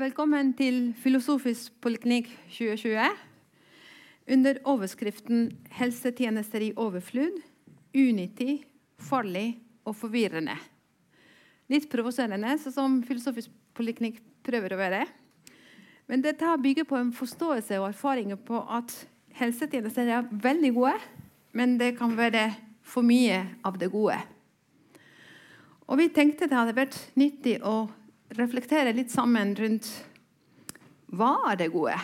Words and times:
Velkommen 0.00 0.54
til 0.56 0.94
Filosofisk 0.96 1.74
poliklinikk 1.84 2.30
2020. 2.48 3.02
Under 4.32 4.54
overskriften 4.64 5.50
'Helsetjenester 5.76 6.62
i 6.64 6.70
overflod 6.72 7.36
unyttig, 7.92 8.64
farlig 8.96 9.58
og 9.84 9.96
forvirrende'. 9.96 10.56
Litt 11.68 11.90
provoserende, 11.92 12.56
sånn 12.56 12.72
som 12.72 13.02
Filosofisk 13.02 13.50
poliklinikk 13.74 14.22
prøver 14.42 14.72
å 14.72 14.80
være. 14.80 15.04
Men 16.08 16.22
dette 16.22 16.56
bygger 16.62 16.84
på 16.84 16.96
en 16.96 17.12
forståelse 17.12 17.76
og 17.80 17.92
erfaringer 17.92 18.36
på 18.36 18.64
at 18.70 19.06
helsetjenester 19.34 20.08
er 20.08 20.28
veldig 20.32 20.74
gode, 20.74 20.96
men 21.52 21.76
det 21.76 21.98
kan 21.98 22.16
være 22.16 22.56
for 22.82 23.02
mye 23.02 23.46
av 23.62 23.76
det 23.76 23.92
gode. 23.92 24.16
Og 25.88 25.98
vi 25.98 26.08
tenkte 26.08 26.48
det 26.48 26.56
hadde 26.56 26.74
vært 26.74 27.10
nyttig 27.16 27.60
å 27.62 27.90
reflektere 28.38 28.92
litt 28.94 29.10
sammen 29.12 29.54
rundt 29.58 29.88
hva 31.10 31.32
er 31.50 31.58
det 31.58 31.70
gode? 31.72 31.96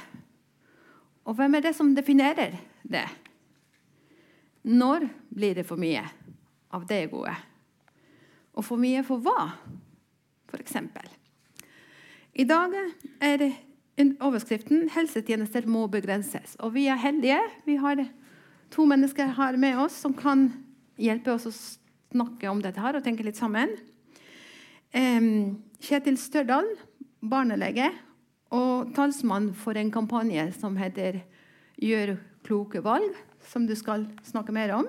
Og 1.26 1.36
hvem 1.38 1.58
er 1.58 1.66
det 1.66 1.74
som 1.78 1.92
definerer 1.94 2.56
det? 2.82 3.06
Når 4.66 5.06
blir 5.30 5.54
det 5.58 5.66
for 5.66 5.78
mye 5.78 6.02
av 6.74 6.86
det 6.88 7.04
gode? 7.12 7.34
Og 8.56 8.66
for 8.66 8.80
mye 8.80 9.04
for 9.06 9.22
hva, 9.22 9.52
f.eks.? 10.50 10.78
I 12.36 12.44
dag 12.44 12.74
er 13.24 13.46
overskriften 14.20 14.90
'Helsetjenester 14.90 15.66
må 15.66 15.86
begrenses'. 15.88 16.56
Og 16.58 16.74
vi 16.74 16.86
er 16.86 16.98
heldige. 17.00 17.40
Vi 17.64 17.76
har 17.76 18.08
to 18.70 18.84
mennesker 18.84 19.26
her 19.38 19.56
med 19.56 19.78
oss 19.78 19.92
som 19.92 20.14
kan 20.14 20.50
hjelpe 20.98 21.32
oss 21.32 21.46
å 21.46 21.54
snakke 22.12 22.50
om 22.50 22.60
dette 22.62 22.80
her 22.80 22.96
og 22.96 23.04
tenke 23.04 23.24
litt 23.24 23.38
sammen. 23.38 23.70
Kjetil 24.96 26.16
Størdal, 26.16 26.68
barnelege 27.20 27.90
og 28.54 28.94
talsmann 28.96 29.50
for 29.52 29.76
en 29.76 29.90
kampanje 29.92 30.46
som 30.56 30.76
heter 30.76 31.20
'Gjør 31.76 32.16
kloke 32.42 32.80
valg', 32.80 33.16
som 33.44 33.66
du 33.66 33.74
skal 33.74 34.06
snakke 34.24 34.52
mer 34.52 34.72
om. 34.72 34.86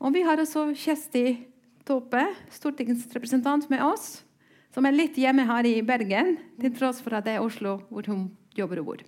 Og 0.00 0.12
vi 0.12 0.20
har 0.20 0.36
også 0.36 0.74
Kjersti 0.76 1.46
Tåpe, 1.86 2.26
stortingsrepresentant 2.50 3.70
med 3.70 3.80
oss, 3.80 4.22
som 4.74 4.84
er 4.84 4.92
litt 4.92 5.16
hjemme 5.16 5.46
her 5.46 5.64
i 5.64 5.80
Bergen, 5.80 6.36
til 6.60 6.76
tross 6.76 7.00
for 7.00 7.14
at 7.16 7.24
det 7.24 7.38
er 7.38 7.40
Oslo 7.40 7.80
hvor 7.88 8.04
hun 8.06 8.36
jobber 8.54 8.80
og 8.80 8.84
bor. 8.84 9.00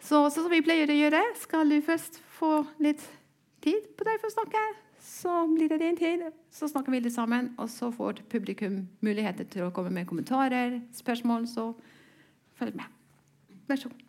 Så 0.00 0.30
som 0.32 0.48
vi 0.48 0.62
pleier 0.62 0.88
å 0.88 0.96
gjøre, 0.96 1.22
skal 1.36 1.68
du 1.68 1.82
først 1.82 2.22
få 2.38 2.64
litt 2.80 3.04
tid 3.60 3.92
på 3.96 4.04
deg 4.04 4.20
for 4.20 4.28
å 4.28 4.36
snakke. 4.40 4.85
Så 5.16 5.32
blir 5.48 5.70
det 5.72 5.78
din 5.80 5.96
tid, 5.96 6.26
så 6.52 6.68
snakker 6.68 6.92
vi 6.92 7.00
litt 7.00 7.14
sammen, 7.14 7.54
og 7.56 7.70
så 7.72 7.88
får 7.94 8.20
publikum 8.28 8.82
muligheter 9.00 9.48
til 9.48 9.64
å 9.64 9.72
komme 9.72 9.94
med 9.94 10.08
kommentarer, 10.08 10.80
spørsmål. 10.92 11.46
Så 11.48 11.70
følg 12.58 12.76
med. 12.76 12.90
Vær 13.70 13.80
så 13.80 13.88
god. 13.88 14.02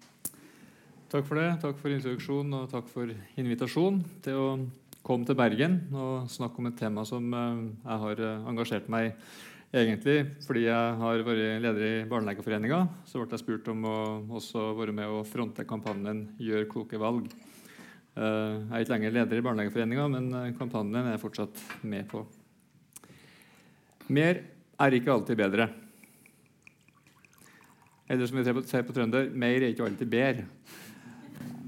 Takk 1.08 1.28
for 1.30 1.40
det. 1.40 1.48
Takk 1.64 1.80
for 1.80 1.96
introduksjonen 1.96 2.58
og 2.60 2.68
takk 2.74 2.90
for 2.92 3.14
invitasjonen 3.40 4.02
til 4.26 4.42
å 4.42 4.48
komme 5.08 5.24
til 5.24 5.38
Bergen 5.40 5.80
og 5.96 6.28
snakke 6.32 6.60
om 6.60 6.68
et 6.68 6.80
tema 6.82 7.06
som 7.08 7.32
jeg 7.32 8.02
har 8.04 8.24
engasjert 8.52 8.90
meg 8.92 9.14
i 9.14 9.14
egentlig 9.76 10.18
fordi 10.46 10.66
jeg 10.68 10.96
har 11.02 11.24
vært 11.28 11.62
leder 11.64 11.86
i 11.88 12.06
Barnelegeforeninga. 12.10 12.82
Så 13.08 13.22
ble 13.22 13.36
jeg 13.36 13.44
spurt 13.44 13.68
om 13.72 13.88
å 13.88 13.98
også 14.40 14.72
være 14.78 14.96
med 14.96 15.12
og 15.12 15.28
fronte 15.28 15.68
kampanjen 15.68 16.28
'Gjør 16.40 16.68
kloke 16.72 17.00
valg'. 17.00 17.32
Jeg 18.18 18.74
er 18.74 18.82
ikke 18.82 18.94
lenger 18.96 19.14
leder 19.14 19.38
i 19.38 19.44
Barnelegeforeninga, 19.46 20.06
men 20.10 20.30
kampanjen 20.58 21.04
er 21.04 21.12
jeg 21.14 21.22
fortsatt 21.22 21.60
med 21.86 22.08
på. 22.10 22.24
Mer 24.10 24.40
er 24.82 24.96
ikke 24.98 25.14
alltid 25.14 25.38
bedre. 25.38 25.68
Eller 28.08 28.30
som 28.30 28.40
vi 28.40 28.46
sier 28.48 28.86
på 28.88 28.96
trønder 28.96 29.30
mer 29.36 29.60
er 29.60 29.74
ikke 29.74 29.86
alltid 29.86 30.10
bedre. 30.10 30.48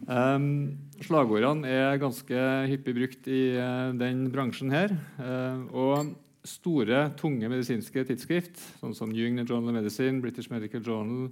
Um, 0.10 0.80
slagordene 1.06 1.70
er 1.70 2.00
ganske 2.02 2.46
hyppig 2.72 2.96
brukt 2.98 3.28
i 3.30 3.42
uh, 3.60 3.92
den 4.00 4.24
bransjen 4.34 4.72
her. 4.74 4.96
Uh, 5.20 5.68
og 5.70 6.14
store, 6.48 7.10
tunge 7.20 7.50
medisinske 7.52 8.06
tidsskrift, 8.08 8.58
sånn 8.80 8.96
som 8.98 9.12
New 9.12 9.28
England 9.28 9.52
Journal 9.52 9.74
of 9.74 9.78
Medicine, 9.82 10.24
British 10.24 10.50
Medical 10.50 10.82
Journal, 10.82 11.28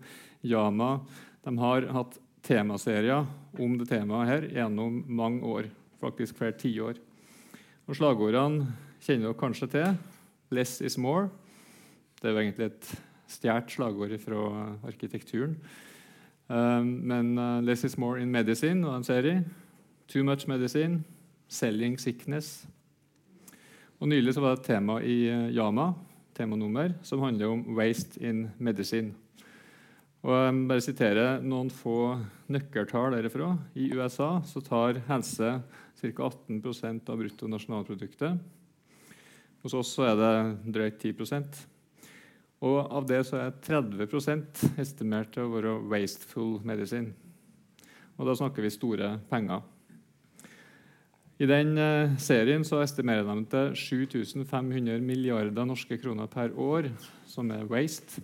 Yama, 0.46 0.98
de 1.48 1.56
har 1.64 1.88
hatt 1.96 2.20
temaserier 2.48 3.26
om 3.60 3.76
det 3.78 3.90
temaet 3.90 4.30
her 4.32 4.48
gjennom 4.56 5.02
mange 5.08 5.44
år. 5.44 5.68
Faktisk 6.02 6.40
hvert 6.40 6.60
tiår. 6.62 7.00
Slagordene 7.88 8.68
kjenner 9.04 9.30
dere 9.30 9.40
kanskje 9.40 9.68
til. 9.72 9.98
'Less 10.52 10.82
is 10.82 10.98
more'. 10.98 11.30
Det 12.22 12.30
er 12.30 12.32
jo 12.32 12.40
egentlig 12.40 12.66
et 12.66 13.02
stjålet 13.28 13.72
slagord 13.72 14.20
fra 14.20 14.78
arkitekturen. 14.88 15.58
Um, 16.50 16.88
men 17.04 17.38
uh, 17.38 17.60
'Less 17.64 17.84
is 17.84 17.98
more 17.98 18.22
in 18.22 18.32
medicine' 18.32 18.86
og 18.86 18.98
en 18.98 19.04
serie. 19.04 19.46
'Too 20.08 20.24
much 20.24 20.48
medicine'. 20.48 21.04
'Selling 21.50 22.00
sickness'. 22.00 22.68
Og 24.00 24.08
Nylig 24.08 24.34
så 24.34 24.42
var 24.42 24.56
det 24.56 24.60
et 24.60 24.66
tema 24.66 25.00
i 25.00 25.28
Yama 25.56 25.94
temanummer, 26.36 26.94
som 27.02 27.20
handler 27.20 27.48
om 27.48 27.78
'waste 27.78 28.22
in 28.22 28.50
medicine'. 28.60 29.27
Og 30.26 30.34
jeg 30.34 30.54
må 30.58 30.66
bare 30.72 30.84
sitere 30.84 31.26
noen 31.46 31.70
få 31.70 32.18
nøkkeltall 32.50 33.14
derifra. 33.14 33.52
I 33.78 33.92
USA 33.94 34.40
så 34.48 34.64
tar 34.66 35.04
helse 35.08 35.52
ca. 35.98 36.30
18% 36.30 37.12
av 37.12 37.22
bruttonasjonalproduktet. 37.22 38.42
Hos 39.62 39.76
oss 39.78 39.94
så 39.98 40.08
er 40.10 40.18
det 40.18 40.34
drøyt 40.74 41.02
10% 41.02 41.64
Og 42.66 42.78
av 42.82 43.06
det 43.10 43.22
så 43.28 43.38
er 43.42 43.56
30 43.62 44.78
estimert 44.82 45.34
til 45.34 45.46
å 45.46 45.54
være 45.54 45.74
'wasteful 45.86 46.60
medicine'. 46.66 47.14
Og 48.18 48.26
da 48.26 48.34
snakker 48.34 48.62
vi 48.62 48.70
store 48.70 49.20
penger. 49.30 49.62
I 51.40 51.46
den 51.46 51.78
serien 52.18 52.64
så 52.64 52.82
estimerer 52.82 53.24
de 53.24 53.46
til 53.46 53.76
7500 53.76 55.02
milliarder 55.02 55.66
norske 55.66 55.98
kroner 56.02 56.26
per 56.26 56.50
år, 56.58 56.90
som 57.26 57.52
er 57.52 57.66
waste. 57.70 58.22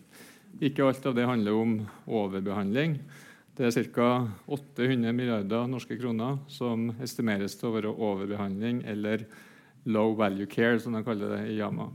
Ikke 0.61 0.85
alt 0.85 1.05
av 1.09 1.15
det 1.17 1.25
handler 1.25 1.57
om 1.57 1.77
overbehandling. 2.05 2.99
Det 3.57 3.69
er 3.69 3.89
ca. 3.93 4.09
800 4.49 5.13
milliarder 5.13 5.67
norske 5.69 5.97
kroner 5.97 6.39
som 6.49 6.91
estimeres 7.01 7.57
til 7.57 7.69
å 7.69 7.75
være 7.77 7.93
overbehandling 7.93 8.83
eller 8.89 9.25
low 9.85 10.13
value 10.17 10.47
care, 10.49 10.79
som 10.79 10.93
de 10.93 11.03
kaller 11.05 11.35
det 11.35 11.41
i 11.51 11.57
Yama. 11.59 11.89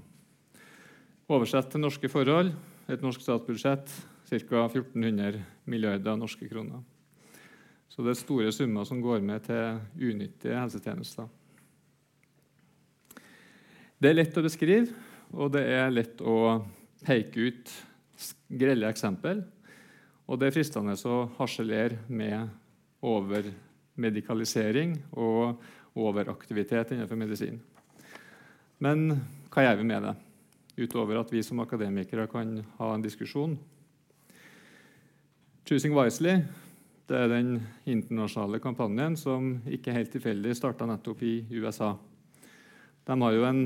Oversett 1.29 1.71
til 1.73 1.83
norske 1.83 2.11
forhold, 2.11 2.53
et 2.89 3.03
norsk 3.05 3.25
statsbudsjett 3.25 3.91
ca. 4.29 4.63
1400 4.69 5.43
milliarder 5.67 6.17
norske 6.17 6.49
kroner. 6.51 6.83
Så 7.89 8.05
det 8.05 8.15
er 8.15 8.21
store 8.21 8.53
summer 8.55 8.87
som 8.87 9.03
går 9.03 9.23
med 9.25 9.47
til 9.49 10.11
unyttige 10.13 10.59
helsetjenester. 10.59 11.27
Det 13.99 14.13
er 14.13 14.19
lett 14.21 14.37
å 14.39 14.45
beskrive, 14.45 14.93
og 15.35 15.51
det 15.57 15.65
er 15.67 15.91
lett 15.91 16.21
å 16.23 16.61
peke 17.03 17.49
ut 17.51 17.73
grelle 18.49 18.89
eksempel. 18.91 19.43
Og 20.29 20.39
det 20.41 20.49
er 20.49 20.57
fristende 20.59 20.97
å 21.09 21.23
harselere 21.39 22.03
med 22.09 22.51
overmedikalisering 23.05 24.97
og 25.17 25.63
overaktivitet 25.99 26.93
innenfor 26.95 27.19
medisin. 27.19 27.61
Men 28.79 29.11
hva 29.51 29.65
gjør 29.65 29.81
vi 29.81 29.89
med 29.89 30.05
det, 30.07 30.15
utover 30.85 31.19
at 31.21 31.33
vi 31.33 31.43
som 31.43 31.63
akademikere 31.65 32.29
kan 32.31 32.59
ha 32.79 32.95
en 32.95 33.03
diskusjon? 33.03 33.59
'Choosing 35.65 35.93
Wisely' 35.93 36.45
det 37.09 37.17
er 37.17 37.29
den 37.29 37.55
internasjonale 37.89 38.61
kampanjen 38.61 39.17
som 39.17 39.63
ikke 39.65 39.93
helt 39.93 40.11
tilfeldig 40.13 40.55
starta 40.57 40.85
nettopp 40.89 41.23
i 41.25 41.47
USA. 41.57 41.95
De 43.09 43.17
har 43.23 43.33
jo 43.33 43.47
en 43.49 43.63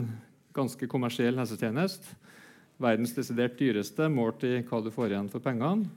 ganske 0.55 0.87
kommersiell 0.87 1.39
helsetjeneste 1.41 2.22
verdens 2.83 3.15
desidert 3.17 3.59
dyreste 3.59 4.09
målt 4.13 4.45
i 4.49 4.59
hva 4.67 4.83
du 4.83 4.91
får 4.95 5.15
igjen 5.15 5.31
for 5.33 5.45
pengene. 5.45 5.89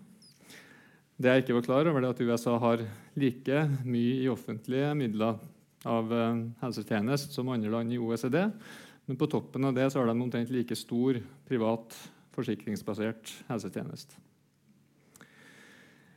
Det 1.16 1.32
jeg 1.32 1.46
ikke 1.46 1.56
var 1.58 1.68
klar 1.68 1.90
over, 1.90 2.04
er 2.04 2.12
at 2.12 2.22
USA 2.22 2.58
har 2.60 2.82
like 3.16 3.62
mye 3.88 4.18
i 4.26 4.32
offentlige 4.32 4.90
midler 5.00 5.38
av 5.88 6.12
helsetjenest 6.60 7.36
som 7.36 7.52
andre 7.54 7.72
land 7.72 7.94
i 7.94 8.02
OECD. 8.02 8.42
Men 9.06 9.20
på 9.22 9.30
toppen 9.32 9.70
av 9.70 9.78
det 9.78 9.88
så 9.92 10.02
har 10.02 10.10
de 10.10 10.18
omtrent 10.18 10.52
like 10.52 10.76
stor 10.76 11.22
privat 11.48 11.96
forsikringsbasert 12.36 13.32
helsetjeneste. 13.48 14.20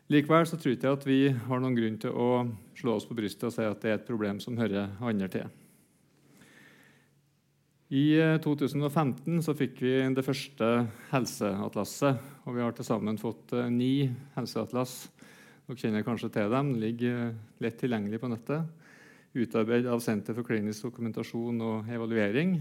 Likevel 0.09 0.47
så 0.49 0.57
tror 0.57 0.73
jeg 0.73 0.89
at 0.89 1.05
vi 1.05 1.21
har 1.29 1.61
noen 1.61 1.77
grunn 1.77 1.99
til 2.01 2.17
å 2.17 2.29
slå 2.79 2.97
oss 2.97 3.07
på 3.07 3.17
brystet 3.19 3.51
og 3.51 3.55
si 3.55 3.67
at 3.69 3.83
det 3.83 3.91
er 3.93 3.99
et 3.99 4.09
problem 4.09 4.41
som 4.41 4.57
hører 4.59 4.95
andre 5.05 5.29
til. 5.31 5.51
I 7.89 8.21
2015 8.45 9.39
så 9.41 9.55
fikk 9.57 9.79
vi 9.81 9.93
det 10.13 10.25
første 10.25 10.67
helseatlasset. 11.09 12.19
og 12.45 12.53
Vi 12.53 12.61
har 12.61 12.75
til 12.77 12.85
sammen 12.85 13.17
fått 13.17 13.55
ni 13.73 14.11
helseatlas. 14.35 15.07
Dere 15.65 15.81
kjenner 15.81 16.05
kanskje 16.05 16.29
til 16.35 16.53
dem. 16.53 16.75
De 16.75 16.83
ligger 16.83 17.31
lett 17.65 17.79
tilgjengelig 17.81 18.21
på 18.21 18.29
nettet. 18.29 18.69
Utarbeidet 19.33 19.89
av 19.89 20.03
Senter 20.05 20.37
for 20.37 20.45
klinisk 20.45 20.85
dokumentasjon 20.85 21.65
og 21.65 21.89
evaluering. 21.89 22.59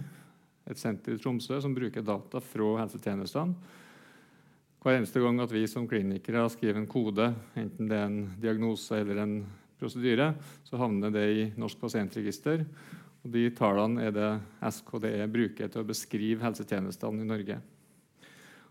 Et 0.67 0.79
senter 0.79 1.17
i 1.17 1.19
Tromsø 1.19 1.59
som 1.59 1.75
bruker 1.75 2.07
data 2.07 2.39
fra 2.39 2.69
helsetjenestene. 2.85 3.75
Hver 4.79 4.95
eneste 4.95 5.19
gang 5.19 5.41
at 5.43 5.51
vi 5.51 5.65
som 5.67 5.89
klinikere 5.91 6.45
skriver 6.53 6.79
en 6.79 6.87
kode, 6.87 7.33
enten 7.59 7.89
det 7.91 7.99
er 7.99 8.07
en 8.07 8.21
diagnose 8.39 9.01
eller 9.01 9.19
en 9.25 9.41
prosedyre, 9.75 10.29
så 10.63 10.79
havner 10.79 11.11
det 11.11 11.25
i 11.35 11.47
Norsk 11.59 11.81
pasientregister. 11.83 12.63
Og 13.27 13.33
de 13.33 13.49
tallene 13.51 14.05
er 14.07 14.13
det 14.15 14.27
SKDE 14.71 15.25
bruker 15.27 15.67
til 15.67 15.81
å 15.83 15.87
beskrive 15.87 16.45
helsetjenestene 16.45 17.25
i 17.25 17.27
Norge. 17.27 17.57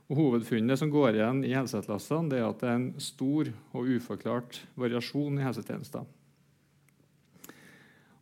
Og 0.08 0.16
Hovedfunnet 0.16 0.80
som 0.80 0.88
går 0.88 1.18
igjen 1.18 1.42
i 1.44 1.52
helseatlasene, 1.52 2.38
er 2.38 2.46
at 2.46 2.62
det 2.62 2.70
er 2.70 2.78
en 2.78 2.86
stor 3.02 3.50
og 3.76 3.90
uforklart 3.98 4.62
variasjon 4.80 5.36
i 5.36 5.44
helsetjenester. 5.44 6.06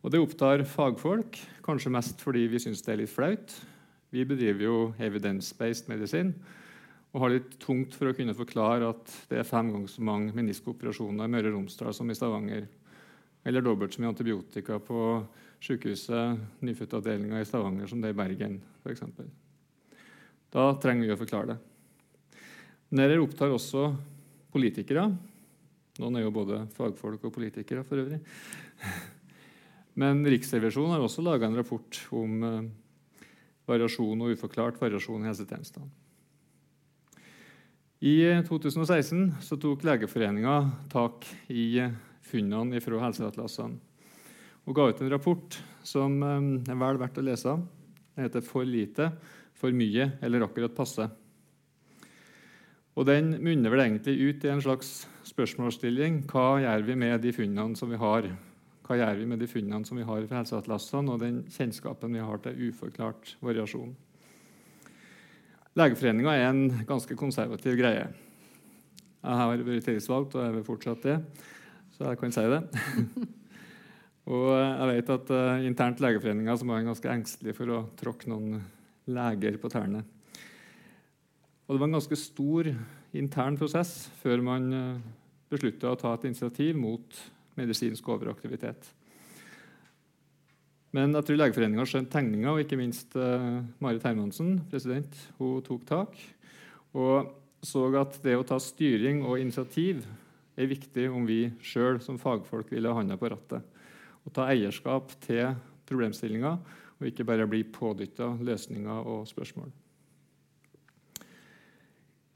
Og 0.03 0.11
Det 0.11 0.19
opptar 0.19 0.65
fagfolk, 0.67 1.39
kanskje 1.63 1.93
mest 1.95 2.19
fordi 2.19 2.43
vi 2.51 2.59
syns 2.59 2.83
det 2.83 2.91
er 2.93 3.01
litt 3.05 3.15
flaut. 3.15 3.55
Vi 4.11 4.27
bedriver 4.27 4.67
jo 4.67 4.77
evidence-based 4.99 5.87
medisin 5.87 6.35
og 7.15 7.23
har 7.23 7.31
litt 7.37 7.55
tungt 7.63 7.95
for 7.95 8.11
å 8.11 8.17
kunne 8.17 8.35
forklare 8.35 8.91
at 8.91 9.17
det 9.31 9.39
er 9.39 9.47
fem 9.47 9.71
ganger 9.71 9.87
så 9.87 10.03
mange 10.03 10.35
meniskoperasjoner 10.35 11.29
i 11.29 11.31
Møre 11.31 11.47
og 11.47 11.61
Romsdal 11.61 11.95
som 11.95 12.11
i 12.11 12.17
Stavanger, 12.17 12.67
eller 13.47 13.63
dobbelt 13.63 13.95
så 13.95 14.03
mye 14.03 14.11
antibiotika 14.11 14.81
på 14.83 14.99
sykehuset, 15.65 16.41
nyfødtavdelinga 16.61 17.41
i 17.41 17.47
Stavanger 17.47 17.89
som 17.89 18.01
det 18.01 18.11
er 18.11 18.15
i 18.15 18.19
Bergen 18.19 18.59
f.eks. 18.83 19.01
Da 20.53 20.69
trenger 20.81 21.09
vi 21.09 21.15
å 21.15 21.19
forklare 21.19 21.55
det. 21.55 21.57
Men 22.91 23.01
dette 23.09 23.23
opptar 23.23 23.53
også 23.53 23.89
politikere. 24.53 25.09
Noen 25.99 26.19
er 26.19 26.25
jo 26.25 26.33
både 26.35 26.61
fagfolk 26.75 27.25
og 27.27 27.33
politikere 27.35 27.83
for 27.87 27.99
øvrig. 28.03 28.21
Men 30.01 30.25
Riksrevisjonen 30.27 30.93
har 30.95 31.03
også 31.03 31.23
laga 31.23 31.47
en 31.47 31.57
rapport 31.57 31.99
om 32.15 32.43
eh, 32.43 32.65
variasjon 33.67 34.21
og 34.21 34.33
uforklart 34.35 34.79
variasjon 34.81 35.23
i 35.23 35.29
helsetjenestene. 35.29 35.87
I 38.05 38.15
2016 38.45 39.21
eh, 39.23 39.37
så 39.41 39.57
tok 39.59 39.87
Legeforeninga 39.87 40.57
tak 40.91 41.25
i 41.47 41.69
funnene 42.27 42.83
fra 42.83 43.01
helseatlasene 43.07 43.84
og 44.65 44.75
ga 44.75 44.87
ut 44.89 45.01
en 45.01 45.11
rapport 45.13 45.59
som 45.85 46.17
er 46.25 46.79
vel 46.81 46.99
verdt 47.01 47.21
å 47.21 47.25
lese. 47.25 47.53
Den 48.15 48.25
heter 48.25 48.41
'For 48.41 48.65
lite, 48.65 49.11
for 49.53 49.71
mye 49.71 50.17
eller 50.21 50.41
akkurat 50.41 50.75
passe'. 50.75 51.09
Og 52.95 53.05
Den 53.05 53.43
munner 53.43 53.69
vel 53.69 53.79
egentlig 53.79 54.19
ut 54.21 54.43
i 54.45 54.47
en 54.47 54.61
slags 54.61 55.07
spørsmålsstilling. 55.23 56.25
Hva 56.27 56.61
gjør 56.63 56.85
vi 56.85 56.95
med 56.95 57.21
de 57.21 57.31
funnene 57.31 57.75
som 57.75 57.89
vi 57.89 57.97
har 57.97 58.31
hva 58.85 58.99
gjør 58.99 59.17
vi 59.17 59.25
med 59.25 59.39
de 59.41 59.47
funnene 59.49 59.85
som 59.87 59.97
vi 59.97 60.05
har 60.05 60.27
fra 60.29 60.43
helseatlasene, 60.43 61.09
og 61.09 61.21
den 61.23 61.39
kjennskapen 61.49 62.13
vi 62.13 62.21
har 62.21 62.37
til 62.43 62.67
uforklart 62.67 63.31
variasjon? 63.41 63.95
Legeforeninga 65.75 66.35
er 66.37 66.45
en 66.51 66.85
ganske 66.85 67.17
konservativ 67.17 67.79
greie. 67.79 68.05
Jeg 69.25 69.39
har 69.39 69.49
vært 69.49 69.87
tillitsvalgt, 69.87 70.37
og 70.37 70.53
vil 70.53 70.67
fortsatt 70.67 71.01
det, 71.01 71.17
så 71.97 72.11
jeg 72.11 72.21
kan 72.21 72.35
si 72.35 72.45
det. 72.53 72.61
og 74.25 74.47
jeg 74.55 74.89
vet 74.89 75.11
at 75.13 75.31
uh, 75.33 75.65
internt 75.67 76.01
Legeforeninga 76.01 76.55
er 76.55 76.87
ganske 76.87 77.11
engstelig 77.13 77.53
for 77.57 77.71
å 77.73 77.83
tråkke 77.99 78.29
noen 78.31 78.59
leger 79.05 79.59
på 79.61 79.69
tærne. 79.69 80.01
Og 81.65 81.75
det 81.75 81.81
var 81.81 81.89
en 81.89 81.97
ganske 81.99 82.17
stor 82.17 82.69
intern 83.15 83.57
prosess 83.57 84.07
før 84.21 84.41
man 84.45 84.67
uh, 84.73 84.81
eh, 84.95 85.01
beslutta 85.53 85.93
å 85.93 85.99
ta 85.99 86.13
et 86.15 86.25
initiativ 86.31 86.77
mot 86.77 87.19
medisinsk 87.55 88.07
overaktivitet. 88.09 88.89
Men 90.95 91.13
jeg 91.13 91.27
tror 91.27 91.37
Legeforeninga 91.41 91.83
skjønte 91.83 91.91
skjønt 91.91 92.13
tegninga, 92.15 92.53
og 92.53 92.63
ikke 92.63 92.79
minst 92.79 93.13
uh, 93.19 93.61
Marit 93.83 94.05
Hermansen, 94.07 94.57
president, 94.71 95.13
hun 95.37 95.61
tok 95.65 95.85
tak 95.89 96.17
og 96.95 97.33
så 97.65 97.87
at 97.99 98.19
det 98.23 98.37
å 98.37 98.45
ta 98.47 98.57
styring 98.61 99.23
og 99.25 99.41
initiativ 99.41 100.05
er 100.55 100.69
viktig 100.71 101.09
om 101.11 101.25
vi 101.27 101.49
sjøl 101.65 101.99
som 102.03 102.19
fagfolk 102.21 102.69
vil 102.71 102.87
ha 102.87 102.95
handa 102.95 103.17
på 103.19 103.29
rattet. 103.33 103.65
Og 104.25 104.33
ta 104.33 104.49
eierskap 104.49 105.13
til 105.23 105.53
problemstillinga, 105.85 106.57
og 106.95 107.09
ikke 107.09 107.25
bare 107.27 107.47
bli 107.49 107.63
pådytta 107.67 108.31
løsninger 108.41 109.09
og 109.11 109.27
spørsmål. 109.29 109.69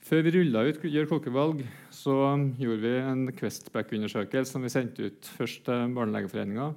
Før 0.09 0.23
vi 0.25 0.31
rulla 0.33 0.63
ut 0.65 0.79
Gjør 0.81 1.05
klokkevalg, 1.05 1.59
så 1.93 2.13
gjorde 2.57 2.81
vi 2.81 2.93
en 2.97 3.27
Questback-undersøkelse 3.37 4.55
som 4.55 4.63
vi 4.65 4.71
sendte 4.73 5.05
ut 5.05 5.29
først 5.37 5.61
til 5.67 5.93
Barnelegeforeninga, 5.93 6.71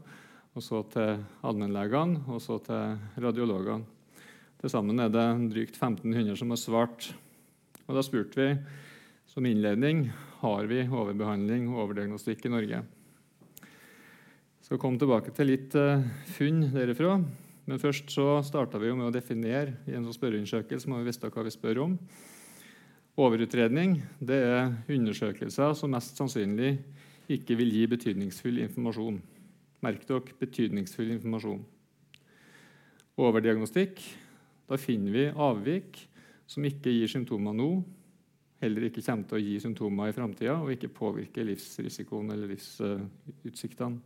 og 0.52 0.64
så 0.64 0.82
til 0.92 1.22
allmennlegene 1.40 2.26
og 2.28 2.42
så 2.44 2.58
til 2.66 2.98
radiologene. 3.24 3.88
Til 4.60 4.70
sammen 4.70 5.00
er 5.00 5.08
det 5.10 5.24
drygt 5.50 5.78
1500 5.80 6.36
som 6.38 6.52
har 6.52 6.60
svart. 6.60 7.08
Og 7.88 7.96
Da 7.96 8.02
spurte 8.04 8.36
vi 8.36 8.50
som 9.26 9.46
innledning 9.48 10.10
har 10.42 10.68
vi 10.68 10.84
overbehandling 10.84 11.70
og 11.72 11.86
overdiagnostikk 11.86 12.46
i 12.46 12.52
Norge. 12.52 12.82
Skal 14.72 14.80
komme 14.80 14.96
tilbake 14.96 15.28
til 15.36 15.50
litt 15.50 15.74
uh, 15.76 16.00
funn 16.32 16.62
derifra. 16.72 17.18
Men 17.68 17.80
først 17.82 18.08
så 18.08 18.38
starta 18.40 18.78
vi 18.80 18.88
med 18.96 19.04
å 19.04 19.12
definere 19.12 19.74
i 19.84 19.92
en 19.92 20.06
sånn 20.06 20.14
spørreundersøkelse 20.16 20.88
må 20.88 21.02
vi 21.02 21.10
vite 21.10 21.28
hva 21.28 21.42
vi 21.44 21.50
spør 21.52 21.80
om. 21.82 21.96
Overutredning 23.20 23.98
det 24.16 24.38
er 24.40 24.70
undersøkelser 24.94 25.74
som 25.76 25.92
mest 25.92 26.16
sannsynlig 26.16 26.70
ikke 27.36 27.58
vil 27.60 27.68
gi 27.68 27.82
betydningsfull 27.92 28.62
informasjon. 28.62 29.18
Merk 29.84 30.06
dere 30.08 30.38
betydningsfull 30.40 31.12
informasjon. 31.18 31.60
Overdiagnostikk 33.20 34.00
da 34.72 34.78
finner 34.80 35.18
vi 35.18 35.26
avvik 35.50 36.00
som 36.48 36.64
ikke 36.64 36.94
gir 36.94 37.12
symptomer 37.12 37.52
nå, 37.60 37.74
heller 38.64 38.88
ikke 38.88 39.04
kommer 39.04 39.28
til 39.28 39.36
å 39.36 39.44
gi 39.44 39.60
symptomer 39.66 40.08
i 40.08 40.16
framtida 40.16 40.56
og 40.62 40.72
ikke 40.72 40.94
påvirker 40.96 41.44
livsrisikoen 41.50 42.32
eller 42.32 42.54
livsutsiktene. 42.54 44.00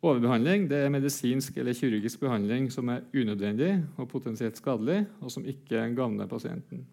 Overbehandling 0.00 0.64
det 0.70 0.78
er 0.80 0.92
medisinsk 0.92 1.58
eller 1.60 1.76
kirurgisk 1.76 2.22
behandling 2.22 2.70
som 2.72 2.88
er 2.88 3.02
unødvendig 3.12 3.74
og 4.00 4.08
potensielt 4.08 4.56
skadelig, 4.56 5.02
og 5.20 5.32
som 5.32 5.44
ikke 5.44 5.82
gagner 5.96 6.26
pasienten. 6.26 6.86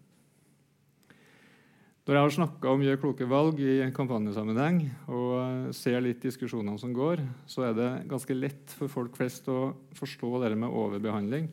Når 2.08 2.14
jeg 2.14 2.22
har 2.22 2.30
snakka 2.30 2.68
om 2.68 2.80
'gjør 2.80 3.00
kloke 3.00 3.24
valg' 3.28 3.60
i 3.60 3.90
kampanjesammenheng, 3.92 4.90
og 5.08 5.74
ser 5.74 6.00
litt 6.00 6.22
diskusjonene 6.22 6.78
som 6.78 6.92
går, 6.92 7.20
så 7.46 7.68
er 7.68 7.74
det 7.74 8.08
ganske 8.08 8.34
lett 8.34 8.70
for 8.70 8.88
folk 8.88 9.16
flest 9.16 9.48
å 9.48 9.74
forstå 9.92 10.48
det 10.48 10.56
med 10.56 10.72
overbehandling. 10.72 11.50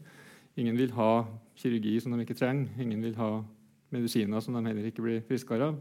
Ingen 0.55 0.77
vil 0.77 0.91
ha 0.91 1.25
kirurgi 1.55 1.99
som 2.01 2.11
de 2.11 2.23
ikke 2.23 2.39
trenger. 2.39 2.69
Ingen 2.79 3.01
vil 3.01 3.15
ha 3.15 3.43
medisiner 3.91 4.39
som 4.39 4.53
de 4.53 4.63
heller 4.67 4.87
ikke 4.87 5.03
blir 5.03 5.21
friskere 5.27 5.67
av. 5.71 5.75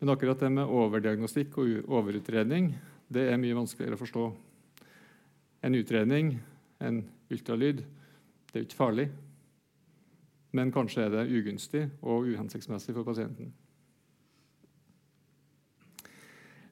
Men 0.00 0.10
akkurat 0.10 0.38
det 0.40 0.52
med 0.52 0.68
overdiagnostikk 0.68 1.58
og 1.58 1.88
overutredning 1.88 2.74
det 3.08 3.32
er 3.32 3.40
mye 3.40 3.56
vanskeligere 3.56 3.96
å 3.96 4.04
forstå. 4.04 4.49
En 5.62 5.74
utredning, 5.76 6.34
en 6.80 7.02
ultralyd, 7.30 7.82
det 8.50 8.54
er 8.54 8.62
jo 8.62 8.68
ikke 8.68 8.78
farlig. 8.78 9.08
Men 10.52 10.72
kanskje 10.74 11.04
er 11.04 11.12
det 11.14 11.28
ugunstig 11.30 11.84
og 12.02 12.26
uhensiktsmessig 12.26 12.94
for 12.96 13.06
pasienten. 13.06 13.52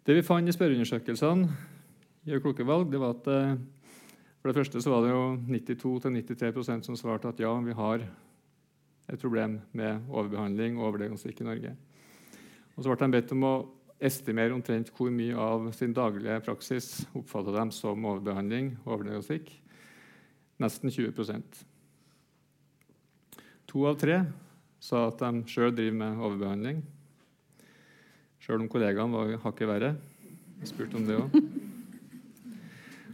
Det 0.06 0.16
vi 0.16 0.24
fant 0.24 0.48
i 0.48 0.54
spørreundersøkelsene, 0.56 1.50
gjør 2.24 2.40
kloke 2.44 2.66
valg, 2.66 2.88
det 2.92 3.00
var 3.00 3.12
at 3.12 3.28
eh, 3.28 3.58
for 4.40 4.50
det 4.50 4.56
første 4.56 4.80
så 4.80 4.92
var 4.92 5.04
det 5.04 5.10
jo 5.12 5.22
92-93% 5.50 6.86
som 6.86 6.96
svarte 6.96 7.28
at 7.28 7.40
ja, 7.42 7.52
vi 7.60 7.74
har 7.76 8.04
et 9.08 9.20
problem 9.20 9.58
med 9.72 10.08
overbehandling 10.08 10.78
og 10.78 10.86
overdiagnostikk 10.92 11.42
i 11.42 11.48
Norge. 11.48 11.72
Og 12.76 12.84
så 12.84 12.92
ble 12.92 13.06
de 13.06 13.16
bedt 13.16 13.34
om 13.34 13.44
å 13.44 13.54
estimere 13.98 14.54
omtrent 14.54 14.92
hvor 14.94 15.10
mye 15.10 15.34
av 15.34 15.70
sin 15.74 15.94
daglige 15.94 16.38
praksis 16.46 16.90
oppfatter 17.18 17.56
de 17.58 17.64
som 17.74 18.04
overbehandling 18.06 18.76
overdiagnostikk. 18.86 19.50
Nesten 20.62 20.90
20% 20.90 21.64
To 23.68 23.84
av 23.90 23.98
tre 24.00 24.22
sa 24.80 25.08
at 25.10 25.20
de 25.20 25.42
sjøl 25.50 25.74
driver 25.74 25.98
med 25.98 26.22
overbehandling. 26.24 26.78
Sjøl 28.40 28.62
om 28.62 28.70
kollegaene 28.70 29.12
var 29.12 29.34
hakket 29.42 29.68
verre. 29.68 29.90
Jeg 30.62 30.70
spurte 30.70 30.96
om 30.96 31.04
det 31.04 31.18
òg. 31.18 31.34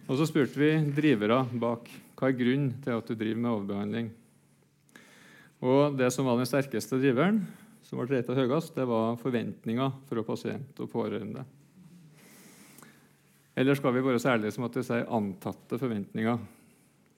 Og 0.05 0.21
så 0.21 0.29
spurte 0.29 0.61
vi 0.61 0.71
drivere 0.95 1.41
bak. 1.59 1.88
Hva 2.14 2.31
er 2.31 2.38
grunnen 2.38 2.71
til 2.85 2.95
at 2.95 3.09
du 3.09 3.17
driver 3.19 3.41
med 3.41 3.50
overbehandling? 3.50 4.12
Og 5.64 5.99
det 5.99 6.12
som 6.14 6.29
var 6.29 6.38
den 6.38 6.49
sterkeste 6.49 7.00
driveren, 7.00 7.43
som 7.95 8.03
ble 8.03 8.17
retta 8.19 8.35
høyest, 8.35 8.75
det 8.75 8.89
var 8.91 9.15
forventninger 9.21 9.93
fra 10.09 10.23
pasient 10.27 10.81
og 10.83 10.91
pårørende. 10.91 11.45
Eller 13.55 13.79
skal 13.79 13.95
vi 13.95 14.03
være 14.03 14.19
så 14.19 14.33
ærlige 14.33 14.57
som 14.57 14.67
at 14.67 14.75
vi 14.75 14.83
sier 14.83 15.07
antatte 15.15 15.79
forventninger? 15.79 16.41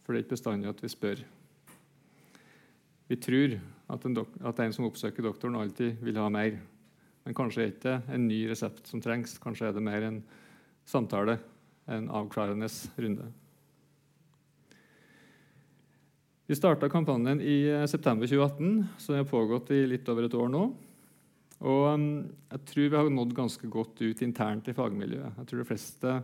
For 0.05 0.13
det 0.13 0.19
er 0.19 0.27
ikke 0.27 0.35
bestandig 0.35 0.69
at 0.69 0.83
vi 0.85 0.91
spør. 0.93 1.23
Vi 3.09 3.17
tror 3.23 3.57
at 3.95 4.05
en, 4.05 4.21
at 4.21 4.61
en 4.61 4.77
som 4.77 4.89
oppsøker 4.91 5.25
doktoren, 5.25 5.57
alltid 5.57 5.97
vil 6.05 6.21
ha 6.21 6.29
mer. 6.29 6.59
Men 7.25 7.39
kanskje 7.39 7.63
er 7.63 7.71
det 7.71 7.79
ikke 7.79 7.97
en 8.13 8.29
ny 8.29 8.43
resept 8.51 8.91
som 8.91 9.01
trengs. 9.01 9.39
Kanskje 9.41 9.71
er 9.71 9.79
det 9.79 9.87
mer 9.87 10.05
en 10.05 10.21
samtale, 10.85 11.39
en 11.89 12.11
avklarende 12.13 12.69
runde. 13.01 13.31
Vi 16.47 16.55
starta 16.55 16.87
kampanjen 16.89 17.41
i 17.43 17.65
eh, 17.67 17.87
september 17.91 18.27
2018, 18.27 18.87
så 18.99 19.13
den 19.13 19.25
har 19.25 19.31
pågått 19.31 19.71
i 19.75 19.81
litt 19.91 20.07
over 20.09 20.29
et 20.29 20.35
år 20.39 20.53
nå. 20.53 20.61
Og 21.67 21.87
um, 21.91 22.05
jeg 22.53 22.63
tror 22.71 22.87
vi 22.93 22.97
har 23.01 23.11
nådd 23.11 23.33
ganske 23.35 23.71
godt 23.73 24.03
ut 24.05 24.23
internt 24.23 24.71
i 24.71 24.77
fagmiljøet. 24.77 25.41
Jeg 25.41 25.51
tror 25.51 25.63
de 25.63 25.67
fleste 25.67 26.15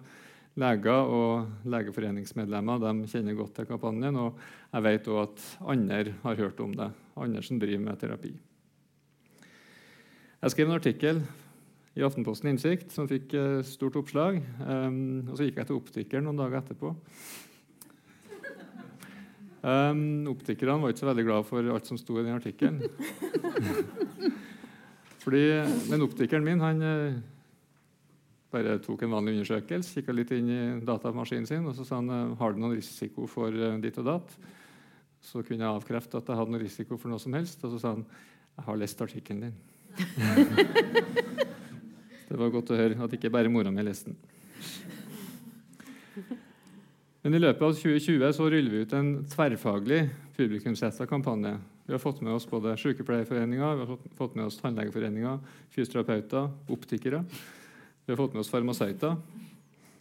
leger 0.62 1.10
og 1.16 1.66
legeforeningsmedlemmer 1.74 3.02
kjenner 3.10 3.34
godt 3.34 3.56
til 3.58 3.70
kampanjen. 3.72 4.22
Og 4.22 4.38
jeg 4.70 4.86
vet 4.86 5.10
òg 5.10 5.22
at 5.24 5.46
andre 5.74 6.16
har 6.22 6.42
hørt 6.44 6.62
om 6.62 6.78
det, 6.78 6.90
andre 7.18 7.42
som 7.42 7.58
driver 7.58 7.86
med 7.88 8.02
terapi. 8.06 8.34
Jeg 10.42 10.54
skrev 10.54 10.70
en 10.70 10.78
artikkel 10.78 11.24
i 11.98 12.06
Aftenposten 12.06 12.52
Innsikt 12.52 12.94
som 12.94 13.10
fikk 13.10 13.34
uh, 13.34 13.62
stort 13.66 13.98
oppslag. 13.98 14.38
Um, 14.62 15.24
og 15.32 15.34
Så 15.34 15.48
gikk 15.48 15.58
jeg 15.58 15.72
til 15.72 15.82
optikeren 15.82 16.30
noen 16.30 16.46
dager 16.46 16.62
etterpå. 16.62 17.00
Um, 19.62 20.26
optikerne 20.26 20.82
var 20.82 20.90
ikke 20.90 21.04
så 21.04 21.06
veldig 21.06 21.24
glad 21.28 21.44
for 21.46 21.62
alt 21.70 21.86
som 21.86 21.98
sto 22.00 22.16
i 22.18 22.24
den 22.26 22.34
artikkelen. 22.34 22.82
Fordi 25.22 25.42
den 25.86 26.02
optikeren 26.02 26.42
min 26.42 26.58
han 26.64 26.82
uh, 26.82 27.14
bare 28.50 28.82
tok 28.82 29.04
en 29.06 29.14
vanlig 29.14 29.36
undersøkelse, 29.36 29.94
kikka 29.94 30.12
litt 30.16 30.32
inn 30.34 30.48
i 30.50 30.82
datamaskinen 30.82 31.46
sin 31.46 31.62
og 31.62 31.78
så 31.78 31.86
sa 31.86 31.94
han, 32.00 32.10
uh, 32.10 32.34
har 32.40 32.50
du 32.52 32.58
noen 32.58 32.74
risiko 32.74 33.28
for 33.30 33.54
uh, 33.54 33.78
ditt 33.82 33.98
og 34.02 34.06
datt. 34.10 34.30
Så 35.22 35.46
kunne 35.46 35.62
jeg 35.62 35.70
avkrefte 35.70 36.18
at 36.18 36.26
jeg 36.26 36.38
hadde 36.40 36.52
noen 36.56 36.64
risiko 36.64 36.98
for 36.98 37.08
noe 37.12 37.22
som 37.22 37.34
helst. 37.38 37.62
Og 37.62 37.70
så 37.76 37.78
sa 37.78 37.88
han 37.94 38.02
jeg 38.02 38.66
har 38.66 38.76
lest 38.82 38.98
artikkelen 39.06 39.42
din. 39.46 39.56
det 42.28 42.36
var 42.40 42.50
godt 42.50 42.74
å 42.74 42.80
høre 42.82 42.98
at 43.06 43.14
ikke 43.14 43.30
bare 43.30 43.52
mora 43.52 43.70
mi 43.70 43.82
leste 43.86 44.10
den. 44.10 44.18
Men 47.22 47.36
i 47.36 47.38
løpet 47.38 47.62
av 47.62 47.76
2020 47.78 48.32
så 48.34 48.46
ruller 48.50 48.72
vi 48.72 48.80
ut 48.82 48.92
en 48.98 49.10
tverrfaglig 49.30 50.00
publikumsretta 50.34 51.06
kampanje. 51.06 51.52
Vi 51.86 51.94
har 51.94 52.00
fått 52.02 52.20
med 52.20 52.34
oss 52.34 52.48
både 52.50 52.72
Sykepleierforeninga, 52.82 53.68
vi 53.78 53.84
har 53.86 54.00
fått 54.18 54.34
med 54.34 54.48
oss 54.48 54.56
Tannlegeforeninga, 54.58 55.36
fysioterapeuter, 55.70 56.48
optikere. 56.74 57.20
Vi 58.02 58.10
har 58.10 58.18
fått 58.18 58.34
med 58.34 58.42
oss 58.42 58.50
farmasøyter. 58.50 59.14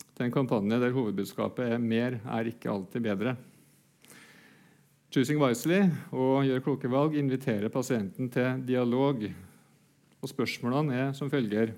Det 0.01 0.23
er 0.23 0.31
en 0.31 0.33
kampanje 0.33 0.79
der 0.81 0.95
hovedbudskapet 0.95 1.75
er 1.75 1.77
'mer 1.77 2.19
er 2.25 2.49
ikke 2.49 2.71
alltid 2.71 3.05
bedre'. 3.05 3.37
Choosing 5.11 5.37
Wisely 5.41 5.91
og 6.11 6.45
Gjør 6.45 6.63
kloke 6.63 6.89
valg 6.89 7.15
inviterer 7.15 7.69
pasienten 7.69 8.29
til 8.31 8.65
dialog. 8.65 9.31
Og 10.21 10.29
Spørsmålene 10.29 10.93
er 10.93 11.13
som 11.13 11.29
følger 11.29 11.73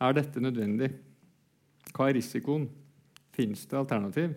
Er 0.00 0.12
dette 0.12 0.40
nødvendig? 0.40 0.92
Hva 1.94 2.08
er 2.08 2.14
risikoen? 2.14 2.68
Fins 3.34 3.66
det 3.70 3.78
alternativ? 3.78 4.34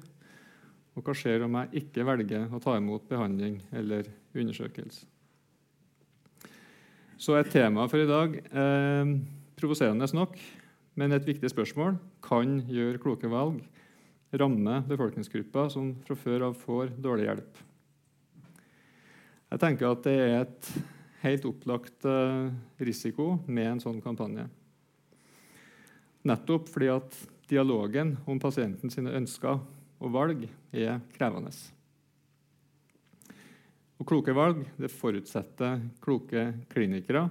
Og 0.94 1.06
hva 1.06 1.16
skjer 1.18 1.46
om 1.46 1.58
jeg 1.58 1.84
ikke 1.84 2.06
velger 2.06 2.52
å 2.54 2.62
ta 2.62 2.76
imot 2.78 3.08
behandling 3.10 3.58
eller 3.74 4.10
undersøkelse? 4.38 5.08
Så 7.18 7.38
et 7.38 7.50
tema 7.54 7.86
for 7.88 8.04
i 8.04 8.10
dag 8.10 8.34
eh, 8.36 9.12
provoserende 9.56 10.10
nok, 10.12 10.36
men 11.00 11.16
et 11.16 11.26
viktig 11.26 11.50
spørsmål. 11.54 11.96
Kan 12.26 12.58
gjøre 12.68 13.00
kloke 13.02 13.30
valg 13.32 13.62
ramme 14.34 14.80
befolkningsgrupper 14.90 15.70
som 15.72 15.94
fra 16.04 16.18
før 16.20 16.50
av 16.50 16.58
får 16.60 16.92
dårlig 17.02 17.30
hjelp? 17.30 17.62
Jeg 19.54 19.62
tenker 19.62 19.94
at 19.94 20.04
det 20.04 20.18
er 20.18 20.36
et 20.42 20.70
helt 21.24 21.46
opplagt 21.48 22.06
eh, 22.10 22.52
risiko 22.84 23.38
med 23.48 23.76
en 23.76 23.84
sånn 23.84 24.02
kampanje. 24.04 24.48
Nettopp 26.28 26.72
fordi 26.74 26.90
at 26.92 27.18
dialogen 27.54 28.16
om 28.26 28.42
pasienten 28.42 28.92
sine 28.92 29.14
ønsker 29.14 29.62
og 30.04 30.12
valg 30.12 30.48
er 30.74 31.00
krevende. 31.14 31.54
Og 34.02 34.08
kloke 34.10 34.34
valg 34.36 34.64
det 34.82 34.92
forutsetter 34.92 35.80
kloke 36.04 36.50
klinikere 36.74 37.28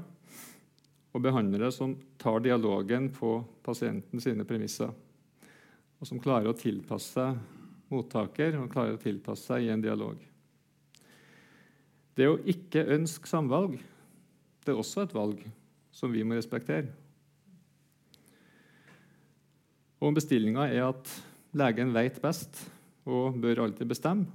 og 1.12 1.24
behandlere 1.24 1.68
som 1.74 1.96
tar 2.20 2.40
dialogen 2.44 3.10
på 3.12 3.34
pasienten 3.64 4.22
sine 4.22 4.46
premisser, 4.48 4.88
og 6.00 6.08
som 6.08 6.22
klarer 6.22 6.48
å 6.48 6.56
tilpasse 6.56 7.12
seg 7.18 7.58
mottaker 7.92 8.56
og 8.56 8.70
klarer 8.72 8.96
å 8.96 9.02
tilpasse 9.02 9.50
seg 9.50 9.66
i 9.66 9.72
en 9.74 9.82
dialog. 9.84 10.16
Det 12.16 12.28
å 12.28 12.40
ikke 12.48 12.86
ønske 12.94 13.28
samvalg 13.28 13.76
det 14.62 14.72
er 14.72 14.78
også 14.78 15.04
et 15.04 15.14
valg 15.16 15.42
som 15.92 16.12
vi 16.12 16.22
må 16.24 16.38
respektere. 16.38 16.88
Og 20.02 20.16
bestillinga 20.16 20.66
er 20.66 20.88
at 20.88 21.10
legen 21.54 21.92
vet 21.94 22.18
best 22.22 22.64
og 23.06 23.36
bør 23.42 23.64
alltid 23.66 23.86
bestemme, 23.90 24.26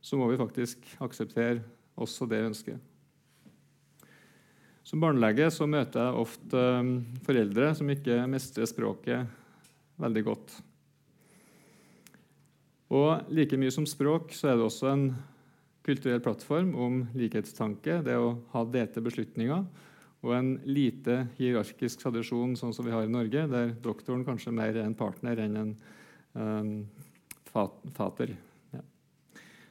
så 0.00 0.16
må 0.16 0.28
vi 0.30 0.38
faktisk 0.40 0.86
akseptere 1.02 1.60
også 2.00 2.28
det 2.30 2.44
ønsket. 2.46 2.78
Som 4.86 5.02
barnelege 5.02 5.50
så 5.52 5.66
møter 5.70 6.06
jeg 6.06 6.22
ofte 6.22 6.62
um, 6.80 6.94
foreldre 7.26 7.74
som 7.78 7.90
ikke 7.92 8.22
mestrer 8.30 8.66
språket 8.66 9.28
veldig 10.00 10.22
godt. 10.26 10.54
Og 12.90 13.28
like 13.30 13.58
mye 13.60 13.74
som 13.74 13.86
språk 13.86 14.32
så 14.34 14.50
er 14.50 14.58
det 14.58 14.66
også 14.66 14.88
en 14.90 15.04
kulturell 15.86 16.22
plattform 16.24 16.72
om 16.74 17.04
likhetstanke, 17.18 18.00
det 18.06 18.16
å 18.18 18.34
ha 18.54 18.64
delte 18.66 19.02
beslutninger 19.04 19.66
og 20.20 20.34
en 20.36 20.50
lite 20.68 21.22
hierarkisk 21.38 22.02
tradisjon 22.02 22.52
sånn 22.58 22.74
som 22.76 22.84
vi 22.84 22.92
har 22.92 23.06
i 23.06 23.12
Norge, 23.12 23.46
der 23.48 23.72
doktoren 23.80 24.24
kanskje 24.26 24.52
mer 24.52 24.74
er 24.74 24.84
en 24.84 24.96
partner 24.96 25.40
enn 25.46 25.56
en 25.56 25.70
um, 26.36 26.74
fater. 27.48 28.34
Ja. 28.74 28.82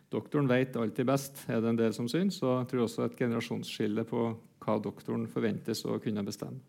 Doktoren 0.09 0.49
vet 0.49 0.75
alltid 0.75 1.05
best, 1.05 1.43
er 1.47 1.61
det 1.61 1.69
en 1.69 1.79
del 1.79 1.93
som 1.93 2.09
syns. 2.09 2.41
Og 2.41 2.55
jeg 2.63 2.71
tror 2.71 2.87
også 2.87 3.05
et 3.05 3.19
generasjonsskille 3.19 4.07
på 4.09 4.25
hva 4.65 4.79
doktoren 4.81 5.27
forventes 5.29 5.85
å 5.85 5.99
kunne 6.01 6.25
bestemme. 6.25 6.65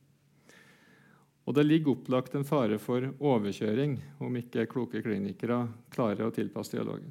Og 1.48 1.56
Det 1.56 1.64
ligger 1.64 1.96
opplagt 1.96 2.36
en 2.36 2.44
fare 2.46 2.76
for 2.78 3.08
overkjøring 3.16 3.96
om 4.22 4.36
ikke 4.38 4.68
kloke 4.70 5.00
klinikere 5.02 5.64
klarer 5.90 6.28
å 6.28 6.34
tilpasse 6.36 6.76
dialogen. 6.76 7.08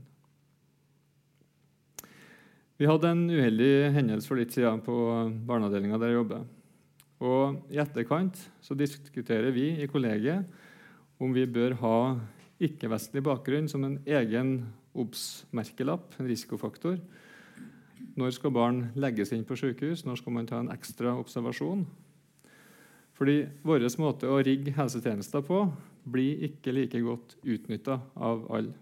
Vi 2.80 2.88
hadde 2.88 3.10
en 3.12 3.26
uheldig 3.28 3.90
hendelse 3.98 4.30
for 4.30 4.40
litt 4.40 4.54
siden 4.56 4.80
på 4.86 4.96
barneavdelinga 5.50 5.98
der 6.00 6.14
jeg 6.14 6.22
jobber. 6.22 6.46
Og 7.20 7.60
I 7.72 7.82
etterkant 7.84 8.38
så 8.64 8.76
diskuterer 8.80 9.52
vi 9.52 9.74
i 9.84 9.88
kollegiet 9.92 10.48
om 11.20 11.34
vi 11.36 11.44
bør 11.50 11.76
ha 11.82 11.96
ikke-vestlig 12.64 13.24
bakgrunn 13.24 13.68
som 13.72 13.84
en 13.84 13.98
egen 14.08 14.54
OBS-merkelapp, 14.96 16.16
en 16.20 16.30
risikofaktor. 16.30 17.00
Når 18.20 18.36
skal 18.36 18.56
barn 18.56 18.82
legges 19.00 19.34
inn 19.36 19.46
på 19.48 19.58
sykehus? 19.60 20.06
Når 20.08 20.20
skal 20.20 20.36
man 20.36 20.48
ta 20.48 20.60
en 20.64 20.72
ekstra 20.74 21.14
observasjon? 21.20 21.86
Fordi 23.20 23.42
Vår 23.68 23.84
måte 24.00 24.32
å 24.32 24.40
rigge 24.44 24.72
helsetjenester 24.76 25.44
på 25.44 25.66
blir 26.08 26.46
ikke 26.48 26.72
like 26.72 27.02
godt 27.04 27.36
utnytta 27.44 28.00
av 28.16 28.46
alle. 28.56 28.76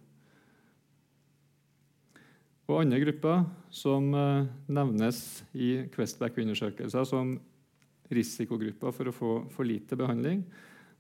Og 2.67 2.81
andre 2.83 2.99
grupper 2.99 3.45
som 3.71 4.09
eh, 4.13 4.47
nevnes 4.67 5.21
i 5.55 5.87
Questback-undersøkelser 5.93 7.07
som 7.07 7.37
risikogrupper 8.13 8.93
for 8.95 9.09
å 9.09 9.15
få 9.15 9.31
for 9.53 9.67
lite 9.67 9.97
behandling, 9.99 10.43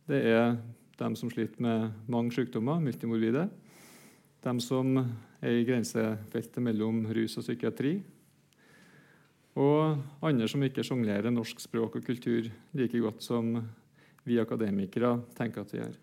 det 0.07 0.19
er 0.31 0.57
de 0.97 1.09
som 1.19 1.29
sliter 1.29 1.61
med 1.61 1.91
mange 2.09 2.33
sykdommer, 2.33 2.81
multimorbide. 2.81 3.47
De 4.43 4.53
som 4.63 4.93
er 4.97 5.59
i 5.59 5.65
grensefeltet 5.67 6.63
mellom 6.63 7.03
rus 7.13 7.37
og 7.37 7.45
psykiatri. 7.45 7.97
Og 9.57 10.25
andre 10.25 10.47
som 10.49 10.63
ikke 10.65 10.85
sjonglerer 10.85 11.33
norsk 11.33 11.61
språk 11.61 11.99
og 11.99 12.05
kultur 12.05 12.49
like 12.77 13.01
godt 13.01 13.23
som 13.25 13.55
vi 14.27 14.37
akademikere 14.41 15.15
tenker 15.37 15.63
at 15.63 15.73
vi 15.73 15.81
gjør. 15.81 15.95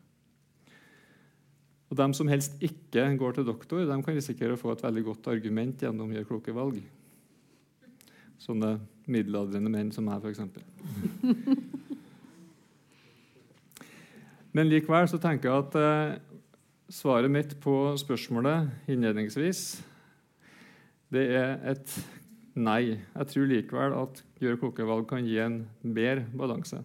Og 1.91 1.99
De 2.01 2.07
som 2.17 2.31
helst 2.31 2.59
ikke 2.65 3.07
går 3.21 3.37
til 3.37 3.47
doktor, 3.47 3.85
de 3.87 3.99
kan 4.03 4.17
risikere 4.17 4.57
å 4.57 4.61
få 4.61 4.73
et 4.75 4.83
veldig 4.83 5.05
godt 5.07 5.29
argument 5.31 5.83
gjennom 5.85 6.11
å 6.11 6.17
gjøre 6.17 6.31
kloke 6.31 6.55
valg. 6.57 6.81
Sånne 8.43 8.79
middelaldrende 9.11 9.71
menn 9.73 9.93
som 9.95 10.05
meg, 10.09 10.25
f.eks. 10.25 10.41
Men 14.55 14.71
likevel 14.71 15.09
så 15.11 15.19
tenker 15.19 15.51
jeg 15.51 15.59
at 15.65 15.75
eh, 15.81 16.15
svaret 16.93 17.33
mitt 17.33 17.57
på 17.63 17.75
spørsmålet 17.99 18.91
innledningsvis 18.93 19.65
det 21.15 21.25
er 21.37 21.59
et 21.75 21.95
nei. 22.59 22.97
Jeg 22.97 23.31
tror 23.31 23.51
likevel 23.51 23.95
at 23.99 24.23
gjør 24.43 24.61
kloke 24.63 24.87
valg 24.87 25.07
kan 25.11 25.27
gi 25.27 25.39
en 25.43 25.61
bedre 25.83 26.27
balanse. 26.35 26.81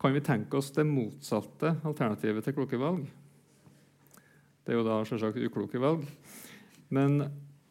Kan 0.00 0.16
vi 0.16 0.22
tenke 0.24 0.56
oss 0.56 0.70
det 0.72 0.86
motsatte 0.88 1.74
alternativet 1.84 2.44
til 2.44 2.56
kloke 2.56 2.80
valg? 2.80 3.04
Det 4.64 4.72
er 4.72 4.80
jo 4.80 4.86
da 4.86 5.00
selvsagt 5.08 5.40
ukloke 5.44 5.80
valg. 5.80 6.06
Men 6.88 7.20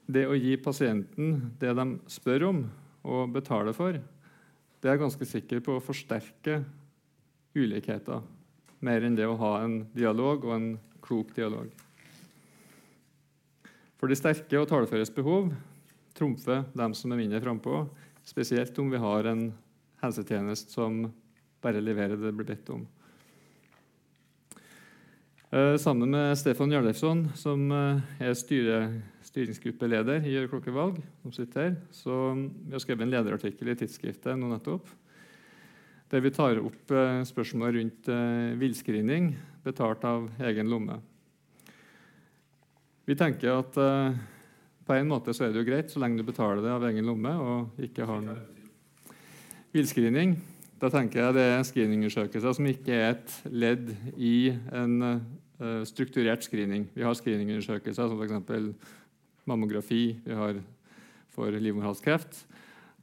det 0.10 0.26
å 0.26 0.38
gi 0.38 0.56
pasienten 0.58 1.52
det 1.62 1.76
de 1.78 1.86
spør 2.10 2.48
om 2.50 2.64
og 3.06 3.34
betaler 3.36 3.76
for, 3.78 4.00
det 4.80 4.90
er 4.90 5.00
ganske 5.00 5.26
sikker 5.28 5.62
på 5.64 5.76
å 5.78 5.84
forsterke 5.84 6.62
ulikheter 7.58 8.24
mer 8.86 9.04
enn 9.04 9.18
det 9.18 9.28
å 9.28 9.38
ha 9.40 9.54
en 9.64 9.82
dialog 9.96 10.46
og 10.48 10.56
en 10.56 10.70
klok 11.04 11.34
dialog. 11.36 11.68
For 14.00 14.08
de 14.08 14.16
sterke 14.16 14.60
og 14.62 14.70
taleføres 14.72 15.12
behov 15.12 15.52
trumfer 16.16 16.64
dem 16.76 16.96
som 16.96 17.12
er 17.12 17.20
mindre 17.20 17.42
frampå, 17.44 17.84
spesielt 18.28 18.78
om 18.80 18.92
vi 18.92 19.02
har 19.02 19.28
en 19.28 19.50
helsetjeneste 20.04 20.72
som 20.72 21.04
bare 21.64 21.84
leverer 21.84 22.16
det 22.16 22.30
det 22.30 22.38
blir 22.38 22.48
bedt 22.48 22.72
om. 22.72 22.88
Eh, 25.50 25.76
sammen 25.82 26.12
med 26.14 26.38
Stefan 26.38 26.72
Jarlefsson, 26.72 27.26
som 27.36 27.72
eh, 27.74 28.02
er 28.22 28.36
styre, 28.38 28.80
styringsgruppeleder 29.30 30.26
i 30.26 30.34
Gjør 30.34 30.50
klokkevalg, 30.56 30.98
som 31.24 31.36
sitter 31.36 31.68
her, 31.68 31.78
så 31.94 32.16
vi 32.34 32.74
har 32.74 32.84
skrevet 32.84 33.06
en 33.06 33.14
lederartikkel 33.14 33.72
i 33.72 33.78
tidsskriftet 33.78 34.40
nå 34.40 34.50
nettopp, 34.52 34.90
der 36.10 36.26
vi 36.26 36.34
tar 36.34 36.62
opp 36.64 36.94
eh, 36.96 37.22
spørsmål 37.30 37.78
rundt 37.78 38.12
villscreening 38.60 39.32
betalt 39.64 40.06
av 40.10 40.28
egen 40.50 40.72
lomme. 40.72 40.98
Vi 43.10 43.18
tenker 43.18 43.56
at 43.58 43.78
på 44.86 44.96
en 44.98 45.10
måte 45.10 45.34
så 45.34 45.46
er 45.46 45.54
det 45.54 45.62
jo 45.62 45.68
greit 45.68 45.92
så 45.94 46.02
lenge 46.02 46.22
du 46.22 46.26
betaler 46.26 46.62
det 46.66 46.72
av 46.74 46.86
egen 46.90 47.06
lomme 47.06 47.34
og 47.42 47.82
ikke 47.86 48.06
har 48.10 48.22
noe 48.26 48.38
villscreening. 49.74 50.36
Da 50.80 50.90
tenker 50.94 51.22
jeg 51.22 51.36
det 51.36 51.44
er 51.52 51.66
screeningundersøkelser 51.68 52.56
som 52.56 52.70
ikke 52.70 52.96
er 52.96 53.10
et 53.12 53.34
ledd 53.52 53.92
i 54.16 54.54
en 54.74 54.96
strukturert 55.86 56.46
screening. 56.46 56.88
Vi 56.96 57.04
har 57.04 57.18
screeningundersøkelser 57.20 58.08
som 58.10 58.22
f.eks. 58.24 58.94
mammografi 59.50 60.04
vi 60.24 60.38
har 60.38 60.62
for 61.34 61.54
livmorhalskreft. 61.54 62.46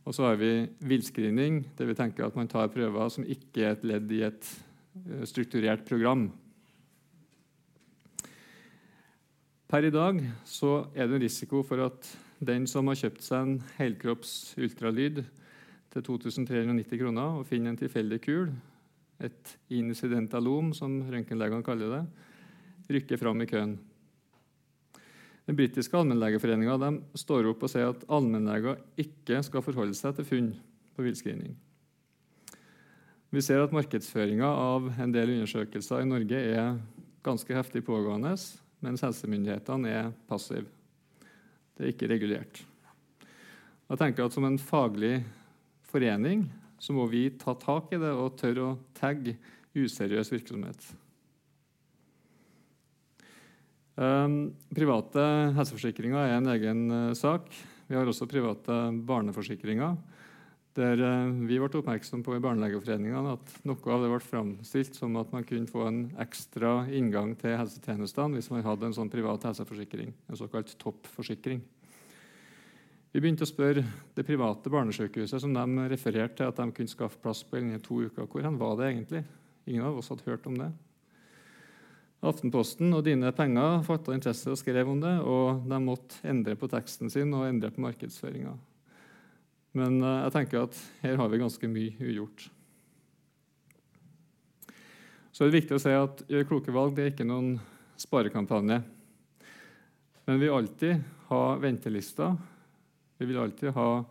Og 0.07 0.15
så 0.15 0.29
har 0.29 0.39
vi 0.39 0.69
villscreening, 0.87 1.65
der 1.79 1.89
vi 1.91 1.97
tenker 1.99 2.27
at 2.27 2.37
man 2.39 2.49
tar 2.49 2.71
prøver 2.71 3.11
som 3.11 3.27
ikke 3.27 3.65
er 3.65 3.75
et 3.75 3.87
ledd 3.87 4.13
i 4.15 4.23
et 4.29 4.51
uh, 5.03 5.25
strukturert 5.27 5.83
program. 5.89 6.29
Per 9.67 9.83
i 9.83 9.91
dag 9.91 10.21
er 10.23 11.09
det 11.09 11.17
en 11.17 11.25
risiko 11.25 11.65
for 11.67 11.83
at 11.89 12.07
den 12.39 12.69
som 12.71 12.87
har 12.87 13.01
kjøpt 13.01 13.25
seg 13.25 13.43
en 13.43 13.57
helkropps 13.81 14.55
ultralyd, 14.63 15.25
til 15.97 16.05
2390 16.05 17.01
kroner 17.01 17.39
og 17.41 17.47
finner 17.49 17.73
en 17.73 17.79
tilfeldig 17.81 18.19
kul, 18.21 18.51
et 19.25 19.53
incidentalom, 19.73 20.75
som 20.77 20.99
røntgenlegene 21.09 21.65
kaller 21.65 21.95
det, 21.95 22.03
rykker 22.93 23.21
fram 23.21 23.41
i 23.41 23.49
køen. 23.49 23.79
Den 25.47 25.57
britiske 25.57 25.95
allmennlegeforeninga 25.95 26.91
står 27.15 27.53
opp 27.53 27.63
og 27.63 27.71
sier 27.71 27.93
at 27.93 28.03
allmennleger 28.11 28.81
ikke 28.99 29.39
skal 29.47 29.63
forholde 29.63 29.95
seg 29.95 30.17
til 30.19 30.27
funn 30.27 30.51
på 30.97 31.07
villscreening. 31.07 31.55
Vi 33.31 33.43
ser 33.45 33.63
at 33.63 33.75
markedsføringa 33.75 34.47
av 34.47 34.89
en 35.03 35.13
del 35.15 35.37
undersøkelser 35.37 36.03
i 36.03 36.09
Norge 36.09 36.41
er 36.41 36.79
ganske 37.27 37.55
heftig 37.55 37.83
pågående, 37.87 38.35
mens 38.83 39.03
helsemyndighetene 39.05 39.93
er 39.93 40.13
passive. 40.31 40.67
Det 41.77 41.85
er 41.85 41.93
ikke 41.93 42.11
regulert. 42.11 42.63
Jeg 43.87 43.99
tenker 44.01 44.27
at 44.27 44.33
Som 44.33 44.45
en 44.49 44.59
faglig 44.59 45.25
forening 45.87 46.47
så 46.79 46.93
må 46.93 47.07
vi 47.07 47.29
ta 47.31 47.55
tak 47.55 47.93
i 47.93 48.01
det 48.01 48.13
og 48.13 48.37
tørre 48.41 48.63
å 48.73 48.79
tagge 48.95 49.37
useriøs 49.77 50.33
virksomhet. 50.33 50.81
Um, 53.97 54.51
private 54.77 55.23
helseforsikringer 55.57 56.21
er 56.21 56.35
en 56.37 56.51
egen 56.53 56.83
uh, 56.93 57.15
sak. 57.17 57.49
Vi 57.89 57.97
har 57.97 58.05
også 58.05 58.29
private 58.29 58.75
barneforsikringer. 59.09 59.97
Der 60.77 61.01
uh, 61.01 61.33
vi 61.49 61.57
ble 61.57 61.71
oppmerksom 61.81 62.21
på 62.27 62.35
i 62.37 62.43
Barnelegeforeningen 62.45 63.31
at 63.33 63.55
noe 63.65 63.95
av 63.95 64.05
det 64.05 64.11
ble 64.13 64.21
framstilt 64.21 65.01
som 65.01 65.17
at 65.17 65.33
man 65.33 65.49
kunne 65.49 65.71
få 65.71 65.87
en 65.89 66.03
ekstra 66.21 66.83
inngang 66.93 67.33
til 67.41 67.57
helsetjenestene 67.57 68.37
hvis 68.37 68.53
man 68.53 68.67
hadde 68.69 68.91
en 68.91 68.99
sånn 68.99 69.13
privat 69.13 69.49
helseforsikring, 69.49 70.13
en 70.29 70.41
såkalt 70.45 70.77
toppforsikring. 70.83 71.65
Vi 73.17 73.23
begynte 73.25 73.47
å 73.47 73.49
spørre 73.49 73.81
det 74.13 74.27
private 74.29 74.69
barnesykehuset 74.69 75.41
som 75.41 75.57
de 75.57 75.89
refererte 75.89 76.43
til 76.43 76.51
at 76.53 76.61
de 76.61 76.69
kunne 76.77 76.93
skaffe 76.93 77.17
plass 77.23 77.41
på 77.49 77.63
innen 77.63 77.81
to 77.81 78.03
uker. 78.11 78.29
Hvor 78.29 78.45
var 78.61 78.77
det 78.77 78.91
egentlig? 78.91 79.25
Ingen 79.65 79.89
av 79.89 79.97
oss 79.97 80.13
hadde 80.13 80.29
hørt 80.29 80.45
om 80.51 80.61
det. 80.61 80.69
Aftenposten 82.27 82.91
og 82.97 83.05
Dine 83.07 83.31
Penger 83.37 83.85
fatta 83.87 84.15
interesse 84.17 84.51
og 84.51 84.59
skrev 84.59 84.89
om 84.91 84.99
det, 85.03 85.15
og 85.23 85.63
de 85.69 85.79
måtte 85.83 86.19
endre 86.27 86.57
på 86.59 86.69
teksten 86.71 87.13
sin 87.13 87.35
og 87.37 87.47
endre 87.47 87.71
på 87.71 87.85
markedsføringa. 87.85 88.57
Men 89.77 90.01
eh, 90.01 90.19
jeg 90.25 90.35
tenker 90.35 90.65
at 90.65 90.81
her 91.05 91.21
har 91.21 91.31
vi 91.31 91.41
ganske 91.43 91.71
mye 91.71 91.95
ugjort. 92.01 92.49
Så 95.31 95.45
det 95.45 95.51
er 95.51 95.59
viktig 95.61 95.77
å 95.77 95.83
si 95.83 95.93
at 95.93 96.23
Gjør 96.33 96.47
kloke 96.49 96.75
valg 96.75 96.95
det 96.97 97.05
er 97.05 97.11
ikke 97.13 97.29
noen 97.29 97.57
sparekampanje. 98.01 98.81
Men 100.27 100.41
vi 100.41 100.47
vil 100.47 100.57
alltid 100.57 101.03
ha 101.29 101.41
ventelister 101.61 102.37
vi 103.19 103.27
vil 103.27 103.39
alltid 103.39 103.73
ha 103.73 104.05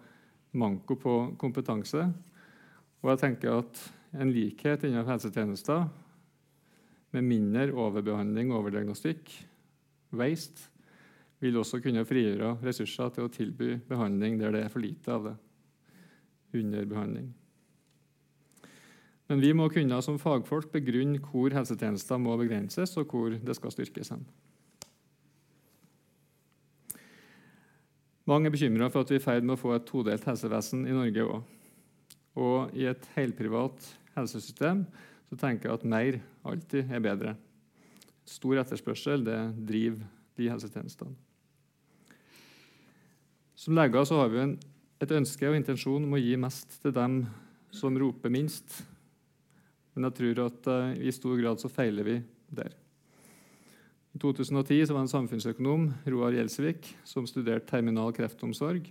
manko 0.52 0.96
på 0.98 1.14
kompetanse. 1.38 2.08
Og 3.04 3.12
jeg 3.12 3.22
tenker 3.22 3.60
at 3.60 3.82
en 4.18 4.32
likhet 4.34 4.86
innenfor 4.88 5.14
helsetjenester 5.14 5.86
med 7.16 7.28
mindre 7.28 7.70
overbehandling 7.72 8.52
og 8.52 8.64
overdiagnostikk, 8.64 9.32
waste, 10.16 10.70
vil 11.44 11.58
også 11.60 11.82
kunne 11.84 12.06
frigjøre 12.08 12.56
ressurser 12.64 13.12
til 13.16 13.28
å 13.28 13.32
tilby 13.32 13.76
behandling 13.90 14.38
der 14.40 14.56
det 14.56 14.66
er 14.66 14.72
for 14.72 14.84
lite 14.84 15.12
av 15.12 15.28
det. 15.30 15.36
Underbehandling. 16.56 17.28
Men 19.30 19.42
vi 19.42 19.52
må 19.58 19.68
kunne 19.74 19.98
som 20.06 20.20
fagfolk 20.22 20.70
begrunne 20.74 21.20
hvor 21.24 21.54
helsetjenester 21.54 22.20
må 22.22 22.38
begrenses, 22.40 22.94
og 23.00 23.10
hvor 23.10 23.34
det 23.34 23.56
skal 23.58 23.74
styrkes. 23.74 24.14
hen. 24.14 24.26
Mange 28.26 28.50
er 28.50 28.54
bekymra 28.54 28.90
for 28.90 29.06
at 29.06 29.12
vi 29.12 29.20
er 29.20 29.22
i 29.22 29.26
ferd 29.26 29.46
med 29.46 29.58
å 29.58 29.62
få 29.62 29.74
et 29.76 29.86
todelt 29.86 30.24
helsevesen 30.26 30.86
i 30.88 30.94
Norge 30.94 31.26
òg. 31.26 31.42
Og 32.42 32.78
i 32.78 32.88
et 32.90 33.04
helprivat 33.16 33.86
helsesystem 34.16 34.86
så 35.30 35.38
tenker 35.40 35.70
jeg 35.70 35.80
at 35.80 35.90
mer 35.90 36.18
alltid 36.46 36.92
er 36.92 37.04
bedre. 37.04 37.36
Stor 38.26 38.62
etterspørsel 38.62 39.26
det 39.26 39.40
driver 39.68 40.06
de 40.36 40.50
helsetjenestene. 40.52 41.16
Som 43.56 43.78
leger 43.78 44.06
så 44.06 44.20
har 44.20 44.32
vi 44.34 44.42
en, 44.44 44.56
et 45.02 45.14
ønske 45.16 45.48
og 45.48 45.56
intensjon 45.58 46.04
om 46.04 46.16
å 46.18 46.22
gi 46.22 46.36
mest 46.40 46.80
til 46.84 46.94
dem 46.96 47.22
som 47.74 47.96
roper 48.00 48.34
minst. 48.34 48.82
Men 49.96 50.10
jeg 50.10 50.18
tror 50.20 50.42
at 50.50 50.68
uh, 50.72 50.96
i 51.00 51.14
stor 51.16 51.38
grad 51.40 51.62
så 51.62 51.72
feiler 51.72 52.08
vi 52.08 52.18
der. 52.52 52.76
I 54.16 54.20
2010 54.20 54.92
var 54.92 55.02
det 55.02 55.04
en 55.04 55.12
samfunnsøkonom, 55.12 55.90
Roar 56.08 56.36
Gjelsvik, 56.36 56.88
som 57.08 57.28
studerte 57.28 57.68
terminal 57.68 58.14
kreftomsorg 58.16 58.88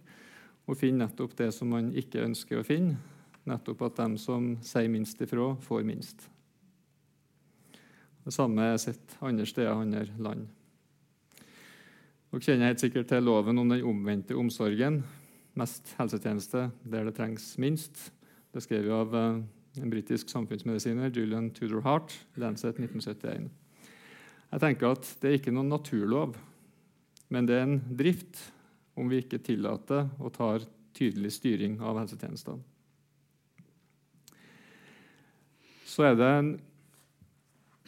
og 0.64 0.78
finner 0.80 1.06
nettopp 1.06 1.32
det 1.38 1.50
som 1.52 1.70
man 1.72 1.90
ikke 1.96 2.24
ønsker 2.24 2.60
å 2.60 2.66
finne, 2.66 2.98
nettopp 3.48 3.84
at 3.88 4.00
de 4.00 4.20
som 4.20 4.54
sier 4.64 4.88
minst 4.92 5.20
ifra, 5.24 5.52
får 5.64 5.84
minst. 5.84 6.28
Det 8.24 8.32
samme 8.32 8.70
er 8.72 8.78
sett 8.80 9.16
andre 9.20 9.44
steder 9.44 9.76
andre 9.76 10.06
land. 10.16 10.46
Dere 12.32 12.42
kjenner 12.42 12.72
helt 12.72 12.82
sikkert 12.82 13.10
til 13.12 13.26
loven 13.26 13.60
om 13.60 13.68
den 13.70 13.84
omvendte 13.86 14.36
omsorgen. 14.38 15.02
Mest 15.54 15.92
helsetjeneste 16.00 16.70
der 16.82 17.04
det 17.06 17.14
trengs 17.18 17.52
minst. 17.62 18.08
Det 18.50 18.62
skrev 18.64 18.88
av 18.94 19.14
eh, 19.14 19.36
en 19.82 19.92
britisk 19.92 20.32
samfunnsmedisiner, 20.32 21.12
Julian 21.14 21.50
Tudor 21.54 21.84
Hart, 21.84 22.16
Lancet 22.40 22.80
1971. 22.80 23.50
Jeg 24.50 24.62
tenker 24.62 24.94
at 24.94 25.08
Det 25.20 25.30
er 25.30 25.38
ikke 25.38 25.54
noen 25.54 25.70
naturlov, 25.70 26.36
men 27.28 27.46
det 27.46 27.58
er 27.58 27.66
en 27.68 27.80
drift 27.98 28.40
om 28.96 29.08
vi 29.10 29.20
ikke 29.22 29.42
tillater 29.42 30.08
og 30.18 30.32
tar 30.34 30.64
tydelig 30.94 31.32
styring 31.34 31.80
av 31.82 31.98
helsetjenestene. 31.98 32.62
Så 35.84 36.06
er 36.08 36.16
det 36.18 36.28
en 36.38 36.54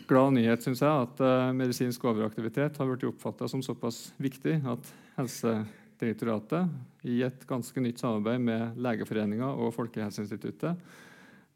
glad 0.09 0.37
nyhet 0.37 0.63
synes 0.63 0.83
jeg, 0.85 1.07
at 1.07 1.23
uh, 1.25 1.55
medisinsk 1.57 2.05
overaktivitet 2.05 2.79
har 2.79 2.91
blitt 2.91 3.09
oppfatta 3.09 3.49
som 3.51 3.65
såpass 3.65 4.11
viktig 4.23 4.61
at 4.69 4.93
Helsedirektoratet 5.17 7.09
i 7.09 7.23
et 7.27 7.47
ganske 7.49 7.83
nytt 7.83 8.03
samarbeid 8.03 8.45
med 8.45 8.79
Legeforeninga 8.83 9.49
og 9.55 9.75
Folkehelseinstituttet 9.75 10.79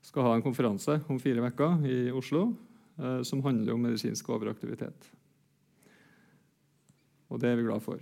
skal 0.03 0.27
ha 0.27 0.35
en 0.35 0.45
konferanse 0.45 0.97
om 1.13 1.21
fire 1.21 1.45
uker 1.45 1.87
i 1.87 2.03
Oslo 2.17 2.49
Eh, 3.01 3.23
som 3.23 3.43
handler 3.45 3.73
om 3.73 3.83
medisinsk 3.83 4.29
overaktivitet. 4.29 5.11
Og 7.31 7.41
det 7.41 7.49
er 7.49 7.57
vi 7.57 7.65
glad 7.65 7.81
for. 7.81 8.01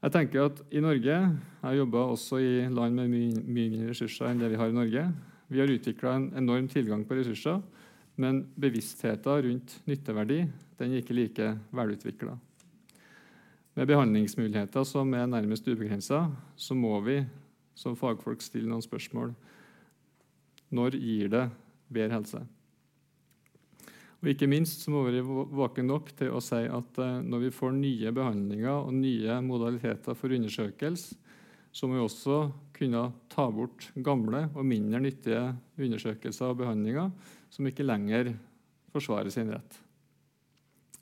Jeg 0.00 0.12
tenker 0.12 0.48
at 0.48 0.62
i 0.72 0.80
Norge, 0.80 1.38
Jeg 1.62 1.76
jobber 1.76 1.98
også 1.98 2.36
i 2.36 2.68
land 2.68 2.94
med 2.94 3.08
mye, 3.08 3.42
mindre 3.44 3.90
ressurser 3.90 4.30
enn 4.30 4.38
det 4.40 4.48
vi 4.50 4.56
har 4.56 4.68
i 4.68 4.72
Norge. 4.72 5.12
Vi 5.50 5.58
har 5.58 5.70
utvikla 5.70 6.12
en 6.14 6.28
enorm 6.38 6.68
tilgang 6.70 7.02
på 7.04 7.16
ressurser, 7.18 7.58
men 8.14 8.44
bevisstheten 8.54 9.42
rundt 9.42 9.72
nytteverdi 9.90 10.44
den 10.78 10.92
er 10.94 11.02
ikke 11.02 11.16
like 11.16 11.48
velutvikla. 11.74 12.36
Med 13.74 13.88
behandlingsmuligheter 13.90 14.86
som 14.86 15.10
er 15.14 15.26
nærmest 15.26 15.66
ubegrensa, 15.66 16.28
så 16.54 16.76
må 16.78 17.00
vi 17.02 17.18
som 17.74 17.98
fagfolk 17.98 18.42
stille 18.44 18.70
noen 18.70 18.84
spørsmål 18.84 19.34
når 20.70 20.94
gir 21.02 21.30
det 21.32 21.44
bedre 21.90 22.20
helse? 22.20 22.44
Og 24.20 24.30
ikke 24.30 24.50
minst 24.52 24.84
så 24.84 24.92
må 24.92 25.02
vi 25.06 25.16
være 25.16 25.48
våkne 25.56 25.88
nok 25.88 26.12
til 26.14 26.30
å 26.36 26.42
si 26.44 26.60
at 26.68 26.98
eh, 27.00 27.22
når 27.24 27.46
vi 27.46 27.54
får 27.56 27.72
nye 27.74 28.12
behandlinger 28.14 28.84
og 28.84 28.94
nye 28.94 29.40
modaliteter 29.42 30.14
for 30.14 30.36
undersøkelse, 30.36 31.16
så 31.72 31.86
må 31.86 31.96
vi 31.96 32.04
også 32.04 32.36
kunne 32.80 33.02
ta 33.28 33.44
bort 33.52 33.90
gamle 34.00 34.46
og 34.54 34.64
mindre 34.64 35.02
nyttige 35.04 35.42
undersøkelser 35.76 36.52
og 36.52 36.62
behandlinger 36.62 37.10
som 37.52 37.68
ikke 37.68 37.84
lenger 37.84 38.32
forsvarer 38.94 39.32
sin 39.32 39.52
rett 39.52 39.76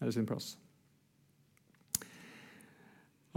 eller 0.01 0.15
sin 0.15 0.27
plass. 0.27 0.57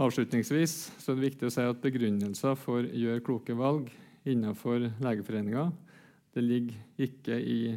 Avslutningsvis 0.02 0.74
er 1.04 1.14
det 1.14 1.28
viktig 1.28 1.46
å 1.46 1.52
si 1.54 1.62
at 1.68 1.82
begrunnelser 1.82 2.56
for 2.58 2.82
å 2.82 3.02
gjøre 3.04 3.22
kloke 3.22 3.54
valg 3.54 3.90
innenfor 4.26 4.88
Legeforeninga 5.02 5.68
ligger 6.40 6.78
ikke 7.06 7.36
i 7.38 7.74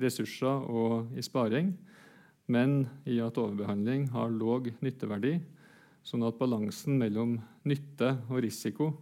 ressurser 0.00 0.64
og 0.70 1.12
i 1.18 1.22
sparing, 1.22 1.74
men 2.48 2.86
i 3.06 3.18
at 3.20 3.38
overbehandling 3.38 4.08
har 4.14 4.32
låg 4.32 4.70
nytteverdi, 4.80 5.36
sånn 6.06 6.24
at 6.24 6.38
balansen 6.40 6.96
mellom 6.98 7.36
nytte 7.68 8.14
og 8.30 8.40
risiko 8.46 8.94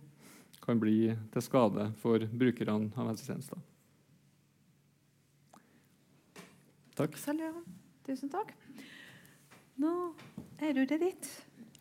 kan 0.66 0.80
bli 0.82 1.14
til 1.32 1.44
skade 1.44 1.88
for 2.02 2.26
brukerne 2.34 2.90
av 2.96 3.12
helsetjenester. 3.12 3.62
Takk. 6.96 7.16
Selv, 7.20 7.60
Tusen 8.06 8.30
takk. 8.32 8.54
Nå 9.76 9.92
er 10.62 10.72
du 10.72 10.84
det 10.88 10.96
ditt. 11.02 11.26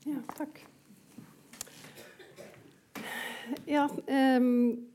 Ja, 0.05 0.19
takk. 0.35 0.59
Ja, 3.69 3.85
um, 3.87 4.87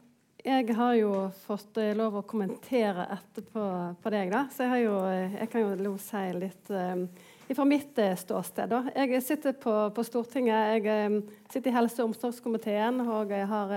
jeg 0.44 0.74
har 0.76 0.94
jo 0.98 1.12
fått 1.46 1.78
uh, 1.80 1.92
lov 1.96 2.18
å 2.20 2.24
kommentere 2.28 3.06
etterpå 3.14 3.64
på 4.02 4.12
deg, 4.12 4.32
da. 4.34 4.44
Så 4.52 4.66
jeg, 4.68 4.84
jo, 4.88 4.98
uh, 5.06 5.36
jeg 5.38 5.50
kan 5.52 5.64
jo 5.86 5.94
si 6.02 6.24
litt 6.36 6.72
um, 6.74 7.06
fra 7.56 7.66
mitt 7.68 7.98
uh, 7.98 8.12
ståsted. 8.18 8.70
Da. 8.72 8.82
Jeg 8.94 9.22
sitter 9.26 9.56
på, 9.58 9.74
på 9.94 10.04
Stortinget. 10.06 10.84
Jeg 10.84 11.06
um, 11.10 11.20
sitter 11.52 11.72
i 11.72 11.76
helse- 11.76 12.02
og 12.02 12.10
omsorgskomiteen, 12.10 13.02
og 13.06 13.32
jeg 13.34 13.48
har 13.50 13.74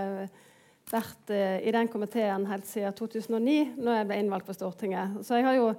vært 0.92 1.32
i 1.64 1.72
den 1.72 1.88
komiteen 1.88 2.46
helt 2.50 2.68
siden 2.68 2.94
2009, 2.94 3.58
når 3.80 4.00
jeg 4.00 4.08
ble 4.10 4.18
innvalgt 4.20 4.50
på 4.50 4.56
Stortinget. 4.58 5.22
Så 5.24 5.40
jeg 5.40 5.48
har 5.48 5.60
jo 5.60 5.74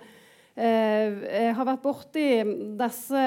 jeg 0.54 1.54
har 1.58 1.66
vært 1.66 1.82
borti 1.82 2.24
disse 2.78 3.22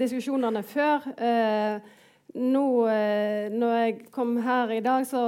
diskusjonene 0.00 0.64
før. 0.66 1.04
Eh, 1.14 1.92
nå, 2.32 2.88
eh, 2.88 3.52
når 3.52 3.72
jeg 3.76 3.96
kom 4.10 4.38
her 4.40 4.70
i 4.72 4.80
dag, 4.80 5.04
så 5.04 5.20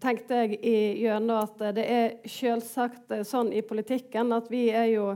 tenkte 0.00 0.42
jeg 0.42 0.58
gjennom 1.00 1.40
at 1.40 1.62
det 1.76 1.84
er 1.88 2.16
selvsagt 2.28 3.14
eh, 3.16 3.24
sånn 3.24 3.48
i 3.56 3.64
politikken 3.64 4.34
at 4.36 4.50
vi 4.52 4.66
er 4.68 4.90
jo 4.92 5.06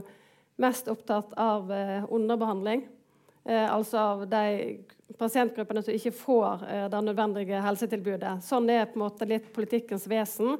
mest 0.61 0.89
opptatt 0.89 1.35
av 1.37 1.69
eh, 1.69 2.07
underbehandling. 2.09 2.87
Altså 3.45 3.97
av 3.99 4.21
de 4.31 4.77
pasientgruppene 5.19 5.83
som 5.83 5.93
ikke 5.93 6.13
får 6.15 6.61
det 6.91 7.01
nødvendige 7.03 7.59
helsetilbudet. 7.61 8.37
Sånn 8.45 8.69
er 8.71 8.87
på 8.87 8.95
en 8.97 9.03
måte 9.03 9.27
litt 9.27 9.49
politikkens 9.53 10.07
vesen. 10.07 10.55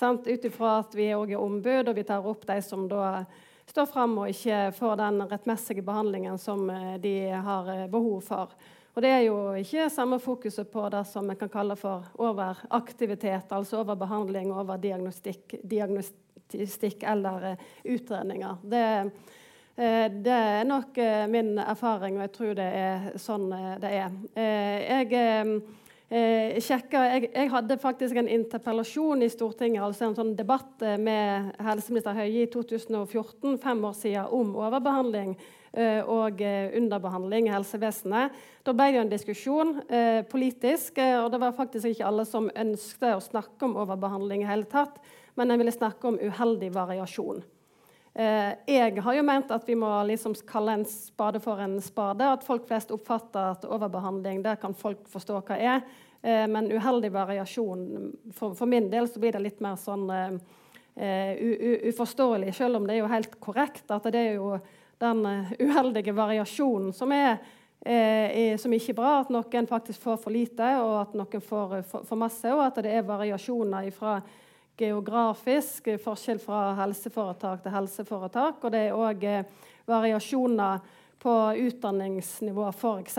Ut 0.00 0.46
ifra 0.48 0.78
at 0.80 0.96
vi 0.96 1.10
òg 1.12 1.34
er 1.34 1.42
ombud, 1.42 1.90
og 1.90 1.98
vi 1.98 2.06
tar 2.08 2.24
opp 2.26 2.46
de 2.48 2.56
som 2.64 2.86
da 2.88 3.26
står 3.68 3.90
fram 3.92 4.16
og 4.22 4.32
ikke 4.32 4.70
får 4.78 4.96
den 5.02 5.20
rettmessige 5.28 5.84
behandlingen 5.84 6.40
som 6.40 6.64
de 7.04 7.16
har 7.30 7.68
behov 7.92 8.24
for. 8.24 8.56
Og 8.92 9.00
det 9.00 9.08
er 9.08 9.22
jo 9.24 9.36
ikke 9.56 9.88
samme 9.92 10.18
fokuset 10.20 10.68
på 10.72 10.84
det 10.92 11.04
som 11.08 11.28
vi 11.30 11.36
kan 11.40 11.50
kalle 11.52 11.76
for 11.80 12.04
overaktivitet, 12.20 13.52
altså 13.52 13.80
overbehandling, 13.80 14.50
overdiagnostikk 14.52 15.56
diagnostikk 15.62 17.06
eller 17.08 17.54
utredninger. 17.84 18.58
Det, 18.68 18.82
uh, 19.06 19.38
det, 19.82 20.34
er 20.34 20.66
nok 20.68 20.98
uh, 21.02 21.24
min 21.30 21.56
erfaring, 21.58 22.18
og 22.18 22.26
jeg 22.26 22.32
tror 22.36 22.58
det 22.58 22.66
er 22.80 23.06
sånn 23.20 23.48
det 23.82 23.94
er. 24.02 24.18
jeg 24.36 25.62
Eh, 26.12 26.60
jeg, 26.60 27.30
jeg, 27.32 27.48
hadde 27.48 27.78
faktisk 27.80 28.18
en 28.20 28.26
interpellasjon 28.28 29.22
i 29.24 29.30
Stortinget, 29.32 29.80
altså 29.80 30.10
en 30.10 30.16
sånn 30.18 30.34
debatt 30.36 30.84
med 31.00 31.54
helseminister 31.56 32.12
Høie 32.18 32.42
i 32.42 32.50
2014, 32.52 33.54
fem 33.56 33.80
år 33.88 33.94
siden, 33.96 34.26
om 34.28 34.50
overbehandling 34.60 35.32
Eh, 35.72 36.04
og 36.04 36.42
eh, 36.44 36.68
underbehandling 36.76 37.46
i 37.48 37.52
helsevesenet. 37.54 38.34
Da 38.60 38.74
ble 38.76 38.90
det 38.92 38.98
en 39.00 39.12
diskusjon 39.12 39.78
eh, 39.88 40.20
politisk, 40.28 41.00
og 41.00 41.30
det 41.32 41.40
var 41.40 41.54
faktisk 41.56 41.88
ikke 41.88 42.10
alle 42.10 42.26
som 42.28 42.50
ønsket 42.52 43.14
å 43.16 43.22
snakke 43.24 43.64
om 43.64 43.78
overbehandling 43.80 44.44
i 44.44 44.50
hele 44.50 44.68
tatt, 44.68 45.00
men 45.40 45.48
en 45.48 45.62
ville 45.62 45.72
snakke 45.72 46.10
om 46.10 46.20
uheldig 46.20 46.68
variasjon. 46.74 47.40
Jeg 48.12 49.00
har 49.00 49.14
jo 49.16 49.22
ment 49.24 49.50
at 49.54 49.62
vi 49.64 49.72
må 49.78 49.88
liksom 50.04 50.34
kalle 50.44 50.74
en 50.76 50.82
spade 50.84 51.40
for 51.40 51.60
en 51.64 51.78
spade. 51.80 52.26
At 52.28 52.44
folk 52.44 52.66
flest 52.68 52.90
oppfatter 52.92 53.54
at 53.54 53.64
overbehandling 53.64 54.42
det 54.44 54.58
kan 54.60 54.76
folk 54.76 55.06
forstå 55.08 55.38
hva 55.48 55.56
er. 55.56 55.80
men 56.22 56.68
uheldig 56.68 57.08
variasjon 57.10 58.12
for, 58.36 58.66
min 58.66 58.90
del 58.92 59.08
så 59.08 59.18
blir 59.18 59.32
det 59.32 59.40
litt 59.46 59.64
mer 59.64 59.80
sånn 59.80 60.04
uh, 60.12 60.36
uforståelig, 61.88 62.52
selv 62.54 62.76
om 62.76 62.86
det 62.86 62.98
er 62.98 63.00
jo 63.00 63.10
helt 63.14 63.40
korrekt. 63.40 63.88
at 63.90 64.04
det 64.12 64.20
er 64.20 64.36
jo 64.36 64.58
den 65.02 65.26
uh, 65.26 65.52
uheldige 65.58 66.14
variasjonen 66.14 66.92
som 66.94 67.12
er, 67.12 67.38
eh, 67.84 68.56
som 68.58 68.72
ikke 68.72 68.92
er 68.92 68.98
bra. 68.98 69.12
At 69.22 69.32
noen 69.34 69.68
faktisk 69.70 70.02
får 70.02 70.20
for 70.22 70.34
lite, 70.34 70.68
og 70.82 70.94
at 71.00 71.16
noen 71.18 71.44
får 71.44 71.76
eh, 71.78 71.86
for, 71.90 72.18
masse. 72.18 72.46
Og 72.52 72.64
at 72.64 72.82
det 72.84 72.94
er 72.94 73.08
variasjoner 73.08 73.90
fra 73.96 74.20
geografisk 74.78 75.88
forskjell 76.02 76.40
fra 76.42 76.72
helseforetak 76.80 77.62
til 77.62 77.74
helseforetak. 77.74 78.64
Og 78.64 78.74
det 78.74 78.82
er 78.88 78.98
òg 78.98 79.24
eh, 79.28 79.70
variasjoner 79.88 80.82
på 81.22 81.34
utdanningsnivå, 81.54 82.66
f.eks. 82.72 83.18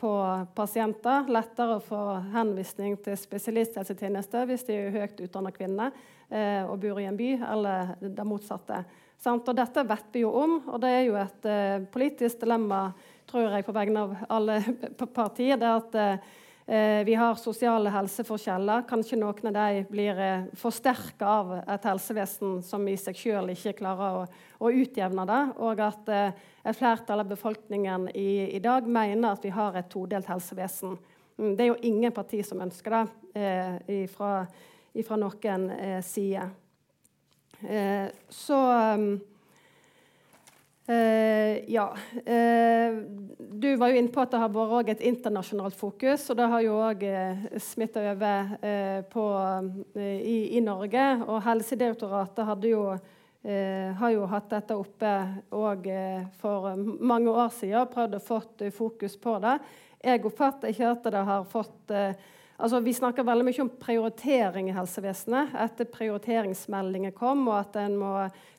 på 0.00 0.12
pasienter. 0.56 1.28
Lettere 1.28 1.76
å 1.76 1.84
få 1.84 2.02
henvisning 2.32 2.96
til 3.04 3.18
spesialisthelsetjeneste 3.20 4.46
hvis 4.48 4.64
de 4.68 4.78
er 4.78 4.94
høyt 4.94 5.20
utdanna 5.20 5.52
kvinner 5.52 5.92
eh, 6.30 6.62
og 6.64 6.78
bor 6.80 7.00
i 7.02 7.08
en 7.10 7.18
by, 7.18 7.32
eller 7.52 7.96
det 8.00 8.28
motsatte. 8.28 8.84
Og 9.22 9.52
dette 9.54 9.84
vet 9.86 10.08
vi 10.14 10.24
jo 10.24 10.32
om, 10.34 10.56
og 10.66 10.80
det 10.82 10.88
er 10.90 11.02
jo 11.06 11.18
et 11.20 11.44
uh, 11.46 11.84
politisk 11.94 12.40
dilemma 12.40 12.88
tror 13.30 13.52
jeg, 13.54 13.62
på 13.68 13.74
vegne 13.76 14.00
av 14.02 14.16
alle 14.34 14.56
partier. 15.14 15.60
det 15.60 15.68
at 15.70 15.94
vi 17.06 17.14
har 17.18 17.34
sosiale 17.40 17.90
helseforskjeller. 17.90 18.84
Kanskje 18.88 19.18
noen 19.18 19.48
av 19.50 19.56
dem 19.56 19.88
blir 19.90 20.18
uh, 20.18 20.44
forsterka 20.56 21.26
av 21.26 21.50
et 21.60 21.88
helsevesen 21.88 22.60
som 22.62 22.86
i 22.88 22.94
seg 23.00 23.18
sjøl 23.18 23.50
ikke 23.52 23.74
klarer 23.80 24.20
å, 24.20 24.22
å, 24.62 24.70
utjevne 24.70 25.26
det. 25.28 25.40
Og 25.58 25.82
at 25.82 26.12
uh, 26.12 26.46
et 26.62 26.78
flertall 26.78 27.24
av 27.24 27.32
befolkningen 27.32 28.06
i, 28.14 28.54
i, 28.54 28.62
dag 28.62 28.86
mener 28.86 29.34
at 29.34 29.44
vi 29.44 29.50
har 29.52 29.76
et 29.76 29.90
todelt 29.90 30.30
helsevesen. 30.30 30.94
Mm, 31.36 31.52
det 31.58 31.66
er 31.66 31.72
jo 31.72 31.80
ingen 31.90 32.14
parti 32.14 32.44
som 32.46 32.62
ønsker 32.62 32.98
det 33.34 34.02
fra, 34.12 34.34
noen 35.18 35.70
side. 36.04 36.46
Eh, 37.68 38.08
så 38.28 38.58
eh, 40.92 41.64
Ja. 41.72 41.88
Uh, 42.26 43.02
du 43.62 43.76
var 43.76 43.92
jo 43.92 43.98
inne 44.00 44.10
på 44.12 44.20
at 44.22 44.32
det 44.32 44.40
har 44.42 44.52
vært 44.52 44.90
et 44.94 45.04
internasjonalt 45.06 45.76
fokus, 45.76 46.24
og 46.30 46.38
det 46.38 46.48
har 46.50 46.62
jo 46.64 46.78
òg 46.82 47.04
smitta 47.60 48.02
over 48.10 49.02
på, 49.12 49.24
i, 49.96 50.36
i, 50.56 50.60
Norge. 50.64 51.04
Og 51.28 51.42
Helsedirektoratet 51.46 52.48
hadde 52.48 52.72
jo 52.72 52.86
har 53.42 54.10
jo 54.14 54.26
hatt 54.30 54.50
dette 54.50 54.74
oppe 54.78 55.12
òg 55.50 55.86
for 56.38 56.76
mange 56.78 57.30
år 57.30 57.50
siden 57.54 57.80
og 57.80 57.90
prøvd 57.90 58.18
å 58.18 58.22
få 58.22 58.38
fokus 58.74 59.16
på 59.18 59.36
det. 59.42 59.56
Jeg 60.02 60.22
oppfatter 60.26 60.70
ikke 60.70 60.92
at 60.94 61.10
det 61.10 61.24
har 61.26 61.48
fått 61.50 61.94
Altså, 62.62 62.78
vi 62.80 62.92
snakker 62.94 63.26
veldig 63.26 63.44
mye 63.48 63.62
om 63.64 63.70
prioritering 63.80 64.68
i 64.70 64.74
helsevesenet 64.76 65.54
etter 65.64 65.88
prioriteringsmeldingen 65.90 67.14
kom, 67.16 67.48
og 67.48 67.56
at 67.58 67.78
en 67.82 67.96
må, 67.98 68.12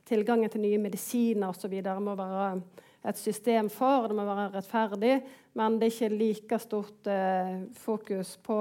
tilgangen 0.08 0.52
til 0.52 0.64
nye 0.64 0.82
medisiner 0.82 1.50
osv. 1.54 1.74
må 2.00 2.16
være 2.20 2.48
et 3.04 3.20
system 3.20 3.70
for, 3.72 4.08
det 4.08 4.18
må 4.18 4.26
være 4.28 4.52
rettferdig. 4.58 5.16
Men 5.60 5.78
det 5.80 5.90
er 5.90 5.96
ikke 5.96 6.18
like 6.18 6.60
stort 6.64 7.10
eh, 7.12 7.66
fokus 7.78 8.38
på 8.44 8.58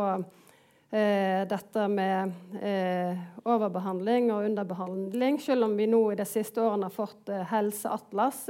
eh, 0.90 1.42
dette 1.48 1.87
med 1.88 2.59
eh, 2.61 3.22
overbehandling 3.46 4.33
og 4.35 4.48
underbehandling, 4.50 5.40
selv 5.40 5.68
om 5.68 5.76
vi 5.78 5.88
nå 5.90 6.02
i 6.12 6.18
de 6.18 6.26
siste 6.28 6.62
årene 6.62 6.90
har 6.90 6.96
fått 6.96 7.33
eh, 7.33 7.46
Helseatlas, 7.52 8.44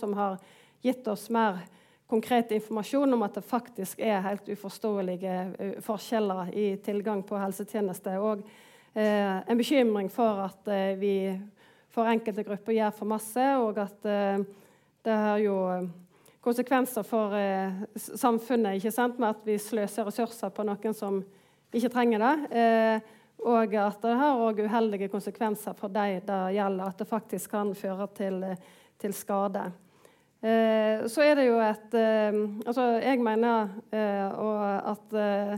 som 0.00 0.14
har 0.18 0.38
gitt 0.82 1.06
oss 1.08 1.30
mer 1.30 1.62
konkret 2.06 2.52
informasjon 2.54 3.16
om 3.16 3.24
at 3.26 3.38
det 3.38 3.46
faktisk 3.46 4.02
er 4.02 4.22
helt 4.26 4.48
uforståelige 4.50 5.36
eh, 5.58 5.76
forskjeller 5.82 6.52
i 6.54 6.68
tilgang 6.82 7.22
på 7.26 7.38
helsetjenester. 7.38 8.18
Og 8.18 8.42
eh, 8.94 9.38
en 9.46 9.58
bekymring 9.58 10.10
for 10.12 10.48
at 10.50 10.74
vi 10.98 11.16
for 11.96 12.08
enkelte 12.10 12.44
grupper 12.44 12.76
gjør 12.76 12.92
for 12.92 13.08
masse, 13.08 13.46
og 13.56 13.78
at 13.80 14.08
eh, 14.10 14.42
det 15.06 15.16
har 15.22 15.40
jo 15.40 15.56
eh, 15.72 15.86
konsekvenser 16.44 17.06
for 17.08 17.32
eh, 17.38 17.80
samfunnet 17.96 18.76
ikke 18.76 18.92
sant? 18.92 19.16
med 19.22 19.32
at 19.32 19.48
vi 19.48 19.56
sløser 19.60 20.08
ressurser 20.08 20.52
på 20.52 20.66
noen 20.68 20.96
som 20.96 21.22
ikke 21.76 21.90
trenger 21.92 22.22
det. 22.22 22.60
og 23.44 23.74
at 23.74 23.98
det 24.00 24.12
har 24.16 24.38
også 24.40 24.64
uheldige 24.64 25.10
konsekvenser 25.12 25.74
for 25.76 25.92
de 25.92 26.20
det 26.24 26.38
gjelder, 26.54 26.86
at 26.86 26.98
det 26.98 27.08
faktisk 27.10 27.50
kan 27.50 27.74
føre 27.76 28.06
til, 28.16 28.38
til 28.96 29.12
skade. 29.12 29.66
Eh, 30.40 31.06
så 31.10 31.24
er 31.24 31.34
det 31.36 31.46
jo 31.48 31.56
et 31.64 31.94
eh, 31.96 32.36
Altså, 32.66 32.84
jeg 33.02 33.20
mener 33.24 33.68
eh, 33.92 34.90
at 34.92 35.16
eh, 35.16 35.56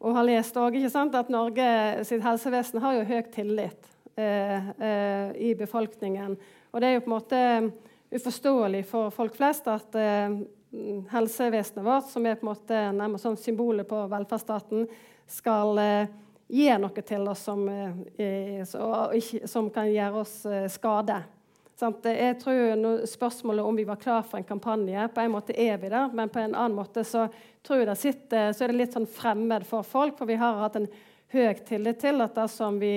og 0.00 0.16
har 0.16 0.26
lest 0.28 0.56
også, 0.56 1.08
at 1.14 1.30
Norge 1.32 2.04
sitt 2.04 2.22
helsevesen 2.22 2.82
har 2.82 2.98
jo 2.98 3.04
høy 3.08 3.22
tillit 3.32 3.95
i 4.16 5.50
befolkningen. 5.58 6.36
Og 6.72 6.80
det 6.80 6.88
er 6.88 6.94
jo 6.94 7.02
på 7.04 7.10
en 7.10 7.14
måte 7.16 7.40
uforståelig 8.16 8.80
for 8.88 9.12
folk 9.12 9.36
flest 9.36 9.68
at 9.68 9.98
helsevesenet 11.12 11.84
vårt, 11.84 12.08
som 12.08 12.24
er 12.24 12.38
på 12.40 12.46
en 12.46 12.52
måte 12.52 12.80
nærmest 12.96 13.26
sånn 13.26 13.36
symbolet 13.40 13.88
på 13.88 14.00
velferdsstaten, 14.08 14.86
skal 15.28 15.80
gi 16.48 16.68
noe 16.80 17.04
til 17.04 17.28
oss 17.28 17.44
som, 17.48 17.64
som 19.44 19.70
kan 19.74 19.92
gjøre 19.92 20.22
oss 20.24 20.36
skade. 20.72 21.20
Jeg 21.76 22.38
tror 22.40 23.04
Spørsmålet 23.06 23.64
om 23.64 23.76
vi 23.76 23.84
var 23.84 23.96
klar 24.00 24.22
for 24.24 24.38
en 24.38 24.44
kampanje 24.48 25.08
På 25.12 25.20
en 25.20 25.30
måte 25.34 25.52
er 25.52 25.76
vi 25.76 25.90
det, 25.92 26.08
men 26.14 26.28
på 26.32 26.40
en 26.40 26.54
annen 26.54 26.76
måte 26.76 27.04
så 27.04 27.26
tror 27.62 27.82
jeg 27.82 27.88
det 27.90 27.96
sitter, 28.00 28.52
så 28.52 28.64
er 28.64 28.72
det 28.72 28.78
litt 28.78 28.96
sånn 28.96 29.08
fremmed 29.10 29.66
for 29.66 29.84
folk. 29.84 30.16
For 30.16 30.26
vi 30.26 30.38
har 30.40 30.56
hatt 30.62 30.78
en 30.80 30.88
høy 31.34 31.52
tillit 31.68 32.00
til 32.00 32.22
at 32.24 32.34
det 32.38 32.46
som 32.48 32.78
vi 32.80 32.94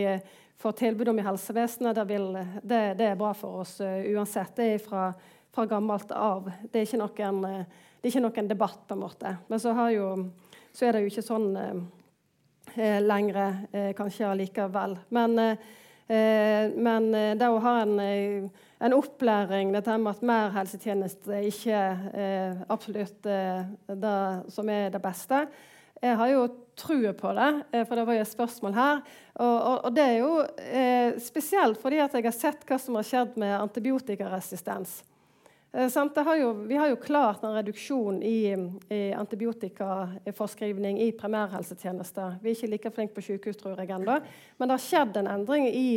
får 0.59 0.77
tilbud 0.79 1.09
om 1.09 1.19
i 1.19 1.25
helsevesenet, 1.25 1.95
det, 1.95 2.05
vil, 2.09 2.31
det, 2.61 2.79
det 2.99 3.09
er 3.09 3.19
bra 3.19 3.33
for 3.37 3.63
oss 3.63 3.77
uh, 3.81 3.99
uansett. 4.13 4.55
Det 4.57 4.67
er 4.75 4.83
fra, 4.83 5.09
fra, 5.55 5.65
gammelt 5.69 6.11
av. 6.11 6.51
Det 6.71 6.83
er, 6.83 6.99
noen, 6.99 7.43
uh, 7.45 7.83
det 7.99 8.09
er 8.09 8.13
ikke 8.13 8.25
noen 8.27 8.51
debatt, 8.51 8.81
på 8.87 8.97
en 8.97 9.03
måte. 9.05 9.35
Men 9.47 9.63
så, 9.63 9.75
jo, 9.93 10.09
så 10.75 10.87
er 10.87 10.97
det 10.97 11.05
jo 11.05 11.13
ikke 11.13 11.25
sånn 11.25 11.51
uh, 11.55 11.83
lenger, 13.01 13.93
kanskje 13.97 14.27
allikevel. 14.29 14.99
Men, 15.09 15.33
men 16.85 17.07
det 17.37 17.47
å 17.49 17.57
ha 17.63 17.71
en 17.81 18.51
en 18.79 18.95
opplæring, 18.95 19.73
dette 19.75 19.97
med 19.99 20.13
at 20.15 20.21
mer 20.23 20.53
helsetjeneste 20.55 21.41
ikke 21.49 21.79
er 22.15 22.61
absolutt 22.71 23.27
eh, 23.27 23.65
det 23.91 24.19
som 24.55 24.71
er 24.71 24.93
det 24.93 25.01
beste. 25.03 25.43
Jeg 25.99 26.15
har 26.15 26.31
jo 26.31 26.45
trua 26.79 27.13
på 27.17 27.33
det, 27.37 27.49
eh, 27.71 27.85
for 27.85 27.99
det 27.99 28.07
var 28.07 28.17
jo 28.17 28.23
et 28.23 28.31
spørsmål 28.31 28.79
her. 28.79 29.03
Og, 29.35 29.57
og, 29.57 29.75
og 29.89 29.93
det 29.95 30.07
er 30.07 30.17
jo 30.21 30.33
eh, 30.63 31.19
spesielt 31.21 31.81
fordi 31.81 32.01
at 32.03 32.15
jeg 32.15 32.27
har 32.27 32.35
sett 32.35 32.65
hva 32.67 32.79
som 32.81 32.97
har 32.99 33.07
skjedd 33.07 33.37
med 33.41 33.57
antibiotikaresistens. 33.59 35.01
Eh, 35.71 36.23
har 36.25 36.35
jo, 36.35 36.53
vi 36.53 36.75
har 36.75 36.87
jo 36.89 36.95
klart 36.95 37.43
en 37.43 37.53
reduksjon 37.53 38.23
i, 38.23 38.55
i 38.89 39.11
antibiotikaforskrivning 39.13 41.01
i 41.01 41.11
primærhelsetjenester. 41.11 42.39
Vi 42.41 42.49
er 42.49 42.55
ikke 42.55 42.71
like 42.71 42.91
flinke 42.91 43.13
på 43.13 43.21
sykehus, 43.21 43.57
tror 43.57 43.77
jeg 43.77 43.91
ennå. 43.93 44.17
Men 44.57 44.67
det 44.67 44.77
har 44.79 44.85
skjedd 44.85 45.19
en 45.21 45.29
endring 45.29 45.67
i 45.69 45.91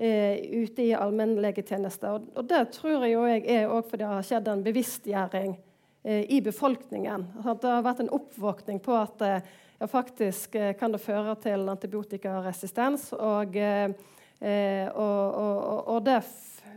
eh, 0.00 0.40
ute 0.62 0.86
i 0.86 0.94
allmennlegetjenester. 0.96 2.22
Og, 2.32 2.44
det 2.48 2.70
tror 2.78 3.04
jeg, 3.04 3.44
jeg 3.44 3.60
er 3.60 3.68
fordi 3.82 4.00
det 4.06 4.12
har 4.14 4.30
skjedd 4.30 4.48
en 4.48 4.64
bevisstgjøring 4.64 5.52
eh, 6.04 6.24
i 6.24 6.40
befolkningen. 6.40 7.26
Det 7.44 7.74
har 7.74 7.84
vært 7.84 8.00
en 8.06 8.14
oppvåkning 8.16 8.80
på 8.80 8.96
at 8.96 9.26
ja, 9.80 9.88
faktisk 9.88 10.54
eh, 10.54 10.74
kan 10.78 10.92
det 10.92 11.02
føre 11.02 11.34
til 11.42 11.68
antibiotikaresistens. 11.72 13.10
Og, 13.16 13.56
og, 13.56 13.56
eh, 14.40 14.88
og, 14.94 15.88
og 15.96 16.04
det 16.06 16.20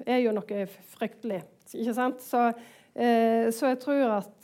er 0.07 0.23
jo 0.23 0.33
noe 0.35 0.63
fryktelig, 0.95 1.43
ikke 1.73 1.97
sant? 1.97 2.23
Så, 2.23 2.47
så 2.93 3.69
jeg 3.71 3.77
tror 3.81 4.11
at 4.19 4.43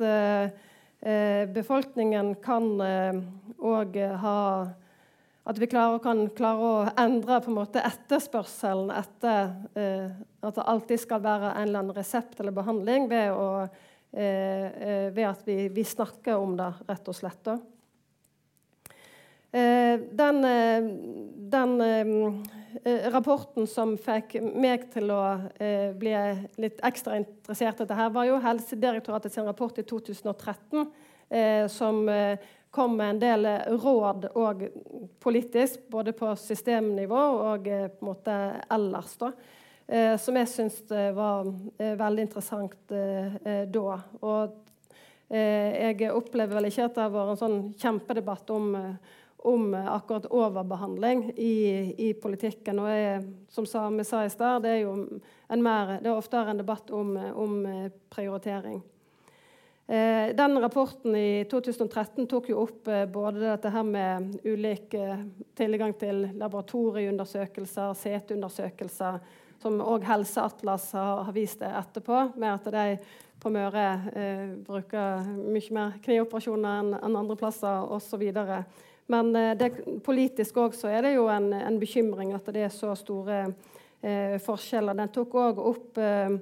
befolkningen 1.54 2.32
kan 2.41 2.65
òg 2.82 3.98
ha 4.24 4.39
at 5.50 5.58
vi 5.58 5.65
klarer, 5.69 5.98
kan 6.04 6.28
klare 6.38 6.65
å 6.65 6.89
endre 7.00 7.39
på 7.41 7.50
en 7.50 7.58
måte 7.58 7.82
etterspørselen 7.82 8.91
etter 8.93 9.54
eh, 9.74 10.12
at 10.45 10.58
det 10.60 10.65
alltid 10.74 11.02
skal 11.02 11.24
være 11.24 11.56
en 11.56 11.63
eller 11.63 11.82
annen 11.82 11.98
resept 11.98 12.38
eller 12.39 12.54
behandling 12.54 13.08
ved, 13.10 13.34
å, 13.34 13.65
eh, 14.13 14.67
eh 14.69 15.08
ved 15.15 15.26
at 15.32 15.41
vi, 15.48 15.58
vi, 15.74 15.86
snakker 15.88 16.38
om 16.38 16.54
det, 16.60 16.69
rett 16.89 17.10
og 17.10 17.17
slett. 17.17 17.50
Eh, 17.50 17.58
den, 19.51 20.45
eh, 20.45 20.89
den 21.49 21.81
eh, 21.81 23.09
rapporten 23.09 23.67
som 23.67 23.95
fikk 23.97 24.38
meg 24.53 24.88
til 24.93 25.09
å 25.12 25.23
bli 25.99 26.13
litt 26.62 26.83
ekstra 26.85 27.17
interessert 27.17 27.81
i 27.81 27.88
dette, 27.88 28.09
var 28.13 28.29
jo 28.29 28.38
Helsedirektoratet 28.43 29.33
sin 29.33 29.49
rapport 29.49 29.77
i 29.81 29.83
2013, 29.83 30.85
som 31.69 32.07
kom 32.71 32.97
med 32.97 33.09
en 33.09 33.19
del 33.19 33.47
råd 33.81 34.29
og 34.38 34.63
politisk, 35.19 35.88
både 35.89 36.13
på 36.13 36.31
systemnivå 36.38 37.21
og 37.51 37.67
eh, 37.67 37.88
på 37.89 38.05
en 38.05 38.12
måte 38.12 38.38
ellers. 38.69 39.15
da, 39.17 39.31
eh, 39.88 40.17
Som 40.17 40.38
jeg 40.38 40.51
syns 40.51 40.81
eh, 40.91 41.12
var 41.15 41.49
veldig 41.77 42.27
interessant 42.27 42.77
da. 42.89 43.99
Og 44.21 44.65
jeg 45.29 46.09
opplever 46.09 46.57
vel 46.57 46.67
ikke 46.71 46.88
at 46.88 46.95
det 46.95 47.03
har 47.03 47.12
vært 47.13 47.31
en 47.35 47.38
sånn 47.38 47.59
kjempedebatt 47.77 48.49
om, 48.49 48.71
om 49.47 49.73
akkurat 49.73 50.28
overbehandling 50.36 51.30
i, 51.36 51.56
i 51.97 52.13
politikken. 52.13 52.80
Og 52.84 52.89
jeg, 52.91 53.25
som 53.49 53.97
vi 53.97 54.06
sa 54.08 54.25
i 54.25 54.32
stad, 54.34 54.63
det 54.65 54.73
er 54.75 54.82
jo 54.84 54.95
mer, 55.56 55.97
det 56.04 56.12
er 56.12 56.15
oftere 56.15 56.52
en 56.52 56.60
debatt 56.60 56.91
om, 56.91 57.15
om 57.15 57.60
prioritering. 58.12 58.82
Eh, 59.89 60.36
den 60.36 60.60
rapporten 60.60 61.15
i 61.15 61.45
2013 61.52 62.28
tok 62.30 62.52
jo 62.52 62.60
opp 62.62 62.88
eh, 62.88 63.08
både 63.10 63.39
dette 63.41 63.71
her 63.73 63.88
med 63.88 64.36
ulik 64.45 64.93
eh, 64.93 65.23
tilgang 65.58 65.95
til 65.97 66.28
laboratorieundersøkelser, 66.38 67.95
CT-undersøkelser, 67.97 69.17
som 69.58 69.80
òg 69.82 70.06
Helseatlas 70.06 70.91
har, 70.93 71.23
har, 71.25 71.34
vist 71.34 71.63
det 71.63 71.71
etterpå, 71.73 72.19
med 72.38 72.52
at 72.52 72.69
de 72.75 72.86
på 73.41 73.49
Møre 73.49 73.88
eh, 74.13 74.54
bruker 74.67 75.25
mye 75.39 75.73
mer 75.73 75.97
knioperasjoner 76.06 76.84
enn 76.84 76.93
en 76.99 77.17
andre 77.23 77.39
plasser 77.41 77.89
osv. 77.89 78.28
Men 79.10 79.34
eh, 79.36 79.56
det, 79.58 79.72
politisk 80.06 80.60
òg 80.62 80.78
er 80.89 81.08
det 81.08 81.15
jo 81.15 81.28
en, 81.34 81.52
en, 81.58 81.80
bekymring 81.82 82.34
at 82.38 82.50
det 82.54 82.67
er 82.67 82.74
så 82.74 82.93
store 82.98 83.41
eh, 83.45 84.38
forskjeller. 84.43 84.98
Den 84.98 85.13
tok 85.15 85.38
òg 85.41 85.62
opp 85.62 86.02
eh, 86.02 86.39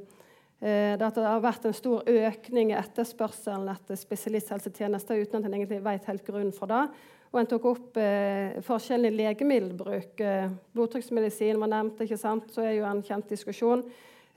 at 0.57 1.13
det 1.13 1.27
har 1.27 1.43
vært 1.43 1.67
en 1.69 1.75
stor 1.77 2.07
økning 2.09 2.71
i 2.73 2.79
etterspørselen 2.79 3.69
etter 3.69 3.99
spesialisthelsetjenester 3.99 5.21
uten 5.21 5.39
at 5.39 5.45
en 5.45 5.53
egentlig 5.53 5.83
vet 5.85 6.09
helt 6.09 6.25
grunnen 6.25 6.55
for 6.55 6.71
det. 6.71 6.87
Og 7.33 7.41
en 7.41 7.49
tok 7.49 7.65
opp 7.69 7.97
eh, 8.01 8.57
forskjellen 8.65 9.11
i 9.11 9.17
legemiddelbruk. 9.21 10.19
Eh, 10.23 10.51
blodtrykksmedisin 10.73 11.59
var 11.61 11.71
nevnt, 11.73 12.03
ikke 12.03 12.19
sant? 12.19 12.47
så 12.53 12.63
er 12.63 12.77
jo 12.77 12.87
en 12.87 13.03
kjent 13.05 13.29
diskusjon. 13.29 13.83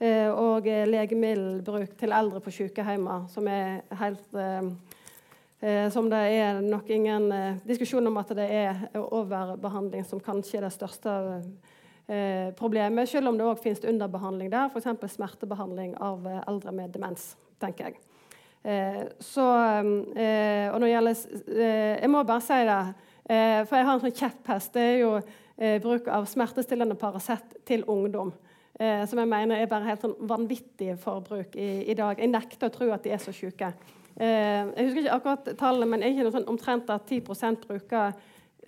Eh, 0.01 0.27
og 0.29 0.65
eh, 0.67 0.87
legemiddelbruk 0.89 1.95
til 1.99 2.13
eldre 2.17 2.41
på 2.41 2.53
sykehjemmer, 2.55 3.27
som 3.29 3.47
er 3.47 3.83
helt 3.99 4.37
eh, 4.37 4.71
som 5.93 6.07
det 6.09 6.19
er 6.33 6.57
nok 6.65 6.87
ingen 6.89 7.27
diskusjon 7.67 8.07
om 8.09 8.15
at 8.17 8.31
det 8.33 8.47
er 8.49 8.79
overbehandling 8.97 10.01
som 10.09 10.23
kanskje 10.23 10.57
er 10.57 10.65
det 10.65 10.71
største 10.73 11.13
eh, 12.11 12.53
problemet, 12.57 13.09
selv 13.09 13.31
om 13.31 13.37
det 13.37 13.47
òg 13.47 13.59
finnes 13.61 13.83
underbehandling 13.87 14.51
der, 14.51 14.71
f.eks. 14.71 15.15
smertebehandling 15.15 15.95
av 16.01 16.25
eh, 16.27 16.41
eldre 16.49 16.73
med 16.75 16.93
demens. 16.95 17.35
tenker 17.61 17.91
jeg. 17.91 17.99
Eh, 18.63 19.03
så, 19.21 19.45
eh, 20.15 20.67
og 20.69 20.79
når 20.79 20.85
det 20.85 20.91
gjelder 20.91 21.21
eh, 21.47 21.95
Jeg 22.01 22.09
må 22.09 22.23
bare 22.23 22.45
si 22.45 22.59
det, 22.65 22.81
eh, 23.25 23.61
for 23.65 23.77
jeg 23.77 23.87
har 23.87 23.93
en 23.93 24.03
sånn 24.05 24.19
kjepphest. 24.21 24.73
Det 24.73 24.87
er 24.89 24.99
jo 25.05 25.15
bruk 25.83 26.07
av 26.09 26.25
smertestillende 26.25 26.95
Paracet 26.97 27.51
til 27.65 27.83
ungdom. 27.85 28.31
som 28.81 29.19
jeg 29.19 29.29
mener 29.29 29.59
er 29.61 29.67
bare 29.69 29.85
helt 29.85 30.01
sånn 30.01 30.15
vanvittig 30.25 30.95
forbruk 30.97 31.53
i, 31.53 31.83
i, 31.91 31.93
dag. 31.93 32.17
Jeg 32.17 32.31
nekter 32.31 32.65
å 32.65 32.73
tro 32.73 32.87
at 32.89 33.03
de 33.03 33.11
er 33.13 33.19
så 33.21 33.29
syke. 33.29 33.69
Jeg 34.19 34.85
husker 34.85 35.01
ikke 35.01 35.15
akkurat 35.15 35.49
tallene, 35.59 35.87
men 35.89 36.03
er 36.03 36.11
ikke 36.11 36.25
noe 36.27 36.35
sånn 36.35 36.49
omtrent 36.51 36.89
at 36.93 37.07
10 37.09 37.21
bruker 37.63 38.15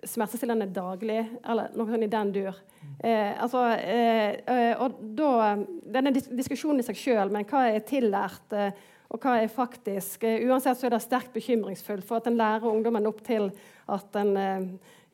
smertestillende 0.08 0.68
daglig, 0.74 1.22
eller 1.48 1.74
noe 1.78 1.92
sånt 1.92 2.06
i 2.06 2.12
den 2.12 2.32
dur. 2.36 2.58
Eh, 3.00 3.42
altså, 3.42 3.64
eh, 3.78 4.40
eh 4.48 4.82
og 4.82 4.98
da, 5.16 5.56
Denne 5.96 6.12
diskusjonen 6.14 6.82
i 6.82 6.88
seg 6.88 7.00
sjøl, 7.00 7.32
men 7.32 7.48
hva 7.48 7.68
er 7.70 7.86
tillært, 7.88 8.52
eh, 8.52 8.72
og 9.14 9.22
hva 9.22 9.38
er 9.42 9.52
faktisk 9.52 10.24
eh, 10.24 10.44
Uansett 10.48 10.80
så 10.80 10.88
er 10.88 10.96
det 10.96 11.04
sterkt 11.06 11.34
bekymringsfullt, 11.36 12.06
for 12.08 12.20
at 12.20 12.28
en 12.28 12.40
lærer 12.40 12.68
ungdommen 12.70 13.08
opp 13.08 13.24
til 13.26 13.52
at 13.88 14.20
en 14.20 14.38
eh, 14.38 14.68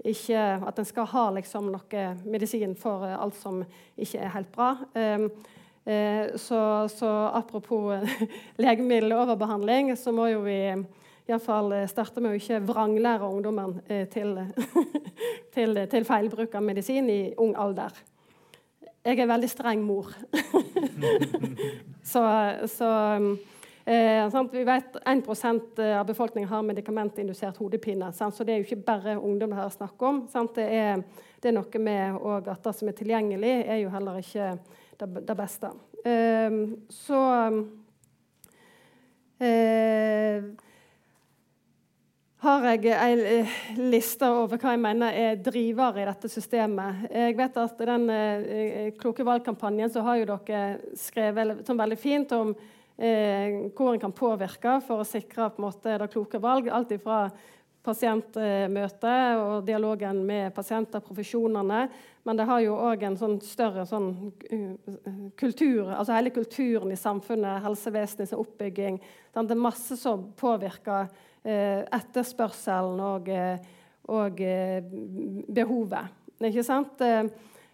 ikke, 0.10 0.42
at 0.66 0.80
en 0.80 0.88
skal 0.88 1.10
ha 1.12 1.26
liksom, 1.36 1.72
noe 1.74 2.04
medisin 2.24 2.76
for 2.80 3.04
alt 3.04 3.36
som 3.36 3.64
ikke 4.00 4.22
er 4.24 4.32
helt 4.32 4.54
bra. 4.56 4.70
Så, 6.38 6.88
så, 6.92 7.10
apropos 7.34 7.96
legemiddeloverbehandling, 8.62 9.96
så 9.98 10.12
må 10.14 10.28
jo 10.30 10.44
vi 10.44 10.60
iallfall 11.30 11.74
eh, 11.78 11.88
starte 11.90 12.22
med 12.24 12.34
å 12.34 12.40
ikke 12.40 12.62
vranglære 12.68 13.28
ungdommen 13.30 13.78
eh, 13.88 14.08
til, 14.12 14.36
til, 15.56 15.84
til, 15.92 16.08
feilbruk 16.08 16.56
av 16.58 16.66
medisin 16.66 17.10
i 17.12 17.22
ung 17.38 17.56
alder. 17.60 17.94
Jeg 19.06 19.22
er 19.22 19.30
veldig 19.30 19.50
streng 19.50 19.84
mor. 19.86 20.12
så, 22.12 22.24
så 22.68 22.90
eh, 23.86 24.42
Vi 24.52 24.66
vet 24.68 25.00
1% 25.06 25.82
av 25.86 26.06
befolkningen 26.10 26.50
har 26.50 26.66
medikamentindusert 26.68 27.62
hodepine. 27.62 28.12
Sant? 28.14 28.36
Så 28.36 28.44
det 28.44 28.54
er 28.54 28.60
jo 28.60 28.68
ikke 28.68 28.84
bare 28.90 29.18
ungdom 29.18 29.54
det 29.54 29.62
her 29.62 29.70
er 29.70 29.78
snakk 29.78 30.04
om. 30.04 30.26
Det 30.28 30.66
er, 30.66 31.06
det, 31.40 31.52
er, 31.52 31.56
noe 31.56 31.86
med 31.86 32.20
at 32.52 32.68
det 32.68 32.76
som 32.76 32.92
er 32.92 33.00
tilgjengelig, 33.00 33.56
er 33.66 33.82
jo 33.86 33.94
heller 33.94 34.20
ikke 34.20 34.52
det, 35.00 35.36
beste. 35.38 35.72
Eh, 36.04 36.58
så 36.92 37.22
eh, 39.40 40.50
har 42.40 42.66
jeg 42.70 42.94
ei 42.96 43.44
liste 43.92 44.28
over 44.32 44.60
hva 44.60 44.72
jeg 44.76 44.82
mener 44.84 45.16
er 45.16 45.40
drivere 45.44 46.04
i 46.04 46.08
dette 46.08 46.32
systemet. 46.32 47.06
Jeg 47.12 47.36
vet 47.36 47.58
at 47.60 47.82
I 47.84 47.88
den 47.90 48.10
eh, 48.16 48.92
Kloke 49.00 49.26
valg-kampanjen 49.28 49.92
så 49.92 50.04
har 50.08 50.22
jo 50.22 50.30
dere 50.30 50.94
skrevet 51.00 51.66
sånn 51.68 51.82
veldig 51.82 52.00
fint 52.00 52.32
om 52.38 52.54
eh, 52.96 53.68
hvor 53.76 53.92
en 53.94 54.04
kan 54.04 54.16
påvirke 54.16 54.78
for 54.88 55.04
å 55.04 55.08
sikre 55.08 55.50
på 55.52 55.60
en 55.60 55.68
måte, 55.68 55.98
det 56.00 56.12
kloke 56.14 56.40
valg. 56.44 56.72
Alt 56.72 56.96
fra 57.04 57.26
pasientmøte 57.86 59.16
og 59.40 59.66
dialogen 59.68 60.22
med 60.28 60.54
pasienter, 60.56 61.04
profesjonene. 61.04 61.86
Men 62.28 62.38
det 62.38 62.46
har 62.50 62.62
jo 62.62 62.76
òg 62.76 63.04
en 63.08 63.18
sånn 63.18 63.38
større 63.42 63.86
sånn, 63.88 64.10
uh, 64.52 65.26
kultur, 65.40 65.88
altså 65.96 66.18
hele 66.18 66.34
kulturen 66.36 66.92
i 66.92 67.00
samfunnet, 67.00 67.64
helsevesenets 67.64 68.36
oppbygging. 68.38 69.00
Det 69.34 69.44
er 69.56 69.62
masse 69.62 69.96
som 69.98 70.28
påvirker 70.38 71.08
eh, 71.46 71.86
etterspørselen 71.96 73.00
og, 73.00 73.30
og 74.12 74.42
eh, 74.44 74.82
behovet. 75.48 76.18
Ikke 76.40 76.64
sant? 76.66 77.04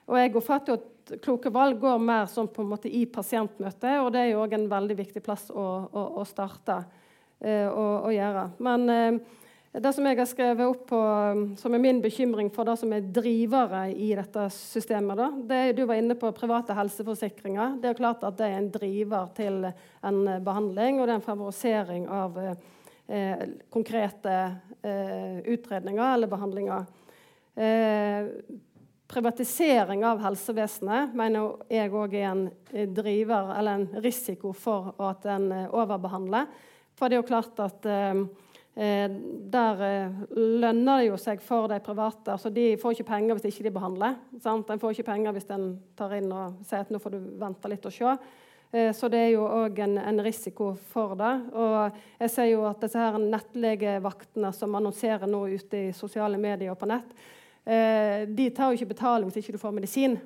og 0.06 0.18
jeg 0.20 0.34
oppfatter 0.36 0.74
jo 0.74 0.78
at 0.78 1.13
kloke 1.24 1.50
valg 1.54 1.80
går 1.82 2.02
mer 2.02 2.28
sånn 2.30 2.52
på 2.54 2.62
en 2.62 2.70
måte 2.74 2.89
i 2.91 3.06
pasientmøtet, 3.10 4.02
og 4.04 4.12
det 4.13 4.22
er 4.22 4.30
jo 4.34 4.44
òg 4.44 4.54
en 4.58 4.68
veldig 4.70 4.98
viktig 5.00 5.24
plass 5.26 5.48
å, 5.50 5.65
å, 5.89 6.06
å 6.22 6.26
starte 6.28 6.78
å 7.46 8.12
gjøre. 8.13 8.46
Men 8.65 9.20
det 9.76 9.92
som 9.92 10.06
jeg 10.08 10.16
har 10.16 10.28
skrevet 10.30 10.70
opp 10.72 10.84
på, 10.88 10.98
um, 10.98 11.42
som 11.60 11.74
er 11.76 11.82
min 11.84 11.98
bekymring 12.04 12.48
for 12.54 12.68
det 12.68 12.78
som 12.80 12.94
er 12.96 13.08
drivere 13.16 13.90
i 13.92 14.14
dette 14.16 14.46
systemet, 14.54 15.18
da, 15.20 15.28
det 15.50 15.76
Du 15.76 15.84
var 15.90 16.00
inne 16.00 16.16
på 16.16 16.32
private 16.38 16.76
helseforsikringer. 16.78 17.76
Det 17.82 17.90
er 17.90 17.98
klart 17.98 18.24
at 18.24 18.38
det 18.40 18.48
er 18.48 18.60
en 18.62 18.70
driver 18.72 19.34
til 19.36 19.66
en 19.68 20.22
behandling, 20.46 21.00
og 21.00 21.08
det 21.08 21.16
er 21.16 21.20
en 21.20 21.26
favorisering 21.26 22.06
av 22.08 22.40
eh, 22.40 23.44
konkrete 23.74 24.38
eh, 24.80 25.42
utredninger 25.44 26.14
eller 26.14 26.32
behandlinger. 26.32 26.88
Eh, 27.56 28.32
privatisering 29.12 30.08
av 30.08 30.24
helsevesenet 30.24 31.12
mener 31.20 31.60
jeg 31.74 31.92
òg 31.92 32.16
er 32.16 32.32
en 32.32 32.48
driver 32.96 33.52
eller 33.60 33.82
en 33.82 34.08
risiko 34.08 34.56
for 34.56 34.96
at 35.12 35.28
en 35.36 35.52
eh, 35.52 35.68
overbehandler. 35.68 36.48
For 36.96 37.12
det 37.12 37.20
er 37.20 37.24
jo 37.26 37.30
klart 37.34 37.60
at 37.60 37.92
eh, 37.92 38.24
Eh, 38.24 38.45
der 38.76 39.82
eh, 39.88 40.16
lønner 40.36 41.00
det 41.00 41.08
jo 41.08 41.20
seg 41.20 41.44
for 41.44 41.70
de 41.72 41.78
private. 41.80 42.34
altså 42.34 42.50
De 42.52 42.74
får 42.78 42.96
ikke 42.96 43.08
penger 43.08 43.38
hvis 43.38 43.54
ikke 43.54 43.70
de 43.70 43.76
behandler. 43.78 44.18
Sant? 44.44 44.70
En 44.70 44.82
får 44.82 44.96
ikke 44.96 45.12
penger 45.14 45.36
hvis 45.36 45.48
en 45.56 45.70
tar 45.96 46.18
inn 46.18 46.28
og 46.28 46.58
sier 46.68 46.84
at 46.84 46.92
nå 46.92 47.00
får 47.00 47.16
du 47.16 47.22
vente 47.40 47.72
litt 47.72 47.88
og 47.88 47.96
se. 47.96 48.18
Eh, 48.76 48.92
så 48.98 49.08
det 49.12 49.22
er 49.22 49.32
jo 49.38 49.48
òg 49.48 49.80
en, 49.86 49.96
en, 50.02 50.20
risiko 50.26 50.74
for 50.92 51.16
det. 51.20 51.34
Og 51.56 52.02
jeg 52.20 52.36
ser 52.36 52.52
jo 52.52 52.66
at 52.68 52.84
disse 52.84 53.00
her 53.00 53.16
nettlegevaktene 53.22 54.52
som 54.56 54.76
annonserer 54.76 55.24
nå 55.32 55.46
ute 55.56 55.86
i 55.86 55.96
sosiale 55.96 56.42
medier 56.42 56.76
og 56.76 56.80
på 56.82 56.92
nett, 56.92 57.16
de 57.66 58.44
tar 58.54 58.70
jo 58.70 58.78
ikke 58.78 58.92
betaling 58.92 59.26
hvis 59.26 59.40
ikke 59.40 59.56
du 59.56 59.58
får 59.58 59.72
medisin. 59.74 60.20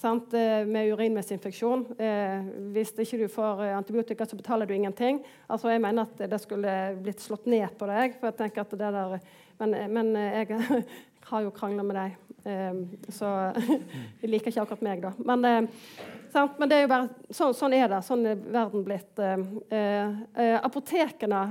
Sant? 0.00 0.32
Eh, 0.32 0.64
med 0.64 0.94
urinveisinfeksjon. 0.94 1.82
Eh, 2.00 2.46
hvis 2.72 2.94
ikke 2.96 3.18
du 3.20 3.26
får 3.28 3.66
eh, 3.66 3.76
antibiotika, 3.76 4.24
så 4.24 4.38
betaler 4.38 4.68
du 4.68 4.72
ingenting. 4.72 5.20
Altså, 5.44 5.68
jeg 5.68 5.82
mener 5.84 6.08
at 6.08 6.22
det 6.30 6.38
skulle 6.40 6.76
blitt 7.02 7.20
slått 7.20 7.44
ned 7.50 7.68
på 7.76 7.88
deg. 7.90 8.16
for 8.20 8.32
jeg 8.32 8.56
at 8.56 8.70
det 8.70 8.78
der, 8.96 9.18
Men, 9.60 9.76
men 9.92 10.14
jeg 10.16 10.56
har 11.30 11.42
jo 11.44 11.50
krangla 11.52 11.82
med 11.84 11.98
deg, 11.98 12.14
eh, 12.48 12.78
så 13.12 13.52
de 14.22 14.30
liker 14.30 14.48
ikke 14.48 14.62
akkurat 14.62 14.86
meg, 14.86 15.02
da. 15.04 15.12
Men, 15.18 15.44
eh, 15.44 16.48
men 16.56 16.70
det 16.70 16.78
er 16.78 16.82
jo 16.86 16.92
bare, 16.94 17.10
så, 17.28 17.50
sånn 17.52 17.76
er 17.76 17.92
det. 17.92 18.00
Sånn 18.06 18.24
er 18.30 18.40
verden 18.40 18.86
blitt. 18.86 19.20
Eh, 19.20 20.56
apotekene 20.62 21.42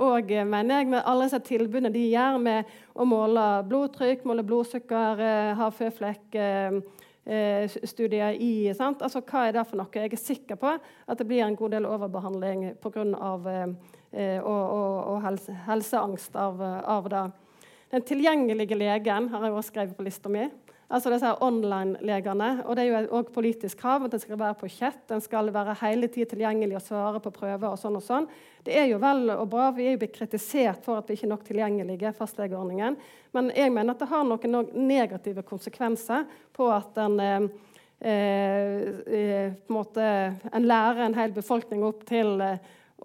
òg, 0.00 0.32
mener 0.46 0.78
jeg, 0.78 0.88
med 0.94 1.04
alle 1.04 1.28
disse 1.28 1.42
tilbudene 1.50 1.92
de 1.92 2.06
gjør 2.14 2.40
med 2.40 2.72
å 2.94 3.04
måle 3.04 3.46
blodtrykk, 3.68 4.24
måle 4.24 4.46
blodsukker, 4.46 5.20
ha 5.60 5.70
føflekk 5.74 6.40
Eh, 6.40 6.80
studier 7.86 8.34
i. 8.34 8.72
Sant? 8.74 9.02
Altså, 9.06 9.22
hva 9.22 9.46
er 9.46 9.54
det 9.54 9.66
for 9.68 9.78
noe? 9.78 9.90
Jeg 9.94 10.10
er 10.12 10.20
sikker 10.20 10.58
på 10.58 10.72
at 10.74 11.20
det 11.20 11.26
blir 11.28 11.44
en 11.46 11.58
god 11.58 11.76
del 11.76 11.86
overbehandling 11.86 12.64
pga. 12.82 13.04
Eh, 14.10 14.40
og, 14.42 14.62
og, 14.74 14.94
og 15.12 15.20
helse, 15.22 15.54
helseangst 15.68 16.34
av, 16.34 16.58
av, 16.58 17.04
det. 17.12 17.20
Den 17.94 18.06
tilgjengelige 18.08 18.78
legen 18.78 19.28
har 19.30 19.44
jeg 19.46 19.54
også 19.54 19.70
skrevet 19.70 19.94
på 19.98 20.06
lista 20.06 20.32
mi. 20.32 20.48
Altså 20.90 21.12
disse 21.12 21.30
online-legene. 21.46 22.48
Og 22.66 22.74
det 22.74 22.84
er 22.84 22.88
jo 22.90 23.18
òg 23.20 23.28
politisk 23.34 23.78
krav 23.78 24.04
at 24.04 24.14
den 24.14 24.22
skal 24.22 24.40
være 24.40 24.56
på 24.58 24.70
chat. 24.74 24.98
Den 25.10 25.22
skal 25.22 25.52
være 25.54 25.76
hele 25.84 26.08
tiden 26.10 26.32
tilgjengelig 26.32 26.80
og 26.80 26.82
svare 26.82 27.20
på 27.22 27.30
prøver 27.34 27.68
og 27.68 27.78
sånn 27.78 27.98
og 28.00 28.02
sånn. 28.02 28.26
Det 28.66 28.74
er 28.74 28.88
jo 28.90 28.98
vel 29.02 29.30
og 29.36 29.46
bra. 29.52 29.68
Vi 29.76 29.86
er 29.86 29.94
jo 29.94 30.00
blitt 30.02 30.16
kritisert 30.16 30.82
for 30.82 30.98
at 30.98 31.06
vi 31.06 31.14
ikke 31.14 31.28
er 31.28 31.32
nok 31.34 31.46
tilgjengelige, 31.46 32.12
fastlegeordningen. 32.18 32.98
Men 33.36 33.52
jeg 33.54 33.70
mener 33.70 33.94
at 33.94 34.02
det 34.02 34.10
har 34.10 34.26
noen 34.26 34.74
negative 34.88 35.46
konsekvenser 35.46 36.26
på 36.58 36.66
at 36.74 36.98
en 37.04 37.16
eh, 37.22 37.48
eh, 38.02 39.54
på 39.54 39.70
en 39.70 39.78
måte 39.78 40.10
En 40.52 40.66
lærer 40.66 41.06
en 41.06 41.14
hel 41.14 41.30
befolkning 41.36 41.86
opp 41.86 42.02
til 42.08 42.40
eh, 42.42 42.58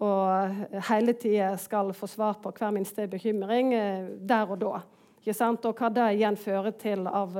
og 0.04 0.82
hele 0.90 1.14
tida 1.16 1.54
skal 1.58 1.94
få 1.96 2.08
svar 2.08 2.42
på 2.44 2.52
hver 2.52 2.74
minste 2.76 3.06
bekymring 3.08 3.74
eh, 3.74 4.10
der 4.28 4.52
og 4.52 4.60
da. 4.60 4.82
Og 5.26 5.80
hva 5.80 5.90
det 5.90 6.12
igjen 6.20 6.38
fører 6.38 6.76
til 6.78 7.08
av 7.08 7.38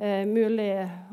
eh, 0.00 0.24
mulig 0.26 0.70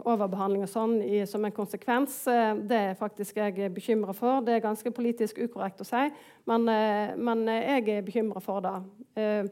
overbehandling 0.07 0.63
og 0.63 0.71
sånn 0.71 0.97
i, 1.03 1.21
som 1.27 1.45
en 1.45 1.55
konsekvens, 1.55 2.19
eh, 2.31 2.53
det 2.69 2.81
er 2.91 2.99
faktisk 2.99 3.39
jeg 3.41 3.71
bekymra 3.75 4.15
for. 4.15 4.41
Det 4.45 4.55
er 4.55 4.63
ganske 4.63 4.91
politisk 4.95 5.41
ukorrekt 5.43 5.81
å 5.83 5.87
si, 5.87 6.03
men, 6.47 6.69
eh, 6.71 7.15
men 7.17 7.45
jeg 7.51 7.89
er 7.97 8.05
bekymra 8.05 8.43
for 8.43 8.63
det. 8.63 8.75
Eh, 9.15 9.49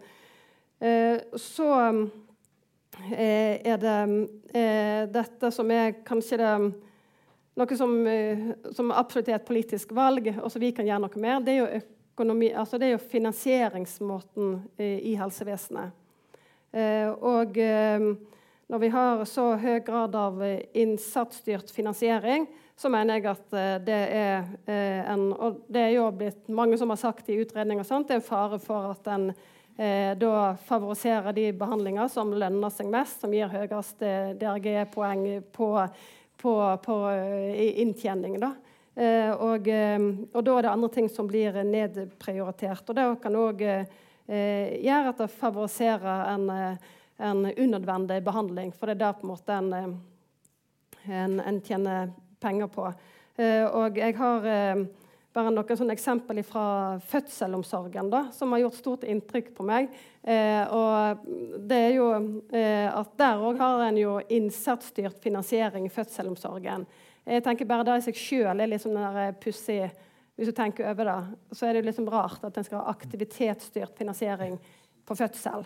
eh, 0.79 1.17
så 1.35 1.71
eh, 3.11 3.59
er 3.65 3.81
det 3.81 3.97
dette 5.11 5.51
som 5.51 5.71
er 5.71 5.97
kanskje 6.07 6.37
det 6.39 6.53
noe 7.55 7.75
som, 7.75 7.91
som, 8.75 8.89
absolutt 8.91 9.29
er 9.31 9.37
et 9.39 9.47
politisk 9.47 9.91
valg, 9.95 10.27
og 10.41 10.49
som 10.51 10.61
vi 10.63 10.73
kan 10.75 10.87
gjøre 10.87 11.03
noe 11.03 11.19
med, 11.23 11.43
det 11.47 11.53
er 11.53 11.59
jo, 11.59 11.83
økonomi, 12.15 12.49
altså 12.55 12.79
det 12.79 12.87
er 12.87 12.95
jo 12.95 13.03
finansieringsmåten 13.11 14.57
i 14.79 15.13
helsevesenet. 15.19 16.04
Eh, 16.75 17.09
og 17.23 17.57
eh, 17.57 18.03
når 18.67 18.81
vi 18.81 18.91
har 18.91 19.23
så 19.29 19.53
høy 19.61 19.79
grad 19.85 20.15
av 20.19 20.41
innsatsstyrt 20.75 21.71
finansiering, 21.71 22.49
så 22.75 22.91
mener 22.91 23.21
jeg 23.21 23.29
at 23.31 23.55
eh, 23.55 23.75
det 23.87 23.99
er 24.11 24.49
en 25.13 25.29
Og 25.31 25.61
det 25.71 25.85
er 25.85 25.93
jo 25.95 26.09
blitt 26.11 26.49
mange 26.51 26.77
som 26.77 26.91
har 26.91 26.99
sagt 26.99 27.29
i 27.31 27.39
utredninger 27.39 27.87
sånt, 27.87 28.09
det 28.09 28.17
er 28.17 28.23
en 28.23 28.31
fare 28.31 28.59
for 28.59 28.95
at 28.95 29.13
en 29.15 29.29
da 29.75 30.53
favoriserer 30.63 31.33
de 31.35 31.49
behandlinger 31.51 32.07
som 32.07 32.29
lønner 32.31 32.71
seg 32.71 32.87
mest, 32.87 33.17
som 33.19 33.33
gir 33.35 33.49
høyest 33.51 33.99
DRG-poeng 34.39 35.25
på, 35.51 35.67
på, 36.39 36.53
på 36.85 36.95
inntjening. 37.83 38.37
Da. 38.39 38.53
Og, 39.35 39.67
og, 39.67 40.39
da 40.47 40.55
er 40.55 40.63
det 40.63 40.71
andre 40.71 40.91
ting 40.95 41.11
som 41.11 41.27
blir 41.27 41.59
nedprioritert. 41.67 42.87
Og 42.87 42.95
det 42.95 43.05
kan 43.25 43.35
også 43.35 43.75
gjør 44.27 45.11
at 45.11 45.21
det 45.21 45.29
favoriserer 45.37 46.33
en, 46.33 46.49
eh, 46.49 46.77
en, 47.17 47.45
unødvendig 47.45 48.23
behandling. 48.23 48.73
For 48.73 48.89
det 48.89 48.97
er 48.97 49.03
det 49.05 49.13
på 49.19 49.27
en 49.27 49.33
måte 49.33 49.53
en, 49.53 49.73
eh, 49.73 51.17
en, 51.23 51.39
en 51.39 51.61
tjener 51.61 52.13
penger 52.41 52.67
på. 52.67 52.87
Eh, 53.37 53.65
og 53.65 53.97
jeg 53.97 54.15
har 54.17 54.47
eh, 54.49 54.85
bare 55.35 55.51
noen 55.51 55.77
sånne 55.77 55.95
eksempel 55.95 56.39
fra 56.47 56.65
fødselsomsorgen 57.11 58.09
da, 58.09 58.25
som 58.33 58.53
har 58.55 58.63
gjort 58.63 58.79
stort 58.79 59.03
inntrykk 59.03 59.51
på 59.57 59.65
meg. 59.67 59.91
Eh, 60.23 60.63
og 60.73 61.25
det 61.67 61.81
er 61.89 61.93
jo 61.97 62.07
eh, 62.49 62.87
at 62.89 63.17
Der 63.19 63.43
òg 63.43 63.59
har 63.59 63.83
en 63.89 63.99
jo 63.99 64.17
innsatsstyrt 64.29 65.19
finansiering 65.23 65.85
i 65.85 65.93
fødselsomsorgen. 65.93 66.87
Jeg 67.25 67.43
tenker 67.43 67.65
bare 67.65 67.83
Det 67.83 67.99
i 67.99 68.05
seg 68.05 68.19
sjøl 68.21 68.61
er 68.61 68.69
litt 68.69 68.83
sånn 68.83 68.97
pussig 69.41 69.89
hvis 70.35 70.51
du 70.51 70.55
tenker 70.55 70.89
over 70.91 71.07
det, 71.07 71.19
så 71.55 71.67
er 71.67 71.77
det 71.77 71.85
liksom 71.87 72.09
rart 72.11 72.43
at 72.43 72.57
en 72.57 72.65
skal 72.67 72.81
ha 72.81 72.91
aktivitetsstyrt 72.91 73.95
finansiering 73.97 74.57
på 75.05 75.15
fødsel. 75.15 75.63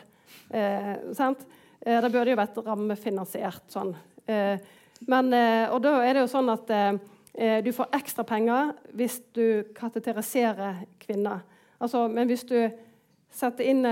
Eh, 0.49 0.91
eh, 0.93 2.01
det 2.03 2.11
burde 2.13 2.29
jo 2.29 2.37
vært 2.37 2.59
rammefinansiert 2.65 3.65
sånn. 3.73 3.95
Eh, 4.29 4.61
men, 5.07 5.33
eh, 5.33 5.65
og 5.71 5.81
da 5.83 5.99
er 6.03 6.15
det 6.15 6.25
jo 6.25 6.31
sånn 6.31 6.51
at 6.51 6.69
eh, 6.75 6.91
eh, 7.33 7.57
du 7.63 7.71
får 7.75 7.93
ekstra 7.97 8.25
penger 8.27 8.73
hvis 8.97 9.19
du 9.33 9.71
kateteriserer 9.77 10.83
kvinner. 11.01 11.45
Altså, 11.79 12.07
men 12.11 12.27
hvis 12.29 12.43
du 12.47 12.57
setter 13.31 13.69
inn 13.71 13.85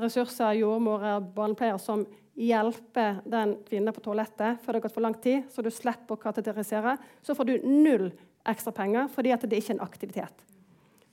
ressurser, 0.00 0.56
jordmorer, 0.58 1.20
barnepleier, 1.36 1.78
som 1.78 2.02
hjelper 2.40 3.20
den 3.28 3.58
kvinnen 3.68 3.94
på 3.94 4.02
toalettet 4.02 4.62
før 4.62 4.72
det 4.72 4.80
har 4.80 4.84
gått 4.86 4.96
for 4.96 5.04
lang 5.04 5.16
tid, 5.22 5.44
så 5.52 5.62
du 5.62 5.68
slipper 5.70 6.16
å 6.16 6.20
kateterisere, 6.20 6.96
så 7.22 7.36
får 7.36 7.48
du 7.48 7.68
null 7.68 8.08
ekstra 8.48 8.72
penger 8.72 9.10
fordi 9.12 9.34
at 9.34 9.44
det 9.44 9.60
ikke 9.60 9.74
er 9.74 9.78
en 9.78 9.86
aktivitet. 9.88 10.46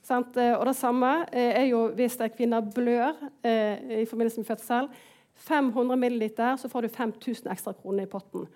Sant? 0.02 0.36
Eh, 0.36 0.54
og 0.56 0.66
Det 0.66 0.76
samme 0.76 1.12
eh, 1.32 1.52
er 1.62 1.66
jo 1.68 1.88
hvis 1.96 2.16
en 2.20 2.32
kvinne 2.32 2.62
blør 2.74 3.12
eh, 3.44 4.02
i 4.02 4.06
forbindelse 4.08 4.40
med 4.40 4.48
fødsel. 4.48 4.88
500 5.38 5.96
ml, 5.96 6.30
så 6.58 6.68
får 6.68 6.82
du 6.82 6.88
5000 6.88 7.52
ekstra 7.52 7.72
kroner 7.72 8.02
i 8.02 8.10
potten. 8.10 8.48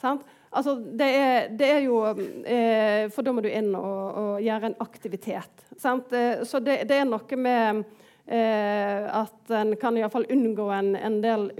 Sant? 0.00 0.22
Altså, 0.50 0.74
det, 0.74 1.06
er, 1.06 1.48
det 1.54 1.66
er 1.68 1.82
jo 1.84 1.98
eh, 2.08 3.10
For 3.12 3.22
da 3.22 3.34
må 3.34 3.42
du 3.44 3.50
inn 3.52 3.74
og, 3.76 3.98
og 4.18 4.40
gjøre 4.42 4.70
en 4.70 4.78
aktivitet. 4.80 5.66
Eh, 5.76 6.44
så 6.48 6.60
det, 6.64 6.80
det, 6.88 6.96
er 6.96 7.08
noe 7.08 7.38
med 7.38 7.82
eh, 8.26 9.04
at 9.20 9.52
en 9.60 9.74
kan 9.80 9.98
iallfall 10.00 10.26
unngå 10.32 10.70
en, 10.74 10.94
en 10.96 11.20
del 11.22 11.50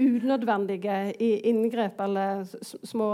unødvendige 0.00 0.96
inngrep 1.20 2.00
eller 2.00 2.48
små 2.64 3.10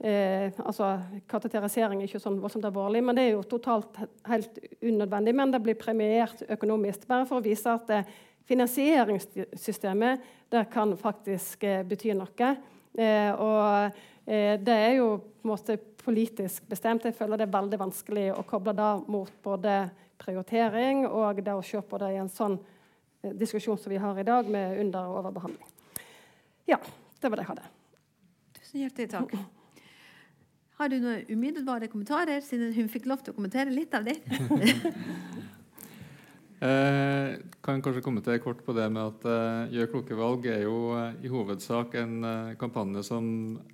eh, 0.00 0.52
altså 0.64 0.92
Kateterisering 1.30 2.02
er 2.02 2.08
ikke 2.08 2.22
sånn 2.22 2.40
voldsomt 2.42 2.66
alvorlig, 2.68 3.02
men 3.04 3.18
det 3.18 3.26
er 3.26 3.36
jo 3.36 3.44
totalt 3.48 3.98
helt 4.28 4.58
unødvendig. 4.82 5.34
Men 5.34 5.52
det 5.54 5.62
blir 5.64 5.78
premiert 5.78 6.42
økonomisk. 6.48 7.06
Bare 7.10 7.26
for 7.28 7.40
å 7.40 7.44
vise 7.44 7.72
at 7.72 7.90
eh, 7.94 8.16
finansieringssystemet 8.48 10.28
det 10.52 10.64
kan 10.72 10.96
faktisk 10.98 11.64
eh, 11.68 11.84
bety 11.86 12.14
noe. 12.16 12.52
Eh, 12.98 13.32
og 13.34 13.98
eh, 14.26 14.56
det 14.60 14.76
er 14.76 14.98
jo 14.98 15.10
på 15.18 15.46
en 15.46 15.52
måte 15.52 15.78
politisk 16.08 16.68
bestemt. 16.70 17.04
Jeg 17.04 17.16
føler 17.18 17.40
det 17.40 17.48
er 17.48 17.56
veldig 17.58 17.80
vanskelig 17.82 18.30
å 18.34 18.44
koble 18.48 18.74
det 18.76 18.92
mot 19.12 19.32
både 19.44 19.80
prioritering 20.18 21.04
og 21.06 21.42
det 21.44 21.54
å 21.54 21.64
se 21.64 21.80
på 21.84 22.00
det 22.00 22.14
i 22.14 22.22
en 22.22 22.32
sånn 22.32 22.56
eh, 22.58 23.34
diskusjon 23.36 23.78
som 23.78 23.92
vi 23.92 24.00
har 24.02 24.18
i 24.18 24.26
dag, 24.26 24.48
med 24.48 24.80
under- 24.80 25.12
og 25.12 25.20
overbehandling. 25.22 25.76
Ja, 26.68 26.80
det 27.20 27.30
var 27.30 27.40
det 27.40 27.46
jeg 27.46 27.52
hadde. 27.54 27.70
Tusen 28.58 28.84
hjertelig 28.86 29.14
takk. 29.14 29.38
Har 30.78 30.90
du 30.90 31.00
noen 31.02 31.24
umiddelbare 31.26 31.88
kommentarer, 31.90 32.42
siden 32.44 32.70
hun 32.76 32.90
fikk 32.92 33.08
lov 33.10 33.24
til 33.24 33.34
å 33.34 33.38
kommentere 33.38 33.74
litt 33.74 33.94
av 33.98 34.06
det? 34.06 34.20
Eh, 36.58 37.38
kan 37.62 37.78
kanskje 37.78 38.00
kommentere 38.02 38.40
kort 38.42 38.64
på 38.66 38.74
det 38.74 38.88
med 38.90 38.98
at 38.98 39.22
eh, 39.30 39.76
Gjør 39.76 39.92
kloke 39.92 40.16
valg 40.18 40.42
er 40.50 40.64
jo 40.64 40.90
eh, 40.98 41.14
i 41.22 41.30
hovedsak 41.30 41.92
en 42.00 42.16
eh, 42.26 42.56
kampanje 42.58 43.04
som 43.06 43.22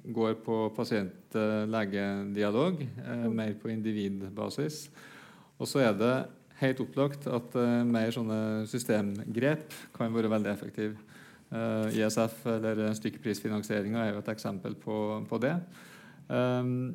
går 0.05 0.35
på 0.45 0.69
pasient-lege-dialog, 0.77 2.83
eh, 2.85 3.25
mer 3.33 3.55
på 3.57 3.73
individbasis. 3.73 4.93
Og 5.57 5.65
så 5.71 5.81
er 5.87 5.97
det 5.97 6.13
helt 6.61 6.83
opplagt 6.85 7.25
at 7.25 7.57
eh, 7.57 7.89
mer 7.89 8.13
sånne 8.13 8.69
systemgrep 8.69 9.65
kan 9.97 10.13
være 10.13 10.29
veldig 10.37 10.53
effektive. 10.53 11.01
ISF 11.95 12.49
eller 12.51 12.89
stykkprisfinansieringa 12.99 14.01
er 14.03 14.09
jo 14.11 14.19
et 14.25 14.31
eksempel 14.33 14.75
på, 14.75 15.23
på 15.31 15.39
det. 15.39 15.53
Um, 16.29 16.95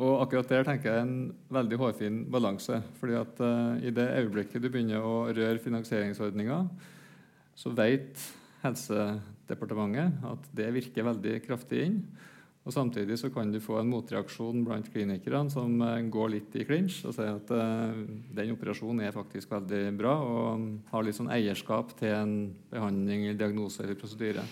og 0.00 0.22
akkurat 0.24 0.48
der 0.48 0.64
tenker 0.64 0.94
jeg 0.94 1.04
en 1.04 1.16
veldig 1.52 1.78
hårfin 1.80 2.22
balanse. 2.32 2.80
fordi 3.00 3.16
at 3.18 3.40
uh, 3.44 3.76
I 3.76 3.90
det 3.90 4.08
øyeblikket 4.22 4.62
du 4.62 4.70
begynner 4.70 5.04
å 5.04 5.28
røre 5.28 5.60
finansieringsordninga, 5.60 6.64
så 7.54 7.74
vet 7.76 8.16
Helsedepartementet 8.62 10.22
at 10.24 10.44
det 10.54 10.68
virker 10.72 11.08
veldig 11.10 11.40
kraftig 11.44 11.82
inn. 11.88 11.96
Og 12.62 12.70
Samtidig 12.70 13.16
så 13.18 13.26
kan 13.34 13.50
du 13.50 13.58
få 13.60 13.80
en 13.80 13.90
motreaksjon 13.90 14.62
blant 14.64 14.86
klinikerne 14.94 15.50
som 15.50 15.80
uh, 15.82 15.98
går 16.00 16.36
litt 16.36 16.56
i 16.56 16.64
clinch 16.64 17.02
og 17.04 17.16
sier 17.16 17.34
at 17.34 17.50
uh, 17.52 18.04
den 18.32 18.54
operasjonen 18.54 19.02
er 19.04 19.14
faktisk 19.14 19.50
veldig 19.52 19.84
bra 19.98 20.14
og 20.22 20.68
har 20.92 21.04
litt 21.04 21.18
sånn 21.18 21.32
eierskap 21.34 21.92
til 21.98 22.14
en 22.14 22.36
behandling, 22.70 23.32
diagnose 23.36 23.82
eller 23.82 23.98
prosedyre. 23.98 24.46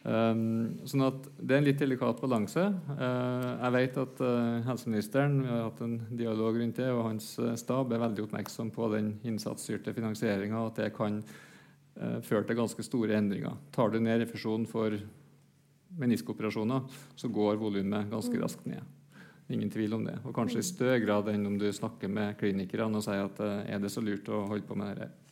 Um, 0.00 0.78
sånn 0.88 1.02
at 1.04 1.26
Det 1.36 1.52
er 1.52 1.58
en 1.60 1.66
litt 1.66 1.80
delikat 1.80 2.22
balanse. 2.22 2.62
Uh, 2.88 3.50
jeg 3.52 3.72
vet 3.74 3.98
at 4.00 4.22
uh, 4.24 4.62
helseministeren 4.64 5.34
vi 5.42 5.50
har 5.50 5.66
hatt 5.66 5.82
en 5.84 5.98
dialog 6.16 6.56
rundt 6.56 6.80
det, 6.80 6.88
og 6.88 7.04
hans 7.04 7.34
uh, 7.36 7.52
stab 7.60 7.92
er 7.92 8.00
veldig 8.00 8.24
oppmerksom 8.24 8.70
på 8.72 8.88
den 8.94 9.12
innsatsstyrte 9.28 9.92
finansieringa, 9.96 10.56
og 10.56 10.72
at 10.72 10.84
det 10.84 10.90
kan 10.96 11.22
føre 12.24 12.46
til 12.46 12.56
ganske 12.56 12.80
store 12.86 13.16
endringer. 13.18 13.58
Tar 13.74 13.90
du 13.92 13.98
ned 14.00 14.22
refusjonen 14.22 14.62
for 14.70 14.94
meniskoperasjoner, 16.00 16.86
så 17.18 17.28
går 17.28 17.58
volumet 17.60 18.08
ganske 18.08 18.32
mm. 18.32 18.40
raskt 18.40 18.68
ned. 18.70 18.86
Ingen 19.52 19.72
tvil 19.74 19.98
om 19.98 20.06
det. 20.06 20.14
Og 20.22 20.32
kanskje 20.32 20.62
i 20.62 20.64
mm. 20.64 20.68
større 20.70 21.02
grad 21.02 21.28
enn 21.28 21.44
om 21.50 21.58
du 21.60 21.66
snakker 21.76 22.08
med 22.08 22.38
klinikerne 22.40 23.02
og 23.02 23.04
sier 23.04 23.26
at 23.26 23.42
er 23.42 23.82
det 23.82 23.90
så 23.92 24.00
lurt 24.00 24.30
å 24.32 24.46
holde 24.48 24.64
på 24.70 24.78
med 24.78 24.94
dette. 24.94 25.29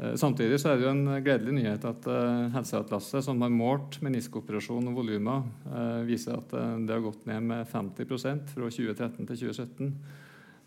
Eh, 0.00 0.14
samtidig 0.16 0.56
så 0.60 0.70
er 0.70 0.78
det 0.80 0.86
jo 0.86 0.94
en 0.94 1.20
gledelig 1.20 1.54
nyhet 1.58 1.84
at 1.84 2.06
uh, 2.08 2.48
Helseatlaset, 2.54 3.20
som 3.26 3.42
har 3.44 3.52
målt 3.52 3.98
meniskoperasjon 4.00 4.88
og 4.88 4.96
volumer, 4.96 5.44
uh, 5.68 6.00
viser 6.08 6.38
at 6.38 6.54
det 6.86 6.94
har 6.94 7.04
gått 7.04 7.26
ned 7.28 7.44
med 7.50 7.68
50% 7.68 8.54
fra 8.54 8.70
2013 8.72 9.28
til 9.28 9.36
2017. 9.44 9.92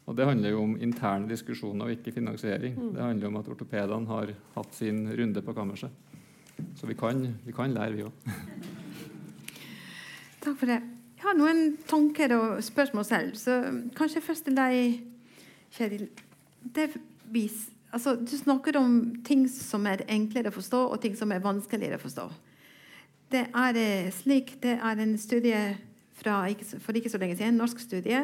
Og 0.03 0.15
Det 0.17 0.27
handler 0.27 0.51
jo 0.51 0.61
om 0.67 0.75
interne 0.83 1.29
diskusjoner 1.29 1.87
og 1.87 1.95
ikke 1.95 2.11
finansiering. 2.11 2.75
Mm. 2.75 2.93
Det 2.93 3.03
handler 3.03 3.27
om 3.31 3.37
at 3.39 3.49
ortopedene 3.49 4.11
har 4.11 4.33
hatt 4.57 4.75
sin 4.75 5.05
runde 5.07 5.41
på 5.41 5.55
kammerset. 5.55 5.89
Så 6.75 6.85
vi 6.85 6.93
kan, 6.93 7.23
vi 7.45 7.55
kan 7.55 7.73
lære, 7.73 7.93
vi 7.95 8.03
òg. 8.03 8.11
Takk 10.43 10.59
for 10.59 10.69
det. 10.69 10.81
Jeg 11.17 11.25
har 11.25 11.37
noen 11.39 11.77
tanker 11.87 12.35
og 12.35 12.63
spørsmål 12.63 13.05
selv. 13.07 13.35
Så 13.39 13.61
kanskje 13.95 14.21
først 14.21 14.45
til 14.45 14.59
deg, 14.59 14.99
Kjetil. 15.73 16.09
Det 16.75 16.91
viser 17.33 17.72
Altså, 17.93 18.15
du 18.17 18.33
snakker 18.37 18.77
om 18.79 18.93
ting 19.25 19.45
som 19.51 19.85
er 19.85 20.01
enklere 20.09 20.49
å 20.49 20.55
forstå, 20.55 20.79
og 20.89 21.01
ting 21.01 21.13
som 21.17 21.31
er 21.31 21.43
vanskeligere 21.43 21.99
å 21.99 22.01
forstå. 22.01 22.25
Det 23.33 23.43
er 23.53 23.77
eh, 23.77 24.07
slik, 24.13 24.55
det 24.63 24.79
er 24.81 25.01
en 25.03 25.13
studie 25.21 25.59
fra, 26.17 26.39
for 26.81 26.97
ikke 26.97 27.11
så 27.13 27.21
lenge 27.21 27.37
siden, 27.37 27.53
en 27.53 27.61
norsk 27.61 27.81
studie 27.83 28.23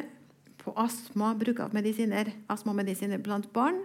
på 0.59 0.73
astma, 0.73 1.35
bruk 1.37 1.61
av 1.61 1.75
medisiner, 1.77 2.33
astmamedisiner 2.49 3.21
blant 3.21 3.45
barn, 3.53 3.83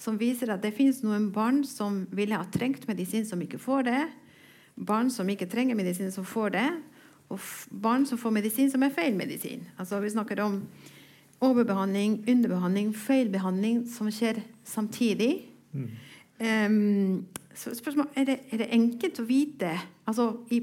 som 0.00 0.16
viser 0.16 0.54
at 0.54 0.64
det 0.64 0.72
finnes 0.76 1.02
noen 1.04 1.28
barn 1.34 1.60
som 1.66 2.06
ville 2.14 2.36
ha 2.38 2.48
trengt 2.54 2.88
medisin, 2.88 3.26
som 3.28 3.40
ikke 3.44 3.60
får 3.60 3.88
det. 3.88 4.02
Barn 4.78 5.10
som 5.12 5.28
ikke 5.28 5.48
trenger 5.50 5.76
medisin, 5.76 6.12
som 6.14 6.24
får 6.24 6.54
det. 6.54 6.68
Og 7.28 7.42
barn 7.68 8.06
som 8.08 8.20
får 8.20 8.32
medisin 8.32 8.70
som 8.72 8.84
er 8.86 8.94
feil 8.94 9.16
medisin. 9.18 9.66
Altså, 9.76 9.98
vi 10.00 10.12
snakker 10.14 10.40
om 10.44 10.62
overbehandling, 11.44 12.22
underbehandling, 12.30 12.94
feilbehandling 12.96 13.82
som 13.90 14.08
skjer 14.14 14.40
samtidig. 14.68 15.48
Mm. 15.72 15.88
Um, 16.38 17.24
så 17.58 17.72
spørsmålet, 17.74 18.12
er 18.14 18.28
det, 18.28 18.36
er 18.52 18.60
det 18.62 18.68
enkelt 18.76 19.18
å 19.18 19.26
vite 19.26 19.72
altså 20.06 20.30
i 20.54 20.60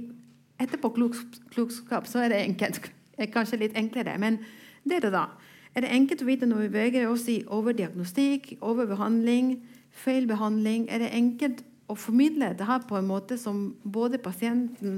Etterpåklokskap 0.55 2.07
så 2.07 2.23
er 2.23 2.31
det 2.31 2.43
enkelt. 2.45 2.79
Er 3.15 3.29
kanskje 3.31 3.61
litt 3.61 3.77
enklere. 3.79 4.17
Men 4.19 4.41
det 4.83 4.97
er 4.97 5.05
det 5.05 5.11
da. 5.13 5.21
Er 5.71 5.85
det 5.85 5.91
enkelt 5.95 6.23
å 6.23 6.25
vite 6.27 6.47
når 6.49 6.65
vi 6.65 6.71
beveger 6.73 7.05
oss 7.07 7.29
i 7.31 7.37
overdiagnostikk, 7.47 8.57
overbehandling, 8.59 9.53
feilbehandling? 10.03 10.89
Er 10.91 10.99
det 10.99 11.13
enkelt 11.15 11.61
å 11.87 11.95
formidle 11.95 12.49
det 12.59 12.67
her 12.67 12.83
på 12.83 12.97
en 12.99 13.07
måte 13.07 13.37
som 13.39 13.69
både 13.83 14.19
pasienten 14.19 14.97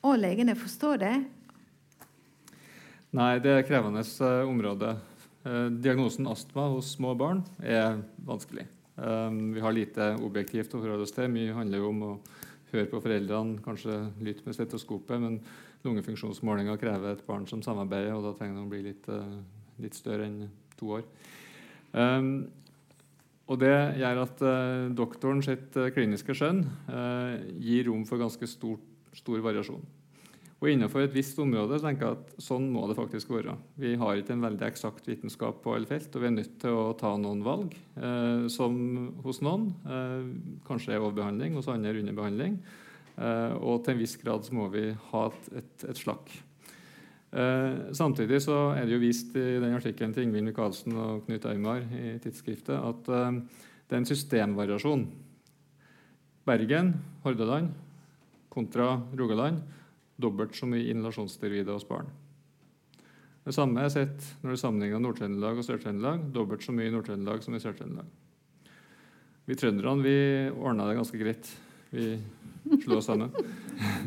og 0.00 0.16
legene 0.22 0.56
forstår 0.56 1.02
det? 1.02 1.12
Nei, 3.16 3.34
det 3.44 3.52
er 3.52 3.60
et 3.60 3.68
krevende 3.68 4.04
uh, 4.04 4.48
område. 4.48 4.94
Eh, 5.48 5.70
diagnosen 5.70 6.26
astma 6.28 6.66
hos 6.74 6.90
små 6.92 7.14
barn 7.16 7.40
er 7.64 8.02
vanskelig. 8.26 8.66
Eh, 8.98 9.30
vi 9.54 9.62
har 9.64 9.72
lite 9.72 10.10
objektivt 10.20 10.74
å 10.74 10.82
forholde 10.82 11.06
oss 11.06 11.14
til. 11.16 11.30
Mye 11.32 11.54
handler 11.56 11.80
jo 11.80 11.88
om 11.88 12.02
å 12.04 12.10
høre 12.72 12.88
på 12.90 13.00
foreldrene, 13.00 13.62
kanskje 13.64 13.96
lytte 14.20 14.44
med 14.44 14.58
stetoskopet. 14.58 15.16
Men 15.22 15.38
lungefunksjonsmålinger 15.86 16.80
krever 16.80 17.14
et 17.14 17.24
barn 17.26 17.46
som 17.48 17.62
samarbeider, 17.64 18.12
og 18.18 18.26
da 18.26 18.34
trenger 18.36 18.60
de 18.60 18.66
å 18.66 18.72
bli 18.74 18.82
litt, 18.90 19.08
eh, 19.08 19.40
litt 19.80 19.96
større 19.96 20.26
enn 20.26 20.48
to 20.76 20.92
år. 20.98 21.04
Og 23.48 23.58
Det 23.58 23.96
gjør 23.96 24.22
at 24.22 24.38
doktoren 24.94 25.42
sitt 25.42 25.72
kliniske 25.72 26.34
skjønn 26.36 26.66
gir 27.58 27.86
rom 27.86 28.04
for 28.04 28.18
ganske 28.18 28.46
stor, 28.46 28.76
stor 29.14 29.40
variasjon. 29.40 29.80
Og 30.58 30.72
Innenfor 30.72 31.04
et 31.04 31.14
visst 31.14 31.38
område 31.38 31.78
tenker 31.78 32.08
jeg 32.08 32.16
at 32.16 32.42
sånn 32.42 32.64
må 32.74 32.82
det 32.90 32.96
faktisk 32.98 33.30
være. 33.30 33.54
Vi 33.78 33.92
har 34.00 34.18
ikke 34.18 34.34
en 34.34 34.42
veldig 34.42 34.66
eksakt 34.66 35.06
vitenskap 35.06 35.60
på 35.62 35.76
alle 35.76 35.86
felt, 35.86 36.10
og 36.10 36.24
vi 36.24 36.26
er 36.26 36.34
nødt 36.34 36.56
til 36.64 36.74
å 36.74 36.96
ta 36.98 37.12
noen 37.14 37.44
valg. 37.46 37.76
Eh, 37.94 38.48
som 38.50 38.74
hos 39.22 39.38
noen 39.46 39.68
eh, 39.86 40.26
kanskje 40.66 40.96
er 40.96 41.04
overbehandling, 41.04 41.54
hos 41.54 41.70
andre 41.70 41.94
underbehandling. 42.02 42.58
Eh, 43.14 43.54
og 43.54 43.84
til 43.84 43.94
en 43.94 44.02
viss 44.02 44.18
grad 44.18 44.50
må 44.54 44.66
vi 44.74 44.88
ha 45.12 45.24
et, 45.30 45.48
et, 45.62 45.88
et 45.92 46.02
slakk. 46.02 46.34
Eh, 47.28 47.94
samtidig 47.94 48.40
så 48.40 48.72
er 48.72 48.86
det 48.86 48.94
jo 48.96 49.02
vist 49.02 49.34
i 49.36 49.58
den 49.60 49.76
artikkelen 49.76 50.14
til 50.16 50.24
Ingvild 50.24 50.48
Micaelsen 50.48 50.94
og 50.96 51.26
Knut 51.26 51.44
Aymar 51.50 51.82
i 51.92 52.14
tidsskriftet 52.24 52.74
at 52.78 53.10
eh, 53.12 53.42
det 53.88 53.94
er 53.94 54.02
en 54.02 54.08
systemvariasjon. 54.08 55.06
Bergen, 56.48 56.94
Hordaland 57.22 57.74
kontra 58.50 58.94
Rogaland 59.14 59.60
dobbelt 60.20 60.56
så 60.58 60.66
mye 60.68 60.88
inhalasjonsteroider 60.90 61.72
hos 61.72 61.86
barn. 61.88 62.10
Det 63.48 63.54
samme 63.56 63.80
er 63.80 63.92
sett 63.92 64.24
når 64.42 64.52
du 64.52 64.60
sammenligner 64.60 65.00
Nord-Trøndelag 65.00 65.60
og 65.60 65.64
Sør-Trøndelag. 65.64 66.26
Dobbelt 66.34 66.66
så 66.66 66.74
mye 66.76 66.90
i 66.90 66.92
Nord-Trøndelag 66.92 67.44
som 67.44 67.56
i 67.56 67.62
Sør-Trøndelag. 67.62 68.10
Vi 69.48 69.56
trønderne 69.56 70.04
vi 70.04 70.16
ordna 70.52 70.90
det 70.90 70.98
ganske 70.98 71.20
greit. 71.22 71.48
Vi 71.88 72.10
slo 72.82 72.98
oss 72.98 73.08
sammen. 73.08 73.32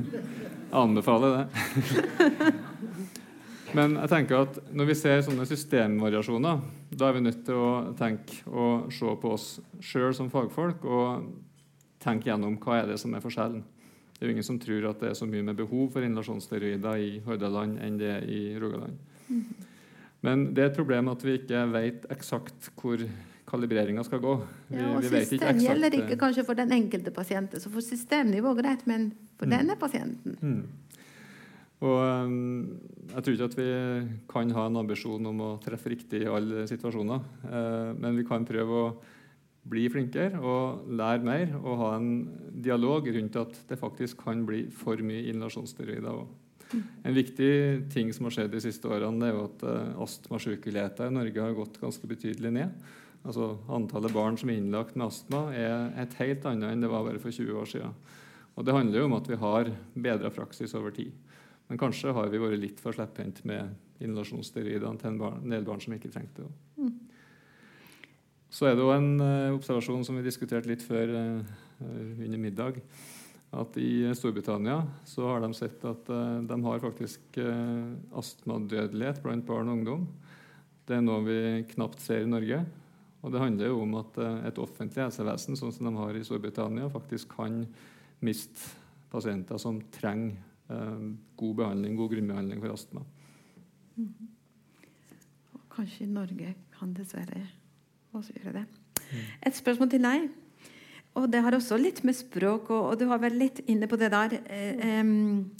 Anbefaler 0.83 1.39
det. 1.39 2.51
Men 3.77 3.95
jeg 4.03 4.11
tenker 4.11 4.43
at 4.43 4.59
når 4.75 4.91
vi 4.91 4.99
ser 4.99 5.23
sånne 5.25 5.47
systemvariasjoner, 5.47 6.61
da 6.91 7.07
er 7.07 7.17
vi 7.17 7.23
nødt 7.23 7.41
til 7.47 7.57
å 7.57 7.71
tenke 7.97 8.43
og 8.51 8.91
se 8.93 9.15
på 9.21 9.31
oss 9.33 9.47
sjøl 9.81 10.13
som 10.13 10.29
fagfolk 10.29 10.83
og 10.85 11.31
tenke 12.03 12.29
gjennom 12.29 12.57
hva 12.61 12.81
er 12.81 12.91
det 12.91 12.99
som 13.01 13.15
er 13.15 13.23
forskjellen. 13.23 13.63
Det 14.21 14.27
er 14.27 14.29
jo 14.29 14.33
ingen 14.35 14.45
som 14.45 14.59
tror 14.61 14.83
at 14.85 14.99
det 15.01 15.07
er 15.09 15.15
så 15.17 15.25
mye 15.25 15.41
med 15.41 15.57
behov 15.57 15.87
for 15.95 16.05
inhalasjonssteroider 16.05 16.99
i 17.01 17.13
Hordaland 17.25 17.79
enn 17.81 17.95
det 17.97 18.09
er 18.19 18.25
i 18.29 18.41
Rogaland. 18.61 18.99
Mm. 19.25 19.39
Men 20.21 20.43
det 20.53 20.61
er 20.61 20.67
et 20.69 20.75
problem 20.77 21.07
at 21.09 21.23
vi 21.25 21.39
ikke 21.39 21.63
vet 21.73 22.03
eksakt 22.13 22.67
hvor 22.77 23.01
kalibreringa 23.49 24.03
skal 24.05 24.21
gå. 24.21 24.35
Vi, 24.67 24.77
ja, 24.77 24.91
og 24.93 25.07
vi 25.07 25.23
system 25.25 25.63
gjelder 25.63 25.97
ikke 25.97 26.19
kanskje 26.21 26.45
for 26.45 26.59
den 26.59 26.69
enkelte 26.75 27.09
pasienten. 27.15 27.63
Så 27.63 27.71
for 27.73 27.81
systemnivå 27.81 28.53
greit, 28.59 28.85
men 28.85 29.09
for 29.39 29.49
mm. 29.49 29.55
denne 29.55 29.77
pasienten 29.81 30.37
mm. 30.37 30.61
Og 31.81 31.97
um, 31.97 32.77
Jeg 33.09 33.23
tror 33.23 33.33
ikke 33.33 33.47
at 33.49 33.57
vi 33.57 33.71
kan 34.29 34.53
ha 34.53 34.67
en 34.69 34.77
ambisjon 34.83 35.31
om 35.31 35.41
å 35.47 35.49
treffe 35.65 35.89
riktig 35.95 36.21
i 36.21 36.29
alle 36.29 36.67
situasjoner. 36.69 37.25
Uh, 37.47 37.89
men 37.97 38.21
vi 38.21 38.27
kan 38.29 38.45
prøve 38.45 38.83
å 38.83 38.93
bli 39.69 39.85
flinkere 39.93 40.39
og 40.41 40.87
lære 40.89 41.25
mer 41.25 41.51
og 41.59 41.77
ha 41.81 41.89
en 41.97 42.13
dialog 42.63 43.07
rundt 43.13 43.35
at 43.37 43.59
det 43.69 43.77
faktisk 43.79 44.23
kan 44.25 44.45
bli 44.47 44.63
for 44.73 45.01
mye 45.05 45.27
inhalasjonssteroider. 45.29 46.23
En 47.03 47.15
viktig 47.15 47.51
ting 47.91 48.09
som 48.15 48.27
har 48.27 48.35
skjedd 48.35 48.53
de 48.53 48.63
siste 48.63 48.87
årene, 48.87 49.27
er 49.27 49.35
jo 49.35 49.45
at 49.49 49.65
uh, 49.67 50.01
astmasykeligheten 50.05 51.11
i 51.11 51.17
Norge 51.17 51.43
har 51.43 51.57
gått 51.57 51.79
ganske 51.81 52.07
betydelig 52.07 52.53
ned. 52.55 52.85
Altså 53.21 53.51
Antallet 53.69 54.13
barn 54.15 54.39
som 54.39 54.49
er 54.49 54.57
innlagt 54.57 54.95
med 54.95 55.09
astma, 55.11 55.43
er 55.53 55.91
et 56.01 56.15
helt 56.21 56.47
annet 56.49 56.71
enn 56.71 56.85
det 56.85 56.89
var 56.89 57.05
bare 57.05 57.21
for 57.21 57.33
20 57.33 57.59
år 57.59 57.69
siden. 57.69 57.99
Og 58.55 58.65
Det 58.65 58.75
handler 58.75 58.99
jo 58.99 59.09
om 59.09 59.17
at 59.19 59.29
vi 59.29 59.39
har 59.39 59.69
bedra 59.93 60.31
praksis 60.33 60.73
over 60.75 60.95
tid. 60.95 61.11
Men 61.69 61.79
kanskje 61.79 62.15
har 62.15 62.27
vi 62.31 62.41
vært 62.41 62.59
litt 62.59 62.81
for 62.83 62.95
slepphendte 62.95 63.45
med 63.47 63.75
inhalasjonssteroidene 64.01 64.99
til 64.99 65.11
en 65.11 65.51
del 65.53 65.67
barn 65.67 65.83
som 65.83 65.93
ikke 65.95 66.11
trengte 66.11 66.47
det. 66.47 66.51
Mm. 66.81 67.10
Så 68.51 68.67
er 68.67 68.75
det 68.75 68.83
jo 68.83 68.91
en 68.91 69.13
uh, 69.21 69.55
observasjon 69.55 70.03
som 70.03 70.17
vi 70.19 70.25
diskuterte 70.25 70.69
litt 70.69 70.83
før 70.83 71.13
uh, 71.15 71.59
under 71.81 72.41
middag. 72.41 72.81
At 73.51 73.75
i 73.79 74.07
Storbritannia 74.15 74.81
så 75.07 75.25
har 75.27 75.43
de 75.43 75.49
sett 75.55 75.81
at 75.83 76.07
de 76.47 76.57
har 76.63 76.79
faktisk 76.79 77.35
astmadødelighet 78.15 79.19
blant 79.25 79.43
barn 79.43 79.67
og 79.67 79.75
ungdom. 79.75 80.05
Det 80.87 80.95
er 80.95 81.03
noe 81.03 81.25
vi 81.25 81.35
knapt 81.73 81.99
ser 81.99 82.23
i 82.23 82.29
Norge. 82.31 82.61
Og 83.19 83.35
det 83.35 83.43
handler 83.43 83.73
jo 83.73 83.81
om 83.83 83.97
at 83.99 84.21
et 84.47 84.63
offentlig 84.63 85.03
helsevesen 85.03 85.59
sånn 85.59 85.75
som 85.75 85.89
de 85.89 85.93
har 85.99 86.15
i 86.15 86.23
Storbritannia, 86.23 86.87
faktisk 86.95 87.35
kan 87.35 87.65
miste 88.23 88.71
pasienter 89.11 89.59
som 89.59 89.83
trenger 89.99 90.39
god 91.35 91.55
behandling, 91.59 91.99
god 91.99 92.15
grunnbehandling 92.15 92.63
for 92.63 92.77
astma. 92.79 93.03
Mm. 93.99 94.31
Kanskje 95.75 96.07
i 96.07 96.13
Norge 96.15 96.55
kan 96.79 96.95
dessverre 96.95 97.49
også 98.13 98.37
jeg 98.37 98.53
det. 98.55 98.65
Et 99.45 99.55
spørsmål 99.55 99.89
til 99.91 100.05
deg. 100.05 100.29
Og 101.19 101.27
det 101.31 101.41
har 101.43 101.55
også 101.55 101.75
litt 101.79 102.03
med 102.07 102.15
språk 102.15 102.69
og, 102.71 102.85
og 102.91 102.99
du 102.99 103.05
har 103.09 103.19
vært 103.19 103.35
litt 103.35 103.59
inne 103.67 103.89
på 103.91 103.99
det 103.99 104.11
der. 104.13 104.37
Um, 105.01 105.51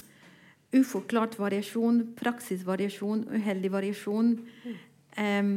uforklart 0.72 1.36
variasjon, 1.39 2.14
praksisvariasjon, 2.16 3.26
uheldig 3.36 3.72
variasjon. 3.74 4.32
Um, 5.20 5.52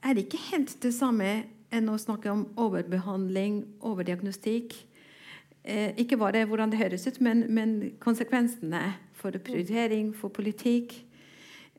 er 0.00 0.16
det 0.16 0.24
ikke 0.24 0.44
helt 0.50 0.72
det 0.80 0.94
samme 0.96 1.30
enn 1.74 1.90
å 1.92 1.98
snakke 2.00 2.32
om 2.32 2.46
overbehandling, 2.56 3.64
overdiagnostikk? 3.84 4.76
Eh, 5.66 5.90
ikke 5.98 6.16
bare 6.16 6.44
hvordan 6.46 6.70
det 6.70 6.78
høres 6.78 7.08
ut, 7.08 7.18
men, 7.20 7.42
men 7.50 7.72
konsekvensene 7.98 8.94
for 9.18 9.34
prioritering, 9.42 10.12
for 10.14 10.30
politikk. 10.30 10.94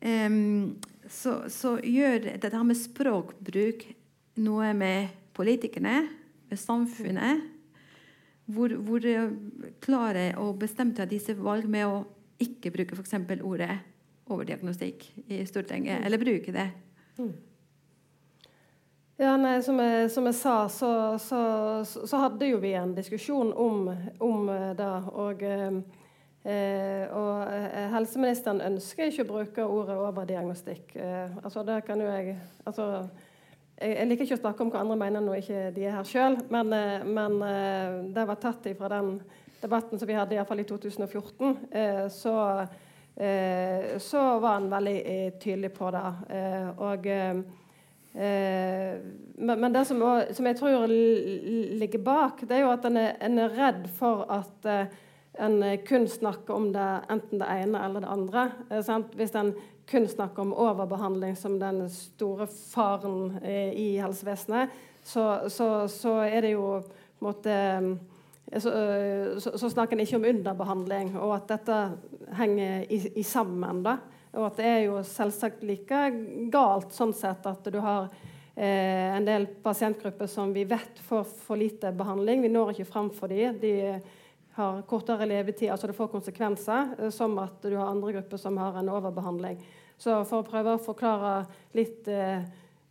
Um, 0.03 0.76
så, 1.10 1.47
så, 1.49 1.78
gjør 1.80 2.36
dette 2.43 2.64
med 2.68 2.78
språkbruk 2.78 3.86
noe 4.42 4.74
med 4.78 5.14
politikerne, 5.38 6.00
med 6.48 6.60
samfunnet. 6.60 7.46
Hvor, 8.48 8.72
hvor 8.80 9.04
og 10.40 10.60
bestemte 10.62 11.04
av 11.04 11.12
disse 11.12 11.36
valg 11.36 11.68
med 11.68 11.84
å 11.84 11.98
ikke 12.40 12.72
bruke 12.72 12.96
f.eks. 12.96 13.18
ordet 13.44 13.74
overdiagnostikk 14.28 15.04
i 15.28 15.42
Stortinget, 15.48 16.00
mm. 16.00 16.06
eller 16.06 16.22
bruke 16.22 16.54
det. 16.56 16.70
Mm. 17.18 17.34
Ja, 19.18 19.34
nei, 19.42 19.56
som, 19.66 19.80
jeg, 19.82 20.10
som 20.14 20.28
jeg, 20.30 20.38
sa, 20.38 20.56
så, 20.70 20.90
så, 21.18 21.40
så, 21.88 22.18
hadde 22.22 22.52
jo 22.52 22.60
vi 22.62 22.76
en 22.78 22.94
diskusjon 22.94 23.50
om, 23.58 23.88
om 24.22 24.52
det. 24.78 24.90
Og, 25.18 25.42
eh, 25.42 27.06
og 27.18 27.56
eh, 27.56 27.88
helseministeren 27.96 28.62
ønsker 28.68 29.10
ikke 29.10 29.26
å 29.26 29.32
bruke 29.32 29.66
ordet 29.66 29.98
overdiagnostikk. 29.98 30.94
Eh, 31.02 31.34
altså, 31.42 31.66
det 31.66 31.80
kan 31.88 32.04
jo 32.04 32.12
jeg 32.12 32.38
altså, 32.70 33.08
jeg 33.78 34.08
liker 34.10 34.26
ikke 34.26 34.38
å 34.40 34.42
snakke 34.42 34.64
om 34.64 34.72
hva 34.74 34.82
andre 34.82 34.98
mener 34.98 35.22
når 35.22 35.42
ikke 35.44 35.60
de 35.76 35.84
er 35.86 35.94
her 35.94 36.08
sjøl, 36.08 36.40
men, 36.50 36.74
eh, 36.74 37.04
men, 37.06 37.38
eh, 37.46 37.98
det 38.16 38.26
var 38.26 38.40
tatt 38.42 38.66
fra 38.78 38.90
den 38.90 39.20
debatten 39.62 40.00
som 40.00 40.08
vi 40.08 40.18
hadde 40.18 40.34
iallfall 40.34 40.64
i 40.64 40.66
2014. 40.66 41.58
Eh, 41.72 42.08
så, 42.10 42.68
så 43.98 44.24
var 44.40 44.60
han 44.60 44.70
veldig 44.70 45.40
tydelig 45.42 45.72
på 45.74 45.88
det. 45.90 46.10
Og, 46.86 47.08
men 48.14 49.74
det 49.74 49.82
som, 49.90 50.04
som, 50.38 50.46
jeg 50.46 50.58
tror 50.60 50.86
ligger 50.86 52.04
bak, 52.06 52.44
det 52.46 52.60
er 52.60 52.62
jo 52.62 52.76
at 52.76 52.86
en 52.86 53.00
er, 53.02 53.16
en 53.26 53.42
er 53.42 53.58
redd 53.58 53.90
for 53.98 54.22
at 54.30 54.70
en 55.42 55.58
kun 55.90 56.06
snakker 56.06 56.54
om 56.54 56.70
det 56.76 56.86
enten 57.10 57.42
det 57.42 57.50
ene 57.50 57.82
eller 57.88 58.06
det 58.06 58.14
andre. 58.14 58.46
Hvis 59.18 59.34
en 59.34 59.56
kun 59.88 60.08
snakker 60.08 60.44
om 60.44 60.54
overbehandling 60.54 61.36
som 61.36 61.60
den 61.60 61.86
store 61.90 62.48
faren 62.48 63.38
eh, 63.44 63.72
i 63.72 63.88
helsevesenet, 64.02 64.70
så, 65.04 65.50
så, 65.50 65.88
så, 65.88 66.20
er 66.28 66.44
det 66.44 66.54
jo 66.58 66.82
på 66.84 67.24
en 67.24 67.28
måte 67.30 67.56
eh, 67.56 68.60
så, 68.60 68.74
eh, 68.74 69.40
så, 69.40 69.70
snakker 69.70 69.96
en 69.96 70.04
ikke 70.04 70.20
om 70.20 70.28
underbehandling, 70.28 71.16
og 71.20 71.36
at 71.38 71.50
dette 71.56 71.80
henger 72.36 72.86
i, 72.92 73.02
i 73.20 73.24
sammen. 73.24 73.84
da. 73.84 73.98
Og 74.38 74.50
at 74.50 74.60
det 74.60 74.68
er 74.70 74.82
jo 74.86 75.02
selvsagt 75.08 75.64
like 75.66 76.02
galt 76.54 76.94
sånn 76.96 77.16
sett 77.16 77.48
at 77.48 77.68
du 77.72 77.80
har 77.84 78.10
eh, 78.56 79.16
en 79.16 79.26
del 79.26 79.48
pasientgrupper 79.64 80.30
som 80.32 80.54
vi 80.56 80.68
vet 80.68 81.00
får 81.08 81.26
for 81.48 81.60
lite 81.60 81.92
behandling. 81.96 82.44
Vi 82.44 82.52
når 82.52 82.76
ikke 82.76 82.92
fram 82.92 83.10
for 83.16 83.32
dem. 83.32 83.58
De 83.64 83.74
har 84.58 84.82
kortere 84.89 85.26
levetid, 85.30 85.70
altså 85.72 85.88
det 85.88 85.95
får 85.97 86.10
konsekvenser, 86.12 86.95
eh, 86.99 87.12
som 87.14 87.38
at 87.41 87.62
du 87.62 87.76
har 87.76 87.91
andre 87.91 88.18
grupper 88.18 88.41
som 88.41 88.58
har 88.58 88.80
en 88.80 88.89
overbehandling. 88.89 89.62
Så 89.97 90.22
for 90.30 90.43
å 90.43 90.47
prøve 90.47 90.76
å 90.76 90.82
forklare 90.82 91.45
litt 91.78 92.08
eh, 92.10 92.45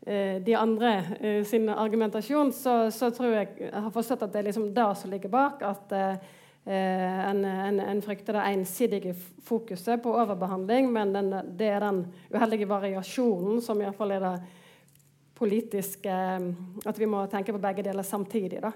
eh 0.06 0.38
de 0.42 0.54
andre 0.54 0.92
eh, 1.20 1.44
sin 1.46 1.68
argumentasjon, 1.68 2.52
så, 2.52 2.90
så, 2.90 3.10
tror 3.10 3.34
jeg 3.34 3.48
jeg 3.60 3.72
har 3.74 3.92
forstått 3.94 4.26
at 4.26 4.32
det 4.32 4.42
er 4.42 4.48
liksom 4.50 4.72
det 4.74 4.88
som 4.98 5.10
ligger 5.10 5.30
bak. 5.30 5.62
At 5.62 5.92
eh, 5.94 6.16
en, 6.66 7.44
en, 7.44 7.80
en, 7.80 8.02
frykter 8.02 8.34
det 8.34 8.46
ensidige 8.50 9.14
fokuset 9.46 10.02
på 10.02 10.14
overbehandling, 10.18 10.90
men 10.90 11.12
den, 11.14 11.34
det 11.58 11.68
er 11.70 11.84
den 11.84 12.00
uheldige 12.34 12.66
variasjonen 12.66 13.62
som 13.62 13.82
iallfall 13.82 14.16
er 14.16 14.24
det 14.24 14.36
politiske 15.36 16.12
At 16.88 16.98
vi 16.98 17.06
må 17.06 17.26
tenke 17.30 17.52
på 17.52 17.60
begge 17.60 17.84
deler 17.86 18.02
samtidig. 18.02 18.62
da. 18.64 18.72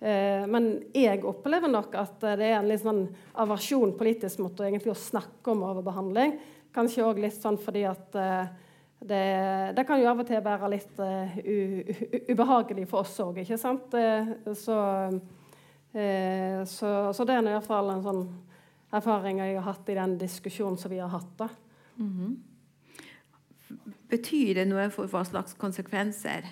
Eh, 0.00 0.44
men 0.50 0.68
jeg 0.92 1.22
opplever 1.24 1.70
nok 1.72 1.94
at 1.96 2.20
det 2.36 2.50
er 2.50 2.58
en 2.58 2.68
litt 2.68 2.82
sånn 2.82 3.06
aversjon 3.40 3.94
politisk 3.96 4.42
mot 4.44 4.60
å, 4.60 4.68
å 4.68 4.98
snakke 5.00 5.54
om 5.54 5.64
overbehandling. 5.70 6.36
Kanskje 6.76 7.06
òg 7.06 7.22
litt 7.24 7.36
sånn 7.38 7.56
fordi 7.56 7.86
at 7.88 8.16
uh, 8.20 8.44
det, 9.00 9.20
det, 9.72 9.84
kan 9.88 9.96
jo 9.96 10.10
av 10.10 10.18
og 10.20 10.26
til 10.28 10.42
være 10.44 10.68
litt 10.68 10.98
uh, 11.00 11.38
ubehagelig 12.28 12.84
for 12.90 13.00
oss 13.00 13.14
òg, 13.24 13.40
ikke 13.40 13.56
sant? 13.56 13.96
Så, 14.60 14.76
så, 16.68 16.90
så, 17.16 17.24
det 17.24 17.38
er 17.38 17.48
i 17.48 17.54
hvert 17.54 17.64
fall 17.64 17.94
en 17.94 18.04
sånn 18.04 18.20
erfaring 18.92 19.40
jeg 19.40 19.56
har 19.56 19.64
hatt 19.70 19.88
i 19.88 19.96
den 19.96 20.18
diskusjonen 20.20 20.76
som 20.76 20.92
vi 20.92 21.00
har 21.00 21.08
hatt. 21.08 21.32
da. 21.38 21.48
Mm 21.96 22.12
-hmm. 22.12 22.36
Betyr 24.10 24.54
det 24.54 24.68
noe 24.68 24.90
for 24.90 25.06
hva 25.06 25.24
slags 25.24 25.54
konsekvenser? 25.54 26.44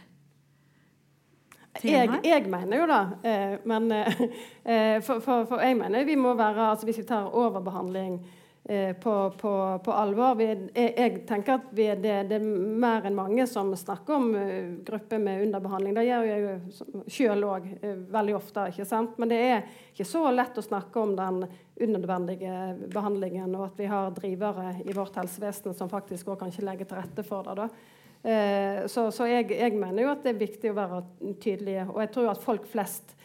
Jeg, 1.83 2.21
jeg, 2.25 2.47
mener 2.49 2.79
jo 2.79 2.87
det. 2.87 3.03
Eh, 3.31 3.55
men 3.67 3.93
eh, 3.93 5.01
for, 5.03 5.19
for, 5.21 5.45
for, 5.51 5.61
jeg 5.61 5.77
mener 5.77 6.07
vi 6.07 6.15
må 6.17 6.37
være 6.39 6.71
altså 6.71 6.87
Hvis 6.87 7.01
vi 7.03 7.07
tar 7.09 7.35
overbehandling 7.35 8.21
Eh, 8.69 8.97
på, 8.97 9.31
på, 9.31 9.81
på, 9.85 9.93
alvor. 9.93 10.35
Vi, 10.35 10.45
jeg, 10.75 10.93
jeg, 10.97 11.19
tenker 11.29 11.59
at 11.59 11.65
vi, 11.71 11.85
det, 12.01 12.13
det, 12.31 12.39
er 12.39 12.45
mer 12.81 13.05
enn 13.05 13.17
mange 13.17 13.45
som 13.45 13.75
snakker 13.77 14.15
om 14.17 14.31
uh, 14.33 14.71
grupper 14.87 15.21
med 15.21 15.43
underbehandling. 15.45 15.93
Det 15.99 16.05
gjør 16.07 16.25
jeg 16.31 16.45
jo 16.47 17.03
sjøl 17.13 17.45
òg 17.45 17.67
uh, 17.83 17.91
veldig 18.15 18.37
ofte. 18.39 18.65
ikke 18.73 18.87
sant? 18.89 19.19
Men 19.21 19.35
det 19.35 19.41
er 19.51 19.67
ikke 19.93 20.07
så 20.09 20.23
lett 20.33 20.57
å 20.57 20.65
snakke 20.65 21.03
om 21.03 21.13
den 21.19 21.43
unødvendige 21.77 22.55
behandlingen, 22.95 23.53
og 23.53 23.67
at 23.67 23.85
vi 23.85 23.91
har 23.93 24.17
drivere 24.17 24.79
i 24.81 24.97
vårt 24.97 25.21
helsevesen 25.21 25.77
som 25.77 25.93
faktisk 25.93 26.33
også 26.33 26.41
kan 26.41 26.55
ikke 26.55 26.69
legge 26.71 26.89
til 26.89 27.03
rette 27.03 27.27
for 27.29 27.45
det. 27.45 27.59
da. 27.61 27.69
Uh, 28.25 28.87
så, 28.89 29.11
så 29.13 29.29
jeg, 29.29 29.51
jeg, 29.53 29.77
mener 29.77 30.07
jo 30.07 30.13
at 30.15 30.25
det 30.25 30.33
er 30.33 30.41
viktig 30.41 30.73
å 30.73 30.79
være 30.79 31.03
tydelige. 31.43 31.87
Og 31.93 32.01
jeg 32.05 32.13
tror 32.15 32.33
at 32.33 32.43
folk 32.45 32.67
flest 32.71 33.17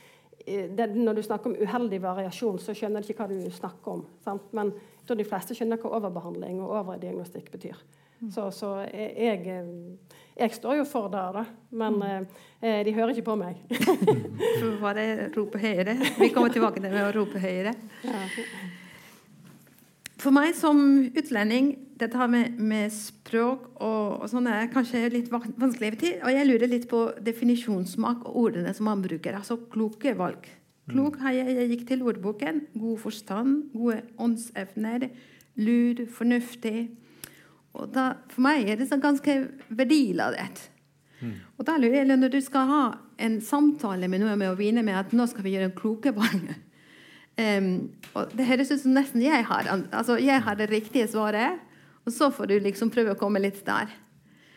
det, 0.50 0.86
Når 0.96 1.14
du 1.14 1.22
snakker 1.22 1.52
om 1.52 1.60
uheldig 1.62 2.00
variasjon, 2.02 2.56
så 2.64 2.74
skjønner 2.74 3.04
de 3.04 3.12
ikke 3.12 3.28
hva 3.28 3.30
du 3.30 3.52
snakker 3.54 4.00
om. 4.00 4.00
Sant? 4.24 4.48
Men 4.56 4.72
tror 5.10 5.18
de 5.20 5.26
fleste 5.28 5.58
skjønner 5.58 5.82
hva 5.82 5.98
overbehandling 5.98 6.62
og 6.64 6.76
overdiagnostikk 6.84 7.50
betyr. 7.54 7.78
Mm. 8.20 8.32
Så, 8.36 8.50
så 8.52 8.70
jeg, 8.92 9.46
jeg, 10.36 10.52
står 10.58 10.82
jo 10.82 10.86
for 10.88 11.08
det, 11.12 11.24
da. 11.38 11.46
Men 11.72 12.02
mm. 12.02 12.26
eh, 12.62 12.82
de 12.86 12.94
hører 12.94 13.14
ikke 13.14 13.30
på 13.30 13.38
meg. 13.40 13.62
Det 15.00 15.08
rope 15.38 15.62
høyere. 15.62 15.96
Vi 16.20 16.30
kommer 16.36 16.52
tilbake 16.54 16.84
til 16.84 16.98
å 17.00 17.10
rope 17.16 17.40
høyere. 17.42 17.74
Ja. 18.04 18.26
For 20.20 20.36
meg 20.36 20.52
som 20.58 20.80
utlending 21.16 21.72
dette 22.00 22.20
her 22.20 22.30
med, 22.32 22.58
med 22.60 22.92
språk 22.92 23.70
og, 23.80 24.22
og 24.24 24.26
sånn 24.32 24.48
er 24.52 24.72
kanskje 24.72 25.06
litt 25.14 25.30
vanskelig 25.32 25.94
tid. 26.00 26.22
Og 26.24 26.34
jeg 26.34 26.48
lurer 26.48 26.72
litt 26.72 26.88
på 26.92 27.06
definisjonssmak 27.24 28.26
og 28.28 28.40
ordene 28.44 28.74
som 28.76 28.90
man 28.90 29.04
bruker. 29.04 29.38
Altså 29.40 29.60
kloke 29.72 30.16
valg. 30.20 30.48
Klok 30.90 31.20
har 31.22 31.36
jeg, 31.38 31.54
jeg 31.54 31.70
gikk 31.74 31.86
til 31.92 32.06
ordboken. 32.08 32.64
God 32.80 32.98
forstand, 33.04 33.70
gode 33.76 34.02
åndsevner, 34.20 35.06
lur, 35.62 36.02
fornuftig. 36.16 36.90
Og 37.78 37.92
da, 37.94 38.12
for 38.32 38.44
meg 38.48 38.72
er 38.72 38.80
det 38.80 38.90
sånn 38.90 39.04
ganske 39.04 39.36
verdiladet. 39.70 40.66
Mm. 41.20 41.36
Og 41.60 41.68
da 41.68 41.76
lurer 41.78 42.02
jeg 42.02 42.10
når 42.10 42.34
du 42.34 42.40
skal 42.42 42.72
ha 42.72 42.84
en 43.22 43.38
samtale 43.44 44.10
med 44.10 44.24
noen 44.24 44.40
med 44.40 44.52
å 44.52 44.58
vinne 44.58 44.84
med 44.88 44.98
at 44.98 45.14
nå 45.14 45.28
skal 45.30 45.46
vi 45.46 45.54
gjøre 45.56 45.70
en 45.70 45.78
kloke 45.78 46.16
valg 46.16 46.56
Um, 47.40 47.72
og 48.20 48.34
det 48.36 48.48
høres 48.50 48.72
ut 48.74 48.82
som 48.82 48.96
nesten 48.98 49.24
jeg 49.24 49.46
har, 49.48 49.68
altså 49.96 50.18
jeg 50.20 50.44
har 50.44 50.58
det 50.60 50.66
riktige 50.74 51.08
svaret, 51.08 51.62
og 52.04 52.12
så 52.12 52.28
får 52.34 52.50
du 52.52 52.56
liksom 52.66 52.92
prøve 52.92 53.14
å 53.14 53.20
komme 53.20 53.40
litt 53.40 53.62
der. 53.68 53.92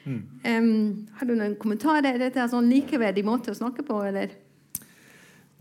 Mm. 0.03 0.23
Um, 0.43 0.71
har 1.19 1.29
du 1.29 1.37
noen 1.37 1.55
kommentarer? 1.61 2.09
Er 2.11 2.25
dette 2.25 2.43
en 2.43 2.51
sånn 2.51 2.71
likeverdig 2.73 3.23
måte 3.27 3.53
å 3.53 3.59
snakke 3.59 3.85
på, 3.87 4.01
eller? 4.09 4.35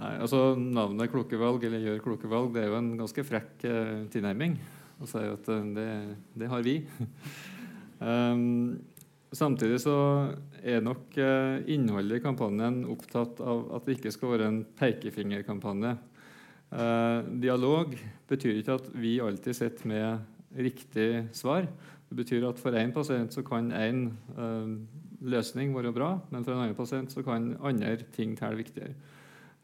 Nei, 0.01 0.15
altså 0.17 0.55
Navnet 0.57 1.11
'kloke 1.11 1.37
valg' 1.37 1.67
eller 1.67 1.83
'gjør 1.83 1.99
kloke 2.01 2.29
valg' 2.29 2.55
det 2.55 2.63
er 2.63 2.71
jo 2.71 2.79
en 2.79 2.93
ganske 2.97 3.25
frekk 3.27 3.65
eh, 3.69 3.97
tilnærming. 4.09 4.57
Å 5.01 5.09
si 5.09 5.21
at 5.21 5.49
uh, 5.49 5.59
det, 5.75 5.89
det, 6.33 6.47
har 6.49 6.65
vi. 6.65 6.79
um, 8.09 8.79
samtidig 9.33 9.77
så 9.83 9.97
er 10.61 10.81
nok 10.81 11.17
eh, 11.21 11.61
innholdet 11.73 12.19
i 12.19 12.23
kampanjen 12.23 12.81
opptatt 12.89 13.41
av 13.45 13.67
at 13.77 13.85
det 13.85 13.99
ikke 13.99 14.13
skal 14.13 14.33
være 14.35 14.49
en 14.49 14.59
pekefingerkampanje. 14.77 15.95
Eh, 16.71 17.21
dialog 17.43 17.97
betyr 18.31 18.61
ikke 18.61 18.77
at 18.79 18.85
vi 18.95 19.17
alltid 19.19 19.57
sitter 19.57 19.89
med 19.91 20.55
riktig 20.55 21.09
svar. 21.35 21.67
Det 22.07 22.15
betyr 22.15 22.47
at 22.47 22.59
for 22.59 22.75
én 22.79 22.93
pasient 22.95 23.35
så 23.35 23.43
kan 23.43 23.71
én 23.75 24.05
eh, 24.37 24.71
løsning 25.21 25.75
være 25.75 25.91
bra, 25.95 26.13
men 26.31 26.45
for 26.45 26.55
en 26.55 26.63
annen 26.63 26.77
pasient 26.77 27.11
så 27.11 27.23
kan 27.27 27.57
andre 27.59 27.97
ting 28.15 28.37
telle 28.39 28.63
viktigere. 28.63 28.95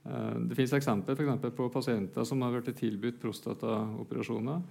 Eh, 0.04 0.36
det 0.50 0.60
finnes 0.60 0.76
eksempler 0.76 1.50
på 1.56 1.72
pasienter 1.72 2.28
som 2.28 2.44
har 2.44 2.60
blitt 2.60 2.76
tilbudt 2.76 3.24
prostataoperasjoner, 3.24 4.62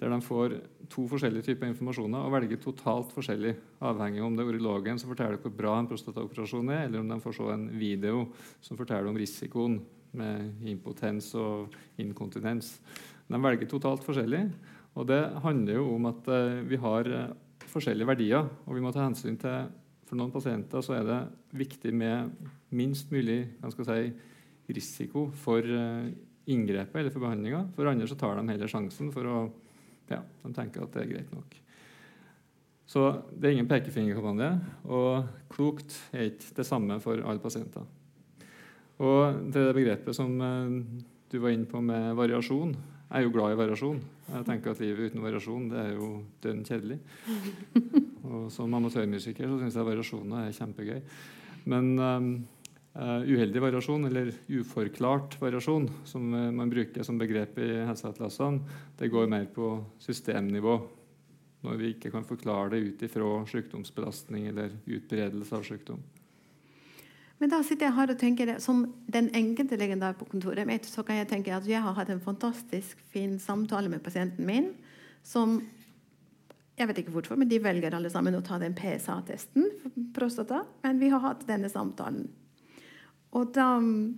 der 0.00 0.14
de 0.14 0.22
får 0.24 0.60
to 0.88 1.08
forskjellige 1.10 1.50
typer 1.50 1.68
informasjoner 1.68 2.22
og 2.22 2.32
velger 2.38 2.62
totalt 2.62 3.10
forskjellig, 3.12 3.56
avhengig 3.82 4.22
om 4.24 4.36
det 4.36 4.46
er 4.46 4.54
urologen 4.54 4.98
som 4.98 5.10
forteller 5.10 5.42
hvor 5.42 5.52
bra 5.58 5.74
en 5.76 5.90
prostataoperasjon 5.90 6.70
er, 6.70 6.84
eller 6.86 7.02
om 7.02 7.10
de 7.10 7.18
får 7.20 7.36
se 7.36 7.50
en 7.52 7.70
video 7.82 8.28
som 8.62 8.78
forteller 8.78 9.10
om 9.10 9.18
risikoen 9.18 9.82
med 10.16 10.66
impotens 10.68 11.30
og 11.38 11.74
inkontinens. 12.00 12.78
De 13.30 13.38
velger 13.38 13.70
totalt 13.70 14.04
forskjellig. 14.06 14.44
Og 14.98 15.06
det 15.06 15.20
handler 15.44 15.78
jo 15.78 15.86
om 15.94 16.08
at 16.10 16.26
uh, 16.30 16.62
vi 16.66 16.78
har 16.82 17.06
uh, 17.06 17.30
forskjellige 17.70 18.08
verdier, 18.08 18.48
og 18.66 18.74
vi 18.74 18.82
må 18.82 18.90
ta 18.94 19.04
hensyn 19.06 19.38
til 19.40 19.70
For 20.10 20.18
noen 20.18 20.32
pasienter 20.34 20.82
så 20.82 20.96
er 20.96 21.04
det 21.06 21.18
viktig 21.54 21.92
med 21.94 22.32
minst 22.74 23.12
mulig 23.14 23.44
si, 23.62 24.00
risiko 24.66 25.28
for 25.30 25.62
uh, 25.62 26.10
inngrepet 26.50 26.98
eller 26.98 27.14
for 27.14 27.22
behandlinga. 27.22 27.68
For 27.76 27.86
andre 27.86 28.08
så 28.10 28.18
tar 28.18 28.40
de 28.40 28.50
heller 28.50 28.70
sjansen 28.70 29.12
for 29.14 29.26
å 29.30 29.40
Ja, 30.10 30.24
de 30.42 30.50
tenker 30.50 30.82
at 30.82 30.90
det 30.96 31.04
er 31.04 31.12
greit 31.12 31.30
nok. 31.30 31.52
Så 32.90 33.04
det 33.30 33.46
er 33.46 33.52
ingen 33.54 33.68
pekefingerkampanje, 33.70 34.48
og 34.90 35.28
klokt 35.52 35.94
er 36.10 36.32
ikke 36.32 36.56
det 36.56 36.66
samme 36.66 36.96
for 36.98 37.22
alle 37.22 37.38
pasienter. 37.38 37.84
Og 39.00 39.48
det 39.52 39.70
begrepet 39.76 40.16
som 40.16 40.34
eh, 40.44 40.72
du 41.30 41.38
var 41.40 41.54
inne 41.54 41.68
på 41.68 41.80
med 41.84 42.12
variasjon. 42.18 42.74
Jeg 43.10 43.16
er 43.18 43.26
jo 43.26 43.32
glad 43.34 43.54
i 43.54 43.58
variasjon. 43.58 44.00
Jeg 44.30 44.46
tenker 44.46 44.74
at 44.74 44.80
Livet 44.82 45.10
uten 45.10 45.24
variasjon 45.24 45.68
det 45.72 45.80
er 45.80 45.92
jo 45.96 46.10
dønn 46.44 46.62
kjedelig. 46.66 47.00
Og 48.30 48.46
Som 48.54 48.76
amatørmusiker 48.76 49.48
så 49.48 49.58
syns 49.58 49.78
jeg 49.78 49.88
variasjoner 49.88 50.44
er 50.44 50.54
kjempegøy. 50.54 51.00
Men 51.70 51.88
um, 51.98 52.28
uh, 52.94 53.24
uheldig 53.26 53.64
variasjon, 53.64 54.06
eller 54.06 54.30
uforklart 54.60 55.34
variasjon, 55.40 55.88
som 56.06 56.28
man 56.30 56.70
bruker 56.70 57.02
som 57.06 57.18
begrep 57.18 57.58
i 57.58 57.72
helseatlasene, 57.88 58.78
det 59.00 59.10
går 59.10 59.32
mer 59.32 59.48
på 59.50 59.72
systemnivå. 60.06 60.78
Når 61.66 61.82
vi 61.82 61.92
ikke 61.96 62.12
kan 62.14 62.28
forklare 62.28 62.76
det 62.76 62.84
ut 62.86 63.02
ifra 63.08 63.34
sykdomsbelastning 63.50 64.46
eller 64.52 64.78
utbredelse 64.86 65.58
av 65.58 65.66
sykdom. 65.66 66.00
Men 67.40 67.52
da 67.52 67.62
sitter 67.64 67.88
jeg 67.88 67.96
her 67.96 68.10
og 68.12 68.18
tenker 68.20 68.50
det, 68.50 68.60
Som 68.60 68.84
den 69.08 69.30
enkelte 69.34 69.78
legen 69.80 70.00
der 70.02 70.16
på 70.16 70.28
kontoret 70.28 70.68
mitt, 70.68 70.84
så 70.86 71.02
kan 71.02 71.16
jeg 71.16 71.28
tenke 71.30 71.54
at 71.56 71.66
jeg 71.68 71.80
har 71.80 71.96
hatt 71.96 72.10
en 72.12 72.20
fantastisk 72.20 73.00
fin 73.12 73.38
samtale 73.40 73.88
med 73.88 74.02
pasienten 74.04 74.46
min. 74.46 74.74
Som 75.24 75.62
jeg 76.80 76.88
vet 76.88 77.00
ikke 77.02 77.12
hvorfor, 77.12 77.36
men 77.36 77.48
de 77.48 77.58
velger 77.60 77.92
alle 77.92 78.08
sammen 78.12 78.36
å 78.36 78.44
ta 78.44 78.56
den 78.60 78.72
PSA-testen 78.76 79.66
for 79.82 79.96
prostata. 80.16 80.62
Men 80.84 81.00
vi 81.00 81.10
har 81.12 81.20
hatt 81.24 81.46
denne 81.48 81.68
samtalen. 81.68 82.28
Og 83.36 83.52
da 83.54 83.72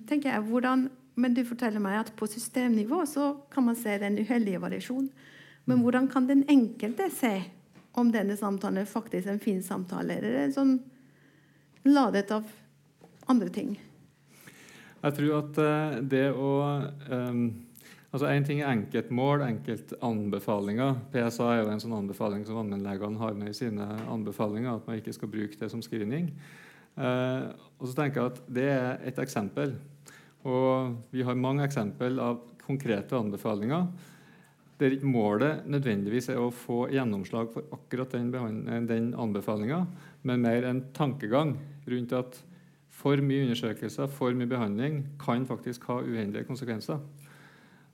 tenker 0.09 0.33
jeg 0.33 0.51
hvordan 0.51 0.91
Men 1.13 1.35
du 1.37 1.43
forteller 1.45 1.83
meg 1.85 1.99
at 1.99 2.11
på 2.17 2.25
systemnivå 2.25 3.03
så 3.05 3.27
kan 3.53 3.67
man 3.67 3.77
se 3.77 3.99
den 4.01 4.15
uheldige 4.17 4.63
variasjonen. 4.63 5.11
Men 5.67 5.77
mm. 5.77 5.83
hvordan 5.83 6.07
kan 6.09 6.27
den 6.27 6.41
enkelte 6.49 7.11
se 7.13 7.35
om 7.93 8.09
denne 8.09 8.33
samtalen 8.41 8.89
faktisk 8.89 9.27
er 9.27 9.35
en 9.35 9.43
fin 9.43 9.61
samtale? 9.63 10.17
Eller 10.17 10.39
en 10.47 10.55
sånn 10.57 10.73
ladet 11.85 12.33
av 12.33 12.49
andre 13.31 13.51
ting? 13.53 13.77
Jeg 15.03 15.17
tror 15.19 15.37
at 15.41 15.61
uh, 15.61 16.01
det 16.07 16.29
å 16.31 16.51
um, 17.11 17.45
altså 18.13 18.29
Én 18.29 18.45
ting 18.47 18.61
er 18.61 18.71
enkeltmål, 18.71 19.43
enkeltanbefalinger. 19.49 20.99
PSA 21.15 21.49
er 21.49 21.63
jo 21.63 21.73
en 21.73 21.83
sånn 21.83 21.97
anbefaling 21.97 22.45
som 22.47 22.61
allmennlegene 22.61 23.19
har 23.23 23.35
med 23.39 23.51
i 23.51 23.57
sine 23.57 23.87
anbefalinger, 24.13 24.77
at 24.77 24.87
man 24.87 25.01
ikke 25.01 25.15
skal 25.17 25.33
bruke 25.33 25.59
det 25.59 25.71
som 25.73 25.83
screening. 25.85 26.29
Uh, 26.93 27.51
og 27.81 27.89
så 27.89 27.97
tenker 27.97 28.21
jeg 28.21 28.35
at 28.35 28.41
Det 28.61 28.69
er 28.69 29.05
et 29.09 29.21
eksempel. 29.23 29.75
Og 30.45 30.97
vi 31.15 31.25
har 31.25 31.39
mange 31.39 31.65
eksempel 31.65 32.19
av 32.21 32.43
konkrete 32.63 33.17
anbefalinger 33.19 33.87
der 34.83 34.97
målet 35.07 35.67
nødvendigvis 35.71 36.31
er 36.33 36.41
å 36.43 36.53
få 36.55 36.87
gjennomslag 36.91 37.51
for 37.55 37.75
akkurat 37.77 38.15
den, 38.17 38.33
den 38.89 39.13
anbefalinga, 39.15 39.85
men 40.27 40.43
mer 40.43 40.67
en 40.67 40.81
tankegang 40.97 41.55
rundt 41.87 42.15
at 42.19 42.41
for 43.03 43.19
mye 43.25 43.49
undersøkelser, 43.49 44.11
for 44.11 44.37
mye 44.39 44.51
behandling, 44.51 45.03
kan 45.21 45.47
faktisk 45.49 45.89
ha 45.91 45.99
uheldige 46.05 46.47
konsekvenser. 46.47 47.03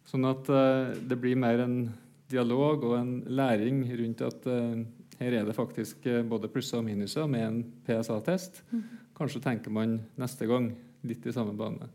Sånn 0.08 0.28
at 0.28 0.48
uh, 0.52 0.92
det 1.08 1.18
blir 1.20 1.38
mer 1.40 1.64
en 1.64 1.80
dialog 2.28 2.84
og 2.84 2.94
en 2.98 3.12
læring 3.28 3.82
rundt 3.88 4.24
at 4.24 4.48
uh, 4.48 4.76
her 5.18 5.40
er 5.40 5.48
det 5.48 5.56
faktisk 5.56 6.04
uh, 6.08 6.20
både 6.28 6.50
plusser 6.52 6.80
og 6.80 6.86
minuser 6.86 7.28
med 7.30 7.46
en 7.46 7.58
PSA-test. 7.86 8.62
Mm. 8.72 8.84
Kanskje 9.18 9.42
tenker 9.44 9.74
man 9.74 9.98
neste 10.20 10.48
gang 10.48 10.70
litt 11.08 11.26
i 11.26 11.34
samme 11.34 11.56
bane. 11.56 11.88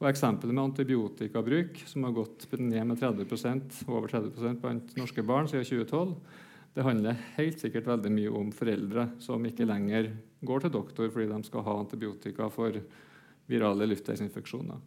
Og 0.00 0.08
Eksempelet 0.08 0.56
med 0.56 0.64
antibiotikabruk, 0.70 1.82
som 1.88 2.06
har 2.06 2.14
gått 2.16 2.46
ned 2.56 2.86
med 2.88 3.00
30% 3.00 3.82
over 3.90 4.08
30% 4.08 4.62
blant 4.62 4.94
norske 4.96 5.24
barn 5.28 5.48
siden 5.50 5.66
2012, 5.68 6.14
det 6.76 6.86
handler 6.86 7.18
helt 7.36 7.60
sikkert 7.60 7.88
veldig 7.90 8.12
mye 8.14 8.32
om 8.40 8.52
foreldre 8.54 9.10
som 9.20 9.44
ikke 9.44 9.68
lenger 9.68 10.12
går 10.46 10.64
til 10.64 10.74
doktor 10.74 11.10
fordi 11.12 11.28
de 11.30 11.42
skal 11.46 11.64
ha 11.66 11.76
antibiotika 11.80 12.48
for 12.52 12.76
virale 13.50 13.88
luftveisinfeksjoner. 13.90 14.80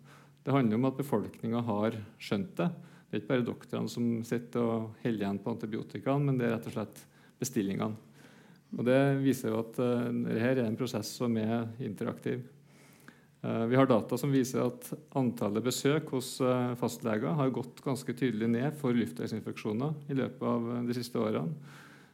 Det 0.43 0.51
handler 0.51 0.79
om 0.79 0.89
at 0.89 0.97
befolkninga 0.99 1.61
har 1.67 1.97
skjønt 2.21 2.55
det. 2.59 2.69
Det 3.07 3.17
er 3.17 3.21
ikke 3.21 3.31
bare 3.31 3.45
doktorene 3.47 3.91
som 3.91 4.07
sitter 4.25 4.63
og 4.63 5.03
holder 5.03 5.25
igjen 5.25 5.39
på 5.43 5.53
antibiotikaen, 5.53 6.25
men 6.25 6.39
det 6.39 6.47
er 6.47 6.55
rett 6.57 6.67
og 6.71 6.75
slett 6.75 7.03
bestillingene. 7.39 7.93
Og 8.73 8.87
Det 8.87 8.99
viser 9.21 9.51
jo 9.51 9.59
at 9.61 9.77
uh, 9.77 10.09
dette 10.25 10.49
er 10.49 10.63
en 10.65 10.79
prosess 10.79 11.11
som 11.19 11.35
er 11.37 11.67
interaktiv. 11.85 12.41
Uh, 13.43 13.67
vi 13.69 13.77
har 13.77 13.85
data 13.85 14.17
som 14.17 14.33
viser 14.33 14.63
at 14.65 14.89
antallet 15.19 15.63
besøk 15.63 16.09
hos 16.15 16.39
uh, 16.41 16.73
fastleger 16.79 17.37
har 17.37 17.53
gått 17.53 17.83
ganske 17.85 18.15
tydelig 18.17 18.49
ned 18.49 18.79
for 18.79 18.97
luftveisinfeksjoner 18.97 20.09
i 20.09 20.17
løpet 20.17 20.49
av 20.49 20.67
de 20.87 20.97
siste 20.97 21.21
årene. 21.21 21.53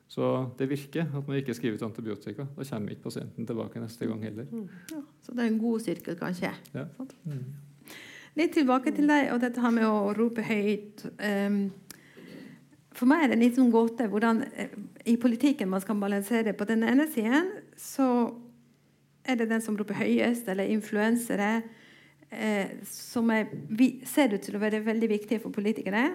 Så 0.10 0.26
det 0.58 0.66
virker 0.72 1.06
at 1.06 1.28
man 1.28 1.38
ikke 1.38 1.54
skriver 1.54 1.78
ut 1.78 1.84
antibiotika. 1.86 2.48
Da 2.58 2.66
kommer 2.66 2.94
ikke 2.96 3.06
pasienten 3.06 3.46
tilbake 3.46 3.82
neste 3.82 4.08
gang 4.10 4.24
heller. 4.26 4.48
Mm. 4.50 4.70
Ja, 4.90 5.02
så 5.22 5.36
det 5.36 5.44
er 5.44 5.52
en 5.52 5.60
god 5.62 5.84
sirkel, 5.86 6.16
kanskje. 6.18 6.50
Ja. 6.74 6.86
Mm. 7.30 7.44
Litt 8.40 8.56
tilbake 8.58 8.94
til 8.96 9.06
deg 9.10 9.30
og 9.36 9.44
dette 9.44 9.62
her 9.62 9.76
med 9.76 9.86
å 9.86 10.10
rope 10.18 10.42
høyt. 10.48 11.04
Um, 11.22 11.60
for 12.98 13.10
meg 13.10 13.28
er 13.28 13.32
det 13.32 13.38
litt 13.44 13.60
sånn 13.60 13.70
gåte 13.74 14.08
hvordan 14.10 14.42
uh, 14.48 14.74
i 15.06 15.14
politikken 15.22 15.70
man 15.70 15.84
skal 15.84 16.02
balansere. 16.02 16.56
På 16.58 16.66
den 16.66 16.88
ene 16.90 17.06
siden 17.14 17.54
så 17.78 18.08
er 19.30 19.38
det 19.38 19.52
den 19.52 19.62
som 19.62 19.78
roper 19.78 20.00
høyest, 20.02 20.50
eller 20.50 20.74
influensere, 20.74 21.52
uh, 22.34 22.74
som 22.90 23.30
er, 23.36 23.46
vi, 23.70 23.92
ser 24.10 24.34
ut 24.34 24.42
til 24.42 24.58
å 24.58 24.64
være 24.66 24.82
veldig 24.90 25.12
viktige 25.14 25.46
for 25.46 25.54
politikere. 25.54 26.08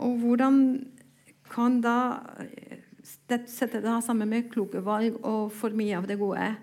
Og 0.00 0.16
hvordan 0.24 0.64
kan 1.52 1.82
da 1.84 1.98
sette 3.04 3.80
det 3.84 3.96
sammen 4.04 4.30
med 4.30 4.50
kloke 4.52 4.80
valg 4.84 5.18
og 5.22 5.52
for 5.52 5.74
mye 5.76 5.98
av 5.98 6.08
det 6.08 6.18
gode. 6.20 6.54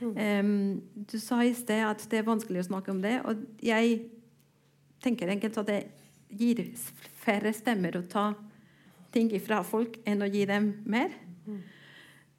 Um, 0.00 0.82
du 0.92 1.16
sa 1.18 1.40
i 1.40 1.54
sted 1.56 1.80
at 1.86 2.02
det 2.12 2.20
er 2.20 2.26
vanskelig 2.26 2.60
å 2.60 2.68
snakke 2.68 2.92
om 2.92 3.00
det, 3.00 3.16
og 3.24 3.46
jeg 3.64 4.02
tenker 5.04 5.32
enkelt 5.32 5.56
at 5.62 5.70
det 5.70 5.78
gir 6.36 6.60
færre 7.22 7.52
stemmer 7.56 7.96
å 7.96 8.04
ta 8.04 8.26
ting 9.14 9.30
ifra 9.32 9.62
folk 9.64 9.96
enn 10.04 10.24
å 10.24 10.28
gi 10.28 10.44
dem 10.48 10.74
mer. 10.84 11.14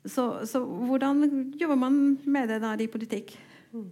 Så, 0.07 0.45
så 0.47 0.61
hvordan 0.61 1.23
jobber 1.59 1.79
man 1.79 1.97
med 2.23 2.51
det 2.51 2.61
der 2.63 2.83
i 2.83 2.89
politikk? 2.91 3.33
Mm. 3.73 3.89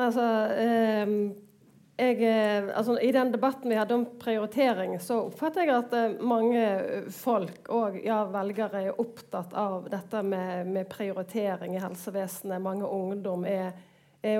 Altså, 0.00 0.24
eh, 0.56 1.12
jeg, 2.00 2.22
eh, 2.24 2.78
altså, 2.78 2.98
I 3.00 3.12
den 3.12 3.32
debatten 3.32 3.70
vi 3.70 3.76
hadde 3.76 3.94
om 3.94 4.06
prioritering, 4.18 4.94
så 5.00 5.18
oppfatter 5.26 5.66
jeg 5.66 5.74
at 5.74 5.92
eh, 5.96 6.16
mange 6.24 6.64
folk 7.12 7.68
og 7.68 7.98
ja, 8.04 8.22
velgere 8.32 8.86
er 8.86 9.00
opptatt 9.02 9.52
av 9.58 9.90
dette 9.92 10.22
med, 10.24 10.70
med 10.72 10.88
prioritering 10.88 11.76
i 11.76 11.82
helsevesenet. 11.82 12.62
Mange 12.62 12.88
ungdom 12.88 13.44
er 13.44 13.76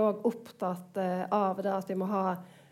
òg 0.01 0.25
opptatt 0.31 0.97
eh, 1.01 1.27
av 1.29 1.61
det 1.61 1.75
at 1.75 1.93
vi 1.93 1.99
må 2.01 2.09
ha 2.09 2.25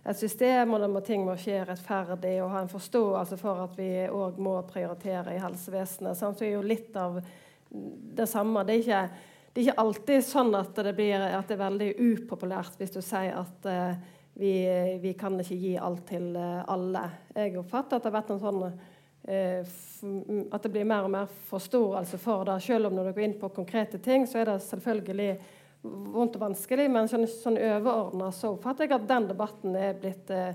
et 0.09 0.16
system, 0.16 0.72
og 0.72 0.89
må, 0.89 1.05
ting 1.05 1.24
må 1.26 1.36
skje 1.36 1.66
rettferdig, 1.68 2.39
og 2.41 2.53
ha 2.55 2.64
en 2.64 2.72
forståelse 2.72 3.36
for 3.41 3.66
at 3.66 3.76
vi 3.76 3.91
òg 4.09 4.41
må 4.41 4.57
prioritere 4.72 5.36
i 5.36 5.43
helsevesenet. 5.43 6.16
Så 6.16 6.32
det 6.39 6.49
er 6.49 6.55
jo 6.57 6.64
litt 6.64 6.97
av 6.97 7.20
det 7.68 8.28
samme. 8.30 8.64
Det 8.64 8.78
er 8.78 8.86
ikke, 8.86 9.24
det 9.53 9.61
er 9.61 9.66
ikke 9.66 9.82
alltid 9.84 10.24
sånn 10.24 10.55
at 10.57 10.78
det, 10.80 10.95
blir, 10.97 11.28
at 11.28 11.51
det 11.51 11.59
er 11.59 11.66
veldig 11.66 11.97
upopulært 11.99 12.80
hvis 12.80 12.97
du 12.97 13.03
sier 13.05 13.36
at 13.43 13.68
vi, 14.39 14.99
vi, 15.03 15.12
kan 15.18 15.34
ikke 15.41 15.57
gi 15.59 15.72
alt 15.82 16.05
til 16.07 16.30
uh, 16.39 16.62
alle. 16.70 17.03
Jeg 17.34 17.57
oppfatter 17.59 17.99
at 17.99 18.05
det 18.05 18.11
har 18.12 18.18
vært 18.20 18.28
en 18.30 18.43
sånn 18.43 18.61
uh, 18.62 19.72
at 20.55 20.62
det 20.62 20.70
blir 20.70 20.86
mer 20.86 21.09
og 21.09 21.11
mer 21.11 21.32
forståelse 21.49 22.20
for 22.22 22.47
det. 22.47 22.61
Selv 22.62 22.86
om 22.86 22.95
når 22.95 23.09
du 23.09 23.16
går 23.16 23.26
inn 23.26 23.34
på 23.41 23.51
konkrete 23.57 23.99
ting, 23.99 24.28
så 24.30 24.39
er 24.39 24.53
det 24.53 24.61
selvfølgelig 24.62 25.32
vondt 25.82 26.39
og 26.39 26.45
vanskelig. 26.45 26.86
Men 26.95 27.11
sånn, 27.11 27.26
sånn 27.26 27.59
overordna 27.59 28.30
så 28.34 28.53
oppfatter 28.55 28.86
jeg 28.86 28.95
at 29.01 29.11
den 29.11 29.26
debatten 29.32 29.74
er 29.74 29.99
blitt 29.99 30.30
uh, 30.30 30.55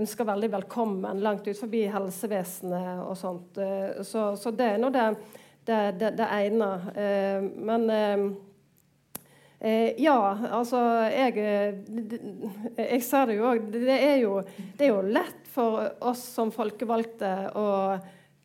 ønska 0.00 0.24
veldig 0.24 0.52
velkommen 0.56 1.20
langt 1.20 1.44
ut 1.50 1.60
forbi 1.60 1.84
helsevesenet 1.92 3.04
og 3.04 3.16
sånt. 3.16 3.60
så, 4.08 4.24
så 4.36 4.50
det 4.54 4.72
er 4.72 4.80
nå 4.80 4.90
det, 4.94 5.06
det, 5.68 5.78
det, 6.00 6.10
det 6.20 6.28
ene. 6.28 6.68
men 7.56 7.88
Eh, 9.60 9.96
ja, 9.98 10.38
altså 10.54 10.78
jeg, 11.10 11.34
eh, 11.42 11.74
jeg 12.78 13.02
ser 13.02 13.26
det 13.26 13.38
jo 13.40 13.48
òg. 13.50 13.64
Det, 13.72 13.80
det, 13.88 13.98
er 13.98 14.92
jo 14.92 15.02
lett 15.02 15.48
for 15.50 15.82
oss 16.06 16.22
som 16.36 16.52
folkevalgte 16.54 17.32
å 17.58 17.68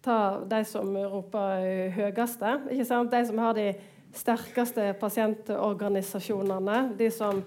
ta 0.03 0.19
de 0.49 0.63
som 0.65 0.89
roper 0.97 1.91
høyeste. 1.93 2.55
Ikke 2.73 2.87
sant? 2.87 3.13
De 3.13 3.21
som 3.29 3.43
har 3.43 3.53
de 3.57 3.67
sterkeste 4.13 4.87
pasientorganisasjonene. 5.01 6.79
De 6.97 7.11
som 7.13 7.43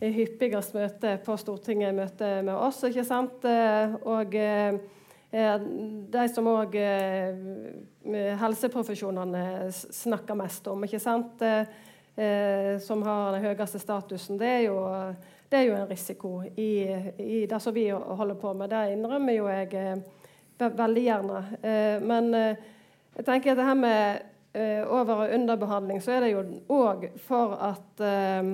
er 0.00 0.16
hyppigst 0.16 0.72
møter 0.76 1.20
på 1.24 1.36
Stortinget, 1.40 1.94
møter 1.96 2.40
med 2.46 2.56
oss. 2.56 2.80
ikke 2.88 3.04
sant? 3.04 3.44
Eh, 3.44 3.94
og 4.08 4.34
eh, 4.34 4.80
de 5.30 6.24
som 6.32 6.48
òg 6.50 6.72
helseprofesjonene 8.40 9.44
snakker 9.76 10.40
mest 10.40 10.66
om. 10.72 10.88
ikke 10.88 11.02
sant? 11.04 11.44
eh, 11.44 11.68
som 12.84 13.02
har 13.06 13.32
den 13.32 13.44
høyeste 13.46 13.78
statusen, 13.80 14.36
det 14.40 14.48
er 14.48 14.64
jo, 14.66 14.80
det 15.50 15.58
er 15.58 15.62
jo 15.66 15.74
en 15.74 15.88
risiko 15.88 16.30
i, 16.56 16.86
i, 17.18 17.46
det 17.50 17.60
som 17.62 17.74
vi 17.74 17.88
holder 17.90 18.36
på 18.38 18.52
med. 18.54 18.70
Det 18.70 18.92
innrømmer 18.92 19.34
jo 19.34 19.48
jeg 19.50 19.72
eh, 19.74 20.76
veldig 20.78 21.02
gjerne. 21.02 21.40
Eh, 21.62 22.02
men 22.06 22.34
eh, 22.34 22.68
jeg 23.16 23.26
tenker 23.26 23.52
at 23.52 23.58
det 23.58 23.66
her 23.66 23.80
med 23.80 24.20
eh, 24.54 24.84
over- 24.86 25.24
og 25.24 25.34
underbehandling, 25.34 26.02
så 26.02 26.14
er 26.14 26.20
det 26.26 26.30
jo 26.34 26.44
òg 26.68 27.08
for 27.26 27.56
at 27.70 28.04
eh, 28.06 28.52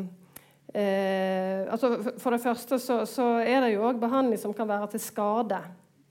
altså 0.76 2.12
For 2.18 2.30
det 2.30 2.40
første 2.40 2.78
så, 2.78 3.04
så 3.08 3.28
er 3.40 3.60
det 3.64 3.74
jo 3.74 3.84
òg 3.88 4.00
behandling 4.00 4.40
som 4.40 4.54
kan 4.54 4.68
være 4.68 4.90
til 4.92 5.00
skade. 5.00 5.60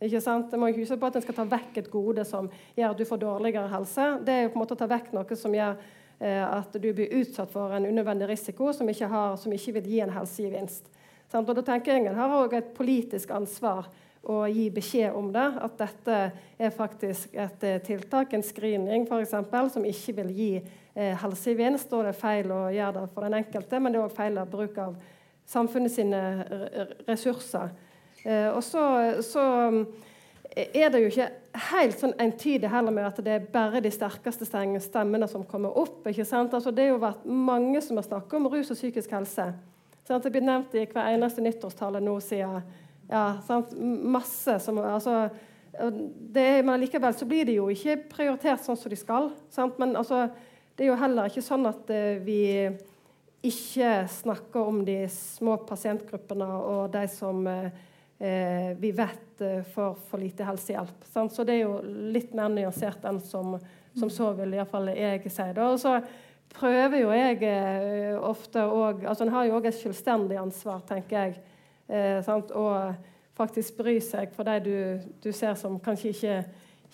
Ikke 0.01 0.21
sant? 0.21 0.51
Man 0.51 0.59
må 0.59 0.71
huske 0.77 0.97
på 0.97 1.05
at 1.05 1.15
En 1.15 1.21
skal 1.21 1.37
ta 1.37 1.49
vekk 1.49 1.77
et 1.77 1.91
gode 1.91 2.25
som 2.25 2.49
gjør 2.77 2.93
at 2.93 2.97
du 2.97 3.05
får 3.05 3.21
dårligere 3.21 3.69
helse. 3.73 4.07
Det 4.25 4.33
er 4.33 4.41
jo 4.43 4.49
på 4.53 4.59
en 4.59 4.63
måte 4.65 4.77
å 4.77 4.79
ta 4.79 4.89
vekk 4.89 5.13
noe 5.13 5.37
som 5.37 5.53
gjør 5.53 5.77
Eh, 5.77 5.94
at 6.19 6.71
du 6.79 6.87
blir 6.95 7.11
utsatt 7.19 7.51
for 7.51 7.73
en 7.75 7.85
unødvendig 7.85 8.29
risiko 8.29 8.69
som 8.73 8.87
ikke, 8.89 9.09
har, 9.11 9.33
som 9.35 9.51
ikke 9.51 9.73
vil 9.75 9.89
gi 9.91 9.99
en 9.99 10.13
helsegevinst. 10.15 10.87
Og 11.35 11.51
da 11.57 11.63
tenker 11.65 11.97
jeg 11.97 12.07
En 12.07 12.15
har 12.15 12.31
òg 12.37 12.53
et 12.55 12.73
politisk 12.77 13.33
ansvar 13.35 13.89
å 14.25 14.45
gi 14.49 14.69
beskjed 14.73 15.13
om 15.17 15.29
det. 15.33 15.45
At 15.61 15.77
dette 15.79 16.19
er 16.57 16.73
faktisk 16.73 17.35
et 17.37 17.65
eh, 17.65 17.81
tiltak, 17.85 18.33
en 18.33 18.45
screening 18.45 19.05
f.eks., 19.05 19.35
som 19.73 19.85
ikke 19.85 20.15
vil 20.21 20.31
gi 20.35 20.51
eh, 20.59 21.13
helsegevinst. 21.21 21.89
Da 21.91 22.01
er 22.01 22.09
det 22.09 22.17
feil 22.19 22.53
å 22.53 22.63
gjøre 22.73 23.01
det 23.01 23.11
for 23.13 23.27
den 23.27 23.37
enkelte, 23.41 23.81
men 23.81 23.93
det 23.93 24.01
er 24.01 24.07
òg 24.07 24.15
feil 24.17 24.41
av 24.41 24.49
bruk 24.51 24.79
av 24.81 24.95
samfunnet 25.45 25.93
sine 25.93 26.21
ressurser. 27.05 27.75
Eh, 28.23 28.49
og 28.49 28.63
så, 28.65 28.85
så 29.25 29.45
er 30.55 30.91
det 30.91 31.01
jo 31.03 31.09
ikke 31.11 31.29
helt 31.71 31.97
sånn 31.99 32.13
entydig 32.21 32.69
heller 32.71 32.93
med 32.95 33.07
at 33.09 33.17
det 33.23 33.33
er 33.33 33.47
bare 33.51 33.81
de 33.83 33.91
sterkeste 33.91 34.47
stemmene 34.47 35.27
som 35.27 35.43
kommer 35.47 35.75
opp. 35.77 36.05
ikke 36.07 36.25
sant? 36.27 36.53
Altså, 36.55 36.71
det 36.71 36.87
har 36.87 36.93
jo 36.93 37.01
vært 37.03 37.25
mange 37.27 37.81
som 37.83 37.99
har 37.99 38.07
snakket 38.07 38.37
om 38.39 38.47
rus 38.51 38.71
og 38.71 38.79
psykisk 38.79 39.11
helse. 39.17 39.49
Sant? 40.07 40.23
Det 40.23 40.31
blir 40.31 40.45
nevnt 40.45 40.75
i 40.77 40.85
hver 40.85 41.11
eneste 41.11 41.43
nyttårstale 41.43 41.99
nå 42.03 42.15
siden 42.23 42.63
ja, 43.09 43.25
sant? 43.45 43.75
Masse 43.77 44.57
som 44.63 44.79
altså, 44.81 45.27
det, 45.75 46.65
Men 46.65 46.79
likevel 46.81 47.13
så 47.13 47.27
blir 47.29 47.45
det 47.45 47.57
jo 47.59 47.67
ikke 47.69 47.99
prioritert 48.09 48.63
sånn 48.63 48.79
som 48.79 48.91
de 48.91 48.99
skal. 48.99 49.31
Sant? 49.53 49.79
Men 49.81 49.95
altså, 49.99 50.27
det 50.75 50.85
er 50.85 50.93
jo 50.93 50.99
heller 50.99 51.29
ikke 51.29 51.43
sånn 51.45 51.67
at 51.69 51.91
uh, 51.91 52.15
vi 52.23 52.41
ikke 53.45 54.07
snakker 54.09 54.71
om 54.71 54.79
de 54.87 55.03
små 55.11 55.59
pasientgruppene 55.67 56.47
og 56.65 56.87
de 56.95 57.03
som 57.13 57.43
eh, 57.45 57.67
vi 58.17 58.91
vet 58.95 59.41
eh, 59.41 59.63
får 59.63 59.97
for 60.07 60.17
lite 60.17 60.43
helsehjelp. 60.43 61.03
Sant? 61.03 61.33
Så 61.33 61.43
det 61.43 61.57
er 61.57 61.65
jo 61.65 61.79
litt 61.83 62.33
mer 62.35 62.51
nyansert 62.53 63.03
enn 63.05 63.19
som, 63.19 63.57
som 63.97 64.11
så 64.11 64.31
vil 64.37 64.55
iallfall 64.55 64.91
jeg 64.93 65.25
si. 65.27 65.47
det. 65.51 65.63
Og 65.63 65.79
så 65.81 65.97
prøver 66.55 67.01
jo 67.01 67.11
jeg 67.11 67.41
eh, 67.49 68.13
ofte 68.15 68.63
òg 68.63 69.03
altså 69.05 69.25
En 69.25 69.33
har 69.33 69.47
jo 69.47 69.57
òg 69.57 69.67
et 69.67 69.79
selvstendig 69.79 70.39
ansvar, 70.39 70.83
tenker 70.87 71.25
jeg. 71.25 71.41
Eh, 71.87 72.21
sant? 72.25 72.53
Og 72.55 72.95
faktisk 73.35 73.81
bry 73.81 73.97
seg 73.99 74.31
for 74.35 74.47
de 74.47 74.61
du, 74.63 75.09
du, 75.23 75.33
ser 75.35 75.57
som 75.59 75.75
kanskje 75.83 76.13
ikke 76.13 76.37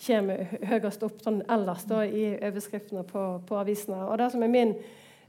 kommer 0.02 0.56
høyest 0.66 1.04
opp 1.06 1.20
sånn 1.22 1.38
ellers 1.46 1.84
da, 1.86 2.00
i 2.02 2.32
overskriftene 2.34 3.04
på, 3.06 3.22
på 3.46 3.60
avisene. 3.60 4.00
Og 4.08 4.18
det 4.18 4.32
som, 4.32 4.42
min, 4.50 4.74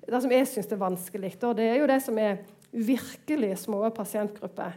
det 0.07 0.21
som 0.23 0.33
jeg 0.33 0.49
syns 0.49 0.71
er 0.73 0.81
vanskelig, 0.81 1.35
da, 1.37 1.53
det 1.53 1.67
er 1.69 1.77
jo 1.77 1.91
de 1.91 1.99
som 2.01 2.17
er 2.17 2.41
virkelig 2.73 3.51
små 3.61 3.83
pasientgrupper 3.93 4.73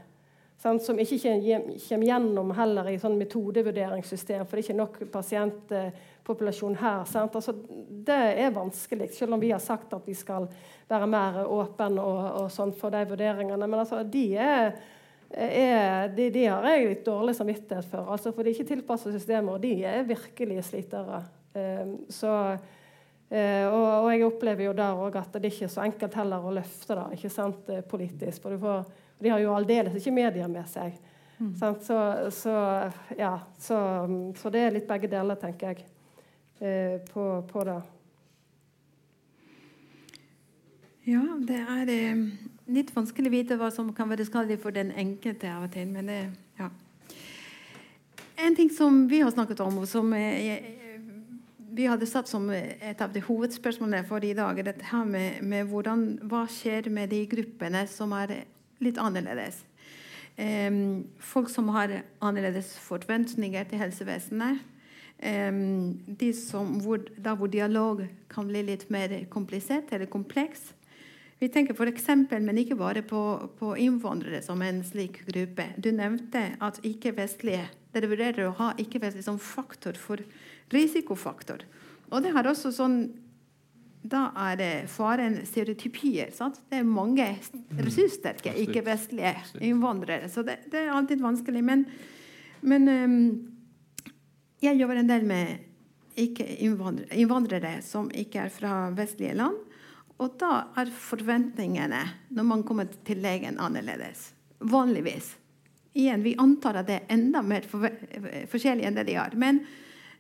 sant, 0.61 0.83
som 0.83 0.99
ikke 0.99 1.35
kommer 1.37 2.07
gjennom 2.09 2.53
heller 2.57 2.91
i 2.91 2.99
sånn 3.01 3.19
metodevurderingssystem, 3.21 4.45
for 4.47 4.57
det 4.57 4.63
er 4.63 4.67
ikke 4.67 4.79
nok 4.81 4.99
pasientpopulasjon 5.13 6.79
her. 6.81 7.05
Altså, 7.05 7.55
det 8.07 8.21
er 8.43 8.55
vanskelig, 8.57 9.11
selv 9.17 9.37
om 9.37 9.43
vi 9.43 9.53
har 9.53 9.63
sagt 9.63 9.93
at 9.97 10.07
vi 10.09 10.17
skal 10.17 10.49
være 10.89 11.11
mer 11.11 11.43
åpne 11.45 12.03
og, 12.03 12.23
og 12.43 12.53
sånn 12.55 12.75
for 12.77 12.95
de 12.95 13.05
vurderingene. 13.11 13.69
Men 13.69 13.83
altså, 13.83 14.01
de, 14.03 14.27
er, 14.41 14.73
er, 15.31 16.09
de, 16.17 16.31
de 16.35 16.47
har 16.49 16.71
jeg 16.73 16.89
litt 16.95 17.05
dårlig 17.07 17.37
samvittighet 17.39 17.93
for. 17.93 18.09
Altså, 18.17 18.33
for 18.33 18.43
de 18.43 18.53
er 18.53 18.59
ikke 18.59 18.73
tilpassa 18.73 19.13
systemer, 19.15 19.59
og 19.59 19.65
de 19.65 19.77
er 19.85 20.09
virkelig 20.09 20.65
slitere. 20.71 21.23
Um, 21.57 21.95
så 22.13 22.33
Uh, 23.27 23.67
og, 23.67 23.85
og, 24.05 24.05
jeg 24.13 24.23
opplever 24.23 24.69
jo 24.69 24.73
der 24.79 25.01
òg 25.03 25.17
at 25.19 25.33
det 25.43 25.49
ikke 25.51 25.65
er 25.67 25.71
så 25.73 25.81
enkelt 25.83 26.15
heller 26.15 26.45
å 26.47 26.53
løfte 26.55 26.95
det 26.95 27.17
ikke 27.17 27.31
sant, 27.35 27.73
politisk. 27.91 28.45
For 28.45 28.55
du 28.55 28.61
får 28.63 28.85
de 29.19 29.33
har 29.33 29.41
jo 29.41 29.55
aldeles 29.57 29.97
ikke 29.97 30.15
media 30.15 30.49
med 30.49 30.69
seg. 30.71 30.97
Mm. 31.39 31.53
Så, 31.57 31.75
så, 32.31 32.55
ja, 33.19 33.41
så, 33.59 33.79
så, 34.39 34.51
det 34.53 34.63
er 34.63 34.75
litt 34.77 34.89
begge 34.89 35.11
deler, 35.13 35.37
tenker 35.41 35.73
jeg, 35.75 35.85
eh, 36.61 36.97
på, 37.11 37.27
på, 37.51 37.65
det. 37.69 37.81
Ja, 41.07 41.25
det 41.49 41.61
er 41.61 41.93
eh, 41.93 42.25
litt 42.73 42.95
vanskelig 42.97 43.31
å 43.31 43.37
vite 43.37 43.61
hva 43.61 43.69
som 43.75 43.93
kan 43.97 44.09
være 44.13 44.27
skadelig 44.29 44.63
for 44.65 44.73
den 44.73 44.95
enkelte 44.97 45.53
av 45.53 45.69
og 45.69 45.77
til. 45.77 45.93
Men 45.93 46.09
det, 46.13 46.23
ja. 46.61 46.71
En 48.41 48.57
ting 48.57 48.73
som 48.73 49.05
vi 49.09 49.21
har 49.21 49.33
snakket 49.33 49.61
om, 49.65 49.83
og 49.85 49.89
som 49.89 50.13
eh, 50.17 50.73
vi 51.77 51.85
hadde 51.85 52.09
satt 52.09 52.29
som 52.33 52.49
et 52.49 53.01
av 53.05 53.13
de 53.13 53.21
hovedspørsmålene 53.21 54.09
for 54.09 54.25
i 54.25 54.33
dag, 54.37 54.57
er 54.57 54.73
dette 54.73 55.05
med, 55.05 55.43
med 55.45 55.69
hvordan, 55.69 56.09
hva 56.25 56.47
skjer 56.49 56.89
med 56.89 57.13
de 57.13 57.27
gruppene 57.29 57.85
som 57.93 58.17
er 58.17 58.39
litt 58.85 58.99
annerledes. 59.01 59.63
Folk 61.19 61.49
som 61.49 61.71
har 61.73 61.95
annerledes 62.21 62.75
forventninger 62.85 63.69
til 63.71 63.81
helsevesenet. 63.81 64.61
De 65.17 66.29
som, 66.37 66.75
hvor, 66.85 67.01
da 67.17 67.33
hvor 67.39 67.49
dialog 67.49 68.03
kan 68.29 68.51
bli 68.51 68.67
litt 68.69 68.91
mer 68.93 69.15
komplisert 69.33 69.95
eller 69.97 70.11
kompleks. 70.13 70.75
Vi 71.39 71.49
tenker 71.53 71.77
f.eks., 71.77 72.07
men 72.33 72.59
ikke 72.61 72.79
bare 72.81 73.03
på, 73.05 73.23
på, 73.59 73.75
innvandrere 73.81 74.41
som 74.45 74.63
en 74.65 74.81
slik 74.85 75.21
gruppe. 75.29 75.69
Du 75.77 75.91
nevnte 75.93 76.55
at 76.65 76.81
ikke-vestlige 76.85 77.67
Dere 77.97 78.11
vurderer 78.11 78.45
å 78.45 78.57
ha 78.59 78.67
ikke-vestlige 78.77 79.25
som 79.25 79.39
faktor 79.41 79.97
for 79.97 80.21
risikofaktor. 80.69 81.63
Og 82.13 82.21
det 82.21 82.35
har 82.35 82.45
også 82.45 82.69
sånn 82.77 82.99
Da 84.07 84.29
er 84.51 84.59
det 84.61 84.73
faren 84.93 85.39
stereotypier. 85.49 86.31
Sant? 86.35 86.61
Det 86.71 86.81
er 86.81 86.89
mange 86.89 87.27
ressurssterke 87.81 88.53
ikke-vestlige 88.63 89.33
innvandrere. 89.65 90.29
Så 90.31 90.45
det, 90.47 90.61
det 90.71 90.85
er 90.85 90.95
alltid 90.95 91.25
vanskelig. 91.25 91.63
Men, 91.67 91.87
men 92.61 92.91
um, 92.93 93.17
jeg 94.63 94.79
jobber 94.79 95.01
en 95.01 95.11
del 95.11 95.27
med 95.27 95.57
ikke-innvandrere 96.17 97.19
innvandrere 97.21 97.73
som 97.85 98.07
ikke 98.15 98.47
er 98.47 98.53
fra 98.53 98.77
vestlige 98.97 99.37
land. 99.37 99.59
Og 100.17 100.37
da 100.41 100.69
er 100.81 100.93
forventningene 100.93 102.01
når 102.33 102.47
man 102.49 102.63
kommer 102.65 102.89
til 103.05 103.21
legen, 103.25 103.59
annerledes. 103.61 104.31
Vanligvis. 104.65 105.35
Igjen, 105.97 106.23
vi 106.25 106.37
antar 106.41 106.81
at 106.81 106.89
det 106.89 107.01
er 107.03 107.13
enda 107.17 107.43
mer 107.45 107.67
forve- 107.69 108.47
forskjellig 108.53 108.87
enn 108.89 108.97
det 108.97 109.07
de 109.11 109.19
har. 109.19 109.37
Men, 109.37 109.61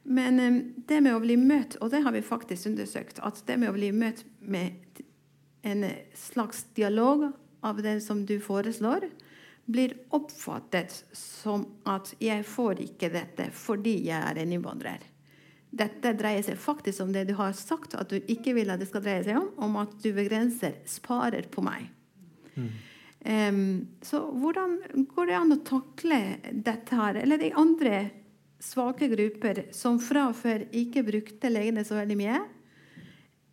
men 0.07 0.41
eh, 0.41 0.63
det 0.89 1.01
med 1.03 1.17
å 1.17 1.23
bli 1.23 1.37
møtt, 1.41 1.79
og 1.83 1.91
det 1.93 2.05
har 2.07 2.15
vi 2.15 2.23
faktisk 2.25 2.71
undersøkt, 2.71 3.21
at 3.27 3.43
det 3.49 3.59
med 3.59 3.73
å 3.73 3.77
bli 3.77 3.91
møtt 3.93 4.25
med 4.41 5.03
en 5.67 5.85
slags 6.15 6.65
dialog 6.79 7.31
av 7.67 7.83
det 7.83 7.99
som 8.05 8.23
du 8.27 8.39
foreslår, 8.41 9.09
blir 9.67 9.97
oppfattet 10.15 10.95
som 11.13 11.67
at 11.83 12.15
'jeg 12.23 12.45
får 12.47 12.81
ikke 12.81 13.11
dette 13.11 13.51
fordi 13.51 13.99
jeg 14.07 14.23
er 14.23 14.39
en 14.39 14.53
innvandrer'. 14.53 15.03
Dette 15.75 16.13
dreier 16.15 16.43
seg 16.43 16.57
faktisk 16.57 17.03
om 17.03 17.13
det 17.13 17.27
du 17.29 17.35
har 17.35 17.53
sagt 17.53 17.95
at 17.95 18.09
du 18.09 18.21
ikke 18.21 18.55
vil 18.55 18.71
at 18.71 18.81
det 18.81 18.89
skal 18.89 19.03
dreie 19.03 19.25
seg 19.25 19.37
om, 19.37 19.51
om 19.59 19.77
at 19.83 19.91
du 20.03 20.13
begrenser, 20.13 20.79
sparer 20.87 21.51
på 21.51 21.65
meg. 21.67 21.91
Em, 23.27 23.89
så 24.03 24.21
hvordan 24.31 24.79
går 25.11 25.27
det 25.27 25.35
an 25.35 25.53
å 25.53 25.65
takle 25.67 26.21
dette 26.53 26.95
her? 26.95 27.17
Eller 27.17 27.43
de 27.43 27.51
andre 27.59 28.11
svake 28.63 29.09
grupper 29.13 29.67
som 29.77 29.99
fra 30.03 30.29
før 30.37 30.67
ikke 30.75 31.05
brukte 31.07 31.51
legene 31.53 31.85
så 31.87 31.99
veldig 31.99 32.19
mye? 32.19 32.39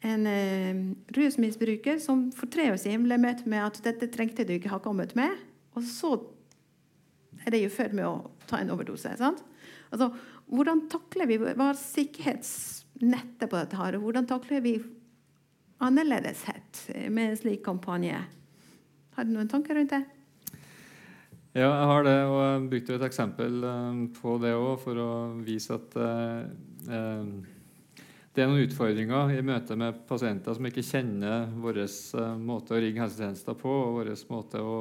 En 0.03 0.27
eh, 0.27 0.79
rusmisbruker 1.15 1.99
som 2.03 2.25
for 2.35 2.51
tre 2.51 2.69
år 2.73 2.79
siden 2.81 3.05
ble 3.07 3.17
møtt 3.21 3.45
med 3.47 3.63
at 3.63 3.79
'dette 3.83 4.11
trengte 4.11 4.45
du 4.47 4.55
ikke 4.57 4.73
ha 4.73 4.81
kommet 4.83 5.15
med', 5.15 5.37
og 5.75 5.83
så 5.87 6.17
er 7.45 7.51
det 7.51 7.63
i 7.63 7.71
ferd 7.71 7.95
med 7.95 8.07
å 8.07 8.31
ta 8.47 8.59
en 8.59 8.71
overdose. 8.73 9.15
Altså, 9.91 10.09
hvordan 10.51 10.87
takler 10.91 11.27
vi 11.27 11.39
Hva 11.39 11.69
er 11.71 11.79
sikkerhetsnettet 11.79 13.49
på 13.49 13.57
dette? 13.57 13.79
her? 13.79 13.97
Hvordan 13.99 14.27
takler 14.27 14.61
vi 14.63 14.77
annerledeshet 15.83 16.83
med 17.09 17.31
en 17.31 17.39
slik 17.39 17.63
kampanje? 17.65 18.19
Har 19.15 19.25
du 19.25 19.33
noen 19.33 19.49
tanker 19.51 19.75
rundt 19.75 19.91
det? 19.93 20.03
Ja, 21.53 21.67
jeg 21.69 21.85
har 21.85 22.05
det, 22.07 22.13
og 22.25 22.39
jeg 22.41 22.61
brukte 22.71 22.95
et 22.95 23.03
eksempel 23.05 23.65
eh, 23.69 23.97
på 24.15 24.31
det 24.41 24.55
òg 24.57 24.79
for 24.81 24.97
å 24.97 25.09
vise 25.45 25.75
at 25.75 25.97
eh, 26.01 26.47
eh, 26.89 28.07
det 28.33 28.41
er 28.41 28.49
noen 28.49 28.63
utfordringer 28.65 29.35
i 29.35 29.43
møte 29.45 29.77
med 29.77 29.99
pasienter 30.09 30.57
som 30.57 30.65
ikke 30.65 30.81
kjenner 30.87 31.45
vår 31.61 31.83
eh, 31.83 32.31
måte 32.41 32.73
å 32.73 32.79
rigge 32.81 33.03
helsetjenester 33.03 33.53
på, 33.59 33.69
og 33.69 33.99
vår 33.99 34.09
måte 34.33 34.63
å 34.65 34.79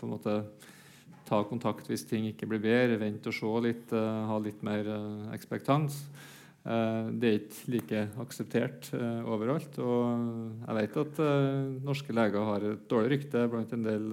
på 0.00 0.08
en 0.08 0.14
måte 0.14 0.38
ta 1.28 1.42
kontakt 1.50 1.92
hvis 1.92 2.08
ting 2.08 2.24
ikke 2.30 2.48
blir 2.48 2.64
bedre, 2.64 2.96
vente 3.02 3.28
og 3.28 3.36
se 3.36 3.52
litt, 3.68 3.92
ha 3.92 4.40
litt 4.40 4.64
mer 4.64 4.88
ekspektans. 5.36 6.00
Eh, 6.62 7.06
det 7.18 7.26
er 7.26 7.38
ikke 7.40 7.72
like 7.74 8.00
akseptert 8.22 8.90
eh, 8.94 9.22
overalt. 9.26 9.78
Og 9.82 10.04
jeg 10.62 10.76
vet 10.78 10.98
at 11.02 11.22
eh, 11.24 11.72
norske 11.82 12.14
leger 12.14 12.46
har 12.46 12.66
et 12.68 12.84
dårlig 12.90 13.16
rykte 13.16 13.46
blant 13.50 13.74
en 13.74 13.86
del 13.86 14.06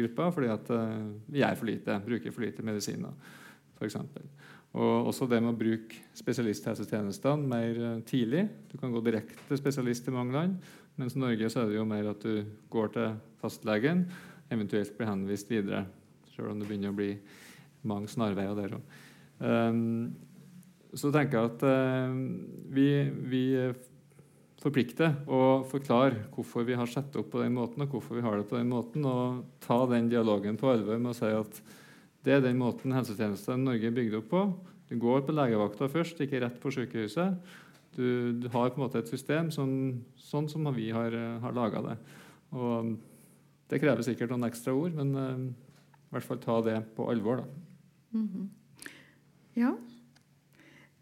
grupper 0.00 0.34
fordi 0.36 0.50
at 0.52 0.72
vi 1.32 1.44
er 1.46 1.56
for 1.56 1.70
lite, 1.70 2.00
bruker 2.04 2.34
for 2.34 2.44
lite 2.44 2.66
medisiner, 2.66 3.14
f.eks. 3.78 3.96
Og 4.74 5.08
også 5.08 5.28
det 5.30 5.38
med 5.38 5.52
å 5.52 5.56
bruke 5.58 6.00
spesialisthelsetjenestene 6.18 7.48
mer 7.48 8.02
tidlig. 8.08 8.48
Du 8.72 8.76
kan 8.80 8.92
gå 8.92 9.00
direkte 9.06 9.38
til 9.46 9.60
spesialist 9.60 10.10
i 10.10 10.14
mange 10.14 10.34
land, 10.34 10.56
mens 10.98 11.14
i 11.14 11.22
Norge 11.22 11.48
så 11.50 11.62
er 11.62 11.70
det 11.70 11.78
jo 11.78 11.86
mer 11.88 12.10
at 12.10 12.26
du 12.26 12.42
går 12.74 12.90
til 12.96 13.14
fastlegen, 13.40 14.04
eventuelt 14.52 14.96
blir 14.98 15.08
henvist 15.08 15.50
videre, 15.50 15.84
selv 16.34 16.50
om 16.50 16.60
det 16.60 16.66
begynner 16.68 16.90
å 16.90 16.98
bli 16.98 17.12
mange 17.86 18.10
snarveier 18.10 18.58
der 18.58 18.76
òg. 18.80 18.94
Så 20.94 21.10
tenker 21.14 21.38
jeg 21.38 21.52
at 21.52 21.66
eh, 21.68 22.16
vi, 22.74 22.88
vi 23.30 23.44
forplikter 24.64 25.18
å 25.28 25.62
forklare 25.68 26.24
hvorfor 26.32 26.64
vi 26.64 26.76
har 26.78 26.88
satt 26.88 27.14
opp 27.20 27.32
på 27.34 27.42
den 27.42 27.56
måten, 27.56 27.84
og 27.84 27.96
hvorfor 27.96 28.16
vi 28.16 28.24
har 28.24 28.38
det 28.38 28.48
på 28.48 28.56
den 28.56 28.70
måten, 28.72 29.04
og 29.04 29.42
ta 29.64 29.82
den 29.90 30.08
dialogen 30.12 30.56
på 30.60 30.70
alvor 30.72 31.00
med 31.00 31.12
å 31.12 31.18
si 31.18 31.32
at 31.32 31.60
det 32.24 32.38
er 32.38 32.46
den 32.46 32.56
måten 32.56 32.94
helsetjenesten 32.96 33.66
Norge 33.66 33.90
er 33.90 33.96
bygd 33.96 34.16
opp 34.22 34.30
på. 34.30 34.44
Du 34.88 34.96
går 35.00 35.26
på 35.26 35.34
legevakta 35.36 35.90
først, 35.92 36.22
ikke 36.24 36.40
rett 36.44 36.56
på 36.62 36.72
sykehuset. 36.72 37.36
Du, 37.94 38.06
du 38.40 38.48
har 38.50 38.72
på 38.72 38.80
en 38.80 38.86
måte 38.86 39.02
et 39.02 39.10
system 39.10 39.50
som, 39.54 39.68
sånn 40.18 40.48
som 40.50 40.64
vi 40.74 40.88
har, 40.94 41.12
eh, 41.14 41.36
har 41.44 41.56
laga 41.56 41.84
det. 41.84 41.98
Og 42.56 42.94
det 43.70 43.80
krever 43.82 44.06
sikkert 44.06 44.32
noen 44.32 44.48
ekstra 44.48 44.74
ord, 44.76 44.96
men 44.96 45.12
eh, 45.20 45.44
i 45.92 46.16
hvert 46.16 46.26
fall 46.26 46.40
ta 46.40 46.56
det 46.64 46.78
på 46.96 47.10
alvor. 47.12 47.44
da. 47.44 47.60
Ja. 49.60 49.74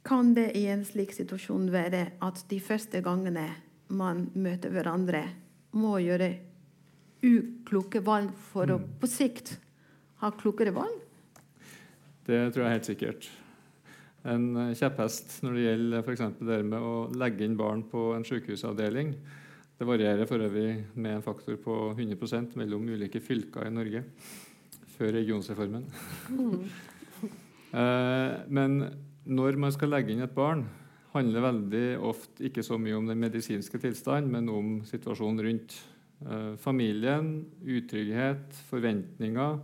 Kan 0.02 0.32
det 0.34 0.48
i 0.58 0.64
en 0.66 0.82
slik 0.86 1.12
situasjon 1.14 1.68
være 1.70 2.06
at 2.24 2.40
de 2.50 2.58
første 2.62 3.02
gangene 3.04 3.46
man 3.92 4.26
møter 4.34 4.72
hverandre, 4.74 5.22
må 5.72 5.96
gjøre 6.02 6.34
ukloke 7.22 8.02
valg 8.04 8.32
for 8.50 8.72
å 8.74 8.80
på 9.00 9.08
sikt 9.08 9.54
ha 10.20 10.32
klokere 10.34 10.74
valg? 10.74 10.98
Det 12.26 12.40
tror 12.52 12.66
jeg 12.66 12.76
helt 12.76 12.90
sikkert. 12.90 13.28
En 14.28 14.50
eh, 14.58 14.74
kjepphest 14.78 15.40
når 15.42 15.56
det 15.56 15.62
gjelder 15.66 16.04
for 16.04 16.14
eksempel 16.14 16.50
det 16.50 16.58
med 16.66 16.82
å 16.82 16.96
legge 17.18 17.46
inn 17.46 17.56
barn 17.58 17.82
på 17.90 18.10
en 18.16 18.26
sykehusavdeling. 18.26 19.14
Det 19.78 19.88
varierer 19.88 20.28
for 20.30 20.42
øvrig 20.42 20.84
med 20.94 21.16
en 21.16 21.24
faktor 21.24 21.56
på 21.62 21.78
100% 21.96 22.54
mellom 22.60 22.86
ulike 22.90 23.22
fylker 23.22 23.66
i 23.66 23.74
Norge 23.74 24.04
før 24.94 25.14
regionsreformen. 25.16 25.88
Mm. 26.30 26.60
Men 28.58 28.76
når 29.26 29.58
man 29.60 29.72
skal 29.74 29.92
legge 29.92 30.14
inn 30.14 30.22
et 30.24 30.34
barn, 30.34 30.64
handler 31.12 31.44
veldig 31.44 31.86
ofte 32.08 32.46
ikke 32.48 32.64
så 32.64 32.78
mye 32.80 32.96
om 32.96 33.06
den 33.06 33.20
medisinske 33.20 33.78
tilstanden, 33.82 34.32
men 34.32 34.48
om 34.48 34.70
situasjonen 34.88 35.44
rundt. 35.44 35.76
Eh, 36.22 36.54
Familien, 36.62 37.44
utrygghet, 37.62 38.54
forventninger. 38.70 39.60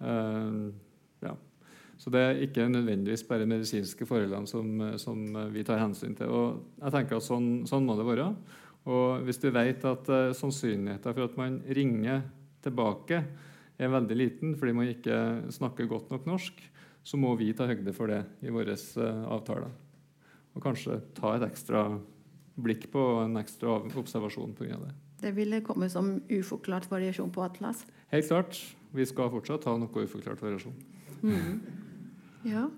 eh, 0.00 0.72
Ja. 1.22 1.36
Så 1.96 2.10
det 2.10 2.20
er 2.20 2.42
ikke 2.42 2.68
nødvendigvis 2.68 3.26
bare 3.28 3.46
medisinske 3.46 4.04
forholdene 4.06 4.46
som, 4.46 4.98
som 4.98 5.52
vi 5.52 5.62
tar 5.62 5.78
hensyn 5.78 6.14
til. 6.14 6.26
Og 6.26 6.64
jeg 6.82 6.92
tenker 6.92 7.16
at 7.16 7.22
sånn, 7.22 7.66
sånn 7.66 7.86
må 7.86 7.96
det 7.96 8.06
være. 8.06 8.34
Og 8.86 9.24
hvis 9.24 9.40
du 9.40 9.50
vet 9.50 9.84
at 9.84 10.08
eh, 10.08 10.32
sannsynligheten 10.36 11.14
for 11.14 11.24
at 11.24 11.36
man 11.40 11.62
ringer 11.64 12.22
tilbake 12.64 13.24
er 13.78 13.90
veldig 13.90 14.16
liten 14.16 14.54
fordi 14.58 14.72
man 14.76 14.90
ikke 14.92 15.50
snakker 15.54 15.88
godt 15.88 16.10
nok 16.12 16.26
norsk, 16.28 16.60
så 17.04 17.20
må 17.20 17.34
vi 17.36 17.52
ta 17.56 17.68
høyde 17.68 17.92
for 17.96 18.10
det 18.10 18.22
i 18.44 18.52
våre 18.52 18.74
eh, 18.74 19.24
avtaler. 19.28 19.72
Og 20.54 20.62
kanskje 20.64 21.00
ta 21.16 21.34
et 21.36 21.44
ekstra 21.46 21.86
blikk 22.54 22.88
på 22.92 23.02
en 23.24 23.36
ekstra 23.40 23.80
observasjon 24.00 24.54
pga. 24.56 24.78
det. 24.78 24.94
Det 25.24 25.32
ville 25.36 25.60
komme 25.64 25.88
som 25.90 26.16
uforklart 26.28 26.90
variasjon 26.90 27.32
på 27.32 27.42
Atlas. 27.42 27.84
Helt 28.12 28.28
klart, 28.28 28.60
vi 28.92 29.06
skal 29.06 29.30
fortsatt 29.32 29.66
ha 29.68 29.76
noe 29.78 30.06
uforklart 30.06 30.42
variasjon. 30.42 30.74
Ja. 32.44 32.68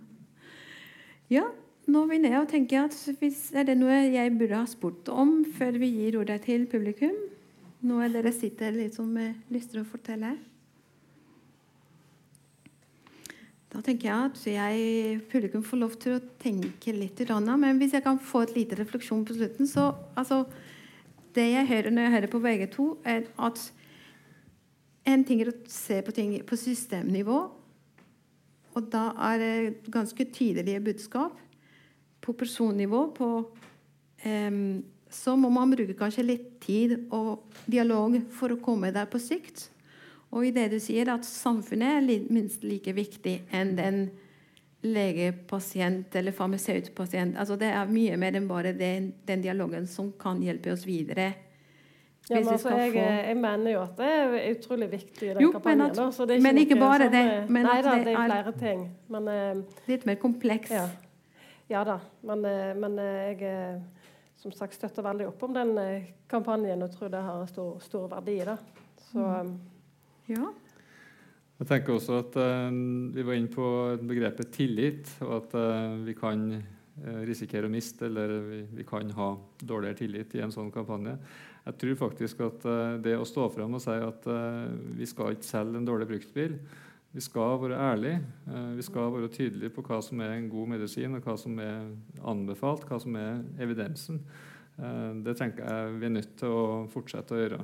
ja. 1.28 1.46
Nå 1.86 2.02
vinner 2.10 2.34
jeg 2.34 2.42
å 2.42 2.50
tenke 2.50 2.82
at 2.82 2.94
hvis 3.20 3.52
er 3.54 3.66
det 3.68 3.76
noe 3.78 3.94
jeg 4.10 4.34
burde 4.38 4.58
ha 4.58 4.66
spurt 4.70 5.10
om 5.10 5.40
før 5.58 5.78
vi 5.82 5.90
gir 6.00 6.18
ordet 6.18 6.40
til 6.46 6.66
publikum? 6.70 7.14
Noe 7.86 8.08
dere 8.10 8.32
sitter 8.34 8.74
liksom 8.74 9.12
med 9.14 9.52
lyst 9.54 9.70
til 9.74 9.82
å 9.82 9.86
fortelle? 9.86 10.34
Da 13.72 13.82
tenker 13.82 14.08
jeg 14.08 14.30
at 14.30 14.44
jeg, 14.46 15.20
publikum 15.30 15.64
får 15.66 15.80
lov 15.80 15.96
til 16.00 16.16
å 16.16 16.24
tenke 16.40 16.94
litt. 16.94 17.18
Men 17.28 17.80
hvis 17.80 17.96
jeg 17.96 18.04
kan 18.04 18.18
få 18.22 18.44
et 18.46 18.54
lite 18.54 18.78
refleksjon 18.78 19.24
på 19.26 19.34
slutten, 19.34 19.66
så 19.66 19.92
altså, 20.14 20.46
Det 21.36 21.50
jeg 21.52 21.68
hører 21.68 21.92
når 21.92 22.02
jeg 22.02 22.12
hører 22.12 22.30
på 22.32 22.38
VG2, 22.40 22.84
er 23.04 23.26
at 23.44 23.58
en 25.04 25.24
ting 25.24 25.42
er 25.42 25.50
å 25.50 25.58
se 25.68 25.98
på 26.00 26.14
ting 26.16 26.30
på 26.48 26.56
systemnivå. 26.56 27.36
Og 28.72 28.88
da 28.88 29.10
er 29.28 29.42
det 29.42 29.92
ganske 29.92 30.24
tydelige 30.32 30.80
budskap. 30.80 31.36
På 32.24 32.32
personnivå 32.32 33.02
på, 33.14 33.28
em, 34.24 34.82
så 35.10 35.36
må 35.36 35.50
man 35.52 35.70
bruke 35.70 35.94
kanskje 35.94 36.24
litt 36.24 36.48
tid 36.64 36.96
og 37.12 37.44
dialog 37.68 38.16
for 38.32 38.52
å 38.52 38.60
komme 38.60 38.90
der 38.92 39.04
på 39.04 39.20
sikt. 39.20 39.68
Og 40.32 40.44
i 40.46 40.50
det 40.50 40.70
du 40.72 40.78
sier 40.82 41.08
at 41.12 41.24
samfunnet 41.24 42.00
er 42.10 42.32
minst 42.32 42.64
like 42.64 42.92
viktig 42.92 43.42
enn 43.54 43.76
den 43.76 44.10
lege-pasient 44.86 46.14
eller 46.18 46.32
farmasøyt-pasient. 46.36 47.36
Altså 47.40 47.56
det 47.58 47.68
er 47.72 47.88
mye 47.90 48.16
mer 48.20 48.36
enn 48.38 48.48
bare 48.50 48.72
den, 48.76 49.10
den 49.26 49.42
dialogen 49.44 49.86
som 49.90 50.12
kan 50.20 50.42
hjelpe 50.44 50.72
oss 50.74 50.84
videre. 50.86 51.32
Ja, 52.28 52.40
men 52.40 52.48
altså, 52.56 52.72
jeg, 52.74 52.94
jeg 52.98 53.36
mener 53.38 53.70
jo 53.70 53.80
at 53.84 53.92
det 54.00 54.06
er 54.10 54.32
utrolig 54.56 54.88
viktig 54.90 55.28
i 55.28 55.34
den 55.36 55.42
Jo, 55.44 55.52
men 55.52 55.60
kampanjen. 55.60 55.90
at- 56.08 56.14
så 56.16 56.26
det 56.26 56.36
er 56.36 56.42
men 56.42 56.58
ikke 56.58 56.78
bare 56.80 57.04
sånn, 57.06 57.12
det, 57.12 57.24
eh, 57.36 57.50
men 57.54 57.62
Nei 57.68 57.76
da, 57.82 57.92
det 57.94 58.04
det 58.08 58.14
er 58.14 58.18
er- 58.22 58.32
flere 58.32 58.54
ting. 58.58 58.80
Men 59.14 59.28
eh, 59.28 59.54
Litt 59.86 60.06
mer 60.06 60.16
kompleks. 60.16 60.70
ja. 60.74 60.88
ja 61.70 61.84
da. 61.84 62.00
Men, 62.26 62.44
eh, 62.44 62.74
men 62.74 62.98
eh, 62.98 63.20
jeg, 63.30 63.42
eh, 63.42 63.78
som 64.42 64.50
sagt 64.52 64.74
støtter 64.74 65.02
veldig 65.06 65.28
opp 65.28 65.42
om 65.46 65.54
den 65.54 65.78
eh, 65.78 66.02
kampanjen 66.28 66.82
og 66.82 66.90
tror 66.98 67.08
det 67.14 67.22
har 67.22 67.46
stor, 67.46 67.78
stor 67.80 68.08
verdi. 68.08 68.40
Da. 68.44 68.56
Så, 69.12 69.18
Mm. 69.22 69.54
Ja. 70.30 70.52
Jeg 71.56 71.68
tenker 71.70 71.96
også 71.96 72.18
at 72.20 72.36
eh, 72.36 72.78
Vi 73.16 73.24
var 73.24 73.36
inne 73.38 73.52
på 73.52 73.66
begrepet 74.04 74.50
tillit, 74.52 75.12
og 75.24 75.38
at 75.38 75.54
eh, 75.56 75.98
vi 76.04 76.14
kan 76.18 76.48
eh, 76.56 77.20
risikere 77.28 77.68
å 77.68 77.72
miste, 77.72 78.10
eller 78.10 78.34
vi, 78.44 78.62
vi 78.80 78.88
kan 78.88 79.08
ha 79.16 79.30
dårligere 79.62 80.02
tillit 80.02 80.36
i 80.36 80.42
en 80.44 80.52
sånn 80.52 80.72
kampanje. 80.74 81.16
Jeg 81.66 81.78
tror 81.80 81.96
faktisk 81.98 82.42
at 82.46 82.66
eh, 82.70 82.98
det 83.02 83.16
å 83.18 83.26
stå 83.26 83.48
fram 83.50 83.74
og 83.74 83.82
si 83.82 83.94
at 83.94 84.26
eh, 84.30 84.66
vi 85.00 85.08
skal 85.08 85.34
ikke 85.34 85.48
selge 85.48 85.80
en 85.80 85.88
dårlig 85.88 86.06
bruktbil, 86.12 86.58
vi 87.16 87.22
skal 87.24 87.56
være 87.62 87.80
ærlige, 87.80 88.20
eh, 88.52 88.68
vi 88.76 88.84
skal 88.86 89.10
være 89.16 89.32
tydelige 89.34 89.72
på 89.74 89.82
hva 89.88 89.98
som 90.04 90.20
er 90.22 90.36
en 90.36 90.50
god 90.52 90.70
medisin, 90.76 91.16
og 91.16 91.26
hva 91.26 91.34
som 91.40 91.58
er 91.62 91.88
anbefalt, 92.22 92.86
hva 92.86 93.00
som 93.02 93.18
er 93.18 93.42
evidensen. 93.62 94.22
Det 95.24 95.32
tenker 95.38 95.64
jeg 95.64 95.92
vi 95.96 96.04
er 96.04 96.10
nødt 96.12 96.34
til 96.36 96.52
å 96.52 96.64
fortsette 96.92 97.32
å 97.32 97.38
gjøre. 97.40 97.60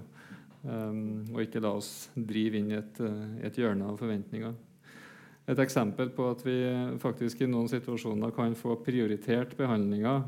Um, 0.62 1.24
og 1.34 1.40
ikke 1.42 1.62
la 1.62 1.72
oss 1.74 2.10
drive 2.14 2.60
inn 2.60 2.70
i 2.70 2.76
et, 2.78 3.00
eh, 3.02 3.46
et 3.48 3.56
hjørne 3.58 3.88
av 3.90 3.96
forventninger. 3.98 4.52
Et 5.50 5.58
eksempel 5.58 6.12
på 6.14 6.28
at 6.30 6.44
vi 6.46 6.54
faktisk 7.02 7.42
i 7.42 7.48
noen 7.50 7.66
situasjoner 7.70 8.30
kan 8.34 8.54
få 8.54 8.76
prioritert 8.84 9.56
behandlinger 9.58 10.22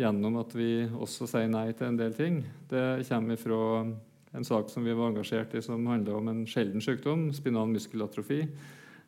gjennom 0.00 0.38
at 0.40 0.54
vi 0.56 0.86
også 0.86 1.28
sier 1.28 1.50
nei 1.52 1.68
til 1.76 1.90
en 1.90 1.98
del 2.00 2.16
ting, 2.16 2.38
det 2.70 3.04
kommer 3.08 3.36
fra 3.40 3.60
en 4.36 4.44
sak 4.44 4.68
som 4.72 4.84
vi 4.84 4.96
var 4.96 5.12
engasjert 5.12 5.54
i 5.56 5.62
som 5.64 5.84
handler 5.88 6.16
om 6.16 6.28
en 6.32 6.42
sjelden 6.48 6.84
sykdom, 6.84 7.28
spinal 7.36 7.68
muskelatrofi, 7.72 8.42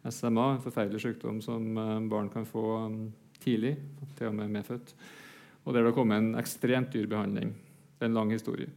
SMA, 0.08 0.46
en 0.54 0.62
forferdelig 0.64 1.02
sykdom 1.04 1.40
som 1.44 1.64
eh, 1.76 1.96
barn 2.12 2.28
kan 2.32 2.46
få 2.48 2.64
um, 2.86 3.00
tidlig, 3.42 3.74
til 4.16 4.30
og 4.30 4.38
med 4.38 4.52
medfødt. 4.52 4.94
Og 5.64 5.74
der 5.74 5.82
det 5.82 5.90
har 5.90 5.96
kommet 5.96 6.22
en 6.22 6.38
ekstremt 6.40 6.92
dyr 6.94 7.08
behandling. 7.10 7.50
Det 7.98 8.06
er 8.06 8.12
en 8.12 8.20
lang 8.20 8.32
historie. 8.32 8.70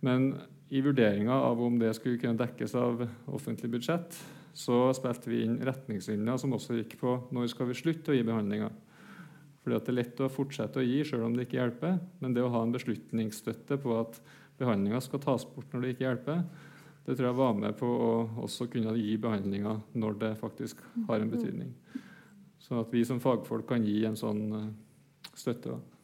Men 0.00 0.30
i 0.68 0.82
vurderinga 0.84 1.32
av 1.32 1.62
om 1.62 1.78
det 1.80 1.94
skulle 1.96 2.20
kunne 2.20 2.38
dekkes 2.38 2.74
av 2.76 3.06
offentlig 3.26 3.70
budsjett, 3.72 4.18
så 4.52 4.88
spilte 4.96 5.30
vi 5.30 5.44
inn 5.46 5.60
retningslinjer 5.64 6.40
som 6.40 6.54
også 6.56 6.76
gikk 6.80 6.98
på 7.00 7.14
når 7.34 7.50
skal 7.52 7.70
vi 7.70 7.78
slutte 7.78 8.12
å 8.12 8.16
gi 8.16 8.24
behandlinger. 8.26 8.72
Fordi 9.62 9.76
at 9.76 9.86
Det 9.86 9.92
er 9.92 9.98
lett 9.98 10.20
å 10.24 10.30
fortsette 10.32 10.80
å 10.80 10.86
gi 10.86 11.04
selv 11.04 11.26
om 11.26 11.36
det 11.36 11.46
ikke 11.46 11.60
hjelper, 11.60 11.98
men 12.20 12.34
det 12.34 12.42
å 12.42 12.52
ha 12.52 12.62
en 12.62 12.74
beslutningsstøtte 12.74 13.78
på 13.82 13.98
at 14.00 14.20
behandlinga 14.58 15.00
skal 15.04 15.22
tas 15.22 15.44
bort 15.46 15.72
når 15.72 15.84
det 15.84 15.94
ikke 15.94 16.06
hjelper, 16.06 16.42
det 17.06 17.16
tror 17.16 17.30
jeg 17.30 17.38
var 17.38 17.54
med 17.56 17.76
på 17.78 17.88
å 17.88 18.10
også 18.44 18.66
kunne 18.68 18.96
gi 18.98 19.16
behandlinger 19.16 19.80
når 19.96 20.18
det 20.20 20.32
faktisk 20.40 20.82
har 21.08 21.22
en 21.22 21.30
betydning. 21.32 21.70
Sånn 22.60 22.82
at 22.82 22.90
vi 22.92 23.04
som 23.08 23.20
fagfolk 23.22 23.64
kan 23.70 23.86
gi 23.86 24.02
en 24.04 24.18
sånn 24.18 24.42
støtte, 25.32 25.72
støtte. 25.72 25.97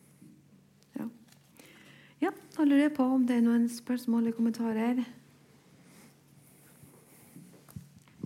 Da. 2.57 2.65
lurer 2.65 2.83
jeg 2.83 2.95
på 2.97 3.03
om 3.03 3.27
det 3.27 3.37
er 3.37 3.45
noen 3.45 3.69
spørsmål 3.69 4.23
eller 4.23 4.37
kommentarer. 4.37 5.05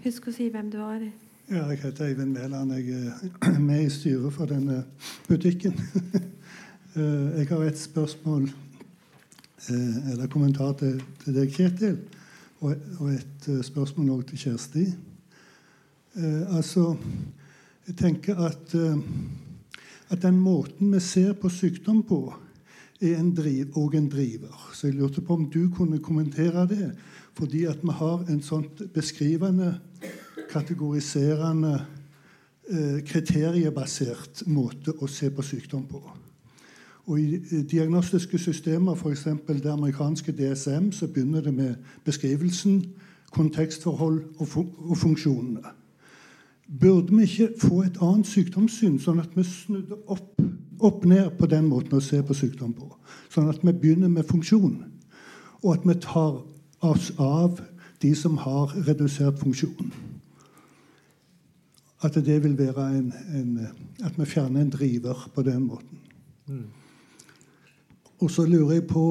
Husk 0.04 0.28
å 0.28 0.34
si 0.34 0.48
hvem 0.52 0.70
du 0.70 0.78
er. 0.84 1.08
Ja, 1.48 1.64
jeg 1.72 1.80
heter 1.80 2.10
Eivind 2.10 2.36
Mæland. 2.36 2.74
Jeg 2.76 3.12
er 3.40 3.58
med 3.70 3.86
i 3.86 3.90
styret 3.90 4.32
for 4.32 4.50
denne 4.50 4.84
butikken. 5.28 5.78
Eh, 6.96 7.38
Jeg 7.38 7.46
har 7.50 7.62
et 7.62 7.78
spørsmål 7.78 8.46
eh, 9.68 10.12
eller 10.12 10.26
kommentar 10.32 10.72
til, 10.80 10.96
deg, 11.26 11.52
Kjetil, 11.52 11.98
og, 12.64 12.72
et 13.12 13.48
eh, 13.52 13.60
spørsmål 13.62 14.08
også 14.14 14.28
til 14.30 14.38
Kjersti. 14.38 14.84
Altså, 16.56 16.96
jeg 17.86 17.96
tenker 18.00 18.40
at, 18.48 18.74
at 20.10 20.22
den 20.24 20.40
måten 20.40 20.90
vi 20.96 21.00
ser 21.04 21.36
på 21.38 21.52
sykdom 21.52 22.00
på, 22.08 22.32
er 23.00 23.18
en 23.18 23.34
driv, 23.34 23.76
og 23.76 23.94
en 23.94 24.08
driver. 24.10 24.70
Så 24.74 24.86
jeg 24.86 24.96
lurte 24.96 25.20
på 25.20 25.34
om 25.34 25.50
du 25.50 25.68
kunne 25.74 25.98
kommentere 25.98 26.66
det. 26.68 26.92
Fordi 27.34 27.64
at 27.64 27.78
vi 27.82 27.90
har 27.90 28.24
en 28.28 28.42
sånt 28.42 28.82
beskrivende, 28.94 29.78
kategoriserende, 30.50 31.84
eh, 32.70 33.02
kriteriebasert 33.04 34.42
måte 34.46 34.92
å 34.98 35.06
se 35.06 35.30
på 35.30 35.42
sykdom 35.42 35.86
på. 35.86 36.02
Og 37.08 37.20
I 37.20 37.62
diagnostiske 37.70 38.38
systemer, 38.38 38.94
f.eks. 38.94 39.24
det 39.48 39.70
amerikanske 39.72 40.32
DSM, 40.32 40.92
så 40.92 41.06
begynner 41.06 41.40
det 41.40 41.54
med 41.54 41.74
beskrivelsen, 42.04 42.84
kontekstforhold 43.30 44.24
og, 44.38 44.48
fun 44.48 44.68
og 44.78 44.96
funksjonene. 44.96 45.60
Burde 46.80 47.16
vi 47.16 47.22
ikke 47.22 47.48
få 47.60 47.82
et 47.82 47.96
annet 48.04 48.28
sykdomssyn, 48.28 48.98
sånn 49.00 49.22
at 49.22 49.32
vi 49.36 49.44
snudde 49.44 49.96
opp, 50.06 50.42
opp 50.80 51.04
ned 51.04 51.30
på 51.38 51.48
den 51.50 51.66
måten 51.70 51.98
å 51.98 52.04
se 52.04 52.20
på 52.22 52.36
sykdom 52.36 52.74
på? 52.76 52.90
Sånn 53.32 53.50
at 53.50 53.62
vi 53.64 53.72
begynner 53.72 54.10
med 54.12 54.28
funksjon, 54.28 54.78
og 55.62 55.72
at 55.74 55.86
vi 55.86 55.96
tar 56.02 56.40
oss 56.86 57.10
av 57.18 57.60
de 58.02 58.14
som 58.14 58.38
har 58.38 58.74
redusert 58.86 59.40
funksjon. 59.40 59.92
At 62.06 62.14
det 62.14 62.36
vil 62.44 62.54
være 62.58 62.84
en, 62.94 63.12
en 63.34 64.04
At 64.06 64.14
vi 64.14 64.24
fjerner 64.24 64.60
en 64.62 64.70
driver 64.70 65.30
på 65.34 65.42
den 65.42 65.64
måten. 65.66 65.98
Og 68.18 68.30
så 68.30 68.44
lurer 68.46 68.78
jeg 68.78 68.86
på, 68.90 69.02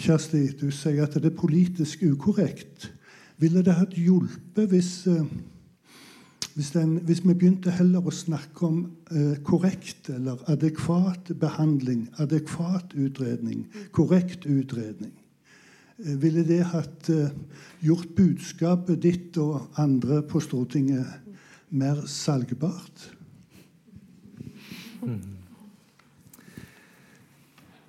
Kjersti, 0.00 0.46
du 0.60 0.70
sier 0.72 1.04
at 1.04 1.14
det 1.16 1.30
er 1.30 1.36
politisk 1.36 2.02
ukorrekt. 2.04 2.90
Ville 3.40 3.62
det 3.64 3.76
hatt 3.76 3.94
hjulpet 3.96 4.68
hvis, 4.68 5.06
eh, 5.08 5.24
hvis, 6.54 6.70
den, 6.74 6.98
hvis 7.06 7.22
vi 7.24 7.34
begynte 7.34 7.72
heller 7.72 8.04
å 8.04 8.12
snakke 8.12 8.66
om 8.68 8.78
eh, 9.10 9.38
korrekt 9.46 10.10
eller 10.12 10.42
adekvat 10.52 11.32
behandling, 11.40 12.06
adekvat 12.20 12.92
utredning, 12.98 13.64
korrekt 13.96 14.44
utredning? 14.46 15.14
Eh, 16.02 16.16
ville 16.20 16.44
det 16.44 16.62
hatt 16.74 17.08
eh, 17.12 17.32
gjort 17.84 18.12
budskapet 18.18 19.00
ditt 19.02 19.38
og 19.40 19.72
andre 19.80 20.20
på 20.28 20.42
Stortinget 20.44 21.08
mer 21.72 22.04
salgbart? 22.06 23.08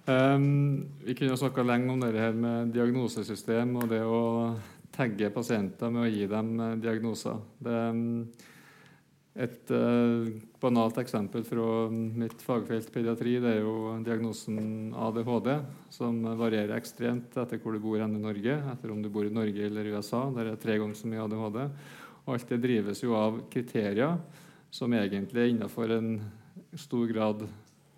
Um, 0.04 0.86
vi 1.06 1.14
kunne 1.16 1.38
snakka 1.40 1.64
lenge 1.64 1.92
om 1.94 2.00
det 2.02 2.16
her 2.20 2.34
med 2.36 2.74
diagnosesystem 2.76 3.76
og 3.80 3.92
det 3.92 4.02
å 4.04 4.24
tagge 4.94 5.30
pasienter 5.34 5.92
med 5.94 6.06
å 6.06 6.12
gi 6.12 6.26
dem 6.30 6.50
eh, 6.60 6.74
diagnoser. 6.84 7.40
Det 7.64 7.78
et 9.34 9.72
uh, 9.74 10.30
banalt 10.62 11.00
eksempel 11.02 11.42
fra 11.48 11.88
mitt 11.90 12.38
fagfelt 12.46 12.92
pediatri 12.94 13.40
det 13.42 13.56
er 13.56 13.64
jo 13.64 13.96
diagnosen 14.06 14.92
ADHD, 14.94 15.50
som 15.90 16.20
varierer 16.38 16.76
ekstremt 16.78 17.34
etter 17.42 17.62
hvor 17.62 17.74
du 17.74 17.82
bor 17.82 17.98
i 17.98 18.06
Norge, 18.06 18.60
etter 18.76 18.94
om 18.94 19.02
du 19.02 19.10
bor 19.10 19.26
i 19.26 19.34
Norge 19.34 19.66
eller 19.66 19.90
USA. 19.96 20.28
Der 20.36 20.52
er 20.52 20.60
tre 20.62 20.78
ganger 20.78 21.00
så 21.00 21.10
mye 21.10 21.24
ADHD. 21.26 21.64
Og 22.24 22.36
alt 22.36 22.54
det 22.54 22.62
drives 22.64 23.02
jo 23.02 23.16
av 23.18 23.40
kriterier 23.52 24.20
som 24.74 24.94
egentlig 24.94 25.42
er 25.42 25.50
innenfor 25.56 25.92
en 25.98 26.12
stor 26.78 27.10
grad 27.10 27.42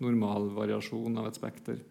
normal 0.00 0.48
variasjon 0.56 1.20
av 1.20 1.28
et 1.28 1.36
spekter. 1.36 1.82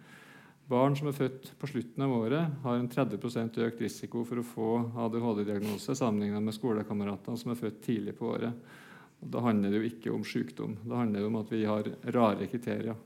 Barn 0.66 0.98
som 0.98 1.12
er 1.12 1.18
født 1.18 1.52
på 1.62 1.70
slutten 1.70 2.02
av 2.02 2.14
året, 2.16 2.58
har 2.64 2.80
en 2.80 2.90
30% 2.90 3.62
økt 3.68 3.86
risiko 3.86 4.24
for 4.26 4.42
å 4.42 4.48
få 4.50 4.72
ADHD-diagnose 5.06 5.94
sammenlignet 5.94 6.42
med 6.42 6.58
skolekamerater 6.58 7.38
som 7.38 7.54
er 7.54 7.60
født 7.60 7.84
tidlig 7.86 8.18
på 8.18 8.32
året. 8.34 8.82
Da 9.20 9.42
handler 9.42 9.72
det 9.72 9.82
jo 9.82 9.90
ikke 9.90 10.14
om 10.14 10.24
sykdom. 10.28 10.78
Da 10.86 11.02
handler 11.02 11.24
det 11.24 11.30
om 11.30 11.40
at 11.40 11.52
vi 11.54 11.64
har 11.66 11.90
rare 12.16 12.48
kriterier 12.52 12.98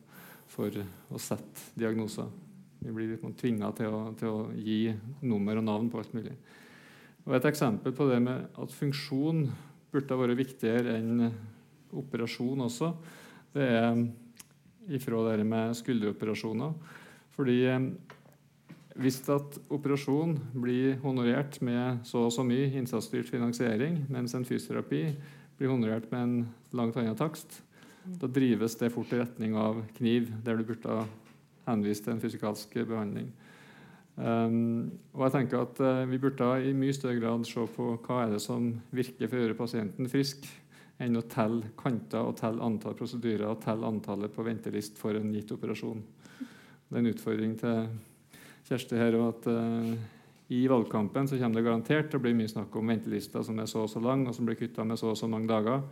for 0.49 0.73
å 0.73 1.21
sette 1.21 1.69
diagnoser. 1.79 2.29
Vi 2.79 2.93
blir 2.95 3.11
litt 3.11 3.25
tvinga 3.39 3.71
til, 3.75 3.95
til 4.19 4.31
å 4.31 4.47
gi 4.55 4.93
nummer 5.27 5.59
og 5.59 5.67
navn 5.67 5.89
på 5.91 5.99
alt 6.01 6.15
mulig. 6.15 6.35
Og 7.27 7.35
Et 7.35 7.49
eksempel 7.51 7.93
på 7.93 8.07
det 8.09 8.19
med 8.23 8.47
at 8.57 8.73
funksjon 8.73 9.43
burde 9.91 10.15
ha 10.15 10.21
vært 10.21 10.39
viktigere 10.39 10.95
enn 10.97 11.27
operasjon 11.97 12.61
også, 12.65 12.93
det 13.53 13.65
er 13.65 13.99
ifra 14.93 15.21
det 15.27 15.45
med 15.45 15.75
skulderoperasjoner. 15.77 16.73
Fordi 17.35 17.57
eh, 17.69 17.89
hvis 18.99 19.19
at 19.31 19.59
operasjon 19.71 20.37
blir 20.53 20.97
honorert 21.03 21.59
med 21.65 22.01
så 22.07 22.25
og 22.27 22.33
så 22.35 22.45
mye 22.45 22.71
innsatsstyrt 22.79 23.29
finansiering, 23.29 24.03
mens 24.11 24.35
en 24.35 24.47
fysioterapi 24.47 25.03
blir 25.59 25.73
honorert 25.73 26.07
med 26.11 26.21
en 26.23 26.37
langt 26.75 26.97
annen 26.97 27.17
takst, 27.19 27.61
da 28.19 28.29
drives 28.31 28.77
det 28.79 28.93
fort 28.93 29.11
i 29.13 29.19
retning 29.19 29.57
av 29.59 29.83
kniv, 29.97 30.31
der 30.45 30.57
du 30.57 30.63
burde 30.65 31.03
henvist 31.67 32.05
til 32.05 32.15
en 32.15 32.23
fysikalsk 32.23 32.79
behandling. 32.79 33.27
Um, 34.19 34.89
og 35.13 35.27
jeg 35.27 35.31
tenker 35.31 35.61
at 35.63 35.77
uh, 35.79 36.01
Vi 36.11 36.17
burde 36.19 36.47
i 36.67 36.73
mye 36.75 36.91
større 36.91 37.21
grad 37.21 37.45
se 37.47 37.63
på 37.71 37.85
hva 38.03 38.17
er 38.25 38.33
det 38.33 38.41
som 38.43 38.65
virker 38.91 39.29
for 39.29 39.37
å 39.37 39.45
gjøre 39.45 39.55
pasienten 39.55 40.09
frisk, 40.11 40.47
enn 40.99 41.15
å 41.15 41.23
telle 41.31 41.71
kanter 41.79 42.27
og 42.27 42.35
telle 42.41 42.63
antall 42.65 42.97
prosedyrer 42.99 43.47
og 43.47 43.61
telle 43.63 43.87
antallet 43.87 44.33
på 44.35 44.43
ventelist 44.43 44.99
for 44.99 45.15
en 45.15 45.31
gitt 45.31 45.53
operasjon. 45.55 46.01
Det 46.39 46.97
er 46.97 46.99
en 46.99 47.11
utfordring 47.13 47.53
til 47.61 47.85
Kjersti 48.67 48.99
her 48.99 49.15
og 49.17 49.29
at 49.29 49.47
eh, 49.53 49.93
i 50.49 50.67
valgkampen 50.67 51.27
så 51.27 51.37
kommer 51.37 51.59
det 51.59 51.65
garantert 51.67 52.07
til 52.09 52.17
å 52.17 52.23
bli 52.23 52.33
mye 52.33 52.49
snakk 52.49 52.73
om 52.79 52.89
ventelister 52.89 53.43
som 53.45 53.59
er 53.61 53.67
så 53.69 53.83
og 53.85 53.91
så 53.91 54.01
lang, 54.01 54.23
og 54.27 54.33
som 54.33 54.47
blir 54.47 54.57
kutta 54.57 54.85
med 54.85 54.97
så 54.97 55.11
og 55.11 55.17
så 55.17 55.29
mange 55.29 55.49
dager. 55.49 55.83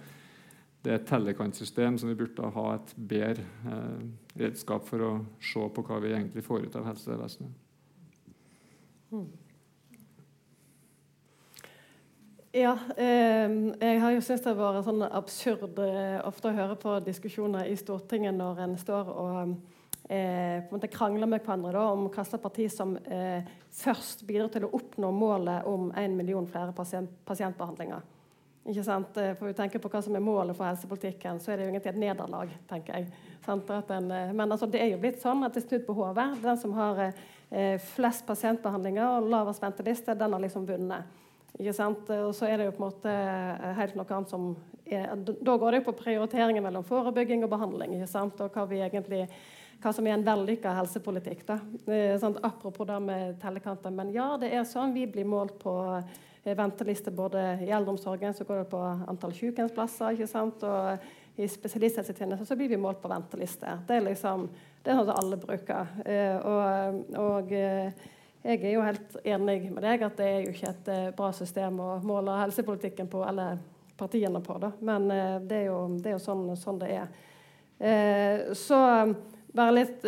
det 0.83 0.91
er 0.91 0.95
et 0.95 1.07
tellekantsystem 1.09 1.97
som 1.97 2.09
vi 2.09 2.15
burde 2.15 2.49
ha 2.53 2.65
et 2.75 2.93
bedre 2.95 3.43
eh, 3.67 4.03
redskap 4.39 4.85
for 4.87 5.03
å 5.03 5.11
se 5.41 5.59
på 5.73 5.83
hva 5.83 5.99
vi 5.99 6.13
egentlig 6.13 6.43
får 6.45 6.65
ut 6.65 6.75
av 6.79 6.85
helsevesenet. 6.87 7.51
Ja, 12.53 12.77
eh, 12.95 13.49
jeg 13.81 14.01
har 14.01 14.11
jo 14.11 14.21
syntes 14.21 14.45
det 14.45 14.53
har 14.53 14.61
vært 14.61 14.85
sånn 14.87 15.03
absurd 15.05 15.81
eh, 15.83 16.17
ofte 16.25 16.49
å 16.49 16.55
høre 16.55 16.77
på 16.79 16.99
diskusjoner 17.05 17.67
i 17.69 17.75
Stortinget 17.77 18.37
når 18.37 18.63
en 18.63 18.77
står 18.79 19.11
og 19.11 19.57
eh, 20.07 20.63
på 20.63 20.71
en 20.71 20.79
måte 20.79 20.91
krangler 20.91 21.29
med 21.29 21.43
hverandre 21.43 21.73
da, 21.75 21.85
om 21.91 22.09
slags 22.13 22.35
parti 22.41 22.67
som 22.71 22.97
eh, 22.97 23.47
først 23.77 24.25
bidrar 24.27 24.51
til 24.53 24.67
å 24.67 24.73
oppnå 24.77 25.11
målet 25.11 25.67
om 25.69 25.91
én 25.97 26.15
million 26.17 26.47
flere 26.47 26.75
pasient, 26.75 27.11
pasientbehandlinger. 27.27 28.05
Ikke 28.67 28.83
sant? 28.83 29.15
Eh, 29.17 29.33
for 29.39 29.47
vi 29.47 29.55
tenker 29.55 29.79
på 29.83 29.91
hva 29.91 30.01
som 30.03 30.15
er 30.17 30.23
målet 30.23 30.57
for 30.57 30.67
helsepolitikken, 30.67 31.39
så 31.39 31.53
er 31.53 31.59
det 31.59 31.67
jo 31.67 31.71
egentlig 31.71 31.93
et 31.93 32.01
nederlag. 32.03 32.51
tenker 32.67 32.97
jeg. 32.97 33.11
En, 33.47 34.11
eh, 34.11 34.33
men 34.33 34.51
altså, 34.51 34.67
det 34.67 34.81
er 34.81 34.91
jo 34.91 34.99
blitt 34.99 35.21
sånn 35.21 35.45
at 35.47 35.53
det 35.55 35.63
er 35.63 35.67
snudd 35.69 35.85
på 35.87 35.95
hodet. 35.95 36.27
Den 36.43 36.59
som 36.59 36.73
har 36.75 36.99
eh, 37.07 37.77
flest 37.95 38.25
pasientbehandlinger 38.27 39.21
og 39.21 39.29
lavest 39.31 39.63
venteliste, 39.63 40.15
den 40.15 40.35
har 40.35 40.43
liksom 40.43 40.67
vunnet. 40.67 41.23
Ikke 41.57 41.73
sant? 41.73 42.09
Og 42.11 42.33
så 42.37 42.49
er 42.49 42.59
det 42.59 42.67
jo 42.67 42.73
på 42.75 42.83
en 42.83 42.89
måte 42.91 43.13
eh, 43.13 43.71
helt 43.79 43.95
noe 43.97 44.17
annet 44.17 44.33
som 44.33 44.49
er, 44.85 45.15
Da 45.17 45.55
går 45.57 45.71
det 45.71 45.79
jo 45.81 45.87
på 45.89 45.97
prioriteringen 46.03 46.63
mellom 46.63 46.85
forebygging 46.85 47.43
og 47.47 47.53
behandling. 47.55 47.95
ikke 47.95 48.11
sant? 48.11 48.41
Og 48.43 48.51
hva, 48.51 48.67
vi 48.69 48.83
egentlig, 48.83 49.23
hva 49.81 49.93
som 49.93 50.07
er 50.07 50.15
en 50.15 50.25
vellykka 50.25 50.73
helsepolitikk. 50.79 51.43
da. 51.47 51.59
Sånn, 52.19 52.37
apropos 52.45 52.87
det 52.89 52.97
med 53.03 53.37
tellekanter. 53.41 53.93
Men 53.93 54.11
ja, 54.13 54.31
det 54.41 54.51
er 54.53 54.65
sånn 54.65 54.95
vi 54.95 55.05
blir 55.09 55.27
målt 55.29 55.57
på 55.61 55.75
eh, 55.97 56.55
venteliste 56.57 57.13
både 57.13 57.59
i 57.65 57.69
eldreomsorgen, 57.69 58.33
så 58.33 58.47
går 58.47 58.63
det 58.63 58.71
på 58.71 58.81
antall 58.81 59.35
sykehjemsplasser, 59.37 60.17
ikke 60.17 60.29
sant? 60.31 60.65
og 60.65 61.37
i 61.37 61.45
spesialisthelsetjenesten 61.45 62.49
så 62.49 62.57
blir 62.57 62.71
vi 62.71 62.81
målt 62.81 63.01
på 63.01 63.11
venteliste. 63.11 63.75
Det 63.87 63.99
er 63.99 64.05
liksom, 64.07 64.47
det 64.81 64.89
er 64.91 64.97
sånn 64.97 65.09
som 65.11 65.19
alle 65.21 65.37
bruker. 65.41 65.93
Eh, 66.05 66.37
og, 66.41 67.01
og 67.21 67.53
jeg 67.53 68.57
er 68.57 68.73
jo 68.73 68.85
helt 68.85 69.17
enig 69.23 69.59
med 69.69 69.83
deg 69.85 70.05
at 70.07 70.17
det 70.17 70.31
er 70.31 70.45
jo 70.47 70.55
ikke 70.55 70.73
et 70.73 70.93
bra 71.17 71.29
system 71.35 71.81
å 71.83 71.91
måle 72.01 72.41
helsepolitikken 72.41 73.09
på, 73.11 73.21
eller 73.27 73.59
partiene 73.97 74.41
på, 74.41 74.57
da. 74.61 74.71
men 74.85 75.07
det, 75.09 75.63
er 75.63 75.63
jo, 75.71 75.77
det, 75.97 76.11
er 76.11 76.13
jo, 76.15 76.21
sånn, 76.21 76.43
sånn 76.57 76.77
det 76.81 76.91
er. 76.99 78.53
Så 78.55 78.77
bare 79.55 79.75
litt 79.75 80.01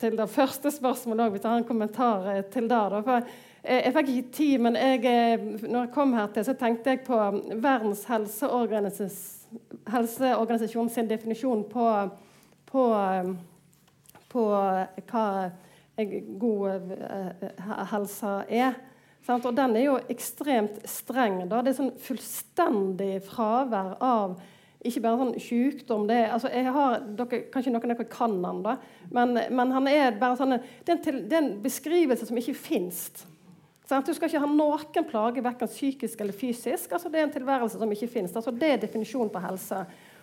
til 0.00 0.16
det 0.18 0.30
første 0.30 0.70
spørsmålet 0.74 1.26
òg. 1.26 1.32
Vi 1.36 1.44
tar 1.44 1.56
en 1.58 1.68
kommentar 1.68 2.18
til 2.52 2.64
det. 2.68 2.84
Da. 2.94 2.98
For, 3.06 3.16
jeg 3.62 3.94
fikk 3.94 4.08
ikke 4.10 4.34
tid, 4.34 4.56
men 4.66 4.74
jeg, 4.76 4.98
når 5.62 5.80
jeg 5.84 5.94
kom 5.94 6.10
her 6.18 6.28
til, 6.34 6.44
så 6.46 6.54
tenkte 6.58 6.90
jeg 6.90 7.06
på 7.06 7.16
Verdens 7.62 8.02
helseorganisasjon 8.10 10.90
sin 10.90 11.10
definisjon 11.10 11.62
på, 11.70 11.86
på, 12.70 12.84
på 14.32 14.42
hva 15.12 15.26
god 16.42 16.66
helse 17.92 18.32
er. 18.48 18.72
Og 19.28 19.54
den 19.54 19.76
er 19.78 19.84
jo 19.84 20.00
ekstremt 20.10 20.82
streng. 20.88 21.46
Da. 21.46 21.62
Det 21.62 21.70
er 21.70 21.76
sånn 21.78 21.98
fullstendig 22.02 23.22
fravær 23.28 23.94
av 24.02 24.34
ikke 24.82 25.02
bare 25.04 25.18
sånn 25.20 25.34
sykdom 25.38 26.06
det 26.08 26.20
altså 26.34 26.50
har, 26.50 27.02
dere, 27.18 27.44
Kanskje 27.52 27.72
noen 27.72 27.84
av 27.84 27.92
dere 27.92 28.08
kan 28.10 28.38
han, 28.42 28.62
da, 28.64 28.76
men, 29.14 29.36
men 29.54 29.74
han 29.76 29.90
er 29.90 30.16
bare 30.20 30.38
sånn, 30.38 30.56
det 30.86 30.96
er, 30.96 31.20
en, 31.38 31.52
beskrivelse 31.62 32.26
som 32.28 32.38
ikke 32.40 32.56
fins. 32.58 33.04
Du 33.92 34.14
skal 34.16 34.30
ikke 34.30 34.40
ha 34.40 34.48
noen 34.48 35.04
plage, 35.04 35.42
verken 35.44 35.68
psykisk 35.68 36.22
eller 36.24 36.32
fysisk. 36.32 36.94
altså 36.94 37.10
Det 37.12 37.20
er 37.20 37.26
en 37.26 37.34
tilværelse 37.34 37.76
som 37.76 37.90
ikke 37.92 38.08
fins. 38.08 38.32
Altså, 38.38 38.54
det 38.56 38.70
er 38.70 38.80
definisjonen 38.80 39.30
på 39.32 39.42
helse. 39.42 39.82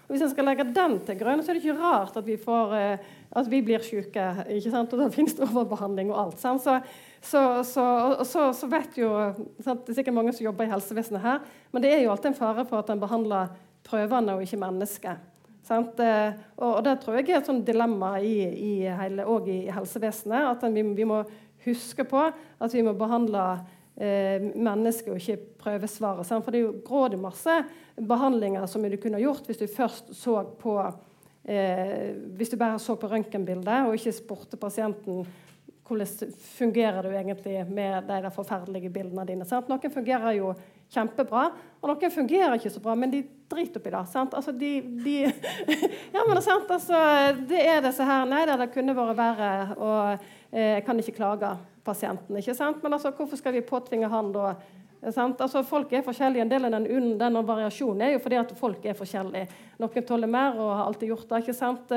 Og 0.09 0.15
Hvis 0.15 0.23
en 0.25 0.31
skal 0.31 0.47
legge 0.49 0.65
den 0.73 0.95
til 1.05 1.19
grunn, 1.19 1.43
så 1.45 1.51
er 1.51 1.59
det 1.59 1.61
ikke 1.61 1.77
rart 1.77 2.15
at 2.17 2.25
vi, 2.25 2.39
får, 2.41 2.71
eh, 2.73 3.11
at 3.37 3.49
vi 3.51 3.59
blir 3.61 3.83
syke. 3.85 4.25
Og 4.81 4.95
da 4.97 5.09
finnes 5.13 5.37
det 5.37 5.45
overbehandling 5.45 6.09
og 6.09 6.21
alt. 6.23 6.41
Så, 6.41 6.79
så, 7.21 7.43
så, 8.25 8.47
så, 8.57 8.71
vet 8.71 8.97
jo 8.97 9.11
sant? 9.61 9.85
Det 9.85 9.93
er 9.93 9.99
sikkert 9.99 10.17
mange 10.17 10.33
som 10.33 10.47
jobber 10.47 10.65
i 10.65 10.73
helsevesenet 10.73 11.21
her, 11.21 11.43
men 11.69 11.85
det 11.85 11.93
er 11.93 12.01
jo 12.01 12.15
alltid 12.15 12.31
en 12.31 12.39
fare 12.41 12.65
for 12.65 12.81
at 12.81 12.89
en 12.89 13.03
behandler 13.03 13.53
prøvene 13.87 14.35
og 14.35 14.45
ikke 14.45 14.61
mennesket. 14.61 15.25
Eh, 15.69 16.37
og, 16.57 16.79
det 16.85 16.95
tror 17.03 17.19
jeg 17.19 17.29
er 17.29 17.43
et 17.43 17.67
dilemma 17.67 18.15
i, 18.25 18.37
i, 18.41 18.71
hele, 18.87 19.25
i 19.45 19.59
helsevesenet. 19.69 20.55
At 20.55 20.73
vi, 20.73 20.81
vi, 20.81 21.05
må 21.05 21.23
huske 21.65 22.05
på 22.07 22.23
at 22.25 22.73
vi 22.73 22.81
må 22.85 22.95
behandle 22.97 23.43
eh, 23.99 24.41
mennesket 24.55 25.13
og 25.13 25.19
ikke 25.21 25.59
prøvesvaret. 25.61 26.25
Sant? 26.25 26.45
For 26.45 26.55
det 26.55 26.61
er 26.61 26.67
jo 26.67 26.79
grådig 26.85 27.19
masse 27.21 27.59
behandlinger 27.99 28.65
som 28.71 28.83
du 28.87 28.97
kunne 28.97 29.21
gjort 29.21 29.45
hvis 29.45 29.61
du 29.61 29.67
først 29.67 30.13
så 30.15 30.41
på 30.59 30.79
eh, 31.43 32.15
Hvis 32.37 32.49
du 32.49 32.57
bare 32.57 32.79
så 32.79 32.95
på 32.95 33.11
røntgenbildet 33.11 33.85
og 33.85 33.97
ikke 33.97 34.15
spurte 34.15 34.57
pasienten 34.57 35.27
hvordan 35.89 36.33
fungerer 36.55 37.03
du 37.03 37.09
egentlig 37.09 37.65
med 37.67 38.07
de 38.07 38.31
forferdelige 38.33 38.91
bildene 38.93 39.25
dine. 39.25 39.45
Sant? 39.45 39.69
Noen 39.69 39.93
fungerer 39.93 40.37
jo 40.37 40.53
kjempebra, 40.93 41.49
og 41.81 41.91
noen 41.91 42.13
fungerer 42.13 42.55
ikke 42.57 42.71
så 42.73 42.81
bra, 42.83 42.95
men 42.97 43.13
de 43.13 43.23
driter 43.49 43.81
oppi 43.81 43.93
det. 43.93 44.03
Sant? 44.11 44.35
Altså, 44.37 44.53
de, 44.53 44.71
de 45.03 45.17
ja, 46.15 46.25
men 46.27 46.41
sant? 46.45 46.69
Altså, 46.69 47.01
det 47.49 47.61
er 47.65 47.83
disse 47.85 48.05
her 48.05 48.29
Nei, 48.29 48.45
det 48.49 48.71
kunne 48.73 48.97
vært 48.97 49.17
verre, 49.17 49.51
og 49.77 50.27
eh, 50.53 50.75
jeg 50.77 50.85
kan 50.87 51.01
ikke 51.01 51.17
klage 51.17 51.53
pasienten. 51.85 52.37
ikke 52.37 52.57
sant? 52.57 52.83
Men 52.83 52.97
altså, 52.97 53.13
hvorfor 53.15 53.41
skal 53.41 53.57
vi 53.57 53.65
påtvinge 53.65 54.11
han 54.11 54.33
da 54.35 54.53
Altså, 54.99 55.61
folk 55.63 55.93
er 55.95 56.01
forskjellige. 56.03 56.43
En 56.43 56.49
del 56.51 56.65
av 56.67 56.73
den, 56.73 57.13
denne 57.15 57.43
variasjonen 57.47 58.01
er 58.03 58.09
jo 58.17 58.19
fordi 58.19 58.35
at 58.35 58.49
folk 58.59 58.83
er 58.83 58.97
forskjellige. 58.99 59.45
Noen 59.79 60.03
tåler 60.03 60.27
mer 60.27 60.59
og 60.59 60.73
har 60.73 60.89
alltid 60.89 61.13
gjort 61.13 61.29
det. 61.29 61.39
ikke 61.39 61.55
sant? 61.55 61.93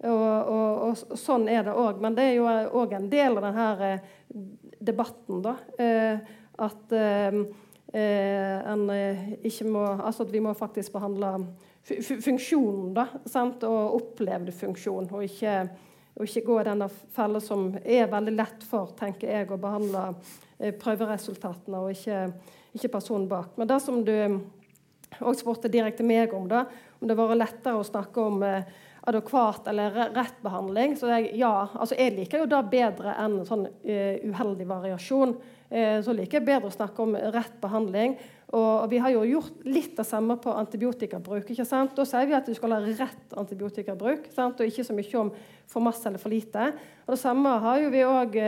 Eh, 0.00 0.10
og, 0.10 0.50
og, 0.54 0.94
og 1.12 1.18
sånn 1.20 1.48
er 1.52 1.66
det 1.66 1.74
òg. 1.74 2.00
Men 2.02 2.16
det 2.16 2.28
er 2.28 2.34
jo 2.38 2.48
òg 2.80 2.96
en 2.96 3.08
del 3.12 3.38
av 3.38 3.48
denne 3.48 3.90
eh, 3.90 4.08
debatten. 4.80 5.42
da, 5.44 5.56
eh, 5.78 6.34
At 6.64 6.92
en 7.94 8.82
ikke 9.42 9.64
må 9.66 9.82
Altså 9.84 10.22
at 10.22 10.30
vi 10.30 10.40
må 10.42 10.52
faktisk 10.54 10.92
behandle 10.94 11.32
funksjonen, 11.84 12.94
da, 12.94 13.08
sant? 13.26 13.62
og 13.66 13.96
opplevd 13.98 14.52
funksjon, 14.54 15.10
og 15.12 15.26
ikke, 15.26 15.68
og 16.16 16.24
ikke 16.24 16.44
gå 16.46 16.60
i 16.60 16.64
denne 16.70 16.88
fella 17.14 17.42
som 17.42 17.68
er 17.84 18.08
veldig 18.10 18.34
lett 18.34 18.64
for, 18.66 18.94
tenker 18.98 19.30
jeg, 19.30 19.50
å 19.50 19.60
behandle 19.60 20.06
Eh, 20.58 20.74
prøveresultatene, 20.78 21.80
og 21.82 21.90
ikke, 21.90 22.28
ikke, 22.76 22.92
personen 22.92 23.26
bak. 23.28 23.56
Men 23.58 23.68
det 23.68 23.80
som 23.82 23.98
du 24.06 24.14
òg 25.20 25.38
spurte 25.38 25.70
direkte 25.70 26.06
meg 26.06 26.34
om, 26.34 26.46
da, 26.50 26.64
om 27.00 27.10
det 27.10 27.16
var 27.18 27.34
lettere 27.34 27.80
å 27.80 27.86
snakke 27.86 28.22
om 28.22 28.44
eh, 28.46 28.68
adekvat 29.06 29.66
eller 29.68 29.90
rett 30.14 30.38
behandling, 30.42 30.96
så 30.96 31.10
jeg, 31.12 31.34
ja, 31.40 31.52
altså 31.74 31.96
jeg 31.98 32.14
liker 32.16 32.40
jo 32.40 32.48
det 32.48 32.60
bedre 32.72 33.16
enn 33.20 33.42
sånn 33.44 33.66
uh, 33.68 34.14
uheldig 34.24 34.68
variasjon. 34.68 35.34
Uh, 35.68 35.98
så 36.04 36.14
liker 36.16 36.40
jeg 36.40 36.48
bedre 36.48 36.70
å 36.70 36.74
snakke 36.74 37.04
om 37.04 37.12
rett 37.34 37.58
behandling. 37.60 38.16
Og 38.54 38.84
vi 38.86 39.00
har 39.02 39.10
jo 39.10 39.24
gjort 39.26 39.64
litt 39.66 39.96
det 39.98 40.04
samme 40.06 40.36
på 40.38 40.52
antibiotikabruk. 40.54 41.48
ikke 41.50 41.64
sant? 41.66 41.96
Da 41.96 42.04
sier 42.06 42.28
vi 42.28 42.36
at 42.36 42.46
du 42.46 42.54
skal 42.54 42.76
ha 42.76 42.78
rett 42.84 43.32
antibiotikabruk, 43.40 44.28
sant? 44.30 44.60
og 44.60 44.68
ikke 44.68 44.84
så 44.86 44.94
mye 44.94 45.16
om 45.18 45.32
for 45.66 45.82
masse 45.82 46.06
eller 46.06 46.22
for 46.22 46.30
lite. 46.30 46.68
Og 47.02 47.16
Det 47.16 47.18
samme 47.18 47.56
har 47.64 47.80
jo 47.82 47.90
vi 47.90 48.04
òg 48.06 48.38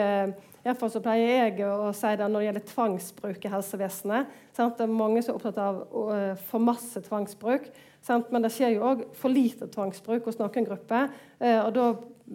Iallfall 0.66 0.92
så 0.92 1.02
pleier 1.02 1.48
jeg 1.48 1.66
å 1.66 1.90
si 1.94 2.12
det 2.18 2.26
når 2.26 2.38
det 2.38 2.46
gjelder 2.46 2.68
tvangsbruk 2.70 3.44
i 3.48 3.52
helsevesenet. 3.52 4.38
Sant? 4.54 4.78
Det 4.78 4.86
er 4.86 4.94
mange 4.94 5.24
som 5.24 5.34
er 5.34 5.40
opptatt 5.40 5.60
av 5.62 5.82
for 6.52 6.62
masse 6.62 7.02
tvangsbruk. 7.08 7.66
Sant? 8.06 8.30
Men 8.30 8.46
det 8.46 8.52
skjer 8.54 8.76
jo 8.76 8.84
òg 8.92 9.06
for 9.18 9.32
lite 9.32 9.68
tvangsbruk 9.72 10.28
hos 10.28 10.38
noen 10.38 10.68
grupper. 10.68 11.10
Uh, 11.40 11.60
og 11.64 11.72
da 11.76 11.88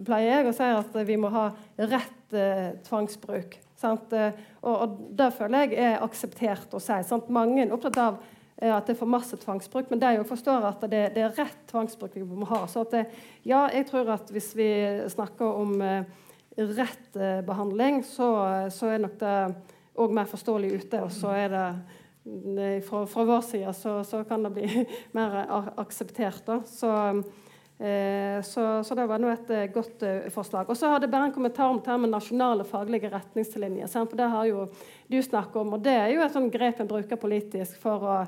pleier 0.06 0.42
jeg 0.42 0.50
å 0.50 0.56
si 0.56 0.68
at 0.76 0.98
vi 1.08 1.18
må 1.20 1.32
ha 1.32 1.48
rett 1.80 2.36
uh, 2.36 2.68
tvangsbruk. 2.86 3.58
Sant? 3.80 4.12
Og, 4.14 4.74
og, 4.76 4.98
det 5.18 5.32
føler 5.34 5.72
jeg 5.72 5.80
er 5.82 6.04
akseptert 6.04 6.76
å 6.76 6.80
si. 6.82 7.00
Sant? 7.08 7.32
Mange 7.34 7.64
er 7.64 7.72
opptatt 7.74 7.98
av 7.98 8.20
at 8.62 8.86
det 8.86 8.92
er 8.94 8.98
for 9.00 9.10
masse 9.10 9.34
tvangsbruk, 9.42 9.88
men 9.90 9.98
de 9.98 10.20
forstår 10.28 10.62
at 10.68 10.84
det, 10.86 11.00
det, 11.16 11.24
er 11.24 11.32
rett 11.34 11.64
tvangsbruk 11.66 12.12
vi 12.14 12.22
må 12.22 12.46
ha. 12.46 12.60
Så 12.70 12.84
det, 12.92 13.08
ja, 13.42 13.64
jeg 13.74 13.88
tror 13.88 14.12
at 14.14 14.30
hvis 14.30 14.52
vi 14.54 14.68
snakker 15.10 15.58
om 15.64 15.82
rett 16.56 17.16
eh, 17.16 17.40
behandling, 17.42 18.04
så, 18.04 18.68
så, 18.70 18.86
er 18.86 19.02
nok 19.02 19.18
det 19.20 19.36
òg 20.00 20.14
mer 20.14 20.28
forståelig 20.28 20.72
ute. 20.82 21.02
Og 21.04 21.12
så 21.12 21.34
er 21.36 21.52
det 21.52 21.66
fra, 22.88 23.06
fra 23.06 23.24
vår 23.24 23.40
side 23.40 23.72
så, 23.74 24.04
så, 24.04 24.24
kan 24.24 24.42
det 24.42 24.50
bli 24.50 24.86
mer 25.16 25.46
akseptert. 25.76 26.46
Da. 26.46 26.60
Så, 26.66 26.92
eh, 27.78 28.42
så, 28.42 28.84
så, 28.84 28.94
det 28.94 29.06
var 29.10 29.18
nå 29.22 29.30
et 29.32 29.50
eh, 29.50 29.66
godt 29.74 30.02
eh, 30.06 30.30
forslag. 30.30 30.70
Og 30.70 30.78
så 30.78 30.92
hadde 30.92 31.08
jeg 31.08 31.14
bare 31.14 31.30
en 31.30 31.34
kommentar 31.34 31.72
om 31.72 31.80
det 31.82 31.98
med 32.04 32.14
nasjonale 32.14 32.66
faglige 32.68 33.10
retningslinjer. 33.10 33.90
For 33.90 34.18
det 34.18 34.30
har 34.34 34.48
jo 34.50 34.66
du 35.10 35.18
snakket 35.22 35.60
om, 35.64 35.74
og 35.76 35.82
det 35.84 35.96
er 35.98 36.12
jo 36.14 36.22
et 36.22 36.34
sånn 36.34 36.50
grep 36.52 36.80
en 36.80 36.90
bruker 36.90 37.20
politisk 37.20 37.86
å, 37.86 38.22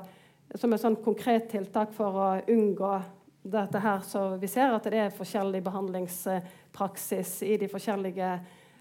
som 0.55 0.75
et 0.75 0.83
sånn 0.83 0.99
konkret 1.05 1.47
tiltak 1.53 1.95
for 1.95 2.19
å 2.19 2.27
unngå 2.51 2.97
dette 3.45 3.77
her, 3.77 3.99
så 4.01 4.39
vi 4.41 4.47
ser 4.49 4.73
at 4.73 4.87
det 4.89 4.97
er 4.97 5.11
forskjellig 5.13 5.59
behandlingspraksis 5.67 7.33
i 7.45 7.59
de 7.61 7.67
forskjellige 7.69 8.29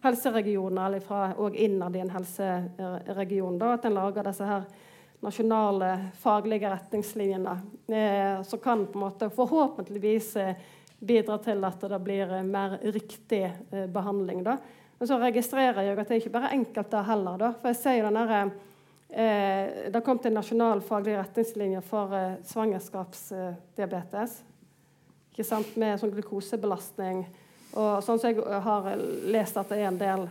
helseregionene, 0.05 0.87
eller 0.87 1.05
fra, 1.05 1.27
og 1.41 1.57
innad 1.57 1.97
i 1.97 2.01
en 2.01 2.13
helseregion. 2.13 3.59
Da, 3.61 3.75
at 3.77 3.85
en 3.85 3.97
lager 3.97 4.25
disse 4.25 4.49
her 4.49 4.65
nasjonale 5.25 5.91
faglige 6.21 6.71
retningslinjene. 6.71 7.59
Eh, 7.89 8.43
som 8.43 8.59
kan 8.59 8.87
på 8.87 8.99
en 8.99 9.05
måte 9.07 9.31
forhåpentligvis 9.31 10.37
eh, 10.37 10.57
bidra 10.99 11.39
til 11.39 11.65
at 11.65 11.81
det 11.81 12.01
blir 12.05 12.33
eh, 12.33 12.47
mer 12.47 12.79
riktig 12.83 13.45
eh, 13.45 13.87
behandling. 13.87 14.45
Da. 14.45 14.59
Men 14.99 15.09
så 15.09 15.19
registrerer 15.21 15.83
jeg 15.85 15.99
at 15.99 16.09
det 16.09 16.21
ikke 16.23 16.35
bare 16.37 16.51
er 16.51 16.59
enkelt 16.59 16.91
da 16.93 17.03
heller. 17.05 17.39
Da. 17.41 17.53
For 17.61 17.73
jeg 17.73 17.81
ser 17.81 17.99
jo 17.99 18.09
denne, 18.09 18.41
eh, 19.11 19.91
Det 19.93 20.05
kom 20.05 20.19
til 20.19 20.33
en 20.33 20.41
nasjonal 20.41 20.81
faglig 20.81 21.17
retningslinje 21.19 21.83
for 21.85 22.15
eh, 22.17 22.37
svangerskapsdiabetes. 22.45 24.43
Ikke 25.33 25.45
sant? 25.45 25.77
Med 25.77 25.99
sånn 26.01 26.15
glukosebelastning. 26.15 27.25
Og 27.75 28.05
sånn 28.07 28.21
som 28.23 28.31
jeg 28.31 28.61
har 28.63 28.93
lest 29.27 29.57
at 29.59 29.73
det 29.73 29.81
er 29.81 29.89
en 29.91 29.99
del 29.99 30.29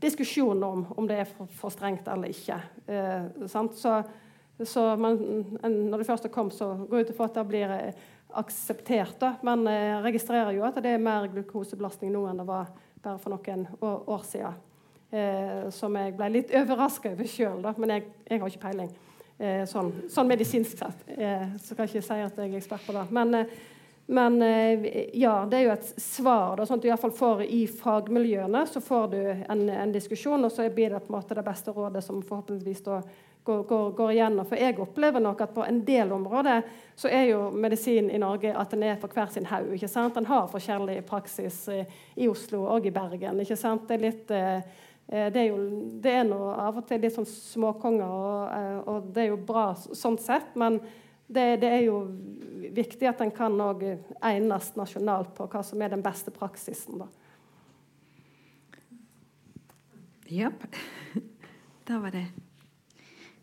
diskusjon 0.00 0.62
om 0.62 0.86
om 0.96 1.08
det 1.08 1.18
er 1.22 1.28
for, 1.28 1.50
for 1.58 1.74
strengt 1.74 2.06
eller 2.08 2.30
ikke. 2.30 2.60
Eh, 2.86 3.48
så, 3.48 3.96
så 4.64 4.96
man, 4.96 5.18
når 5.62 5.98
det 5.98 6.06
først 6.08 6.28
har 6.28 6.32
kommet, 6.32 6.54
så 6.56 6.70
går 6.88 6.98
jeg 6.98 7.06
ut 7.08 7.10
ifra 7.12 7.28
at 7.28 7.36
det 7.36 7.44
blir 7.50 7.74
eh, 7.74 8.04
akseptert. 8.40 9.18
Da. 9.20 9.34
Men 9.44 9.66
jeg 9.68 9.90
eh, 9.90 10.04
registrerer 10.06 10.56
jo 10.56 10.64
at 10.64 10.78
det 10.80 10.94
er 10.96 11.02
mer 11.02 11.28
glukosebelastning 11.32 12.14
nå 12.14 12.24
enn 12.30 12.40
det 12.40 12.48
var 12.48 12.70
bare 13.04 13.20
for 13.22 13.36
noen 13.36 13.66
år, 13.84 14.24
siden. 14.26 14.56
Eh, 15.12 15.68
som 15.74 15.94
jeg 16.00 16.16
ble 16.16 16.32
litt 16.38 16.56
overraska 16.56 17.12
over 17.12 17.28
sjøl, 17.30 17.60
men 17.76 17.94
jeg, 17.94 18.08
jeg, 18.24 18.40
har 18.40 18.50
ikke 18.50 18.64
peiling. 18.64 18.90
Eh, 19.36 19.62
sånn, 19.68 19.92
sånn, 20.10 20.32
medisinsk 20.32 20.80
sett. 20.80 21.06
Eh, 21.14 21.48
så 21.60 21.76
kan 21.76 21.84
jeg 21.84 21.98
ikke 21.98 22.08
si 22.08 22.20
at 22.24 22.40
jeg 22.40 22.52
er 22.52 22.60
ekspert 22.62 22.88
på 22.88 22.96
det. 22.96 23.08
Men 23.14 23.44
men 24.06 24.42
eh, 24.42 25.08
ja, 25.18 25.46
det 25.50 25.58
er 25.58 25.64
jo 25.64 25.72
et 25.74 25.88
svar. 25.98 26.54
Da, 26.58 26.66
sånn 26.66 26.78
at 26.78 26.84
du 26.84 26.90
i 26.90 27.14
får 27.18 27.42
I 27.42 27.62
fagmiljøene 27.66 28.62
så 28.70 28.82
får 28.82 29.08
du 29.10 29.18
en, 29.26 29.64
en, 29.66 29.94
diskusjon, 29.94 30.44
og 30.46 30.52
så 30.54 30.68
blir 30.70 30.94
det 30.94 31.02
på 31.02 31.10
en 31.10 31.18
måte 31.18 31.34
det 31.34 31.42
beste 31.46 31.74
rådet 31.74 32.04
som 32.06 32.22
forhåpentligvis 32.22 32.84
da 32.86 33.00
går, 33.46 33.62
går, 33.62 33.90
går 33.96 34.12
igjennom. 34.12 34.46
For 34.48 34.58
jeg 34.60 34.78
opplever 34.82 35.22
nok 35.22 35.44
at 35.44 35.54
på 35.54 35.64
en 35.64 35.78
del 35.86 36.12
områder 36.12 36.66
så 36.98 37.10
er 37.12 37.28
jo 37.30 37.46
medisin 37.54 38.10
i 38.10 38.18
Norge 38.18 38.50
at 38.56 38.74
den 38.74 38.82
er 38.88 38.98
for 39.00 39.12
hver 39.12 39.30
sin 39.32 39.46
haug. 39.46 39.70
ikke 39.74 39.90
sant? 39.90 40.14
Den 40.16 40.26
har 40.26 40.50
forskjellig 40.50 40.98
praksis 41.06 41.60
i 41.70 42.28
Oslo 42.28 42.64
og 42.74 42.86
i 42.86 42.94
Bergen. 42.94 43.40
ikke 43.40 43.58
sant? 43.60 43.86
Det 43.88 43.98
er 43.98 44.04
litt... 44.06 44.30
Eh, 44.34 44.84
eh, 45.08 45.28
det 45.32 45.42
er 45.42 45.50
jo 45.52 45.58
det 46.02 46.14
er 46.20 46.24
noe, 46.28 46.54
av 46.66 46.80
og 46.80 46.86
til 46.88 47.02
litt 47.04 47.14
sånn 47.14 47.28
småkonger, 47.30 48.06
og, 48.06 48.88
og 48.90 49.10
det 49.14 49.26
er 49.26 49.30
jo 49.30 49.42
bra 49.48 49.68
sånn 49.76 50.18
sett. 50.22 50.54
men 50.58 50.80
det, 51.26 51.56
det, 51.62 51.70
er 51.70 51.80
jo 51.88 52.00
viktig 52.74 53.08
at 53.10 53.22
en 53.22 53.32
kan 53.34 53.54
òg 53.58 53.82
egnes 54.22 54.68
nasjonalt 54.78 55.32
på 55.34 55.48
hva 55.50 55.62
som 55.66 55.82
er 55.82 55.90
den 55.94 56.04
beste 56.04 56.34
praksisen. 56.34 57.02
da. 57.02 57.08
Ja. 60.30 60.50
Da 61.86 62.00
var 62.02 62.10
det 62.10 62.24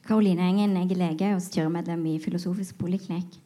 Karoline 0.03 0.43
Engen, 0.43 0.73
jeg 0.75 0.91
er 0.91 0.97
lege 0.99 1.29
og 1.31 1.39
styremedlem 1.41 2.01
i 2.11 2.19
Filosofisk 2.19 2.75
poliklinikk. 2.75 3.39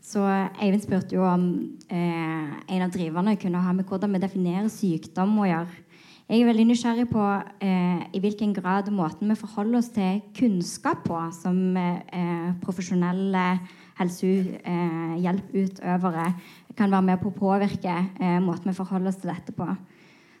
Så 0.00 0.24
Eivind 0.64 0.80
spurte 0.80 1.12
jo 1.18 1.26
om 1.28 1.42
eh, 1.92 2.48
en 2.72 2.84
av 2.86 2.92
driverne 2.94 3.34
kunne 3.36 3.60
ha 3.60 3.72
med 3.76 3.84
hvordan 3.84 4.08
vi 4.16 4.22
definerer 4.22 4.70
sykdom 4.72 5.36
å 5.42 5.48
gjøre. 5.50 5.68
Jeg 6.32 6.40
er 6.40 6.48
veldig 6.48 6.64
nysgjerrig 6.70 7.04
på 7.10 7.20
eh, 7.60 8.00
i 8.16 8.18
hvilken 8.24 8.56
grad 8.56 8.88
måten 8.94 9.28
vi 9.28 9.36
forholder 9.36 9.76
oss 9.82 9.90
til 9.92 10.24
kunnskap 10.38 11.04
på, 11.04 11.18
som 11.36 11.76
eh, 11.76 12.56
profesjonelle 12.64 13.60
helsehjelputøvere, 14.00 16.26
eh, 16.32 16.36
kan 16.72 16.88
være 16.88 17.04
med 17.10 17.20
på 17.20 17.28
å 17.28 17.36
påvirke 17.36 18.16
eh, 18.16 18.40
måten 18.40 18.72
vi 18.72 18.80
forholder 18.80 19.12
oss 19.12 19.20
til 19.20 19.28
dette 19.34 19.52
på. 19.52 19.68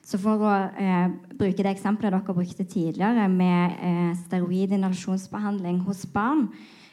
Så 0.02 0.18
for 0.18 0.42
å 0.42 0.52
eh, 0.82 1.08
bruke 1.38 1.62
det 1.62 1.72
eksempelet 1.72 2.14
dere 2.14 2.36
brukte 2.36 2.66
tidligere, 2.66 3.28
med 3.30 3.76
eh, 3.78 4.12
steroidinhalasjonsbehandling 4.26 5.82
hos 5.88 6.06
barn, 6.10 6.48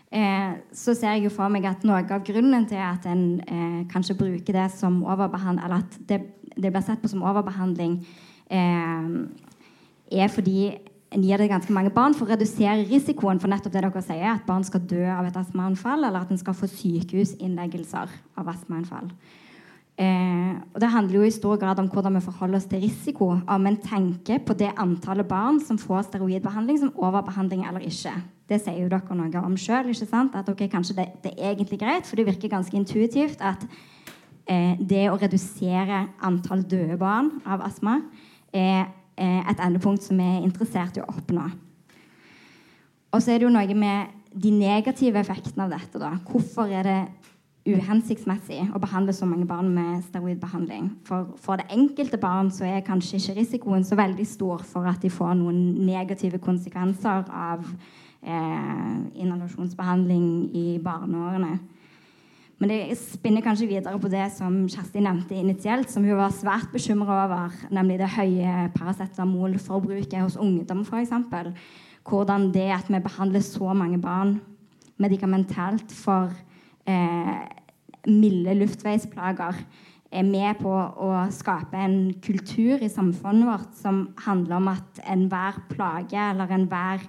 så 0.10 0.96
ser 0.98 1.12
jeg 1.14 1.28
jo 1.28 1.30
for 1.30 1.54
meg 1.54 1.68
at 1.70 1.84
noe 1.86 2.00
av 2.02 2.24
grunnen 2.26 2.64
til 2.66 2.80
at 2.82 3.04
en 3.06 3.84
kanskje 3.92 4.16
bruker 4.18 4.56
det 4.58 4.64
som 4.74 4.96
overbehandling, 5.06 5.62
eller 5.68 5.84
at 5.84 5.98
det, 6.10 6.18
det 6.58 6.72
blir 6.74 6.82
sett 6.82 7.04
på 7.04 7.12
som 7.12 7.22
overbehandling, 7.30 8.00
Eh, 8.50 9.10
er 10.12 10.32
fordi 10.34 10.72
en 11.14 11.24
gir 11.24 11.38
det 11.38 11.50
ganske 11.50 11.74
mange 11.74 11.92
barn 11.94 12.16
for 12.18 12.26
å 12.26 12.34
redusere 12.34 12.86
risikoen 12.90 13.42
for 13.42 13.50
nettopp 13.50 13.74
det 13.76 13.84
dere 13.86 14.02
sier, 14.06 14.32
at 14.32 14.48
barn 14.48 14.66
skal 14.66 14.82
dø 14.90 15.04
av 15.10 15.28
et 15.30 15.38
astmaanfall, 15.38 16.06
eller 16.06 16.26
at 16.26 16.34
en 16.34 16.42
skal 16.42 16.58
få 16.58 16.70
sykehusinnleggelser 16.70 18.14
av 18.38 18.50
astmaanfall. 18.54 19.12
Eh, 19.14 19.49
og 20.00 20.80
Det 20.80 20.90
handler 20.94 21.16
jo 21.18 21.26
i 21.28 21.32
stor 21.32 21.58
grad 21.60 21.80
om 21.82 21.90
hvordan 21.92 22.16
vi 22.16 22.24
forholder 22.24 22.56
oss 22.56 22.68
til 22.72 22.80
risiko. 22.80 23.34
Om 23.48 23.68
en 23.68 23.78
tenker 23.84 24.40
på 24.40 24.54
det 24.56 24.72
antallet 24.80 25.28
barn 25.28 25.60
som 25.60 25.78
får 25.78 26.08
steroidbehandling 26.08 26.80
som 26.80 26.94
overbehandling 26.96 27.66
eller 27.68 27.84
ikke. 27.84 28.14
Det 28.48 28.62
sier 28.64 28.80
jo 28.80 28.90
dere 28.90 29.18
noe 29.18 29.44
om 29.44 29.58
sjøl. 29.60 29.92
At 29.92 30.50
okay, 30.50 30.70
kanskje 30.72 30.96
det, 31.02 31.08
det, 31.24 31.34
er 31.38 31.52
egentlig 31.52 31.80
greit, 31.80 32.08
for 32.08 32.16
det 32.16 32.26
virker 32.30 32.48
ganske 32.48 32.78
intuitivt 32.78 33.42
at 33.42 33.66
eh, 34.48 34.80
det 34.80 35.10
å 35.12 35.20
redusere 35.20 36.06
antall 36.24 36.64
døde 36.64 36.96
barn 36.98 37.34
av 37.46 37.66
astma 37.68 38.00
er 38.54 38.88
et 39.20 39.60
endepunkt 39.60 40.06
som 40.06 40.16
vi 40.16 40.24
er 40.24 40.46
interessert 40.48 40.96
i 40.96 41.04
å 41.04 41.10
oppnå. 41.12 41.44
Og 43.12 43.20
så 43.20 43.34
er 43.34 43.42
det 43.42 43.50
jo 43.50 43.52
noe 43.52 43.76
med 43.76 44.16
de 44.32 44.52
negative 44.54 45.20
effektene 45.20 45.66
av 45.66 45.74
dette. 45.74 46.00
da. 46.00 46.14
Hvorfor 46.24 46.70
er 46.72 46.88
det 46.88 47.00
uhensiktsmessig 47.78 48.62
å 48.74 48.82
behandle 48.82 49.14
så 49.16 49.28
mange 49.30 49.48
barn 49.50 49.70
med 49.74 50.04
steroidbehandling? 50.08 50.90
For, 51.08 51.34
for 51.42 51.62
det 51.62 51.70
enkelte 51.76 52.20
barn 52.22 52.52
så 52.54 52.68
er 52.68 52.86
kanskje 52.86 53.20
ikke 53.20 53.38
risikoen 53.40 53.86
så 53.88 53.98
veldig 54.00 54.26
stor 54.28 54.64
for 54.68 54.90
at 54.90 55.02
de 55.04 55.12
får 55.14 55.36
noen 55.40 55.60
negative 55.86 56.42
konsekvenser 56.44 57.28
av 57.30 57.66
eh, 58.24 58.96
inhalasjonsbehandling 59.24 60.30
i 60.58 60.66
barneårene. 60.84 61.58
Men 62.60 62.74
det 62.74 62.98
spinner 63.00 63.44
kanskje 63.44 63.70
videre 63.70 64.00
på 64.04 64.12
det 64.12 64.26
som 64.36 64.66
Kjersti 64.68 65.00
nevnte 65.00 65.38
initielt, 65.40 65.88
som 65.92 66.04
hun 66.04 66.20
var 66.20 66.34
svært 66.36 66.74
bekymra 66.74 67.22
over, 67.24 67.56
nemlig 67.72 68.02
det 68.02 68.12
høye 68.18 68.66
paracetamolforbruket 68.76 70.20
hos 70.26 70.36
ungdom 70.36 70.84
f.eks. 70.84 71.14
Hvordan 72.10 72.50
det 72.52 72.68
at 72.76 72.90
vi 72.92 73.00
behandler 73.00 73.44
så 73.46 73.72
mange 73.72 74.02
barn 74.04 74.42
medikamentelt 75.00 75.94
for 75.96 76.34
eh, 76.84 77.48
milde 78.08 78.56
luftveisplager, 78.60 79.60
er 80.10 80.26
med 80.26 80.58
på 80.58 80.72
å 80.74 81.10
skape 81.34 81.78
en 81.78 82.14
kultur 82.24 82.82
i 82.82 82.90
samfunnet 82.90 83.46
vårt 83.46 83.76
som 83.78 84.08
handler 84.26 84.58
om 84.58 84.70
at 84.72 85.02
enhver 85.06 85.60
plage 85.70 86.18
eller 86.18 86.50
enhver 86.56 87.04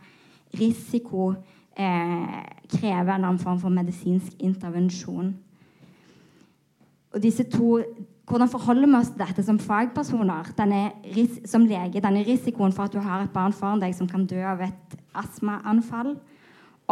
risiko 0.61 1.31
eh, 1.79 2.41
krever 2.69 3.15
en 3.15 3.25
annen 3.25 3.41
form 3.41 3.61
for 3.62 3.73
medisinsk 3.73 4.37
intervensjon. 4.45 5.33
Og 7.11 7.23
disse 7.25 7.49
to, 7.51 7.79
Hvordan 8.31 8.49
forholder 8.49 8.87
vi 8.87 8.95
oss 8.95 9.09
til 9.11 9.23
dette 9.25 9.43
som 9.43 9.57
fagpersoner? 9.59 10.53
Denne, 10.55 10.93
som 11.51 11.65
lege, 11.67 11.99
denne 11.99 12.23
risikoen 12.23 12.71
for 12.71 12.87
at 12.87 12.93
du 12.95 13.01
har 13.03 13.25
et 13.25 13.33
barn 13.35 13.51
foran 13.51 13.83
deg 13.83 13.97
som 13.97 14.07
kan 14.07 14.23
dø 14.31 14.39
av 14.47 14.62
et 14.62 14.95
astmaanfall, 15.19 16.12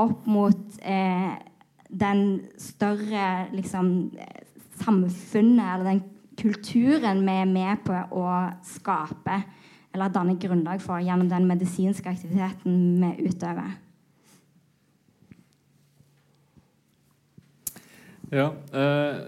opp 0.03 0.27
mot 0.27 0.81
eh, 0.83 1.37
den 1.89 2.23
større 2.61 3.49
liksom, 3.55 4.11
samfunnet, 4.83 5.65
eller 5.65 5.91
den 5.93 6.05
kulturen 6.39 7.25
vi 7.27 7.35
er 7.35 7.51
med 7.51 7.83
på 7.87 7.97
å 8.15 8.29
skape, 8.67 9.41
eller 9.95 10.13
danne 10.15 10.37
grunnlag 10.39 10.83
for 10.85 11.03
gjennom 11.03 11.31
den 11.31 11.49
medisinske 11.49 12.13
aktiviteten 12.13 12.79
vi 13.03 13.29
utøver. 13.31 13.77
Ja, 18.29 18.51
eh, 18.77 19.21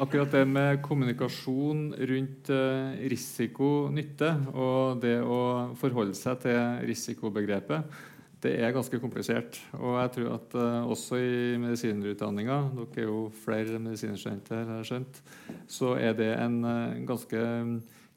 akkurat 0.00 0.32
det 0.32 0.46
med 0.48 0.78
kommunikasjon 0.80 1.90
rundt 1.92 2.48
eh, 2.48 2.94
risiko 3.12 3.90
nytte, 3.92 4.30
og 4.56 5.02
det 5.02 5.18
å 5.20 5.40
forholde 5.76 6.16
seg 6.16 6.40
til 6.46 6.86
risikobegrepet, 6.88 8.00
det 8.44 8.54
er 8.56 8.72
ganske 8.72 9.00
komplisert. 9.02 9.58
Og 9.76 9.98
jeg 10.00 10.12
tror 10.16 10.30
at 10.36 10.54
uh, 10.56 10.90
også 10.90 11.18
i 11.20 11.56
medisinerutdanninga, 11.60 12.60
dere 12.76 13.04
er 13.04 13.10
jo 13.10 13.26
flere 13.44 13.80
medisinstudenter 13.82 14.70
har 14.76 14.86
skjønt, 14.86 15.20
så 15.68 15.94
er 16.00 16.16
det 16.16 16.30
en 16.38 16.62
uh, 16.64 17.00
ganske 17.08 17.42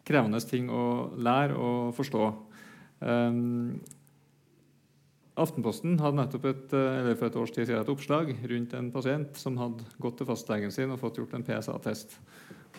krevende 0.08 0.40
ting 0.48 0.72
å 0.72 0.86
lære 1.16 1.58
og 1.60 1.92
forstå. 1.98 2.30
Um, 3.04 3.82
Aftenposten 5.34 5.96
hadde 5.98 6.20
nettopp 6.20 6.44
et, 6.46 6.74
eller 6.78 7.16
for 7.18 7.26
et 7.26 7.38
års 7.42 7.52
tid 7.54 7.66
siden 7.66 7.82
et 7.82 7.90
oppslag 7.90 8.28
rundt 8.52 8.74
en 8.78 8.92
pasient 8.94 9.40
som 9.40 9.56
hadde 9.58 9.88
gått 10.02 10.20
til 10.22 10.28
fastlegen 10.30 10.74
sin 10.74 10.94
og 10.94 11.00
fått 11.02 11.18
gjort 11.18 11.34
en 11.34 11.46
PSA-test, 11.48 12.14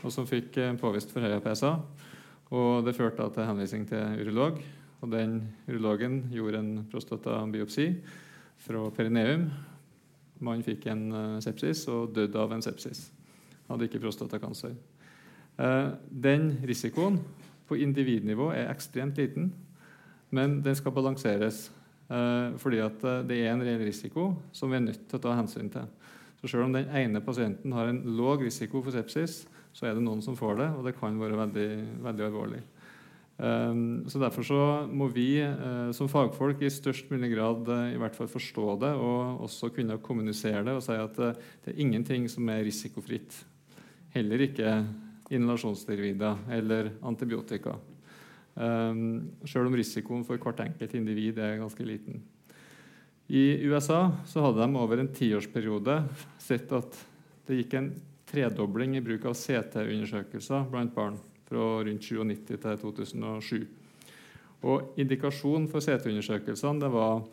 og 0.05 0.12
som 0.15 0.29
fikk 0.29 0.61
eh, 0.62 0.77
påvist 0.79 1.11
forhøya 1.11 1.41
PSA. 1.43 1.73
Og 2.55 2.87
Det 2.87 2.95
førte 2.95 3.27
til 3.35 3.49
henvisning 3.49 3.89
til 3.91 4.23
urolog. 4.23 4.62
Og 5.05 5.12
Den 5.12 5.36
urologen 5.68 6.22
gjorde 6.32 6.62
en 6.62 6.72
prostatabiopsi 6.90 7.86
fra 8.64 8.89
perineum. 8.97 9.51
Mannen 10.40 10.64
fikk 10.64 10.89
en 10.89 11.05
eh, 11.12 11.39
sepsis 11.44 11.85
og 11.93 12.16
døde 12.16 12.40
av 12.40 12.56
en 12.56 12.64
sepsis. 12.64 13.06
Hadde 13.68 13.89
ikke 13.89 14.02
prostatakancer. 14.02 14.74
Den 16.10 16.48
risikoen 16.66 17.20
på 17.68 17.76
individnivå 17.78 18.48
er 18.51 18.72
ekstremt 18.72 19.20
liten, 19.20 19.52
men 20.35 20.56
den 20.66 20.74
skal 20.74 20.93
balanseres 20.93 21.68
Eh, 22.09 22.56
fordi 22.60 22.82
eh, 22.85 23.20
det 23.24 23.39
er 23.40 23.52
en 23.52 23.64
reell 23.64 23.85
risiko 23.86 24.35
som 24.52 24.70
vi 24.70 24.76
er 24.76 24.85
nødt 24.85 25.06
til 25.09 25.18
å 25.18 25.24
ta 25.24 25.36
hensyn 25.39 25.70
til. 25.72 25.89
Så 26.40 26.51
Selv 26.51 26.66
om 26.66 26.74
den 26.74 26.90
ene 26.93 27.24
pasienten 27.24 27.72
har 27.72 27.89
en 27.89 28.02
låg 28.18 28.44
risiko 28.44 28.82
for 28.85 28.93
sepsis, 28.93 29.47
så 29.72 29.86
er 29.86 29.94
det 29.97 30.05
noen 30.05 30.20
som 30.22 30.36
får 30.36 30.59
det, 30.60 30.68
og 30.76 30.85
det 30.85 30.97
kan 30.98 31.16
være 31.18 31.39
veldig, 31.40 31.68
veldig 32.05 32.26
alvorlig. 32.26 32.60
Um, 33.35 34.05
så 34.06 34.20
Derfor 34.23 34.47
så 34.47 34.59
må 34.86 35.09
vi 35.11 35.43
uh, 35.43 35.90
som 35.90 36.06
fagfolk 36.06 36.61
i 36.62 36.70
størst 36.70 37.09
mulig 37.11 37.32
grad 37.32 37.66
uh, 37.66 37.89
i 37.90 37.98
hvert 37.98 38.15
fall 38.15 38.28
forstå 38.31 38.66
det 38.85 38.93
og 38.94 39.40
også 39.48 39.73
kunne 39.74 39.98
kommunisere 39.98 40.62
det 40.62 40.77
og 40.77 40.85
si 40.86 40.94
at 40.94 41.19
uh, 41.19 41.32
det 41.65 41.73
er 41.73 41.81
ingenting 41.82 42.28
som 42.31 42.47
er 42.55 42.62
risikofritt. 42.62 43.35
Heller 44.15 44.47
ikke 44.47 44.77
inhalasjonssteroider 45.35 46.47
eller 46.55 46.93
antibiotika. 47.02 47.74
Um, 48.55 49.35
selv 49.43 49.66
om 49.66 49.74
risikoen 49.74 50.23
for 50.23 50.39
hvert 50.39 50.62
enkelt 50.69 50.94
individ 50.94 51.43
er 51.43 51.59
ganske 51.59 51.82
liten. 51.82 52.23
I 53.27 53.66
USA 53.66 54.12
så 54.31 54.47
hadde 54.47 54.62
de 54.62 54.78
over 54.78 55.02
en 55.02 55.11
tiårsperiode 55.11 56.05
sett 56.39 56.70
at 56.77 57.02
det 57.48 57.65
gikk 57.65 57.81
en 57.81 57.94
tredobling 58.31 58.94
i 58.94 59.02
bruk 59.02 59.27
av 59.27 59.35
CT-undersøkelser 59.35 60.69
blant 60.70 60.94
barn 60.94 61.19
fra 61.55 61.85
rundt 61.86 62.02
97 62.02 62.47
til 62.47 62.59
2007. 62.82 63.66
Og 64.64 64.94
Indikasjon 64.98 65.68
for 65.68 65.85
CT-undersøkelsene 65.85 66.90
var 66.90 67.24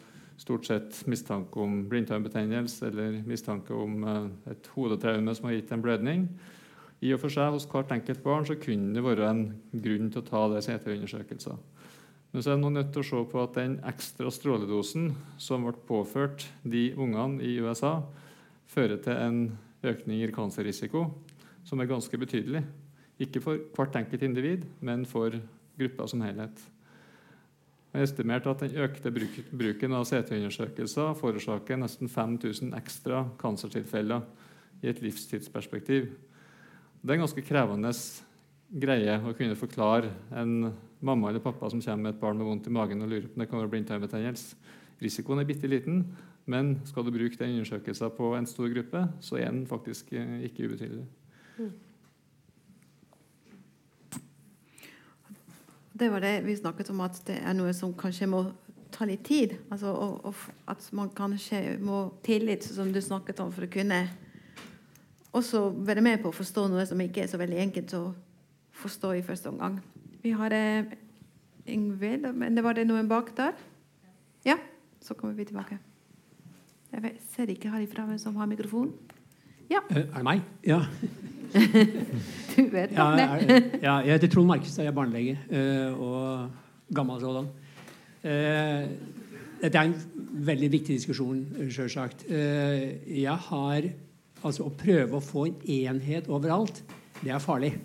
stort 0.41 0.67
sett 0.67 1.03
mistanke 1.09 1.61
om 1.61 1.83
blindtarmbetennelse 1.89 2.89
eller 2.89 3.21
mistanke 3.27 3.73
om 3.73 4.03
eh, 4.03 4.25
et 4.51 4.71
hodetraume 4.75 5.35
som 5.37 5.47
har 5.47 5.57
gitt 5.57 5.71
en 5.71 5.83
blødning. 5.83 6.25
I 7.01 7.13
og 7.15 7.21
for 7.23 7.33
seg 7.33 7.53
Hos 7.53 7.67
hvert 7.69 7.93
enkelt 7.93 8.21
barn 8.23 8.45
så 8.45 8.57
kunne 8.61 8.93
det 8.93 9.05
være 9.05 9.29
en 9.29 9.45
grunn 9.71 10.11
til 10.11 10.21
å 10.21 10.27
ta 10.27 10.43
det 10.51 10.63
CT-undersøkelser. 10.67 11.57
Men 12.31 12.43
så 12.43 12.51
er 12.51 12.59
jeg 12.59 12.73
nødt 12.75 12.91
til 12.93 13.03
å 13.03 13.09
se 13.09 13.23
på 13.31 13.41
at 13.41 13.57
den 13.57 13.79
ekstra 13.89 14.31
stråledosen 14.31 15.09
som 15.41 15.65
ble 15.65 15.73
påført 15.87 16.45
de 16.63 16.91
ungene 16.95 17.43
i 17.43 17.57
USA, 17.59 17.99
fører 18.71 19.01
til 19.03 19.17
en 19.17 19.41
økning 19.83 20.21
i 20.23 20.31
cancerrisiko 20.31 21.09
som 21.67 21.81
er 21.81 21.89
ganske 21.89 22.17
betydelig. 22.17 22.63
Ikke 23.21 23.41
for 23.43 23.59
hvert 23.75 23.97
enkelt 23.99 24.23
individ, 24.25 24.65
men 24.81 25.05
for 25.05 25.35
gruppa 25.77 26.07
som 26.09 26.23
helhet. 26.25 26.63
Det 27.91 27.99
er 27.99 28.07
estimert 28.07 28.47
at 28.47 28.61
Den 28.63 28.77
økte 28.85 29.11
bruken 29.11 29.93
av 29.97 30.05
CT-undersøkelser 30.07 31.15
forårsaker 31.19 31.79
nesten 31.79 32.09
5000 32.09 32.71
ekstra 32.77 33.25
kancertilfeller 33.41 34.23
i 34.81 34.87
et 34.87 35.01
livstidsperspektiv. 35.03 36.07
Det 37.01 37.09
er 37.09 37.19
en 37.19 37.25
ganske 37.25 37.43
krevende 37.43 37.91
greie 38.71 39.17
å 39.19 39.35
kunne 39.35 39.59
forklare 39.59 40.13
en 40.39 40.71
mamma 41.03 41.29
eller 41.29 41.43
pappa 41.43 41.69
som 41.69 41.81
kommer 41.83 42.07
med 42.07 42.15
et 42.15 42.21
barn 42.21 42.39
med 42.39 42.47
vondt 42.47 42.69
i 42.69 42.73
magen 42.73 43.03
og 43.03 43.11
lurer 43.11 43.27
på 43.27 43.35
om 43.35 43.43
det 43.43 43.49
kan 43.51 43.59
være 43.59 43.73
blindtarmbetennelse. 43.73 44.55
Risikoen 45.01 45.41
er 45.41 45.49
bitte 45.49 45.67
liten, 45.67 46.05
men 46.45 46.75
skal 46.85 47.03
du 47.03 47.11
bruke 47.11 47.37
den 47.39 47.57
undersøkelsen 47.57 48.13
på 48.15 48.33
en 48.37 48.47
stor 48.47 48.69
gruppe, 48.71 49.07
så 49.19 49.41
er 49.41 49.49
den 49.49 49.65
faktisk 49.67 50.13
eh, 50.13 50.45
ikke 50.47 50.69
ubetydelig. 50.69 51.07
Det 56.01 56.09
var 56.09 56.23
det 56.23 56.39
vi 56.41 56.55
snakket 56.57 56.89
om, 56.89 57.03
at 57.05 57.19
det 57.27 57.35
er 57.45 57.53
noe 57.53 57.71
som 57.77 57.91
kanskje 57.93 58.25
må 58.25 58.39
ta 58.89 59.05
litt 59.05 59.21
tid. 59.27 59.51
Altså, 59.69 59.91
og, 59.93 60.23
og 60.25 60.71
at 60.71 60.87
man 60.97 61.11
kanskje 61.13 61.75
må 61.77 62.07
tillit, 62.25 62.65
som 62.65 62.89
du 62.89 62.97
snakket 63.05 63.37
om, 63.43 63.51
for 63.53 63.67
å 63.67 63.69
kunne 63.69 63.99
også 65.37 65.61
være 65.85 66.01
med 66.01 66.23
på 66.23 66.31
å 66.31 66.35
forstå 66.35 66.65
noe 66.71 66.87
som 66.89 66.99
ikke 67.05 67.21
er 67.21 67.29
så 67.29 67.37
veldig 67.37 67.61
enkelt 67.67 67.93
å 67.99 68.01
forstå 68.81 69.13
i 69.19 69.23
første 69.29 69.53
omgang. 69.53 69.77
Vi 70.25 70.33
har 70.33 70.57
eh, 70.57 70.97
Ingvild, 71.69 72.25
men 72.33 72.57
det 72.57 72.65
var 72.65 72.79
det 72.79 72.87
noen 72.89 73.05
bak 73.11 73.29
der? 73.37 73.53
Ja, 74.47 74.57
så 75.05 75.13
kommer 75.13 75.37
vi 75.37 75.45
tilbake. 75.51 75.77
Jeg 76.91 77.13
ser 77.29 77.53
ikke 77.53 77.69
herifra 77.77 78.09
hvem 78.09 78.17
som 78.19 78.41
har 78.41 78.49
mikrofon. 78.49 78.89
Ja. 79.69 79.85
Uh, 79.93 80.01
er 80.01 80.17
det 80.17 80.25
meg? 80.25 80.41
Ja. 80.65 80.81
Du 81.51 82.61
vet 82.71 82.93
om 82.99 83.17
det. 83.17 83.57
ja, 83.83 83.97
jeg 84.05 84.15
heter 84.15 84.31
Trond 84.31 84.49
Markestad, 84.51 84.85
jeg 84.85 84.91
er 84.91 84.97
barnelege 84.97 85.37
uh, 85.51 86.01
og 86.01 86.95
gammel 86.95 87.19
sådan. 87.23 87.49
Uh, 88.21 88.85
dette 89.61 89.77
er 89.77 89.89
en 89.89 89.97
veldig 90.47 90.71
viktig 90.73 90.95
diskusjon, 90.97 91.43
sjølsagt. 91.69 92.25
jeg 92.31 93.37
har 93.49 93.91
Altså 94.41 94.65
Å 94.65 94.71
prøve 94.73 95.19
å 95.19 95.21
få 95.21 95.43
en 95.45 95.57
enhet 95.69 96.25
overalt, 96.33 96.79
det 97.21 97.29
er 97.29 97.43
farlig. 97.43 97.75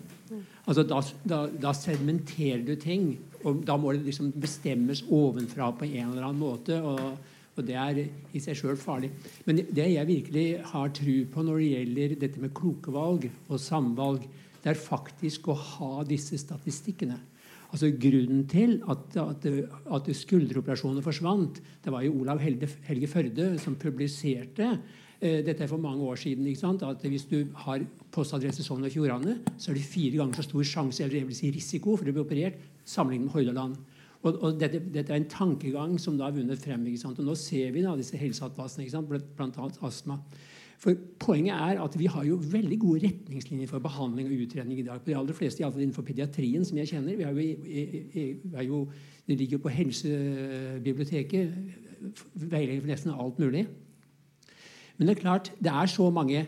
Altså 0.65 0.81
Da, 0.89 1.01
da, 1.21 1.43
da 1.53 1.73
sedimenterer 1.77 2.63
du 2.65 2.73
ting, 2.81 3.11
og 3.45 3.61
da 3.67 3.75
må 3.77 3.93
det 3.93 4.07
liksom 4.07 4.31
bestemmes 4.41 5.03
ovenfra 5.13 5.69
på 5.77 5.85
en 5.85 6.09
eller 6.09 6.25
annen 6.25 6.41
måte. 6.41 6.79
og, 6.81 7.19
og 7.57 7.65
det 7.67 7.77
er 7.79 8.01
i 8.05 8.41
seg 8.43 8.57
sjøl 8.59 8.77
farlig. 8.79 9.11
Men 9.47 9.63
det 9.65 9.87
jeg 9.91 10.09
virkelig 10.09 10.45
har 10.73 10.93
tru 10.95 11.15
på 11.31 11.45
når 11.45 11.61
det 11.61 11.71
gjelder 11.71 12.19
dette 12.25 12.43
med 12.43 12.53
kloke 12.57 12.93
valg 12.93 13.29
og 13.47 13.61
samvalg, 13.61 14.27
det 14.63 14.73
er 14.73 14.79
faktisk 14.79 15.49
å 15.51 15.57
ha 15.57 16.05
disse 16.07 16.37
statistikkene. 16.41 17.17
Altså 17.67 17.89
Grunnen 17.99 18.45
til 18.47 18.77
at, 18.87 19.17
at, 19.19 19.47
at 19.97 20.07
skulderoperasjoner 20.15 21.03
forsvant, 21.03 21.59
det 21.83 21.91
var 21.91 22.05
jo 22.05 22.15
Olav 22.21 22.39
Helge, 22.39 22.69
Helge 22.87 23.09
Førde 23.11 23.49
som 23.59 23.75
publiserte 23.79 24.77
Eh, 25.17 25.41
dette 25.41 25.63
er 25.65 25.69
for 25.69 25.81
mange 25.81 26.03
år 26.03 26.15
siden. 26.15 26.45
at 26.45 27.01
Hvis 27.01 27.25
du 27.25 27.47
har 27.55 27.79
postadresse 28.11 28.63
Sogn 28.63 28.83
og 28.83 28.91
Fjordane, 28.91 29.39
så 29.57 29.71
er 29.71 29.75
det 29.75 29.83
fire 29.83 30.17
ganger 30.17 30.33
så 30.35 30.43
stor 30.43 30.63
sjanse 30.63 31.03
eller 31.03 31.15
jeg 31.15 31.27
vil 31.27 31.35
si 31.35 31.51
risiko 31.51 31.95
for 31.97 32.05
å 32.05 32.13
bli 32.13 32.21
operert 32.21 32.59
sammenlignet 32.85 33.25
med 33.25 33.33
Hordaland. 33.33 33.75
Og, 34.23 34.37
og 34.41 34.59
dette, 34.59 34.81
dette, 34.93 35.13
er 35.13 35.21
en 35.21 35.29
tankegang 35.29 35.97
som 36.01 36.17
da 36.17 36.27
har 36.27 36.35
vunnet 36.35 36.61
frem. 36.61 36.85
Og 36.87 37.23
Nå 37.23 37.35
ser 37.37 37.71
vi 37.75 37.83
da 37.85 37.95
disse 37.97 38.17
helseatlasene, 38.17 38.87
bl.a. 39.07 39.67
astma. 39.87 40.19
For 40.77 40.93
Poenget 41.17 41.55
er 41.55 41.79
at 41.81 41.95
vi 41.97 42.05
har 42.05 42.25
jo 42.25 42.37
veldig 42.37 42.77
gode 42.79 43.07
retningslinjer 43.07 43.69
for 43.69 43.81
behandling 43.81 44.27
og 44.29 44.43
utredning 44.45 44.79
i 44.79 44.85
dag. 44.85 45.01
på 45.01 45.09
de 45.09 45.17
aller 45.17 45.33
fleste, 45.33 45.63
iallfall 45.63 45.81
innenfor 45.81 46.05
pediatrien, 46.05 46.65
som 46.65 46.77
jeg 46.77 46.91
kjenner. 46.91 47.17
Vi 47.17 47.23
har 47.23 48.63
jo, 48.63 48.87
det 49.27 49.37
ligger 49.37 49.57
jo 49.57 49.63
på 49.63 49.73
helsebiblioteket 49.73 51.53
veiledning 52.33 52.81
for 52.81 52.91
nesten 52.93 53.11
alt 53.11 53.39
mulig. 53.39 53.65
Men 54.97 55.07
det 55.07 55.17
er 55.17 55.21
klart, 55.21 55.51
det 55.61 55.71
er 55.71 55.85
så 55.89 56.09
mange 56.13 56.45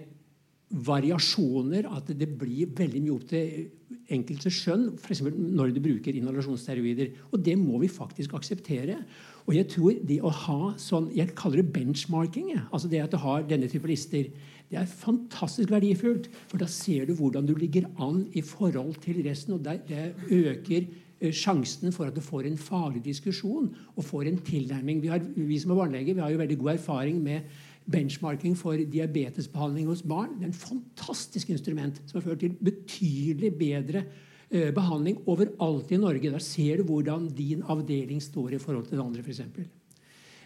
variasjoner 0.69 1.89
at 1.89 2.11
det 2.13 2.29
blir 2.37 2.69
veldig 2.77 3.01
mye 3.01 3.15
opp 3.15 3.25
til 3.29 3.69
enkelte 4.13 4.51
skjønn, 4.53 4.85
f.eks. 4.97 5.21
når 5.23 5.73
du 5.75 5.81
bruker 5.83 6.15
inhalasjonssteroider. 6.17 7.11
Og 7.31 7.43
det 7.45 7.55
må 7.59 7.79
vi 7.81 7.89
faktisk 7.91 8.33
akseptere. 8.37 8.99
Og 9.47 9.55
jeg 9.55 9.69
tror 9.71 9.97
det 10.05 10.19
å 10.21 10.31
ha 10.45 10.59
sånn 10.81 11.09
Jeg 11.15 11.33
kaller 11.37 11.63
det 11.63 11.73
benchmarking. 11.73 12.53
altså 12.71 12.87
det 12.87 13.01
at 13.01 13.11
du 13.11 13.17
har 13.17 13.45
denne 13.49 13.69
type 13.69 13.87
lister. 13.87 14.29
Det 14.69 14.77
er 14.77 14.85
fantastisk 14.85 15.71
verdifullt, 15.73 16.29
for 16.47 16.61
da 16.61 16.67
ser 16.69 17.07
du 17.09 17.15
hvordan 17.17 17.47
du 17.47 17.55
ligger 17.57 17.87
an 17.97 18.27
i 18.37 18.41
forhold 18.41 18.99
til 19.01 19.23
resten. 19.25 19.53
og 19.53 19.63
Det 19.63 20.13
øker 20.29 20.85
eh, 21.19 21.33
sjansen 21.33 21.91
for 21.91 22.05
at 22.05 22.15
du 22.15 22.21
får 22.21 22.45
en 22.45 22.57
faglig 22.57 23.03
diskusjon 23.05 23.73
og 23.95 24.03
får 24.05 24.29
en 24.29 24.37
tilnærming. 24.37 25.01
Vi, 25.01 25.07
har, 25.07 25.19
vi 25.35 25.59
som 25.59 25.71
er 25.71 25.81
barneleger, 25.81 26.13
vi 26.13 26.21
har 26.21 26.29
jo 26.29 26.43
veldig 26.43 26.59
god 26.59 26.71
erfaring 26.77 27.23
med 27.23 27.41
benchmarking 27.91 28.55
for 28.57 28.77
diabetesbehandling 28.77 29.89
hos 29.89 30.03
barn. 30.05 30.37
Det 30.37 30.47
er 30.47 30.51
en 30.51 30.61
fantastisk 30.61 31.49
instrument 31.53 32.01
som 32.05 32.19
har 32.19 32.27
ført 32.27 32.43
til 32.43 32.55
betydelig 32.57 33.51
bedre 33.59 34.03
eh, 34.49 34.69
behandling 34.75 35.19
overalt 35.29 35.91
i 35.91 35.99
Norge. 36.01 36.31
Der 36.31 36.43
ser 36.43 36.77
du 36.77 36.89
hvordan 36.89 37.29
din 37.35 37.63
avdeling 37.67 38.21
står 38.23 38.55
i 38.55 38.61
forhold 38.61 38.87
til 38.87 38.97
den 38.97 39.05
andre, 39.05 39.25
f.eks. 39.25 39.41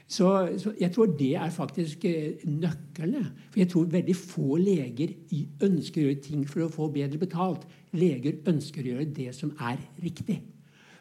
Så, 0.08 0.28
så 0.60 0.74
jeg 0.80 0.92
tror 0.94 1.14
det 1.20 1.36
er 1.40 1.50
faktisk 1.50 2.06
eh, 2.06 2.42
nøkkelen. 2.48 3.30
For 3.52 3.62
jeg 3.64 3.70
tror 3.72 3.92
veldig 3.92 4.16
få 4.18 4.58
leger 4.62 5.14
ønsker 5.64 6.02
å 6.02 6.08
gjøre 6.08 6.24
ting 6.26 6.48
for 6.50 6.66
å 6.66 6.72
få 6.74 6.90
bedre 6.94 7.22
betalt. 7.22 7.68
Leger 7.96 8.42
ønsker 8.50 8.84
å 8.84 8.92
gjøre 8.94 9.14
det 9.16 9.32
som 9.36 9.54
er 9.60 9.80
riktig. 10.04 10.42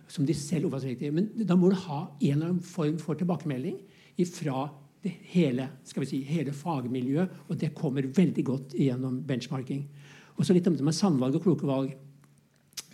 Som 0.09 0.27
de 0.29 0.37
selv 0.37 0.75
riktig. 0.75 1.13
Men 1.15 1.31
da 1.49 1.57
må 1.57 1.71
du 1.73 1.79
ha 1.87 2.05
en 2.07 2.31
eller 2.31 2.53
annen 2.53 2.65
form 2.65 2.99
for 3.01 3.19
tilbakemelding 3.19 3.81
fra 4.29 4.67
hele, 5.03 5.69
skal 5.85 6.05
vi 6.05 6.11
si, 6.13 6.21
hele 6.27 6.55
fagmiljøet, 6.55 7.41
og 7.49 7.59
det 7.59 7.75
kommer 7.75 8.07
veldig 8.07 8.45
godt 8.47 8.77
gjennom 8.79 9.23
benchmarking. 9.27 9.83
Og 10.37 10.47
så 10.47 10.55
litt 10.55 10.69
om 10.71 10.77
det 10.77 10.87
med 10.87 10.97
samvalg 10.97 11.37
og 11.39 11.45
kloke 11.45 11.67
valg. 11.69 11.97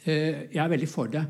Eh, 0.05 0.48
jeg 0.55 0.62
er 0.62 0.72
veldig 0.72 0.89
for 0.90 1.10
det. 1.12 1.26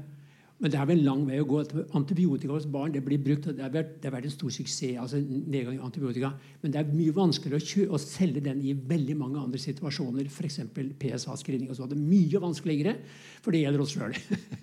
Men 0.58 0.72
det 0.72 0.78
er 0.80 0.88
vel 0.88 0.98
en 0.98 1.06
lang 1.06 1.20
vei 1.28 1.36
å 1.38 1.46
gå. 1.46 1.60
Antibiotika 1.94 2.50
hos 2.50 2.66
barn 2.66 2.90
det 2.94 3.04
blir 3.06 3.20
brukt, 3.22 3.46
det 3.54 3.62
har 3.62 3.70
vært, 3.70 3.92
det 4.02 4.08
har 4.08 4.16
vært 4.16 4.26
en 4.26 4.34
stor 4.34 4.50
suksess. 4.50 4.96
altså 4.98 5.20
nedgang 5.22 5.76
i 5.76 5.84
antibiotika, 5.86 6.32
Men 6.62 6.72
det 6.72 6.80
er 6.80 6.90
mye 6.90 7.14
vanskeligere 7.14 7.86
å, 7.86 7.94
å 7.94 7.98
selge 8.02 8.42
den 8.42 8.60
i 8.62 8.74
veldig 8.74 9.16
mange 9.16 9.38
andre 9.38 9.58
situasjoner. 9.62 10.26
F.eks. 10.26 10.60
PSA-screening. 10.98 11.70
Det 11.70 11.78
er 11.78 12.02
mye 12.02 12.42
vanskeligere, 12.42 12.96
for 13.40 13.54
det 13.54 13.62
gjelder 13.62 13.80
oss 13.82 13.94
sjøl. 13.94 14.14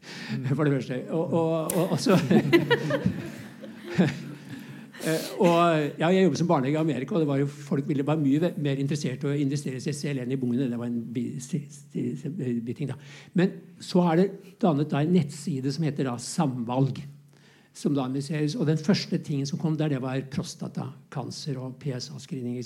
for 0.58 0.64
det 0.68 0.76
første. 0.76 1.02
Og, 1.16 1.34
og, 1.34 1.72
og, 1.72 1.92
og 1.92 2.00
så 2.00 2.20
og 5.06 5.99
ja, 5.99 6.10
Jeg 6.10 6.26
jobbet 6.26 6.40
som 6.40 6.48
barnelege 6.49 6.77
i 6.77 6.82
Amerika, 6.82 7.15
og 7.15 7.23
det 7.23 7.30
var 7.30 7.41
jo, 7.41 7.48
folk 7.48 7.88
ville 7.88 8.06
være 8.07 8.22
mye 8.22 8.52
mer 8.57 8.82
interessert 8.82 9.23
i 9.23 9.30
å 9.30 9.36
investere 9.38 9.82
seg 9.84 9.98
selv 9.98 10.23
enn 10.23 10.34
i 10.34 10.40
bungene. 10.41 10.69
Det 10.72 10.80
var 10.80 10.90
en 10.90 12.61
biting 12.65 12.90
da. 12.91 12.98
Men 13.38 13.57
så 13.84 14.06
er 14.11 14.22
det 14.22 14.56
dannet 14.61 14.90
da 14.91 15.03
en 15.03 15.14
nettside 15.15 15.73
som 15.73 15.86
heter 15.86 16.10
da 16.10 16.18
Samvalg. 16.22 17.03
som 17.76 17.94
da 17.94 18.06
investeres, 18.07 18.56
Og 18.56 18.65
den 18.68 18.77
første 18.77 19.18
tingen 19.18 19.45
som 19.45 19.60
kom 19.60 19.76
der, 19.76 19.90
det 19.90 20.02
var 20.02 20.22
prostatakancer 20.32 21.57
og 21.60 21.76
PSA-screening. 21.80 22.64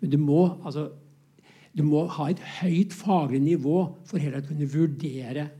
Men 0.00 0.10
du 0.10 0.18
må, 0.18 0.58
altså, 0.64 0.90
du 1.76 1.84
må 1.84 2.06
ha 2.06 2.30
et 2.30 2.40
høyt 2.60 2.92
faglig 2.92 3.40
nivå 3.40 3.94
for 4.04 4.18
heller 4.18 4.42
å 4.42 4.48
kunne 4.48 4.66
vurdere 4.66 5.50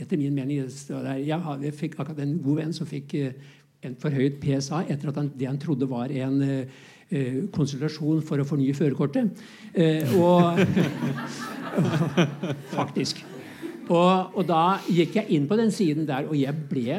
etter 0.00 0.16
min 0.18 0.34
mening, 0.34 0.64
Jeg, 0.64 1.74
fikk 1.76 1.98
akkurat 1.98 2.18
en 2.24 2.38
god 2.42 2.56
venn 2.56 2.72
som 2.72 2.88
fikk 2.88 3.14
eh, 3.14 3.32
en 3.86 3.96
forhøyet 4.00 4.40
PSA 4.42 4.84
etter 4.92 5.10
at 5.10 5.20
han, 5.20 5.30
det 5.36 5.48
han 5.48 5.60
trodde 5.60 5.88
var 5.88 6.12
en 6.12 6.40
uh, 6.44 7.44
konsultasjon 7.54 8.20
for 8.26 8.42
å 8.42 8.46
fornye 8.46 8.76
førerkortet. 8.76 9.40
Uh, 9.74 10.16
og 10.20 10.60
Faktisk. 12.78 13.24
Og, 13.90 14.36
og, 14.36 14.44
da 14.46 14.78
gikk 14.86 15.16
jeg 15.18 15.34
inn 15.34 15.48
på 15.50 15.58
den 15.58 15.72
siden 15.74 16.06
der, 16.06 16.28
og 16.30 16.36
jeg 16.38 16.54
ble, 16.70 16.98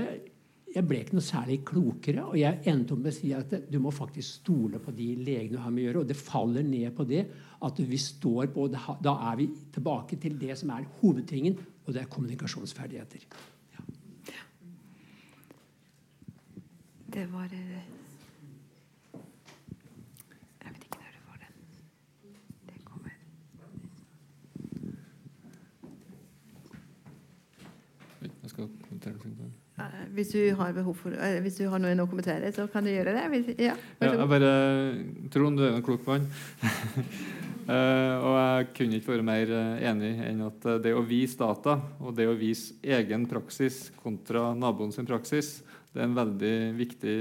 jeg 0.75 0.87
ble 0.87 0.99
ikke 0.99 1.15
noe 1.15 1.23
særlig 1.23 1.61
klokere. 1.67 2.25
Og 2.27 2.35
jeg 2.39 2.59
endte 2.67 2.95
opp 2.95 3.05
med 3.05 3.13
å 3.13 3.15
si 3.15 3.31
at 3.35 3.55
du 3.71 3.77
må 3.83 3.93
faktisk 3.95 4.41
stole 4.41 4.81
på 4.83 4.91
de 4.95 5.13
legene 5.21 5.55
du 5.55 5.61
har 5.63 5.71
med 5.71 5.85
å 5.85 5.87
gjøre. 5.87 6.03
Og 6.03 6.11
det 6.11 6.19
faller 6.19 6.67
ned 6.67 6.91
på 6.97 7.07
det 7.07 7.23
at 7.61 7.79
vi 7.85 7.99
står 8.01 8.51
på 8.51 8.67
Da 8.73 9.15
er 9.29 9.39
vi 9.39 9.47
tilbake 9.71 10.19
til 10.19 10.35
det 10.41 10.57
som 10.59 10.73
er 10.75 10.87
hovedtingen, 10.99 11.55
og 11.85 11.95
det 11.95 12.03
er 12.03 12.11
kommunikasjonsferdigheter. 12.11 13.27
Det 17.13 17.25
var 17.27 17.43
eh, 17.43 17.83
Jeg 20.61 20.71
vet 20.71 20.83
ikke 20.85 20.99
når 21.01 21.09
det 21.11 21.23
var 21.27 21.38
den. 21.41 21.55
Det 22.69 22.77
kommer. 22.88 23.11
Jeg 28.21 28.53
skal 28.53 28.69
kommentere 28.88 29.13
noe. 29.25 29.49
Hvis 30.15 30.31
du 30.31 30.55
har 30.55 30.71
behov 30.77 30.95
for 30.95 31.11
eh, 31.11 31.41
Hvis 31.43 31.59
du 31.59 31.65
har 31.67 31.83
noe 31.83 31.97
å 31.99 32.07
kommentere, 32.07 32.53
så 32.55 32.69
kan 32.71 32.88
du 32.88 32.93
gjøre 32.93 33.11
det. 33.17 33.25
Ja, 33.59 33.75
ja, 33.99 34.13
jeg 34.13 34.29
bare 34.31 34.53
Trond, 35.33 35.59
du 35.59 35.65
er 35.67 35.75
en 35.75 35.83
klok 35.83 36.07
mann. 36.07 36.29
Uh, 37.67 38.15
og 38.29 38.38
jeg 38.38 38.71
kunne 38.77 39.01
ikke 39.01 39.17
være 39.17 39.27
mer 39.33 39.51
enig 39.91 40.13
enn 40.29 40.47
at 40.47 40.69
det 40.85 40.95
å 40.95 41.03
vise 41.03 41.35
data 41.43 41.75
og 41.99 42.15
det 42.15 42.31
å 42.31 42.39
vise 42.39 42.79
egen 42.79 43.27
praksis 43.27 43.89
kontra 43.99 44.53
naboen 44.55 44.95
sin 44.95 45.09
praksis, 45.09 45.57
det 45.91 45.99
er 45.99 46.07
en 46.07 46.15
veldig 46.15 46.55
viktig 46.80 47.15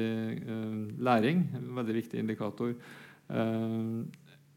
læring. 1.02 1.42
En 1.58 1.70
veldig 1.74 1.96
viktig 1.96 2.20
indikator. 2.22 2.74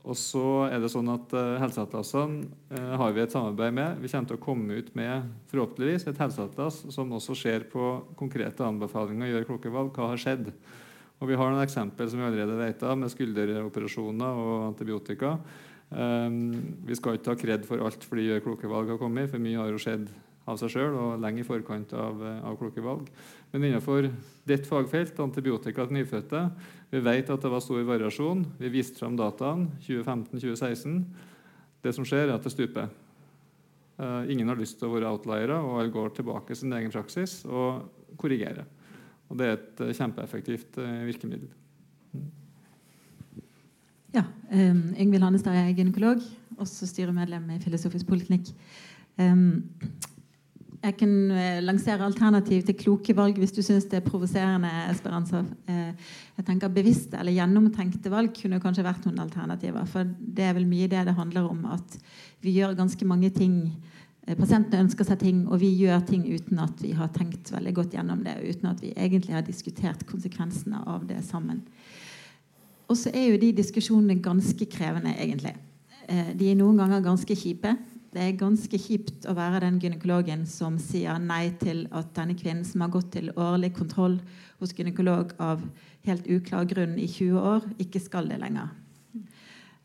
og 0.03 0.15
så 0.19 0.45
er 0.67 0.81
det 0.83 0.91
sånn 0.91 1.09
at 1.13 1.33
Helseatlasene 1.61 2.77
har 2.99 3.13
vi 3.15 3.23
et 3.23 3.33
samarbeid 3.33 3.73
med. 3.73 3.99
Vi 4.03 4.11
kommer 4.11 4.29
til 4.29 4.37
å 4.37 4.43
komme 4.43 4.77
ut 4.77 4.93
med 4.99 5.31
forhåpentligvis 5.49 6.05
et 6.11 6.21
helseatlas 6.21 6.83
som 6.93 7.13
også 7.15 7.37
ser 7.39 7.65
på 7.71 7.89
konkrete 8.19 8.65
anbefalinger 8.67 9.31
gjør 9.31 9.47
kloke 9.49 9.73
valg. 9.73 9.93
Hva 9.95 10.11
har 10.11 10.21
skjedd? 10.21 10.51
Og 11.21 11.29
Vi 11.29 11.37
har 11.39 11.53
noen 11.53 11.63
eksempel 11.63 12.09
som 12.11 12.19
vi 12.19 12.25
allerede 12.27 12.57
vet 12.59 12.83
av, 12.83 12.97
med 12.99 13.09
skulderoperasjoner 13.13 14.41
og 14.43 14.67
antibiotika. 14.67 15.37
Vi 15.93 16.97
skal 16.99 17.15
ikke 17.17 17.29
ta 17.29 17.35
kred 17.39 17.65
for 17.69 17.81
alt 17.85 18.03
fordi 18.03 18.27
gjør 18.27 18.45
kloke 18.49 18.69
valg 18.69 18.91
har 18.91 19.01
kommet, 19.01 19.29
for 19.31 19.41
mye 19.41 19.61
har 19.61 19.71
jo 19.71 19.81
skjedd 19.81 20.09
av 20.49 20.59
seg 20.59 20.73
sjøl 20.73 20.97
og 20.99 21.21
lenge 21.23 21.43
i 21.43 21.47
forkant 21.47 21.93
av, 21.95 22.19
eh, 22.19 22.41
av, 22.43 22.57
kloke 22.59 22.83
valg. 22.83 23.07
Men 23.53 23.67
innenfor 23.67 24.07
ditt 24.49 24.65
fagfelt, 24.65 25.19
antibiotika 25.21 25.85
til 25.85 25.99
nyfødte, 25.99 26.39
vi 26.89 27.01
vet 27.05 27.29
at 27.29 27.43
det 27.43 27.51
var 27.53 27.61
stor 27.61 27.83
variasjon. 27.85 28.41
Vi 28.57 28.71
viste 28.73 28.97
fram 28.97 29.13
dataene 29.17 29.69
2015-2016. 29.85 30.95
Det 31.85 31.93
som 31.93 32.07
skjer, 32.07 32.31
er 32.31 32.33
at 32.33 32.45
det 32.45 32.53
stuper. 32.53 32.89
Uh, 34.01 34.25
ingen 34.25 34.49
har 34.49 34.57
lyst 34.57 34.79
til 34.79 34.89
å 34.89 34.95
være 34.95 35.11
outliere, 35.13 35.59
og 35.61 35.91
går 35.93 36.15
tilbake 36.17 36.57
sin 36.57 36.73
egen 36.73 36.89
praksis 36.93 37.43
og 37.45 38.15
korrigerer. 38.17 38.65
Og 39.29 39.37
det 39.37 39.45
er 39.45 39.59
et 39.59 39.83
uh, 39.85 39.91
kjempeeffektivt 40.01 40.79
uh, 40.81 41.03
virkemiddel. 41.05 41.51
Ja. 44.13 44.25
Ingvild 44.53 45.25
Hannestad 45.25 45.57
er 45.57 45.73
gynekolog, 45.77 46.25
også 46.61 46.89
styremedlem 46.89 47.53
i 47.53 47.61
Filosofisk 47.61 48.09
poliklinikk. 48.09 48.51
Jeg 50.83 50.97
kan 50.99 51.13
uh, 51.31 51.61
lansere 51.63 52.03
alternativ 52.03 52.65
til 52.67 52.75
kloke 52.75 53.15
valg 53.15 53.37
hvis 53.39 53.53
du 53.55 53.61
syns 53.63 53.85
det 53.87 54.01
er 54.01 54.05
provoserende. 54.05 54.71
Esperanza. 54.91 55.39
Uh, 55.69 56.11
jeg 56.37 56.45
tenker 56.47 56.73
Bevisste 56.73 57.19
eller 57.19 57.35
gjennomtenkte 57.35 58.11
valg 58.11 58.33
kunne 58.35 58.59
kanskje 58.63 58.85
vært 58.85 59.07
noen 59.07 59.23
alternativer. 59.23 59.87
For 59.89 60.07
det 60.07 60.49
er 60.49 60.57
vel 60.57 60.67
mye 60.67 60.89
det 60.91 61.05
det 61.07 61.17
handler 61.17 61.47
om, 61.47 61.65
at 61.71 61.97
vi 62.43 62.57
gjør 62.57 62.75
ganske 62.79 63.07
mange 63.07 63.31
ting. 63.35 63.57
Uh, 64.27 64.35
pasientene 64.35 64.83
ønsker 64.83 65.07
seg 65.07 65.23
ting, 65.23 65.43
og 65.47 65.63
vi 65.63 65.71
gjør 65.79 66.03
ting 66.09 66.27
uten 66.27 66.59
at 66.65 66.83
vi 66.83 66.91
har 66.97 67.11
tenkt 67.15 67.53
veldig 67.55 67.75
godt 67.79 67.95
gjennom 67.95 68.23
det. 68.27 68.35
Uten 68.43 68.71
at 68.73 68.83
vi 68.83 68.91
egentlig 68.95 69.37
har 69.37 69.47
diskutert 69.47 70.03
konsekvensene 70.09 70.83
av 70.83 71.07
det 71.07 71.23
sammen. 71.23 71.63
Og 72.91 72.99
så 72.99 73.13
er 73.15 73.31
jo 73.31 73.39
de 73.39 73.53
diskusjonene 73.55 74.19
ganske 74.21 74.67
krevende, 74.69 75.15
egentlig. 75.15 75.55
Eh, 76.11 76.33
de 76.35 76.51
er 76.51 76.57
noen 76.59 76.77
ganger 76.81 77.03
ganske 77.05 77.35
kjipe. 77.37 77.71
Det 78.13 78.21
er 78.21 78.35
ganske 78.37 78.77
kjipt 78.77 79.25
å 79.25 79.33
være 79.33 79.63
den 79.63 79.79
gynekologen 79.81 80.43
som 80.45 80.75
sier 80.77 81.17
nei 81.17 81.47
til 81.57 81.87
at 81.89 82.11
denne 82.13 82.35
kvinnen 82.37 82.65
som 82.67 82.83
har 82.85 82.91
gått 82.93 83.09
til 83.15 83.31
årlig 83.33 83.71
kontroll 83.73 84.19
hos 84.61 84.75
gynekolog 84.77 85.33
av 85.41 85.63
helt 86.05 86.29
uklar 86.29 86.67
grunn 86.69 86.93
i 87.01 87.07
20 87.09 87.39
år, 87.41 87.65
ikke 87.81 88.03
skal 88.03 88.29
det 88.29 88.37
lenger. 88.43 88.69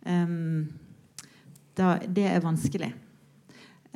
Um, 0.05 0.69
da, 1.79 1.97
det 2.05 2.27
er 2.29 2.45
vanskelig. 2.45 2.93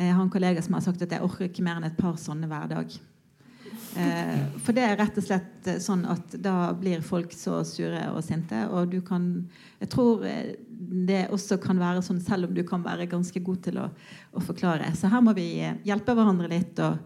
Jeg 0.00 0.16
har 0.16 0.24
en 0.24 0.32
kollega 0.32 0.64
som 0.64 0.78
har 0.78 0.84
sagt 0.86 1.04
at 1.04 1.12
jeg 1.12 1.24
orker 1.28 1.50
ikke 1.50 1.64
mer 1.66 1.76
enn 1.76 1.90
et 1.90 2.00
par 2.00 2.16
sånne 2.16 2.48
hver 2.48 2.72
dag. 2.72 2.96
Eh, 4.00 4.38
for 4.64 4.72
det 4.76 4.84
er 4.86 4.96
rett 4.96 5.18
og 5.20 5.24
slett 5.26 5.68
eh, 5.68 5.80
sånn 5.82 6.06
at 6.08 6.38
da 6.40 6.72
blir 6.76 7.04
folk 7.04 7.34
så 7.36 7.60
sure 7.68 8.06
og 8.14 8.22
sinte. 8.24 8.64
Og 8.72 8.88
du 8.92 9.02
kan 9.04 9.48
Jeg 9.82 9.92
tror 9.92 10.24
eh, 10.24 10.54
det 10.82 11.28
også 11.30 11.58
kan 11.62 11.78
være 11.78 12.02
sånn, 12.02 12.18
selv 12.22 12.48
om 12.48 12.54
du 12.56 12.62
kan 12.66 12.82
være 12.82 13.06
ganske 13.10 13.40
god 13.44 13.60
til 13.66 13.78
å, 13.82 13.84
å 14.34 14.42
forklare. 14.42 14.88
Så 14.98 15.10
her 15.12 15.22
må 15.24 15.34
vi 15.36 15.46
eh, 15.62 15.76
hjelpe 15.86 16.16
hverandre 16.16 16.50
litt 16.50 16.80
og 16.82 16.98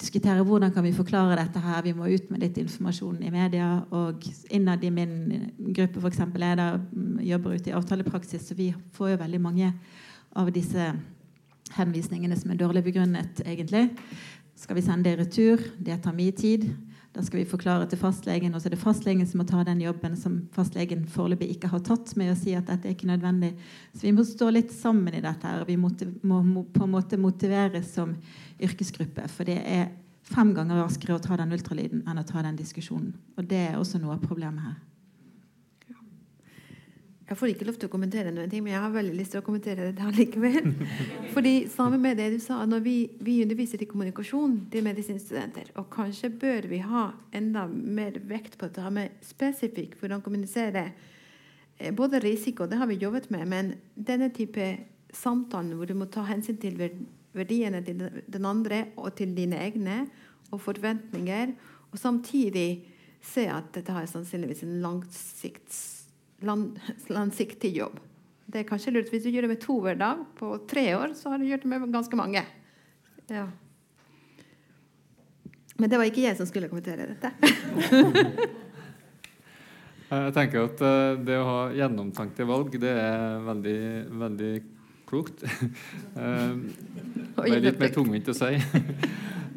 diskutere 0.00 0.44
hvordan 0.44 0.74
kan 0.74 0.84
vi 0.84 0.92
forklare 0.96 1.38
dette 1.40 1.62
her. 1.64 1.80
Vi 1.86 1.94
må 1.96 2.10
ut 2.12 2.28
med 2.32 2.44
litt 2.44 2.60
informasjon 2.60 3.22
i 3.24 3.32
media. 3.32 3.70
Og 3.96 4.26
innad 4.52 4.84
i 4.84 4.92
min 4.92 5.16
gruppe, 5.72 6.02
f.eks. 6.02 6.20
jeg 6.26 6.60
der 6.60 6.76
mm, 6.82 7.22
jobber 7.30 7.56
ute 7.56 7.72
i 7.72 7.76
avtalepraksis, 7.78 8.50
så 8.50 8.58
vi 8.58 8.72
får 8.96 9.14
jo 9.14 9.22
veldig 9.24 9.42
mange 9.42 9.72
av 10.36 10.52
disse 10.52 10.92
henvisningene 11.76 12.36
som 12.36 12.52
er 12.52 12.60
dårlig 12.60 12.84
begrunnet, 12.84 13.40
egentlig 13.48 13.88
skal 14.62 14.76
vi 14.76 14.84
sende 14.84 15.08
det 15.08 15.16
i 15.16 15.22
retur. 15.22 15.62
Det 15.78 16.02
tar 16.04 16.14
mye 16.16 16.32
tid. 16.36 16.68
Da 17.12 17.20
skal 17.20 17.42
vi 17.42 17.48
forklare 17.48 17.84
til 17.90 18.00
fastlegen, 18.00 18.54
og 18.54 18.62
så 18.62 18.70
er 18.70 18.74
det 18.74 18.80
fastlegen 18.80 19.26
som 19.28 19.42
må 19.42 19.44
ta 19.48 19.60
den 19.68 19.82
jobben 19.84 20.14
som 20.16 20.38
fastlegen 20.54 21.04
foreløpig 21.12 21.50
ikke 21.52 21.68
har 21.68 21.82
tatt, 21.84 22.14
med 22.16 22.32
å 22.32 22.36
si 22.38 22.54
at 22.56 22.70
dette 22.70 22.88
er 22.88 22.94
ikke 22.94 23.10
nødvendig. 23.10 23.50
Så 23.92 24.06
vi 24.06 24.14
må 24.16 24.24
stå 24.24 24.48
litt 24.48 24.72
sammen 24.72 25.12
i 25.12 25.20
dette. 25.20 25.46
her, 25.46 25.66
Vi 25.68 25.76
må, 25.76 25.90
må 26.22 26.64
på 26.64 26.86
en 26.86 26.94
måte 26.94 27.20
motiveres 27.20 27.92
som 27.92 28.16
yrkesgruppe. 28.60 29.28
For 29.28 29.44
det 29.44 29.60
er 29.60 29.90
fem 30.22 30.54
ganger 30.56 30.80
raskere 30.80 31.18
å 31.18 31.22
ta 31.22 31.36
den 31.36 31.52
ultralyden 31.52 32.06
enn 32.08 32.22
å 32.22 32.24
ta 32.24 32.40
den 32.42 32.56
diskusjonen. 32.56 33.12
Og 33.36 33.44
det 33.44 33.60
er 33.68 33.76
også 33.76 34.00
noe 34.00 34.16
av 34.16 34.24
problemet 34.24 34.64
her. 34.64 34.80
Jeg 37.32 37.38
får 37.40 37.48
ikke 37.48 37.64
lov 37.64 37.76
til 37.80 37.88
å 37.88 37.92
kommentere 37.94 38.28
noen 38.28 38.50
ting, 38.52 38.60
men 38.60 38.74
jeg 38.74 38.82
har 38.84 38.90
veldig 38.92 39.14
lyst 39.16 39.32
til 39.32 39.40
å 39.40 39.44
kommentere 39.46 39.86
det 39.96 40.04
her 40.04 40.16
likevel. 40.18 40.66
Fordi 41.32 41.52
sammen 41.72 42.02
med 42.04 42.18
det 42.20 42.26
du 42.34 42.42
sa, 42.44 42.58
når 42.68 42.82
vi, 42.84 42.96
vi 43.24 43.38
underviser 43.40 43.80
i 43.80 43.86
kommunikasjon 43.88 44.58
til 44.72 44.84
medisinstudenter, 44.84 45.70
og 45.80 45.86
kanskje 45.94 46.28
bør 46.42 46.68
vi 46.68 46.82
ha 46.84 47.06
enda 47.32 47.62
mer 47.70 48.18
vekt 48.28 48.58
på 48.60 48.68
å 48.68 48.74
ta 48.76 48.92
med 48.92 49.14
spesifikt 49.24 49.96
hvordan 50.02 50.20
kommunisere 50.26 50.82
eh, 50.90 51.88
både 51.96 52.20
risiko, 52.20 52.68
det 52.68 52.82
har 52.82 52.90
vi 52.90 53.00
jobbet 53.00 53.30
med, 53.32 53.46
men 53.48 53.72
denne 53.96 54.28
type 54.36 54.68
samtalen 55.16 55.72
hvor 55.78 55.88
du 55.88 55.96
må 55.96 56.10
ta 56.12 56.26
hensyn 56.28 56.60
til 56.60 56.76
verdiene 57.32 57.80
til 57.86 58.04
den 58.28 58.50
andre 58.50 58.82
og 58.98 59.14
til 59.22 59.32
dine 59.38 59.56
egne, 59.70 60.02
og 60.52 60.60
forventninger, 60.60 61.56
og 61.88 61.96
samtidig 61.96 62.68
se 63.24 63.48
at 63.48 63.72
dette 63.72 63.96
har 63.96 64.04
sannsynligvis 64.10 64.66
en 64.68 64.78
langsikts 64.84 65.82
lang, 66.46 66.70
langsiktig 67.18 67.74
jobb. 67.76 68.00
Det 68.52 68.62
er 68.62 68.68
kanskje 68.68 68.92
lurt 68.92 69.12
Hvis 69.12 69.24
du 69.24 69.30
gjør 69.32 69.46
det 69.46 69.54
med 69.54 69.62
to 69.62 69.78
hver 69.80 69.96
dag 70.00 70.24
på 70.36 70.54
tre 70.68 70.90
år, 70.98 71.14
så 71.16 71.32
har 71.32 71.40
du 71.40 71.48
gjort 71.48 71.64
det 71.64 71.72
med 71.72 71.94
ganske 71.94 72.18
mange. 72.18 72.42
Ja. 73.32 73.46
Men 75.78 75.90
det 75.90 75.98
var 75.98 76.10
ikke 76.10 76.26
jeg 76.26 76.36
som 76.36 76.46
skulle 76.46 76.68
kommentere 76.68 77.14
dette. 77.14 77.32
jeg 80.12 80.34
tenker 80.36 80.68
at 80.68 80.84
eh, 80.84 81.20
det 81.24 81.38
å 81.40 81.48
ha 81.48 81.60
gjennomtenkte 81.74 82.44
valg, 82.46 82.76
det 82.82 82.92
er 82.92 83.40
veldig, 83.46 83.80
veldig 84.20 84.52
klokt. 85.12 85.44
Eh, 86.12 86.56
det 87.32 87.54
er 87.56 87.62
litt 87.64 87.80
mer 87.80 87.92
tungvint 87.94 88.28
å 88.28 88.34
si. 88.36 88.50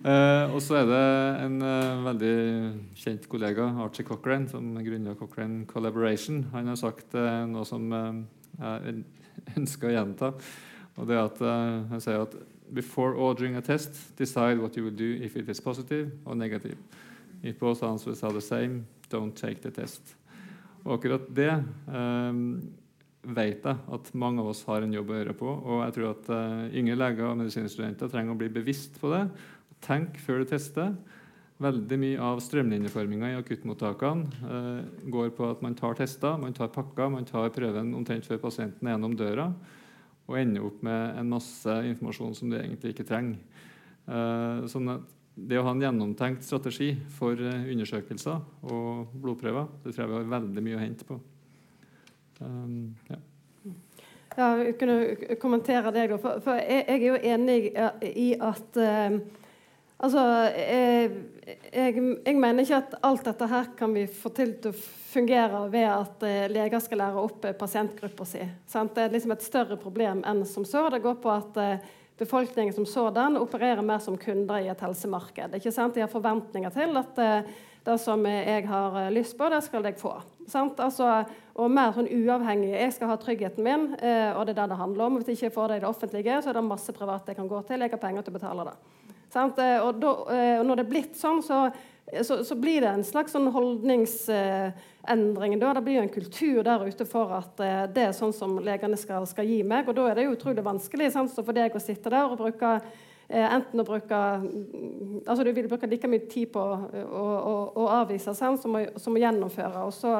Uh, 0.06 0.46
og 0.56 0.62
så 0.64 0.78
er 0.80 0.86
det 0.88 1.02
en 1.44 1.58
uh, 1.60 2.06
veldig 2.06 2.36
kjent 2.96 3.28
kollega, 3.30 3.68
Archie 3.84 4.08
Cochrane, 4.08 4.48
som 4.50 4.70
grunnla 4.80 5.18
Cochrane 5.20 5.66
Collaboration. 5.68 6.46
Han 6.54 6.72
har 6.72 6.80
sagt 6.80 7.18
noe 7.52 7.66
som 7.68 7.92
jeg 7.92 9.04
ønsker 9.60 9.92
å 9.92 9.96
gjenta. 9.98 10.32
Og 10.96 11.10
det 11.10 11.18
er 11.18 11.26
at 11.26 11.42
Han 11.92 12.04
sier 12.04 12.24
at 12.24 12.38
Before 12.72 13.14
ordering 13.14 13.56
a 13.56 13.62
test, 13.62 14.18
decide 14.18 14.58
what 14.58 14.76
you 14.76 14.84
will 14.84 14.96
do 14.96 15.24
if 15.24 15.36
it 15.36 15.50
is 15.50 15.62
positive 15.62 16.12
or 16.26 16.36
negative. 16.36 16.78
If 17.44 17.60
both 17.60 17.84
answers 17.84 18.24
are 18.24 18.34
the 18.34 18.42
same, 18.42 18.88
don't 19.10 19.36
take 19.36 19.62
the 19.62 19.70
test. 19.70 20.16
Og 20.86 20.98
akkurat 20.98 21.30
det 21.36 21.52
eh, 21.52 22.34
vet 23.34 23.66
jeg 23.66 23.78
at 23.98 24.10
mange 24.18 24.44
av 24.44 24.52
oss 24.52 24.64
har 24.68 24.84
en 24.86 24.94
jobb 24.94 25.12
å 25.12 25.20
gjøre 25.20 25.36
på. 25.38 25.50
Og 25.50 25.84
jeg 25.86 25.96
tror 25.98 26.10
at 26.12 26.32
uh, 26.32 26.78
yngre 26.78 26.98
leger 27.00 27.28
og 27.30 27.38
medisinstudenter 27.42 28.12
trenger 28.12 28.36
å 28.36 28.40
bli 28.40 28.50
bevisst 28.54 29.00
på 29.02 29.12
det. 29.14 29.24
Tenk 29.86 30.20
før 30.22 30.42
du 30.42 30.52
tester. 30.52 30.94
Veldig 31.64 31.98
mye 32.02 32.20
av 32.20 32.42
strømlinjeforminga 32.44 33.32
i 33.32 33.40
akuttmottakene 33.40 34.44
uh, 34.44 35.10
går 35.12 35.32
på 35.38 35.50
at 35.54 35.64
man 35.66 35.78
tar 35.78 35.98
tester, 36.00 36.38
man 36.42 36.56
tar 36.56 36.72
pakker, 36.74 37.12
man 37.14 37.28
tar 37.28 37.52
prøven 37.56 37.94
omtrent 37.98 38.28
før 38.28 38.42
pasienten 38.44 38.88
er 38.88 38.96
gjennom 38.96 39.16
døra, 39.18 39.50
og 40.26 40.40
ender 40.40 40.66
opp 40.68 40.82
med 40.86 41.20
en 41.22 41.30
masse 41.32 41.78
informasjon 41.92 42.36
som 42.36 42.52
du 42.52 42.58
egentlig 42.60 42.96
ikke 42.96 43.08
trenger. 43.08 43.40
Uh, 44.06 44.66
sånn 44.70 44.92
at 44.98 45.14
det 45.36 45.58
å 45.60 45.66
ha 45.68 45.74
en 45.76 45.84
gjennomtenkt 45.84 46.46
strategi 46.48 46.94
for 47.12 47.40
undersøkelser 47.40 48.70
og 48.72 49.16
blodprøver, 49.20 49.68
det 49.84 49.92
tror 49.92 50.06
jeg 50.06 50.12
vi 50.14 50.20
har 50.22 50.36
veldig 50.38 50.64
mye 50.64 50.78
å 50.78 50.84
hente 50.84 51.08
på. 51.08 51.20
Um, 52.42 52.96
ja. 53.10 53.22
Ja, 54.36 54.50
kunne 54.76 55.36
kommentere 55.40 55.94
deg, 55.96 56.12
da. 56.12 56.20
For, 56.20 56.44
for 56.44 56.60
jeg, 56.60 56.84
jeg, 56.90 57.00
er 57.00 57.08
jo 57.08 57.20
enig 57.32 57.60
i 58.12 58.30
at 58.44 58.80
uh, 58.82 59.20
Altså, 59.96 60.20
jeg, 60.52 61.12
jeg, 61.72 61.94
jeg, 61.96 62.36
mener 62.36 62.66
ikke 62.66 62.82
at 62.82 62.96
alt 63.08 63.22
dette 63.30 63.48
her 63.48 63.70
kan 63.80 63.94
vi 63.96 64.02
få 64.12 64.28
til 64.36 64.50
til 64.60 64.74
å 64.74 64.80
fungere 65.14 65.62
ved 65.72 65.88
at 65.88 66.26
uh, 66.28 66.48
leger 66.52 66.84
skal 66.84 67.00
lære 67.00 67.22
opp 67.22 67.48
pasientgruppa 67.56 68.28
si. 68.28 68.42
Sant? 68.68 68.92
Det 68.98 69.06
er 69.06 69.14
liksom 69.14 69.32
et 69.32 69.46
større 69.46 69.78
problem 69.80 70.20
enn 70.28 70.44
som 70.50 70.68
så. 70.68 70.84
Det 70.92 71.00
går 71.00 71.16
på 71.24 71.32
at 71.32 71.62
uh, 71.64 71.94
befolkningen 72.20 72.76
som 72.76 72.86
sådan 72.86 73.40
opererer 73.40 73.88
mer 73.88 74.04
som 74.04 74.20
kunder 74.20 74.66
i 74.66 74.68
et 74.72 74.84
helsemarked. 74.84 75.56
Ikke 75.56 75.72
sant? 75.72 75.96
De 75.96 76.04
har 76.04 76.12
forventninger 76.12 76.76
til 76.76 77.00
at 77.00 77.24
uh, 77.24 77.56
det 77.86 77.98
som 78.02 78.26
jeg 78.26 78.66
har 78.68 79.02
eh, 79.02 79.12
lyst 79.14 79.38
på, 79.38 79.50
det 79.50 79.62
skal 79.66 79.86
jeg 79.86 80.00
få. 80.00 80.14
Altså, 80.56 81.10
og 81.56 81.72
mer 81.72 81.94
sånn 81.96 82.10
uavhengig. 82.10 82.74
Jeg 82.74 82.94
skal 82.96 83.12
ha 83.12 83.18
tryggheten 83.22 83.66
min, 83.66 83.86
uh, 83.98 84.32
og 84.36 84.46
det 84.46 84.54
er 84.54 84.60
det 84.60 84.72
det 84.74 84.82
handler 84.82 85.06
om. 85.06 85.18
Hvis 85.18 85.32
jeg 85.32 85.38
ikke 85.40 85.56
får 85.56 85.72
det 85.72 85.78
i 85.78 85.84
det 85.84 85.90
offentlige, 85.90 86.42
så 86.42 86.52
er 86.52 86.58
det 86.58 86.68
masse 86.68 86.92
private 86.94 87.32
jeg 87.32 87.40
kan 87.40 87.50
gå 87.50 87.60
til. 87.66 87.82
Jeg 87.82 87.94
har 87.94 88.02
penger 88.02 88.26
til 88.26 88.34
å 88.34 88.40
betale 88.40 88.68
det. 88.68 88.76
Sant? 89.34 89.58
Og, 89.58 89.92
da, 90.00 90.12
og 90.60 90.66
når 90.68 90.76
det 90.78 90.86
er 90.86 90.92
blitt 90.92 91.16
sånn, 91.20 91.42
så, 91.44 91.58
så, 92.28 92.34
så 92.46 92.58
blir 92.60 92.86
det 92.86 92.92
en 92.92 93.08
slags 93.08 93.34
sånn 93.36 93.50
holdningsendring. 93.56 95.58
Eh, 95.58 95.66
Det 95.66 95.86
blir 95.88 95.98
jo 95.98 96.06
en 96.06 96.14
kultur 96.14 96.60
der 96.68 96.86
ute 96.86 97.06
for 97.10 97.34
at 97.40 97.56
det 97.96 98.04
er 98.06 98.14
sånn 98.16 98.36
som 98.36 98.60
legene 98.64 99.00
skal, 99.02 99.26
skal 99.28 99.50
gi 99.50 99.64
meg. 99.66 99.90
Og 99.90 99.98
da 99.98 100.04
er 100.12 100.20
det 100.20 100.28
jo 100.28 100.38
utrolig 100.38 100.64
vanskelig 100.66 101.12
sant? 101.16 101.36
for 101.36 101.58
deg 101.58 101.76
å 101.76 101.84
sitte 101.84 102.14
der 102.14 102.30
og 102.30 102.40
bruke 102.44 102.70
Eh, 102.80 103.06
enten 103.30 103.82
å 103.82 103.86
bruke 103.88 104.18
altså 105.26 105.44
Du 105.44 105.52
vil 105.56 105.68
bruke 105.70 105.90
like 105.90 106.10
mye 106.10 106.28
tid 106.30 106.52
på 106.54 106.62
å, 106.62 106.76
å, 107.04 107.56
å 107.82 107.88
avvise 108.02 108.36
sant, 108.38 108.62
som, 108.62 108.76
å, 108.78 108.84
som, 109.02 109.16
å, 109.16 109.22
gjennomføre. 109.22 109.86
Og 109.88 109.94
så, 109.96 110.20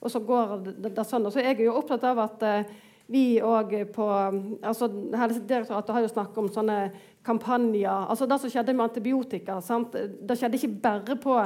og 0.00 0.12
så 0.12 0.22
går 0.24 0.56
det, 0.64 0.76
det, 0.88 1.04
sånn. 1.04 1.28
Og 1.28 1.34
så 1.34 1.42
er 1.42 1.52
jeg 1.52 1.66
jo 1.66 1.76
opptatt 1.76 2.06
av 2.08 2.22
at 2.24 2.46
eh, 2.46 2.72
vi 3.12 3.26
òg 3.44 3.76
på 3.94 4.06
altså 4.06 4.88
Helsedirektoratet 4.88 5.94
har 5.94 6.06
jo 6.06 6.10
snakket 6.10 6.40
om 6.42 6.48
sånne 6.54 6.80
kampanjer. 7.26 8.08
altså 8.08 8.26
Det 8.26 8.40
som 8.42 8.50
skjedde 8.50 8.74
med 8.74 8.88
antibiotika, 8.88 9.60
sant? 9.62 9.94
det 9.94 10.38
skjedde 10.38 10.58
ikke 10.58 10.74
bare 10.82 11.20
på 11.20 11.38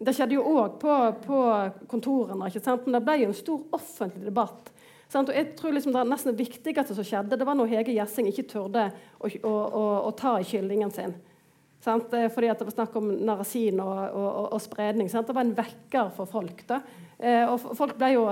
det 0.00 0.14
skjedde 0.16 0.38
jo 0.38 0.44
òg 0.48 0.78
på, 0.80 0.94
på, 1.26 1.38
kontorene, 1.90 2.48
ikke 2.48 2.62
sant? 2.64 2.86
men 2.86 2.96
det 2.96 3.02
ble 3.04 3.18
jo 3.20 3.30
en 3.30 3.36
stor 3.36 3.76
offentlig 3.76 4.30
debatt? 4.30 4.70
Og 5.10 5.32
jeg 5.34 5.54
tror 5.58 5.74
liksom 5.74 5.92
Det 5.92 6.04
nesten 6.06 6.36
viktigste 6.38 6.94
som 6.94 7.06
skjedde, 7.06 7.38
det 7.38 7.46
var 7.46 7.56
når 7.58 7.72
Hege 7.72 7.96
Gjessing 7.96 8.28
ikke 8.30 8.46
turde 8.50 8.86
å, 9.18 9.26
å, 9.26 9.50
å, 9.50 9.84
å 10.06 10.14
ta 10.18 10.36
i 10.38 10.46
kyllingen 10.46 10.92
sin. 10.94 11.16
Sant? 11.80 12.12
Eh, 12.12 12.28
fordi 12.28 12.52
det 12.52 12.64
var 12.68 12.76
snakk 12.76 12.96
om 13.00 13.10
narasin 13.24 13.80
og, 13.80 13.98
og, 14.12 14.40
og 14.54 14.62
spredning. 14.62 15.08
Sant? 15.10 15.26
Det 15.26 15.36
var 15.36 15.46
en 15.46 15.56
vekker 15.56 16.10
for 16.16 16.28
folk. 16.28 16.64
da. 16.68 16.82
Eh, 17.18 17.44
og 17.48 17.72
folk 17.76 17.96
ble 17.98 18.14
jo, 18.14 18.24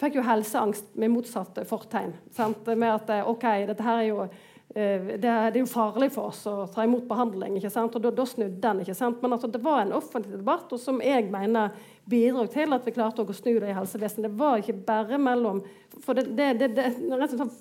fikk 0.00 0.18
jo 0.18 0.26
helseangst 0.26 0.94
med 0.98 1.12
motsatt 1.12 1.60
fortegn. 1.68 2.14
Sant? 2.34 2.68
Med 2.72 2.94
at 2.94 3.12
eh, 3.12 3.28
OK, 3.28 3.44
dette 3.68 3.84
her 3.84 4.04
er 4.04 4.08
jo 4.10 4.28
det, 4.68 5.16
det, 5.24 5.30
er 5.32 5.54
jo 5.56 5.66
farlig 5.66 6.10
for 6.12 6.28
oss 6.28 6.42
å 6.46 6.66
ta 6.68 6.84
imot 6.84 7.06
behandling. 7.08 7.54
ikke 7.56 7.70
sant? 7.72 7.94
Og 7.96 8.04
Da, 8.04 8.12
da 8.14 8.26
snudde 8.28 8.60
den. 8.62 8.82
ikke 8.84 8.96
sant? 8.96 9.22
Men 9.22 9.34
altså, 9.34 9.48
det 9.50 9.62
var 9.64 9.80
en 9.80 9.94
offentlig 9.96 10.36
debatt 10.36 10.72
og 10.76 10.80
som 10.80 11.00
jeg 11.02 11.30
mener 11.32 11.72
bidro 12.08 12.46
til 12.50 12.72
at 12.72 12.86
vi 12.86 12.94
klarte 12.96 13.22
å 13.22 13.36
snu 13.36 13.54
det 13.60 13.70
i 13.70 13.76
helsevesenet. 13.76 14.30
Det 14.30 14.40
var 14.40 14.60
ikke 14.60 14.78
bare 14.86 15.18
mellom 15.20 15.62
For 16.04 16.16
det, 16.16 16.28
er 16.38 16.58
rett 16.58 17.34
og 17.34 17.34
slett 17.34 17.58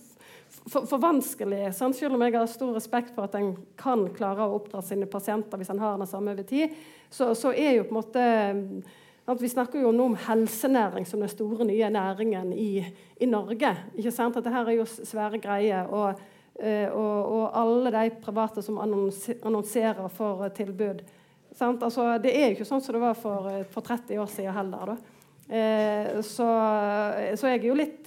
for, 0.69 0.86
for 0.86 0.98
vanskelig. 0.98 1.74
Sant? 1.76 1.98
Selv 1.98 2.15
om 2.15 2.24
jeg 2.24 2.36
har 2.36 2.48
stor 2.52 2.76
respekt 2.76 3.15
for 3.15 3.28
at 3.28 3.36
en 3.40 3.53
kan 3.80 4.06
klare 4.15 4.45
å 4.45 4.60
oppdra 4.60 4.84
sine 4.86 5.10
pasienter 5.10 5.60
hvis 5.60 5.72
en 5.74 5.82
har 5.84 5.99
den 5.99 6.10
samme 6.10 6.36
over 6.36 6.48
tid, 6.48 6.76
så, 7.10 7.34
så, 7.36 7.52
er 7.52 7.78
jo 7.78 7.88
på 7.88 7.95
en 7.95 8.02
måte 8.02 8.30
at 9.28 9.41
Vi 9.44 9.49
snakker 9.52 9.82
jo 9.84 9.90
nå 9.91 10.06
om 10.07 10.14
helsenæring 10.24 11.03
som 11.03 11.19
den 11.19 11.28
store, 11.28 11.65
nye 11.68 11.90
næringen 11.91 12.53
i, 12.56 12.80
i 13.19 13.28
Norge. 13.28 13.74
ikke 13.99 14.14
sant? 14.15 14.38
At 14.40 14.45
dette 14.45 14.61
er 14.61 14.78
jo 14.78 14.86
svære 14.88 15.41
greier. 15.44 15.90
Og, 15.91 16.22
eh, 16.56 16.88
og, 16.88 17.34
og 17.36 17.57
alle 17.60 17.91
de 17.91 18.06
private 18.24 18.64
som 18.64 18.80
annonserer 18.80 20.07
for 20.15 20.48
tilbud 20.56 21.03
Altså, 21.61 22.09
det 22.23 22.34
er 22.35 22.49
jo 22.49 22.57
ikke 22.57 22.67
sånn 22.69 22.84
som 22.84 22.97
det 22.97 23.03
var 23.03 23.17
for, 23.17 23.49
eh, 23.51 23.65
for 23.71 23.85
30 23.85 24.21
år 24.21 24.29
siden 24.31 24.55
heller. 24.55 24.93
Eh, 25.47 26.19
så, 26.21 26.47
så, 27.39 27.49
jeg 27.53 27.61
er 27.61 27.69
jo 27.69 27.77
litt 27.77 28.03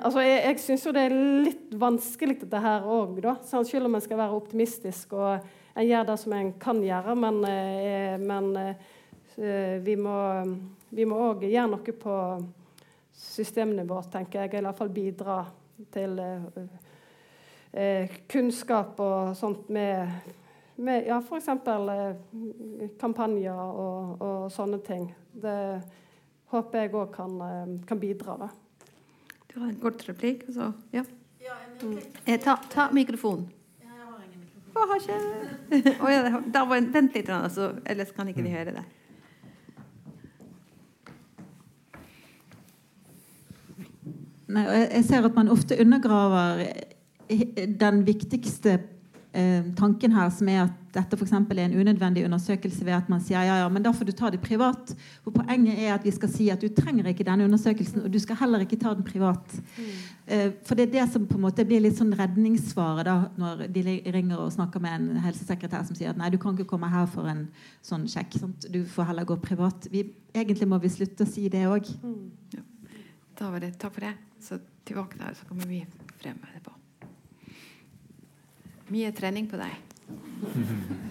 Altså, 0.00 0.22
jeg, 0.24 0.38
jeg 0.40 0.60
syns 0.64 0.86
jo 0.86 0.92
det 0.96 1.02
er 1.04 1.12
litt 1.44 1.74
vanskelig 1.78 2.38
dette 2.40 2.60
her 2.64 2.86
òg, 2.88 3.18
Selv 3.44 3.84
om 3.86 3.94
en 3.94 4.02
skal 4.02 4.18
være 4.18 4.38
optimistisk 4.38 5.12
og 5.14 5.44
en 5.76 5.84
gjør 5.86 6.06
det 6.08 6.16
som 6.22 6.32
en 6.32 6.52
kan 6.58 6.80
gjøre. 6.82 7.14
Men, 7.14 7.42
eh, 7.44 8.16
men 8.18 8.56
eh, 8.56 9.76
vi 9.84 9.98
må 10.00 10.16
vi 10.94 11.06
må 11.08 11.18
òg 11.18 11.42
gjøre 11.48 11.70
noe 11.72 11.94
på 11.98 12.16
systemnivå, 13.18 13.98
tenker 14.12 14.44
jeg. 14.44 14.52
Eller 14.54 14.70
iallfall 14.70 14.92
bidra 14.94 15.40
til 15.94 16.18
eh, 16.22 16.58
eh, 17.72 18.18
kunnskap 18.30 19.00
og 19.02 19.34
sånt 19.38 19.70
med 19.74 20.12
med 20.76 21.06
ja, 21.06 21.18
f.eks. 21.22 21.48
Eh, 21.48 22.88
kampanjer 23.00 23.54
og, 23.54 24.22
og, 24.22 24.46
sånne 24.52 24.80
ting. 24.84 25.08
Det 25.32 25.58
håper 26.54 26.84
jeg 26.84 26.94
òg 26.94 27.12
kan, 27.14 27.36
eh, 27.46 27.74
kan, 27.88 28.00
bidra. 28.00 28.36
Da. 28.44 28.48
Du 29.50 29.60
har 29.60 29.68
en 29.68 29.80
kort 29.82 30.02
replikk? 30.08 30.46
Så, 30.52 30.72
ja. 30.94 31.04
Mm. 31.82 31.98
Eh, 32.24 32.40
ta, 32.40 32.56
ta 32.70 32.88
mikrofonen. 32.94 33.48
Jeg 33.84 34.88
har 34.90 34.98
ikke 34.98 36.00
oh, 36.02 36.10
ja, 36.10 36.64
var 36.66 36.76
en, 36.76 36.90
Vent 36.92 37.14
litt, 37.14 37.28
altså, 37.30 37.70
ellers 37.86 38.10
kan 38.14 38.28
ikke 38.28 38.42
de 38.42 38.54
høre 38.54 38.74
det. 38.74 38.84
Nei, 44.54 44.64
jeg 44.68 45.04
ser 45.06 45.24
at 45.26 45.34
man 45.38 45.48
ofte 45.50 45.78
undergraver 45.80 46.66
den 47.80 48.02
viktigste 48.06 48.76
eh, 49.34 49.66
tanken 49.76 50.14
her 50.14 50.30
som 50.32 50.48
er 50.48 50.64
at 50.64 50.80
dette 50.94 51.18
for 51.18 51.26
er 51.26 51.64
en 51.64 51.74
unødvendig 51.74 52.24
undersøkelse 52.24 52.84
ved 52.86 52.94
at 52.94 53.08
man 53.10 53.20
sier 53.20 53.42
ja, 53.42 53.56
ja, 53.64 53.68
men 53.68 53.82
da 53.82 53.90
får 53.90 54.06
du 54.06 54.12
ta 54.12 54.30
det 54.30 54.40
privat. 54.40 54.94
For 55.24 55.34
Poenget 55.34 55.78
er 55.78 55.94
at 55.94 56.04
vi 56.06 56.12
skal 56.14 56.30
si 56.30 56.48
at 56.50 56.62
du 56.62 56.68
trenger 56.68 57.08
ikke 57.10 57.26
denne 57.26 57.44
undersøkelsen, 57.44 58.04
og 58.04 58.12
du 58.12 58.18
skal 58.22 58.38
heller 58.38 58.62
ikke 58.62 58.78
ta 58.78 58.94
den 58.94 59.06
privat. 59.06 59.56
Mm. 59.76 59.88
Eh, 60.26 60.52
for 60.64 60.78
det 60.78 60.86
er 60.86 60.92
det 60.92 61.08
som 61.12 61.26
på 61.26 61.38
en 61.38 61.46
måte 61.46 61.66
blir 61.66 61.82
litt 61.82 61.98
sånn 61.98 62.14
redningssvaret 62.14 63.08
da, 63.08 63.16
når 63.40 63.66
de 63.74 63.96
ringer 64.14 64.38
og 64.38 64.52
snakker 64.54 64.82
med 64.84 65.00
en 65.00 65.24
helsesekretær 65.24 65.82
som 65.88 65.98
sier 65.98 66.14
at 66.14 66.20
nei, 66.20 66.30
du 66.30 66.38
kan 66.38 66.54
ikke 66.54 66.70
komme 66.70 66.92
her 66.92 67.10
for 67.10 67.26
en 67.30 67.48
sånn 67.82 68.06
sjekk. 68.10 68.38
Sant? 68.44 68.70
Du 68.70 68.84
får 68.86 69.10
heller 69.10 69.26
gå 69.28 69.38
privat. 69.42 69.90
Vi, 69.90 70.06
egentlig 70.34 70.70
må 70.70 70.78
vi 70.82 70.94
slutte 70.94 71.26
å 71.26 71.30
si 71.34 71.50
det 71.50 71.66
òg. 71.66 71.90
Mm. 72.06 72.22
Ja. 72.54 72.64
Takk 73.34 73.90
for 73.90 74.00
det. 74.06 74.14
Så 74.44 74.62
tilbake 74.86 75.18
der, 75.18 75.34
så 75.34 75.50
kommer 75.50 75.66
vi 75.66 75.82
frem 76.20 76.38
etterpå. 76.38 76.83
Mye 78.92 79.12
trening 79.16 79.48
på 79.48 79.60
deg. 79.60 79.74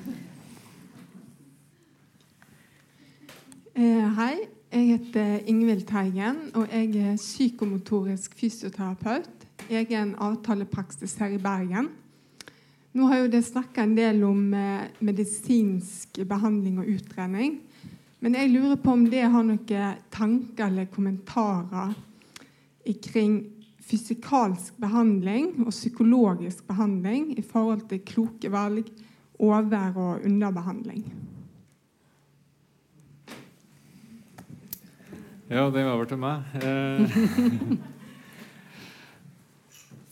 Eh, 3.74 4.06
hei. 4.14 4.36
Jeg 4.70 4.86
heter 4.86 5.48
Ingvild 5.50 5.88
Teigen, 5.90 6.52
og 6.54 6.68
jeg 6.70 6.92
er 7.02 7.16
psykomotorisk 7.18 8.36
fysioterapeut. 8.38 9.48
Jeg 9.66 9.88
er 9.90 10.04
en 10.04 10.12
avtalepraksis 10.22 11.16
her 11.18 11.34
i 11.34 11.40
Bergen. 11.42 11.88
Nå 12.94 13.08
har 13.10 13.24
jo 13.24 13.32
det 13.34 13.42
snakka 13.48 13.82
en 13.82 13.96
del 13.98 14.22
om 14.26 14.54
eh, 14.54 14.92
medisinsk 15.02 16.22
behandling 16.30 16.84
og 16.84 16.90
utredning. 16.94 17.60
Men 18.22 18.38
jeg 18.38 18.54
lurer 18.54 18.78
på 18.78 18.94
om 18.94 19.08
det 19.10 19.26
har 19.26 19.46
noen 19.46 19.98
tanker 20.14 20.68
eller 20.70 20.94
kommentarer 20.94 21.98
kring 23.02 23.40
fysikalsk 23.84 24.78
behandling 24.82 25.66
og 25.66 25.74
psykologisk 25.74 26.66
behandling 26.68 27.34
i 27.38 27.44
forhold 27.44 27.88
til 27.90 28.04
kloke 28.08 28.52
valg, 28.52 28.88
over- 29.40 29.98
og 29.98 30.26
underbehandling. 30.26 31.04
Ja, 35.50 35.70
det 35.70 35.84
var 35.84 35.92
over 35.94 36.06
til 36.06 36.18
meg. 36.18 36.44
Eh, 36.64 37.02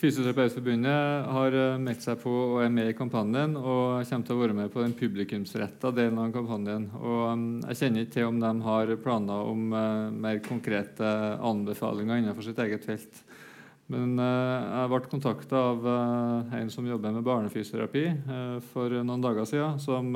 Fysioterapeutforbundet 0.02 1.28
har 1.30 1.56
eh, 1.56 1.80
meldt 1.82 2.02
seg 2.02 2.18
på 2.24 2.32
og 2.32 2.64
er 2.64 2.72
med 2.74 2.90
i 2.90 2.96
kampanjen 2.98 3.54
og 3.56 4.02
kommer 4.10 4.26
til 4.26 4.34
å 4.34 4.42
være 4.42 4.56
med 4.58 4.72
på 4.74 4.82
den 4.82 4.96
publikumsretta 4.98 5.92
delen 5.94 6.18
av 6.18 6.32
kampanjen. 6.34 6.88
Og 6.98 7.20
um, 7.30 7.44
Jeg 7.70 7.80
kjenner 7.84 8.06
ikke 8.06 8.16
til 8.16 8.30
om 8.32 8.40
de 8.42 8.52
har 8.66 8.94
planer 9.04 9.52
om 9.52 9.68
uh, 9.76 10.10
mer 10.10 10.42
konkrete 10.46 11.12
anbefalinger 11.38 12.18
innenfor 12.18 12.48
sitt 12.50 12.62
eget 12.66 12.88
felt. 12.90 13.22
Men 13.92 14.16
uh, 14.20 14.62
jeg 14.82 14.92
ble 14.94 15.02
kontakta 15.12 15.66
av 15.72 15.84
uh, 15.86 16.56
en 16.60 16.72
som 16.72 16.88
jobber 16.88 17.14
med 17.16 17.28
barnefysioterapi 17.28 18.06
for 18.72 19.02
noen 19.02 19.24
dager 19.24 19.48
siden, 19.50 19.80
som 19.84 20.16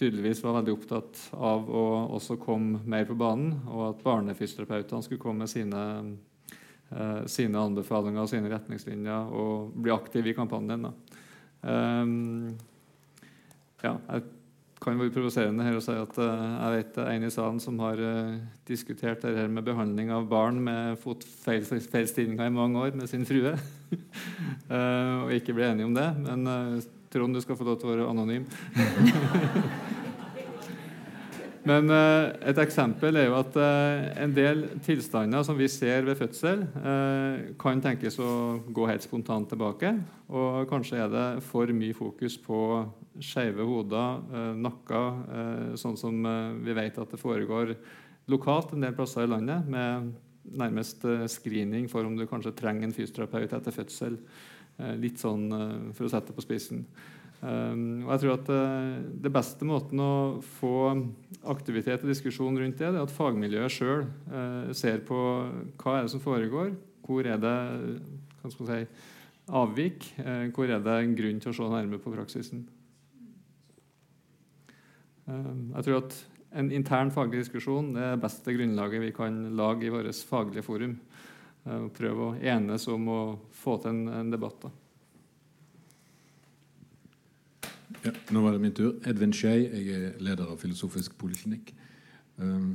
tydeligvis 0.00 0.40
var 0.44 0.56
veldig 0.56 0.72
opptatt 0.72 1.18
av 1.36 1.68
å 1.68 1.84
også 2.16 2.38
komme 2.40 2.80
mer 2.88 3.04
på 3.08 3.16
banen, 3.20 3.52
og 3.68 3.82
at 3.90 4.04
barnefysioterapeutene 4.04 5.04
skulle 5.04 5.20
komme 5.20 5.44
med 5.44 5.52
sine 5.52 5.82
eh, 6.90 7.22
sine 7.28 7.60
anbefalinger 7.60 8.24
og 8.24 8.30
sine 8.30 8.50
retningslinjer 8.52 9.34
og 9.36 9.74
bli 9.76 9.92
aktiv 9.92 10.30
i 10.30 10.36
kampanjen. 10.36 10.88
Um, 11.60 12.54
ja, 13.84 13.92
jeg 13.92 14.24
kan 14.80 14.96
være 15.00 15.12
provoserende 15.12 15.64
her 15.66 15.76
å 15.76 15.82
si 15.84 15.92
at 15.92 16.16
uh, 16.16 16.28
jeg 16.56 16.76
vet 16.76 16.94
det 16.96 17.04
er 17.04 17.18
en 17.18 17.26
i 17.28 17.32
salen 17.34 17.60
som 17.60 17.80
har 17.84 18.00
uh, 18.00 18.38
diskutert 18.68 19.20
det 19.26 19.34
her 19.36 19.50
med 19.52 19.66
behandling 19.66 20.12
av 20.14 20.28
barn 20.30 20.62
med 20.64 20.96
fotfeilstillinger 21.02 22.48
i 22.48 22.54
mange 22.54 22.80
år 22.80 22.96
med 22.96 23.10
sin 23.10 23.26
frue, 23.28 23.52
uh, 23.52 25.16
og 25.26 25.36
ikke 25.36 25.56
ble 25.56 25.68
enige 25.68 25.90
om 25.90 25.96
det. 25.96 26.08
Men 26.24 26.82
Trond, 27.10 27.34
du 27.34 27.42
skal 27.42 27.58
få 27.58 27.66
lov 27.66 27.80
til 27.80 27.90
å 27.90 27.94
være 27.94 28.10
anonym. 28.12 28.44
Men 31.68 31.90
eh, 31.92 32.30
et 32.50 32.60
eksempel 32.62 33.18
er 33.20 33.26
jo 33.28 33.36
at 33.36 33.56
eh, 33.60 34.06
en 34.24 34.32
del 34.32 34.62
tilstander 34.84 35.44
som 35.44 35.58
vi 35.58 35.68
ser 35.68 36.06
ved 36.06 36.16
fødsel, 36.16 36.62
eh, 36.64 37.50
kan 37.60 37.82
tenkes 37.84 38.16
å 38.22 38.30
gå 38.72 38.86
helt 38.88 39.04
spontant 39.04 39.50
tilbake. 39.50 39.92
Og 40.32 40.64
kanskje 40.70 41.02
er 41.04 41.12
det 41.12 41.26
for 41.44 41.68
mye 41.76 41.96
fokus 41.96 42.38
på 42.40 42.60
skeive 43.24 43.66
hoder, 43.66 44.54
nakker, 44.56 45.76
sånn 45.80 45.98
som 46.00 46.24
vi 46.64 46.74
vet 46.76 46.98
at 46.98 47.12
det 47.12 47.20
foregår 47.20 47.74
lokalt 48.30 48.74
en 48.74 48.84
del 48.84 48.94
plasser 48.96 49.26
i 49.26 49.30
landet, 49.30 49.68
med 49.68 50.12
nærmest 50.56 51.04
screening 51.30 51.88
for 51.90 52.06
om 52.06 52.16
du 52.16 52.26
kanskje 52.28 52.54
trenger 52.56 52.88
en 52.88 52.94
fysioterapeut 52.96 53.52
etter 53.56 53.74
fødsel. 53.74 54.16
Litt 55.00 55.20
sånn 55.20 55.48
for 55.92 56.06
å 56.06 56.12
sette 56.12 56.32
det 56.32 56.38
på 56.38 56.44
spissen. 56.46 56.84
Um, 57.40 58.02
og 58.04 58.10
jeg 58.12 58.20
tror 58.20 58.34
at 58.34 58.48
Det 59.24 59.30
beste 59.32 59.64
måten 59.64 60.00
å 60.04 60.14
få 60.58 60.92
aktivitet 61.48 62.02
og 62.04 62.10
diskusjon 62.12 62.58
rundt 62.60 62.76
det, 62.76 62.90
er 62.90 63.00
at 63.00 63.14
fagmiljøet 63.14 63.72
sjøl 63.72 64.02
eh, 64.04 64.72
ser 64.76 65.00
på 65.08 65.20
hva 65.80 65.94
er 65.96 66.04
det 66.04 66.12
som 66.12 66.20
foregår, 66.20 66.74
hvor 67.06 67.24
er 67.24 67.40
det 67.40 67.54
hva 68.42 68.52
skal 68.52 68.68
si, 68.68 68.82
avvik, 69.56 70.04
hvor 70.54 70.70
er 70.70 70.84
det 70.84 70.98
en 71.00 71.16
grunn 71.16 71.40
til 71.42 71.50
å 71.50 71.56
se 71.56 71.70
nærmere 71.72 72.02
på 72.02 72.12
praksisen. 72.12 72.66
Um, 75.30 75.70
jeg 75.76 75.86
tror 75.86 76.00
at 76.02 76.18
en 76.58 76.70
intern 76.74 77.12
faglig 77.14 77.44
diskusjon 77.44 77.94
er 77.94 78.16
det 78.16 78.22
beste 78.24 78.54
grunnlaget 78.56 79.04
vi 79.04 79.14
kan 79.14 79.36
lage 79.56 79.86
i 79.86 79.92
vårt 79.94 80.10
faglige 80.26 80.66
forum. 80.66 80.98
prøve 81.94 82.24
å 82.24 82.36
enes 82.40 82.86
om 82.88 83.08
å 83.08 83.20
få 83.52 83.76
til 83.82 83.90
en, 83.90 84.08
en 84.08 84.30
debatt. 84.32 84.62
da. 84.62 84.70
Ja, 88.04 88.12
nå 88.32 88.42
var 88.42 88.52
det 88.56 88.62
min 88.62 88.72
tur. 88.72 88.94
Edvin 89.06 89.32
Skei, 89.32 89.66
jeg 89.68 89.88
er 89.92 90.14
leder 90.24 90.48
av 90.48 90.56
Filosofisk 90.58 91.18
poliklinikk. 91.20 91.74
Um, 92.40 92.72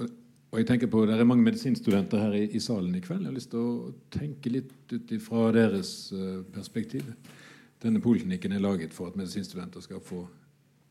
og, 0.00 0.08
og, 0.50 0.58
jeg 0.58 0.66
tenker 0.66 0.90
på, 0.90 1.06
Det 1.06 1.14
er 1.14 1.24
mange 1.24 1.46
medisinstudenter 1.46 2.18
her 2.18 2.34
i, 2.34 2.48
i, 2.50 2.60
salen 2.60 2.94
i 2.94 3.00
kveld. 3.00 3.22
Jeg 3.22 3.30
har 3.30 3.38
lyst 3.38 3.52
til 3.54 3.60
å 3.62 3.92
tenke 4.10 4.50
litt 4.50 4.92
ut 4.92 5.14
fra 5.22 5.52
deres 5.54 6.10
uh, 6.12 6.42
perspektiv. 6.52 7.06
Denne 7.80 8.02
poliklinikken 8.02 8.52
er 8.52 8.64
laget 8.64 8.96
for 8.96 9.12
at 9.12 9.16
medisinstudenter 9.16 9.80
skal 9.84 10.02
få 10.02 10.24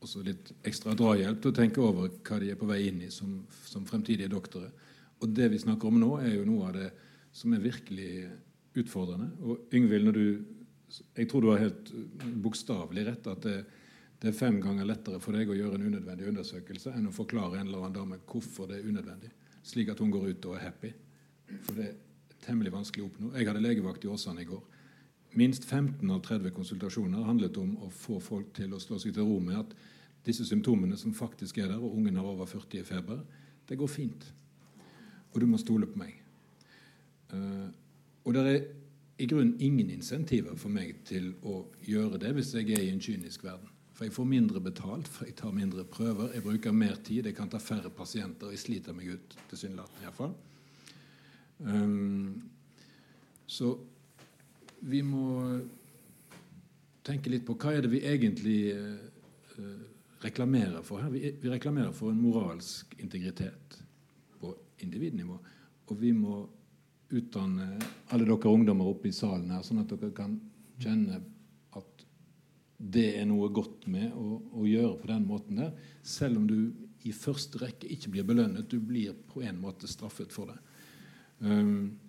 også 0.04 0.22
litt 0.24 0.52
ekstra 0.66 0.94
drahjelp 0.98 1.40
til 1.42 1.52
å 1.52 1.56
tenke 1.56 1.82
over 1.82 2.10
hva 2.24 2.40
de 2.42 2.50
er 2.52 2.58
på 2.60 2.68
vei 2.68 2.84
inn 2.88 3.02
i 3.06 3.10
som, 3.12 3.40
som 3.66 3.86
fremtidige 3.88 4.32
doktorer. 4.32 4.72
Og 5.22 5.30
det 5.32 5.48
vi 5.52 5.60
snakker 5.62 5.88
om 5.88 6.00
nå, 6.00 6.10
er 6.20 6.36
jo 6.36 6.48
noe 6.48 6.68
av 6.68 6.76
det 6.76 6.90
som 7.34 7.54
er 7.54 7.64
virkelig 7.64 8.10
utfordrende. 8.78 9.30
Og 9.42 9.74
Yngvild, 9.74 10.08
når 10.08 10.18
du 10.18 10.26
jeg 11.14 11.28
tror 11.30 11.42
du 11.42 11.50
har 11.50 11.62
helt 11.62 11.90
bokstavelig 12.44 13.06
rett 13.08 13.28
at 13.30 13.46
det, 13.46 13.54
det, 14.20 14.30
er 14.30 14.36
fem 14.36 14.60
ganger 14.62 14.86
lettere 14.86 15.20
for 15.22 15.36
deg 15.36 15.50
å 15.50 15.56
gjøre 15.56 15.78
en 15.78 15.86
unødvendig 15.88 16.28
undersøkelse 16.30 16.92
enn 16.94 17.08
å 17.10 17.14
forklare 17.14 17.58
en 17.58 17.68
eller 17.68 17.86
annen 17.86 17.96
dame 17.96 18.20
hvorfor 18.28 18.70
det 18.70 18.78
er 18.78 18.90
unødvendig, 18.90 19.32
slik 19.66 19.90
at 19.90 20.02
hun 20.02 20.12
går 20.14 20.28
ut 20.30 20.48
og 20.50 20.58
er 20.58 20.66
happy. 20.68 20.92
For 21.66 21.78
det 21.78 21.88
er 21.88 21.96
temmelig 22.44 22.74
vanskelig 22.74 23.04
å 23.04 23.10
oppnå. 23.10 23.32
Jeg 23.34 23.48
hadde 23.48 23.64
legevakt 23.64 24.04
i 24.04 24.12
Åsane 24.12 24.44
i 24.44 24.48
går. 24.48 24.62
Minst 25.34 25.64
15 25.64 26.10
av 26.10 26.20
30 26.22 26.54
konsultasjoner 26.54 27.26
handlet 27.26 27.56
om 27.58 27.74
å 27.82 27.90
få 27.90 28.20
folk 28.22 28.52
til 28.54 28.74
å 28.74 28.78
slå 28.82 29.00
seg 29.02 29.16
til 29.16 29.26
ro 29.26 29.40
med 29.42 29.58
at 29.64 29.74
disse 30.24 30.46
symptomene 30.46 30.96
som 30.96 31.14
faktisk 31.14 31.58
er 31.58 31.72
der, 31.72 31.82
og 31.82 31.96
ungen 31.98 32.16
har 32.20 32.28
over 32.28 32.46
40 32.46 32.80
i 32.80 32.86
feber, 32.86 33.24
det 33.68 33.78
går 33.80 33.90
fint. 33.90 34.28
Og 35.32 35.40
du 35.42 35.46
må 35.50 35.58
stole 35.58 35.88
på 35.90 35.98
meg. 35.98 36.14
Uh, 37.34 37.66
og 38.24 38.36
det 38.36 38.44
er 38.46 38.60
i 39.18 39.26
grunnen 39.30 39.58
ingen 39.62 39.90
insentiver 39.90 40.54
for 40.58 40.72
meg 40.74 41.02
til 41.08 41.32
å 41.46 41.64
gjøre 41.86 42.20
det 42.22 42.32
hvis 42.36 42.54
jeg 42.54 42.70
er 42.74 42.84
i 42.86 42.92
en 42.92 43.02
kynisk 43.02 43.44
verden. 43.44 43.70
For 43.94 44.06
jeg 44.06 44.14
får 44.14 44.26
mindre 44.26 44.62
betalt, 44.62 45.06
for 45.10 45.26
jeg 45.28 45.36
tar 45.38 45.54
mindre 45.54 45.84
prøver, 45.86 46.32
jeg 46.34 46.42
bruker 46.42 46.74
mer 46.74 46.96
tid, 47.06 47.26
jeg 47.26 47.36
kan 47.36 47.50
ta 47.50 47.60
færre 47.62 47.92
pasienter, 47.94 48.50
jeg 48.50 48.62
sliter 48.62 48.96
meg 48.96 49.12
ut, 49.14 49.36
tilsynelatende 49.50 50.06
iallfall. 50.06 50.34
Um, 51.62 52.42
så 53.46 53.76
vi 54.84 55.00
må 55.06 55.24
tenke 57.04 57.32
litt 57.32 57.44
på 57.46 57.56
hva 57.60 57.74
er 57.74 57.84
det 57.84 57.92
vi 57.92 58.02
egentlig 58.04 58.58
uh, 58.76 59.84
reklamerer 60.24 60.84
for 60.84 61.04
her. 61.04 61.12
Vi 61.12 61.50
reklamerer 61.52 61.92
for 61.96 62.12
en 62.12 62.20
moralsk 62.20 62.94
integritet 63.00 63.78
på 64.40 64.54
individnivå. 64.84 65.38
Og 65.88 66.00
vi 66.00 66.12
må 66.16 66.42
utdanne 67.14 67.74
alle 68.12 68.26
dere 68.26 68.52
ungdommer 68.52 68.88
oppe 68.88 69.10
i 69.10 69.14
salen 69.14 69.52
her, 69.52 69.62
sånn 69.64 69.82
at 69.82 69.92
dere 69.92 70.12
kan 70.16 70.38
kjenne 70.80 71.20
at 71.76 72.06
det 72.78 73.10
er 73.20 73.28
noe 73.28 73.50
godt 73.54 73.86
med 73.90 74.12
å, 74.16 74.40
å, 74.56 74.64
gjøre 74.66 74.96
på 75.02 75.10
den 75.12 75.28
måten 75.28 75.60
der, 75.60 75.74
selv 76.02 76.40
om 76.40 76.48
du 76.48 76.58
i 77.04 77.12
første 77.12 77.60
rekke 77.60 77.88
ikke 77.92 78.14
blir 78.14 78.26
belønnet. 78.26 78.68
Du 78.68 78.80
blir 78.80 79.12
på 79.28 79.44
en 79.44 79.60
måte 79.60 79.88
straffet 79.90 80.32
for 80.32 80.50
det. 80.50 80.58
Um, 81.44 82.00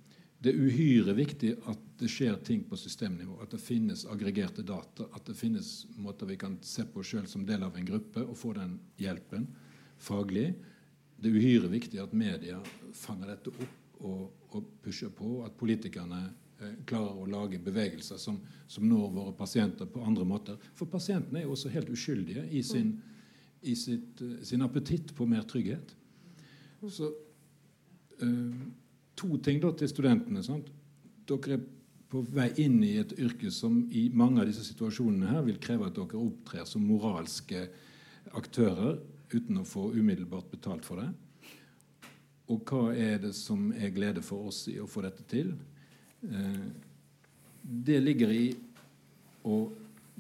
det 0.43 0.51
er 0.51 0.61
uhyre 0.61 1.15
viktig 1.15 1.53
at 1.71 1.83
det 1.99 2.09
skjer 2.11 2.35
ting 2.45 2.65
på 2.67 2.77
systemnivå. 2.77 3.37
At 3.41 3.55
det 3.55 3.61
finnes 3.63 4.03
aggregerte 4.11 4.65
data. 4.67 5.07
At 5.15 5.25
det 5.29 5.37
finnes 5.39 5.85
måter 5.95 6.27
vi 6.29 6.37
kan 6.37 6.57
se 6.61 6.83
på 6.85 7.01
oss 7.01 7.13
sjøl 7.13 7.27
som 7.31 7.45
del 7.47 7.63
av 7.65 7.77
en 7.77 7.87
gruppe 7.87 8.23
og 8.25 8.37
få 8.37 8.53
den 8.57 8.75
hjelpen 9.01 9.47
faglig. 9.97 10.51
Det 11.15 11.31
er 11.31 11.39
uhyre 11.39 11.71
viktig 11.71 12.01
at 12.03 12.13
media 12.13 12.59
fanger 12.93 13.31
dette 13.31 13.53
opp 13.55 14.03
og, 14.03 14.25
og 14.51 14.71
pusher 14.83 15.09
på, 15.15 15.39
at 15.47 15.55
politikerne 15.57 16.21
eh, 16.59 16.77
klarer 16.87 17.23
å 17.23 17.29
lage 17.31 17.61
bevegelser 17.63 18.19
som, 18.21 18.41
som, 18.67 18.85
når 18.89 19.13
våre 19.15 19.35
pasienter 19.39 19.87
på 19.89 20.03
andre 20.03 20.27
måter. 20.27 20.59
For 20.75 20.91
pasientene 20.91 21.41
er 21.41 21.47
jo 21.47 21.55
også 21.55 21.71
helt 21.73 21.91
uskyldige 21.95 22.43
i 22.51 22.63
sin, 22.63 22.97
i 23.63 23.75
sitt, 23.79 24.19
eh, 24.21 24.41
sin 24.45 24.65
appetitt 24.67 25.15
på 25.15 25.27
mer 25.31 25.47
trygghet. 25.47 25.95
Så 26.91 27.07
eh, 28.19 28.65
to 29.15 29.37
ting 29.43 29.61
da 29.63 29.71
til 29.75 29.89
studentene. 29.91 30.43
Sant? 30.43 30.69
Dere 31.25 31.57
er 31.57 31.65
på 32.11 32.21
vei 32.35 32.49
inn 32.61 32.79
i 32.85 32.95
et 33.01 33.15
yrke 33.19 33.49
som 33.51 33.81
i 33.91 34.07
mange 34.13 34.41
av 34.41 34.49
disse 34.49 34.63
situasjonene 34.67 35.31
her 35.31 35.45
vil 35.47 35.59
kreve 35.61 35.89
at 35.89 35.97
dere 35.97 36.21
opptrer 36.21 36.67
som 36.69 36.85
moralske 36.85 37.65
aktører 38.37 38.99
uten 39.33 39.61
å 39.61 39.67
få 39.67 39.89
umiddelbart 39.95 40.51
betalt 40.51 40.85
for 40.85 41.01
det. 41.01 41.09
Og 42.53 42.61
hva 42.69 42.91
er 42.93 43.17
det 43.23 43.33
som 43.33 43.71
er 43.73 43.93
glede 43.93 44.21
for 44.23 44.51
oss 44.51 44.67
i 44.69 44.77
å 44.79 44.89
få 44.89 45.01
dette 45.05 45.25
til? 45.29 45.55
Eh, 46.29 46.67
det 47.65 47.97
ligger 48.03 48.31
i 48.31 48.45
å 49.49 49.57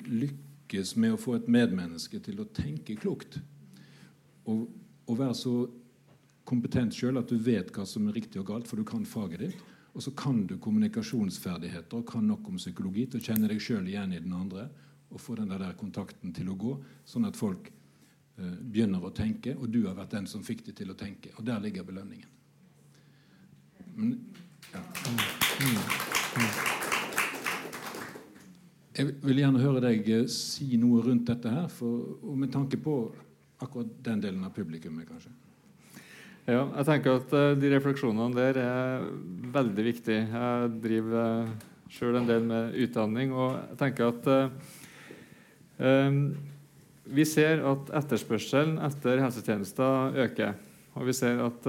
lykkes 0.09 0.95
med 0.99 1.13
å 1.13 1.21
få 1.21 1.37
et 1.37 1.49
medmenneske 1.51 2.19
til 2.25 2.41
å 2.41 2.49
tenke 2.49 2.97
klokt. 2.97 3.37
Og, 4.49 4.65
og 5.05 5.19
være 5.19 5.37
så 5.37 5.55
kompetent 6.45 6.95
sjøl 6.95 7.19
at 7.21 7.31
du 7.31 7.39
vet 7.41 7.71
hva 7.73 7.85
som 7.89 8.07
er 8.09 8.17
riktig 8.17 8.41
og 8.41 8.49
galt, 8.51 8.69
for 8.69 8.79
du 8.79 8.85
kan 8.87 9.05
faget 9.05 9.41
ditt. 9.41 9.63
Og 9.95 10.03
så 10.03 10.11
kan 10.11 10.41
du 10.47 10.57
kommunikasjonsferdigheter 10.59 12.01
og 12.01 12.09
kan 12.09 12.25
nok 12.27 12.49
om 12.51 12.59
psykologi 12.59 13.05
til 13.07 13.21
å 13.21 13.27
kjenne 13.29 13.47
deg 13.49 13.61
sjøl 13.63 13.87
igjen 13.87 14.13
i 14.13 14.19
den 14.19 14.35
andre 14.35 14.67
og 15.13 15.21
få 15.21 15.37
den 15.37 15.47
der 15.47 15.71
kontakten 15.79 16.33
til 16.35 16.49
å 16.51 16.57
gå, 16.59 16.73
sånn 17.07 17.27
at 17.29 17.37
folk 17.39 17.69
Eh, 18.35 18.55
begynner 18.59 18.99
å 18.99 19.13
tenke, 19.15 19.53
og 19.55 19.69
du 19.71 19.85
har 19.85 19.95
vært 19.95 20.17
den 20.17 20.25
som 20.27 20.41
fikk 20.43 20.65
dem 20.67 20.75
til 20.75 20.89
å 20.91 20.97
tenke. 20.99 21.31
Og 21.39 21.45
der 21.47 21.61
ligger 21.63 21.85
belønningen. 21.87 22.31
Men, 23.95 24.17
ja. 24.73 24.81
Jeg 28.95 29.13
vil 29.23 29.39
gjerne 29.39 29.63
høre 29.63 29.83
deg 29.87 30.11
eh, 30.11 30.27
si 30.31 30.75
noe 30.81 31.05
rundt 31.05 31.31
dette 31.31 31.53
her, 31.53 31.71
for, 31.71 32.19
med 32.35 32.51
tanke 32.51 32.79
på 32.83 32.97
akkurat 33.63 33.95
den 34.03 34.27
delen 34.27 34.43
av 34.43 34.51
publikummet, 34.55 35.07
kanskje. 35.07 35.31
Ja, 36.45 36.67
jeg 36.77 36.85
tenker 36.85 37.15
at 37.17 37.31
uh, 37.33 37.55
De 37.57 37.69
refleksjonene 37.73 38.35
der 38.37 38.59
er 38.61 39.05
veldig 39.55 39.85
viktige. 39.87 40.27
Jeg 40.29 40.73
driver 40.83 41.47
uh, 41.47 41.71
sjøl 41.89 42.19
en 42.19 42.27
del 42.29 42.45
med 42.45 42.75
utdanning. 42.85 43.33
Og 43.33 43.55
jeg 43.55 43.79
tenker 43.79 44.11
at 44.11 44.29
uh, 45.81 46.11
vi 47.05 47.25
ser 47.25 47.63
at 47.65 47.89
etterspørselen 47.97 48.77
etter 48.85 49.23
helsetjenester 49.23 50.19
øker. 50.25 50.53
Og 50.95 51.09
vi 51.09 51.13
ser 51.17 51.41
at 51.43 51.65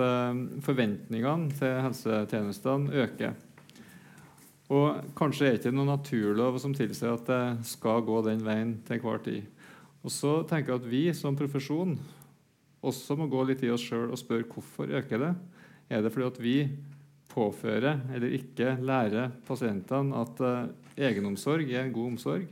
forventningene 0.62 1.50
til 1.58 1.80
helsetjenestene 1.82 2.92
øker. 3.02 3.34
Og 4.70 5.00
kanskje 5.18 5.48
er 5.48 5.56
det 5.56 5.60
ikke 5.64 5.74
noen 5.74 5.90
naturlov 5.90 6.60
som 6.62 6.76
tilsier 6.76 7.16
at 7.16 7.26
det 7.26 7.66
skal 7.66 8.04
gå 8.06 8.20
den 8.28 8.44
veien 8.46 8.76
til 8.86 9.00
enhver 9.00 9.18
tid. 9.26 9.42
Og 10.06 10.14
så 10.14 10.38
tenker 10.46 10.72
jeg 10.76 10.80
at 10.84 10.88
vi 10.92 11.02
som 11.18 11.36
profesjon 11.36 11.98
også 12.86 13.16
må 13.18 13.28
gå 13.30 13.42
litt 13.48 13.64
i 13.66 13.70
oss 13.72 13.84
sjøl 13.86 14.12
og 14.12 14.20
spørre 14.20 14.46
hvorfor 14.50 14.92
øker 15.00 15.22
det. 15.22 15.32
Er 15.90 16.02
det 16.02 16.12
fordi 16.14 16.26
at 16.26 16.42
vi 16.42 16.56
påfører 17.30 18.00
eller 18.16 18.34
ikke 18.38 18.76
lærer 18.80 19.32
pasientene 19.46 20.16
at 20.22 20.40
uh, 20.42 20.68
egenomsorg 20.96 21.68
er 21.70 21.92
god 21.94 22.14
omsorg? 22.14 22.46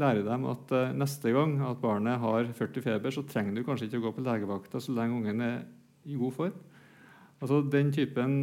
Lærer 0.00 0.24
dem 0.26 0.46
at 0.50 0.74
uh, 0.74 0.92
neste 0.96 1.32
gang 1.34 1.56
at 1.66 1.80
barnet 1.82 2.20
har 2.22 2.50
40 2.58 2.84
feber, 2.84 3.14
så 3.14 3.24
trenger 3.28 3.56
du 3.56 3.64
kanskje 3.66 3.88
ikke 3.88 4.02
å 4.02 4.06
gå 4.08 4.14
på 4.18 4.26
legevakta 4.26 4.82
så 4.82 4.94
lenge 4.96 5.18
ungen 5.20 5.46
er 5.46 5.62
i 6.04 6.18
god 6.18 6.36
form? 6.36 6.60
Altså 7.42 7.62
Den 7.72 7.90
typen 7.94 8.36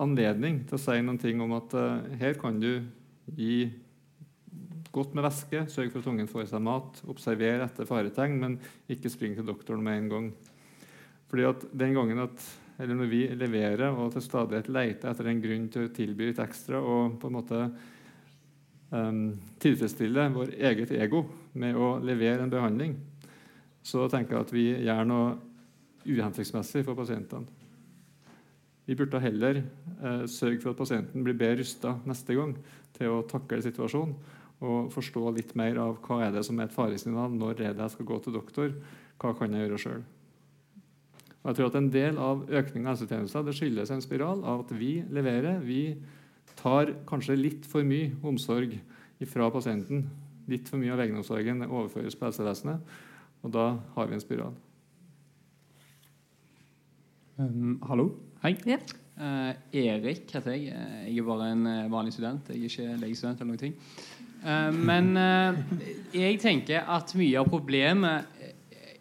anledning 0.00 0.62
til 0.68 0.78
å 0.78 0.80
si 0.80 0.96
noen 1.04 1.20
ting 1.20 1.40
om 1.42 1.56
at 1.58 1.74
uh, 1.76 2.02
her 2.20 2.36
kan 2.40 2.60
du 2.60 2.72
gi 3.36 3.70
godt 4.92 5.14
med 5.14 5.26
væske, 5.26 5.64
sørg 5.70 5.92
for 5.92 6.02
at 6.02 6.08
ungen 6.10 6.30
får 6.30 6.44
i 6.44 6.50
seg 6.50 6.64
mat, 6.66 7.02
observer 7.10 7.62
etter 7.64 7.88
faretegn, 7.88 8.38
men 8.40 8.56
ikke 8.90 9.12
spring 9.12 9.36
til 9.36 9.46
doktoren 9.46 9.84
med 9.84 9.98
en 9.98 10.10
gang. 10.14 10.32
Fordi 11.30 11.46
at 11.46 11.68
den 11.78 11.94
gangen 11.94 12.24
at 12.26 12.48
eller 12.80 12.96
når 12.96 13.10
vi 13.10 13.20
leverer 13.36 13.90
og 13.92 14.14
til 14.14 14.24
stadighet 14.24 14.70
leter 14.72 15.10
etter 15.10 15.26
en 15.28 15.42
grunn 15.42 15.66
til 15.72 15.84
å 15.84 15.92
tilby 15.92 16.30
litt 16.30 16.40
ekstra 16.40 16.80
og 16.80 17.18
på 17.20 17.28
en 17.28 17.34
måte 17.36 17.58
um, 18.88 19.34
tilfredsstille 19.60 20.24
vår 20.32 20.54
eget 20.56 20.94
ego 20.96 21.26
med 21.60 21.76
å 21.76 21.98
levere 22.00 22.46
en 22.46 22.52
behandling, 22.52 22.96
så 23.84 24.08
tenker 24.08 24.36
jeg 24.38 24.46
at 24.46 24.54
vi 24.54 24.66
gjør 24.86 25.04
noe 25.08 25.34
uhensiktsmessig 26.08 26.86
for 26.86 26.96
pasientene. 26.96 27.58
Vi 28.88 28.96
burde 28.98 29.20
heller 29.22 29.60
eh, 29.60 30.22
sørge 30.26 30.58
for 30.64 30.72
at 30.72 30.80
pasienten 30.80 31.22
blir 31.22 31.36
bedre 31.38 31.60
rusta 31.60 31.92
neste 32.08 32.34
gang 32.34 32.56
til 32.96 33.12
å 33.12 33.20
takle 33.28 33.60
situasjonen 33.62 34.16
og 34.60 34.90
forstå 34.92 35.32
litt 35.36 35.54
mer 35.56 35.78
av 35.80 35.98
hva 36.04 36.20
er 36.26 36.34
det 36.34 36.44
som 36.46 36.58
er 36.60 36.68
et 36.68 36.74
faresignal, 36.74 37.32
når 37.32 37.62
er 37.64 37.76
det 37.76 37.86
jeg 37.86 37.94
skal 37.96 38.08
gå 38.10 38.18
til 38.24 38.36
doktor, 38.36 38.72
hva 39.20 39.32
kan 39.36 39.54
jeg 39.56 39.66
gjøre 39.66 39.80
sjøl. 39.80 40.02
Jeg 41.40 41.56
tror 41.56 41.70
at 41.70 41.76
En 41.78 41.90
del 41.92 42.18
av 42.20 42.42
økningen 42.44 42.88
av 42.88 42.98
helsetjenester 42.98 43.44
det 43.46 43.56
skyldes 43.56 43.92
en 43.94 44.02
spiral 44.04 44.42
av 44.44 44.66
at 44.66 44.74
vi 44.76 44.98
leverer. 45.08 45.62
Vi 45.64 45.96
tar 46.58 46.92
kanskje 47.08 47.38
litt 47.38 47.68
for 47.68 47.86
mye 47.86 48.12
omsorg 48.26 48.76
fra 49.28 49.48
pasienten. 49.52 50.04
Litt 50.50 50.68
for 50.68 50.80
mye 50.80 50.92
av 50.92 51.00
egenomsorgen 51.00 51.64
overføres 51.64 52.16
på 52.18 52.26
helsevesenet, 52.28 52.92
og 53.40 53.54
da 53.54 53.66
har 53.94 54.08
vi 54.10 54.16
en 54.16 54.22
spiral. 54.24 54.56
Um, 57.40 57.78
hallo. 57.88 58.10
Hei. 58.42 58.58
Ja. 58.68 58.76
Uh, 59.20 59.52
Erik 59.76 60.28
heter 60.32 60.56
jeg. 60.56 60.68
Jeg 61.08 61.20
er 61.20 61.28
bare 61.28 61.50
en 61.54 61.66
eh, 61.68 61.88
vanlig 61.92 62.12
student. 62.16 62.48
Jeg 62.52 62.60
er 62.60 62.68
ikke 62.68 63.00
legestudent. 63.00 63.40
eller 63.40 63.54
noen 63.54 63.62
ting. 63.62 63.74
Uh, 64.40 64.70
men 64.72 65.12
uh, 65.20 65.58
jeg 66.16 66.38
tenker 66.40 66.86
at 66.88 67.12
mye 67.18 67.40
av 67.40 67.50
problemet 67.50 68.36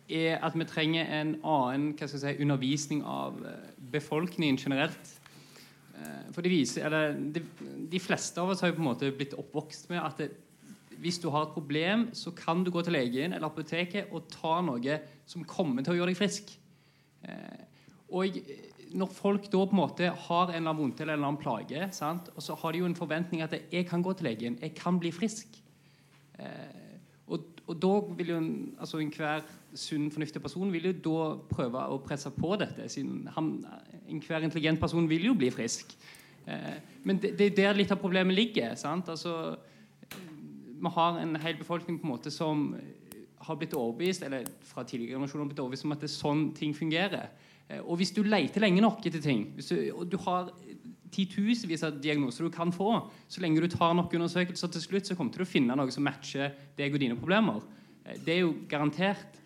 er 0.09 0.41
at 0.43 0.55
vi 0.57 0.65
trenger 0.65 1.07
en 1.19 1.35
annen 1.45 1.93
si, 2.09 2.33
undervisning 2.41 3.03
av 3.05 3.37
befolkningen 3.93 4.57
generelt. 4.57 5.11
For 6.33 6.41
de, 6.41 6.49
viser, 6.49 6.87
eller, 6.87 7.13
de, 7.35 7.43
de, 7.91 7.99
fleste 8.01 8.39
av 8.41 8.49
oss 8.49 8.63
har 8.63 8.71
jo 8.71 8.77
på 8.77 8.81
en 8.81 8.87
måte 8.87 9.11
blitt 9.13 9.35
oppvokst 9.37 9.89
med 9.91 9.99
at 10.01 10.21
det, 10.21 10.29
hvis 11.03 11.19
du 11.21 11.27
har 11.29 11.45
et 11.45 11.53
problem, 11.53 12.07
så 12.15 12.31
kan 12.33 12.63
du 12.63 12.71
gå 12.73 12.81
til 12.87 12.95
legen 12.95 13.35
eller 13.35 13.49
apoteket 13.51 14.09
og 14.15 14.29
ta 14.31 14.55
noe 14.65 14.97
som 15.29 15.45
kommer 15.45 15.85
til 15.85 15.93
å 15.93 15.99
gjøre 15.99 16.13
deg 16.13 16.21
frisk. 16.21 16.55
Og 18.09 18.39
når 18.97 19.11
folk 19.13 19.47
da 19.51 19.61
på 19.61 19.75
en 19.75 19.79
måte 19.79 20.09
har 20.09 20.49
en 20.49 20.55
eller 20.55 20.71
annen 20.71 20.79
vondt 20.79 21.01
eller 21.01 21.13
en 21.13 21.19
eller 21.19 21.29
annen 21.29 21.41
plage, 21.41 21.87
sant? 21.95 22.29
og 22.35 22.43
så 22.43 22.55
har 22.57 22.73
de 22.73 22.81
jo 22.81 22.89
en 22.89 22.97
forventning 22.97 23.43
at 23.45 23.55
jeg 23.59 23.85
kan 23.89 24.03
gå 24.05 24.13
til 24.17 24.29
legen, 24.29 24.57
jeg 24.61 24.73
kan 24.77 24.99
bli 25.01 25.11
frisk. 25.13 25.59
Eh, 26.39 26.97
og, 27.27 27.45
og, 27.67 27.75
da 27.77 27.91
vil 28.17 28.33
jo 28.33 28.37
en, 28.41 28.51
altså 28.79 29.01
enhver 29.03 29.43
sunn, 29.77 30.09
fornuftig 30.11 30.41
person 30.41 30.71
vil 30.73 30.89
jo 30.89 30.93
da 31.05 31.25
prøve 31.51 31.83
å 31.93 31.99
presse 32.05 32.31
på 32.33 32.55
dette. 32.61 32.89
siden 32.89 33.29
han, 33.35 33.51
intelligent 34.09 34.81
person 34.81 35.09
vil 35.09 35.29
jo 35.29 35.35
bli 35.37 35.51
frisk. 35.53 35.93
Eh, 36.47 36.79
men 37.03 37.21
det, 37.21 37.35
det, 37.37 37.51
er 37.51 37.57
der 37.59 37.77
litt 37.77 37.91
av 37.93 38.01
problemet 38.01 38.35
ligger. 38.35 38.75
sant? 38.75 39.09
Altså, 39.09 39.57
vi 40.79 40.93
har 40.95 41.19
en 41.19 41.35
hel 41.43 41.59
befolkning 41.59 41.99
på 41.99 42.07
en 42.07 42.15
måte 42.15 42.31
som 42.33 42.71
har 43.39 43.55
blitt 43.55 43.75
overbevist 43.77 44.23
eller 44.23 44.47
fra 44.67 44.83
tidligere 44.83 45.15
generasjoner 45.15 45.47
blitt 45.51 45.61
overbevist 45.61 45.85
om 45.87 45.95
at 45.95 46.01
det 46.03 46.09
er 46.09 46.15
sånn 46.15 46.49
ting 46.57 46.73
fungerer. 46.75 47.29
Eh, 47.69 47.81
og 47.83 47.99
hvis 48.01 48.13
du 48.15 48.23
leter 48.25 48.63
lenge 48.63 48.83
nok 48.83 49.05
etter 49.05 49.23
ting, 49.23 49.47
du, 49.57 49.75
og 49.93 50.09
du 50.09 50.17
har 50.25 50.51
titusenvis 51.13 51.83
av 51.87 51.97
diagnoser 52.01 52.45
du 52.45 52.53
kan 52.53 52.71
få, 52.73 52.91
så 53.29 53.41
lenge 53.41 53.61
du 53.61 53.69
tar 53.71 53.95
nok 53.97 54.13
undersøkelser 54.13 54.73
til 54.73 54.85
slutt, 54.85 55.09
så 55.09 55.17
kommer 55.17 55.33
du 55.33 55.39
til 55.39 55.47
å 55.47 55.49
finne 55.49 55.77
noe 55.77 55.93
som 55.93 56.05
matcher 56.05 56.53
deg 56.77 56.93
og 56.93 57.01
dine 57.01 57.17
problemer. 57.19 57.61
Eh, 58.05 58.17
det 58.25 58.37
er 58.37 58.43
jo 58.43 58.55
garantert. 58.69 59.37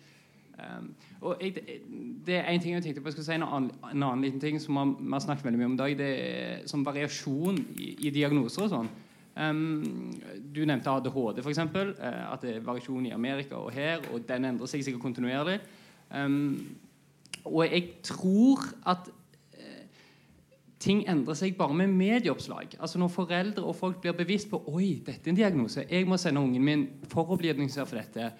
Um, 0.54 0.92
og 1.24 1.40
jeg, 1.42 1.80
det 2.22 2.36
er 2.38 2.52
en 2.52 2.60
ting 2.62 2.76
jeg 2.76 2.84
tenkte 2.84 3.02
på, 3.02 3.10
jeg 3.10 3.16
skal 3.16 3.24
si 3.26 3.32
en 3.34 3.46
annen, 3.46 3.72
en 3.88 4.04
annen 4.06 4.20
liten 4.22 4.38
ting 4.38 4.60
som 4.62 4.76
vi 5.00 5.10
har 5.10 5.24
snakket 5.24 5.48
veldig 5.48 5.58
mye 5.58 5.70
om 5.72 5.74
i 5.74 5.80
dag. 5.80 5.96
Det 5.98 6.10
er 6.20 6.60
som 6.70 6.84
variasjon 6.86 7.58
i, 7.74 7.88
i 8.06 8.12
diagnoser 8.14 8.66
og 8.66 8.70
sånn. 8.70 8.92
Um, 9.34 10.12
du 10.54 10.62
nevnte 10.62 10.92
ADHD, 10.92 11.42
f.eks. 11.42 11.62
Uh, 11.74 11.96
at 12.30 12.44
det 12.44 12.52
er 12.54 12.66
variasjon 12.66 13.08
i 13.08 13.14
Amerika 13.16 13.58
og 13.58 13.72
her, 13.74 14.04
og 14.12 14.22
den 14.28 14.52
endrer 14.52 14.70
seg 14.70 14.84
sikkert 14.86 15.02
kontinuerlig. 15.08 15.58
Um, 16.14 16.76
og 17.44 17.60
jeg 17.66 18.00
tror 18.04 18.62
at 18.88 19.10
eh, 19.52 19.84
ting 20.80 21.02
endrer 21.10 21.36
seg 21.36 21.56
bare 21.58 21.76
med 21.76 21.92
medieoppslag. 21.92 22.78
Altså 22.78 23.00
Når 23.00 23.12
foreldre 23.12 23.64
og 23.68 23.76
folk 23.76 24.00
blir 24.00 24.16
bevisst 24.16 24.48
på 24.50 24.62
Oi, 24.72 24.94
dette 25.04 25.28
er 25.28 25.34
en 25.34 25.40
diagnose, 25.40 25.84
jeg 25.90 26.08
må 26.08 26.16
sende 26.20 26.40
ungen 26.40 26.64
min 26.64 26.86
for 27.12 27.28
å 27.28 27.38
bli 27.40 27.50
diagnostisert 27.50 27.90
for 27.90 28.00
dette. 28.00 28.30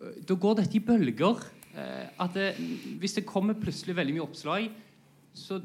Eh, 0.00 0.20
da 0.24 0.38
går 0.46 0.62
dette 0.62 0.80
i 0.80 0.84
bølger. 0.84 1.44
Eh, 1.74 2.06
at 2.24 2.34
det, 2.34 2.54
Hvis 2.98 3.18
det 3.20 3.26
kommer 3.28 3.58
plutselig 3.58 3.96
veldig 3.96 4.16
mye 4.16 4.26
oppslag, 4.26 4.70
så 5.36 5.60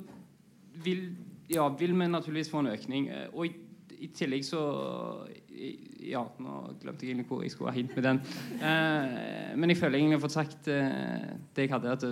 vil, 0.83 1.07
ja, 1.49 1.69
vil 1.79 1.95
vi 1.95 2.11
naturligvis 2.11 2.51
få 2.51 2.65
en 2.65 2.73
økning. 2.75 3.09
Og 3.31 3.47
i, 3.47 3.55
i 4.03 4.11
tillegg 4.11 4.43
så 4.45 4.61
Ja, 6.03 6.25
nå 6.43 6.53
glemte 6.81 7.05
jeg 7.05 7.13
egentlig 7.13 7.29
hvor 7.29 7.43
jeg 7.45 7.53
skulle 7.53 7.71
ha 7.71 7.77
hint 7.77 7.93
med 7.95 8.03
den. 8.03 8.17
men 9.55 9.69
jeg 9.69 9.77
føler 9.77 9.97
egentlig 9.97 10.17
jeg 10.17 10.19
har 10.19 10.23
fått 10.25 10.35
sagt 10.35 10.65
det 10.65 11.63
jeg 11.63 11.71
hadde. 11.71 11.91
at 11.93 12.03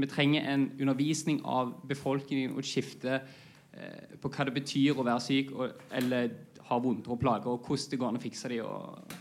vi 0.00 0.06
trenger 0.10 0.46
en 0.50 0.66
undervisning 0.80 1.40
av 1.44 1.74
befolkningen 1.88 2.54
og 2.54 2.62
et 2.62 2.68
skifte 2.68 3.18
eh, 3.20 4.16
på 4.20 4.30
hva 4.32 4.46
det 4.48 4.56
betyr 4.56 4.98
å 4.98 5.06
være 5.06 5.22
syk 5.22 5.52
og, 5.54 5.84
eller 5.94 6.32
ha 6.68 6.78
vondter 6.80 7.12
og 7.12 7.20
plager, 7.20 7.50
og 7.52 7.66
hvordan 7.66 7.90
det 7.90 8.00
går 8.00 8.08
an 8.10 8.18
å 8.18 8.22
fikse 8.22 8.50
dem. 8.52 8.64
Og, 8.64 9.18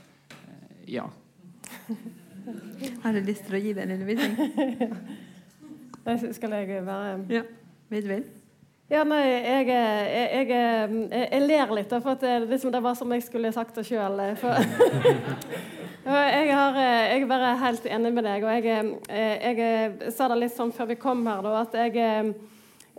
eh, 0.47 0.93
ja. 0.95 1.07
Har 3.03 3.15
du 3.15 3.21
lyst 3.23 3.45
til 3.47 3.57
å 3.59 3.63
gi 3.63 3.75
den 3.77 3.95
undervisning? 3.95 4.95
Skal 6.35 6.57
jeg 6.57 6.85
være 6.85 7.19
Ja. 7.31 7.43
Vil 7.93 8.07
vil? 8.09 8.23
Ja, 8.89 9.03
nei, 9.07 9.21
jeg, 9.25 9.67
jeg, 9.67 10.49
jeg, 10.49 11.29
jeg 11.31 11.41
ler 11.47 11.71
litt, 11.77 11.93
for 12.03 12.19
det, 12.19 12.33
liksom, 12.49 12.71
det 12.73 12.81
var 12.83 12.97
som 12.97 13.11
jeg 13.15 13.23
skulle 13.25 13.51
sagt 13.55 13.77
det 13.79 13.85
sjøl. 13.87 14.19
Jeg, 16.03 16.49
har, 16.51 16.75
eh, 16.75 17.13
jeg 17.13 17.21
er 17.23 17.27
bare 17.29 17.51
helt 17.61 17.85
enig 17.87 18.09
med 18.11 18.25
deg. 18.27 18.43
og 18.43 18.51
Jeg, 18.51 18.65
eh, 19.07 19.37
jeg, 19.39 19.57
jeg 19.57 20.11
sa 20.11 20.27
det 20.27 20.41
litt 20.41 20.55
sånn 20.55 20.73
før 20.75 20.89
vi 20.89 20.97
kom 20.99 21.21
her, 21.29 21.39
da, 21.45 21.61
at 21.61 21.77
jeg, 21.79 22.33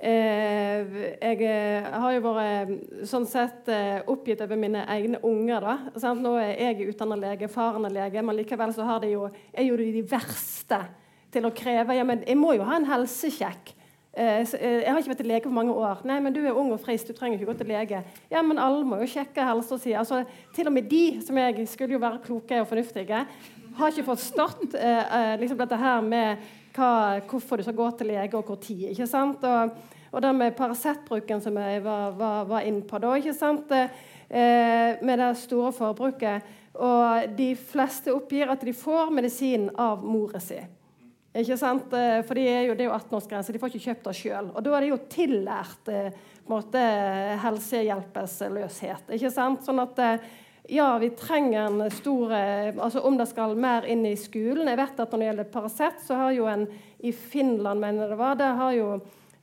eh, 0.01 0.95
jeg 1.21 1.51
har 1.93 2.15
jo 2.15 2.23
vært 2.25 3.05
sånn 3.09 3.27
sett 3.29 3.69
oppgitt 4.09 4.41
over 4.41 4.57
mine 4.57 4.87
egne 4.89 5.21
unger. 5.21 5.61
da. 5.61 6.01
Sant? 6.01 6.25
Nå 6.25 6.33
er 6.41 6.57
jeg 6.57 6.95
utdannet 6.95 7.21
lege, 7.21 7.53
faren 7.53 7.85
er 7.85 7.97
lege, 7.99 8.25
men 8.25 8.41
likevel 8.41 8.73
så 8.73 8.89
har 8.89 9.05
de 9.05 9.13
jo, 9.13 9.29
er 9.53 9.69
jo 9.69 9.77
de 9.77 10.03
verste 10.09 10.81
til 11.35 11.45
å 11.45 11.53
kreve 11.53 11.97
ja, 11.99 12.05
men 12.09 12.25
jeg 12.25 12.39
må 12.41 12.55
jo 12.57 12.65
ha 12.65 12.79
en 12.79 12.89
helsesjekk. 12.89 13.75
Eh, 14.17 14.41
eh, 14.41 14.81
jeg 14.85 14.93
har 14.93 15.01
ikke 15.01 15.11
vært 15.11 15.21
til 15.25 15.29
lege 15.33 15.49
på 15.49 15.55
mange 15.55 15.75
år. 15.75 16.05
Nei, 16.07 16.21
men 16.23 16.35
du 16.35 16.39
er 16.45 16.55
ung 16.55 16.71
og 16.71 16.79
frisk, 16.83 17.09
du 17.09 17.17
trenger 17.19 17.41
ikke 17.41 17.51
gå 17.51 17.57
til 17.59 17.73
lege. 17.73 18.03
Ja, 18.31 18.43
men 18.47 18.61
alle 18.63 18.85
må 18.87 19.01
jo 19.01 19.09
sjekke 19.11 19.43
helsa 19.43 19.79
si. 19.81 19.95
Altså, 19.99 20.23
til 20.55 20.71
og 20.71 20.77
med 20.77 20.87
de 20.91 21.19
som 21.25 21.39
jeg 21.41 21.67
skulle 21.71 21.97
jo 21.97 22.03
være 22.03 22.23
kloke 22.23 22.61
og 22.63 22.69
fornuftige, 22.71 23.25
har 23.75 23.91
ikke 23.91 24.07
forstått 24.07 24.77
eh, 24.79 25.17
eh, 25.19 25.33
liksom 25.41 25.59
dette 25.59 25.79
her 25.81 26.05
med 26.07 26.45
hva, 26.77 26.93
hvorfor 27.27 27.59
du 27.59 27.67
skal 27.67 27.79
gå 27.79 27.89
til 27.99 28.13
lege, 28.13 28.39
og 28.39 28.47
hvor 28.47 28.61
tid. 28.63 28.87
ikke 28.93 29.11
sant? 29.11 29.43
Og, 29.43 29.75
og 30.15 30.23
det 30.23 30.35
med 30.39 30.55
Paracet-bruken 30.55 31.43
som 31.43 31.59
jeg 31.59 31.83
var, 31.83 32.15
var, 32.15 32.47
var 32.53 32.69
inne 32.69 32.87
på 32.87 33.03
da, 33.03 33.17
ikke 33.19 33.35
sant? 33.35 33.75
Eh, 33.75 35.03
med 35.03 35.19
det 35.19 35.33
store 35.43 35.75
forbruket. 35.75 36.55
Og 36.75 37.35
de 37.39 37.53
fleste 37.59 38.15
oppgir 38.15 38.51
at 38.51 38.63
de 38.63 38.75
får 38.75 39.11
medisin 39.15 39.69
av 39.79 40.07
mora 40.07 40.39
si. 40.43 40.63
Ikke 41.35 41.57
sant? 41.59 41.91
Eh, 41.99 42.21
for 42.27 42.39
de 42.39 42.47
er 42.47 42.69
jo, 42.69 42.77
det 42.79 42.87
er 42.87 42.93
jo 42.93 42.95
18-årsgrense, 42.95 43.53
de 43.55 43.59
får 43.59 43.73
ikke 43.73 43.87
kjøpt 43.89 44.07
det 44.07 44.15
sjøl. 44.21 44.53
Og 44.55 44.63
da 44.63 44.77
er 44.77 44.85
det 44.85 44.91
jo 44.93 45.01
tillært 45.11 45.91
eh, 45.91 46.23
helsehjelpeløshet. 47.43 49.11
Ikke 49.17 49.33
sant? 49.35 49.65
Sånn 49.67 49.83
at 49.83 49.99
eh, 50.05 50.29
ja, 50.77 50.93
vi 51.03 51.11
trenger 51.19 51.67
en 51.67 51.91
stor 51.93 52.31
altså 52.33 53.03
Om 53.05 53.19
det 53.19 53.27
skal 53.29 53.53
mer 53.61 53.85
inn 53.85 54.07
i 54.09 54.15
skolen 54.17 54.71
Jeg 54.71 54.79
vet 54.81 55.03
at 55.03 55.11
når 55.13 55.21
det 55.21 55.27
gjelder 55.27 55.51
Paracet, 55.53 55.99
så 56.07 56.17
har 56.17 56.31
jo 56.33 56.47
en 56.49 56.65
i 57.05 57.13
Finland, 57.13 57.83
mener 57.83 58.09
det 58.09 58.17
var, 58.17 58.39
det 58.41 58.49
har 58.57 58.73
jo 58.73 58.87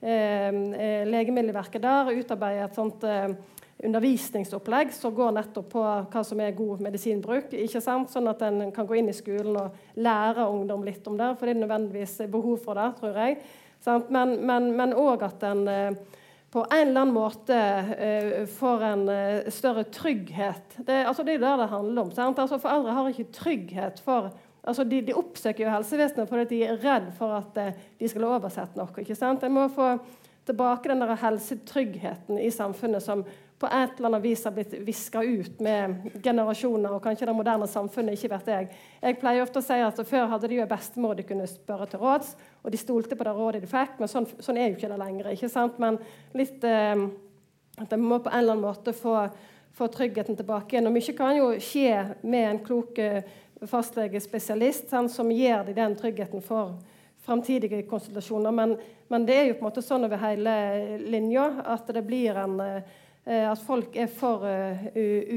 eh, 0.01 1.05
Legemiddelverket 1.05 1.83
der 1.83 2.09
utarbeidet 2.15 2.71
et 2.71 2.79
sånt 2.79 3.05
eh, 3.05 3.35
undervisningsopplegg 3.83 4.93
som 4.93 5.13
går 5.15 5.33
nettopp 5.35 5.69
på 5.73 5.81
hva 5.81 6.23
som 6.25 6.39
er 6.43 6.55
god 6.57 6.83
medisinbruk. 6.85 7.53
ikke 7.53 7.81
sant? 7.81 8.11
Sånn 8.13 8.29
at 8.29 8.41
en 8.45 8.71
kan 8.75 8.87
gå 8.87 8.99
inn 8.99 9.09
i 9.09 9.17
skolen 9.17 9.57
og 9.57 9.97
lære 9.97 10.47
ungdom 10.47 10.85
litt 10.85 11.07
om 11.09 11.17
det. 11.17 11.33
For 11.39 11.47
det 11.47 11.55
er 11.55 11.63
nødvendigvis 11.63 12.17
behov 12.31 12.61
for 12.65 12.77
det, 12.77 12.89
tror 12.99 13.21
jeg. 13.23 13.39
Men 14.11 14.97
òg 14.97 15.25
at 15.25 15.45
en 15.49 15.67
eh, 15.67 16.17
på 16.51 16.65
en 16.67 16.87
eller 16.89 17.01
annen 17.01 17.15
måte 17.15 17.55
uh, 17.55 18.41
får 18.59 18.81
en 18.83 19.03
uh, 19.07 19.49
større 19.55 19.85
trygghet. 19.87 20.73
Det, 20.83 20.97
altså, 21.07 21.23
det 21.23 21.37
er 21.37 21.45
det 21.45 21.51
det 21.61 21.67
handler 21.71 22.01
om. 22.01 22.09
Altså, 22.11 22.57
foreldre 22.59 22.95
har 22.97 23.07
ikke 23.07 23.31
trygghet 23.31 24.01
for 24.03 24.27
altså, 24.67 24.83
de, 24.83 24.99
de, 25.07 25.15
oppsøker 25.15 25.63
jo 25.63 25.71
helsevesenet 25.71 26.27
fordi 26.27 26.49
de 26.49 26.59
er 26.67 26.81
redd 26.83 27.07
for 27.15 27.37
at 27.37 27.55
de 27.55 28.09
skal 28.11 28.27
oversette 28.27 28.75
noe. 28.75 28.91
ikke 28.99 29.15
sant? 29.15 29.45
En 29.47 29.55
må 29.55 29.69
få 29.71 29.93
tilbake 30.45 30.91
den 30.91 31.05
der 31.05 31.15
helsetryggheten 31.21 32.39
i 32.41 32.51
samfunnet 32.51 33.03
som 33.03 33.23
på 33.61 33.69
et 33.69 33.97
eller 33.97 34.09
annet 34.09 34.23
vis 34.23 34.43
har 34.45 34.53
blitt 34.55 34.73
viska 34.73 35.21
ut 35.23 35.59
med 35.61 36.09
generasjoner, 36.23 36.95
og 36.95 37.03
kanskje 37.03 37.27
det 37.29 37.35
moderne 37.37 37.67
samfunnet 37.69 38.17
ikke 38.17 38.31
vet 38.33 38.47
jeg. 38.49 38.69
Jeg 39.03 39.17
pleier 39.21 39.43
ofte 39.45 39.61
å 39.61 39.65
si 39.65 39.77
at 39.85 39.99
Før 40.07 40.29
hadde 40.31 40.49
de 40.49 40.57
jo 40.57 40.63
en 40.63 40.71
bestemor 40.71 41.17
de 41.17 41.25
kunne 41.27 41.45
spørre 41.49 41.85
til 41.91 42.01
råds, 42.01 42.31
og 42.63 42.73
de 42.73 42.79
stolte 42.81 43.17
på 43.17 43.27
det 43.27 43.35
rådet 43.37 43.61
de 43.61 43.69
fikk, 43.69 43.99
men 43.99 44.09
sånn, 44.09 44.25
sånn 44.41 44.57
er 44.57 44.71
jo 44.71 44.79
ikke 44.79 44.89
det 44.89 44.97
lenger. 45.01 45.29
ikke 45.35 45.51
sant? 45.51 45.77
Men 45.81 45.99
litt 46.37 46.65
eh, 46.65 47.05
at 47.77 47.93
en 47.93 48.05
må 48.05 48.17
på 48.17 48.31
en 48.31 48.39
eller 48.39 48.57
annen 48.57 48.65
måte 48.65 48.95
få, 48.97 49.27
få, 49.77 49.89
tryggheten 49.93 50.39
tilbake 50.39 50.75
igjen. 50.75 50.89
Og 50.89 50.97
mye 50.97 51.17
kan 51.17 51.37
jo 51.37 51.51
skje 51.61 51.93
med 52.23 52.47
en 52.47 52.63
klok 52.65 52.97
eh, 53.03 53.21
fastlegespesialist 53.69 54.89
sånn, 54.89 55.11
som 55.11 55.29
gir 55.29 55.61
de 55.67 55.77
den 55.77 55.93
tryggheten 55.99 56.41
for 56.41 56.79
framtidige 57.21 57.83
konsultasjoner. 57.85 58.57
Men, 58.57 58.73
men, 59.13 59.29
det 59.29 59.37
er 59.37 59.47
jo 59.51 59.59
på 59.59 59.67
en 59.67 59.69
måte 59.69 59.85
sånn 59.85 60.09
over 60.09 60.17
hele 60.23 60.57
linja 61.05 61.45
at 61.69 61.93
det 61.93 62.01
blir 62.09 62.41
en 62.41 62.57
Eh, 62.65 62.99
at 63.25 63.61
folk 63.61 63.95
er 64.01 64.09
for 64.09 64.45
uh, 64.47 64.85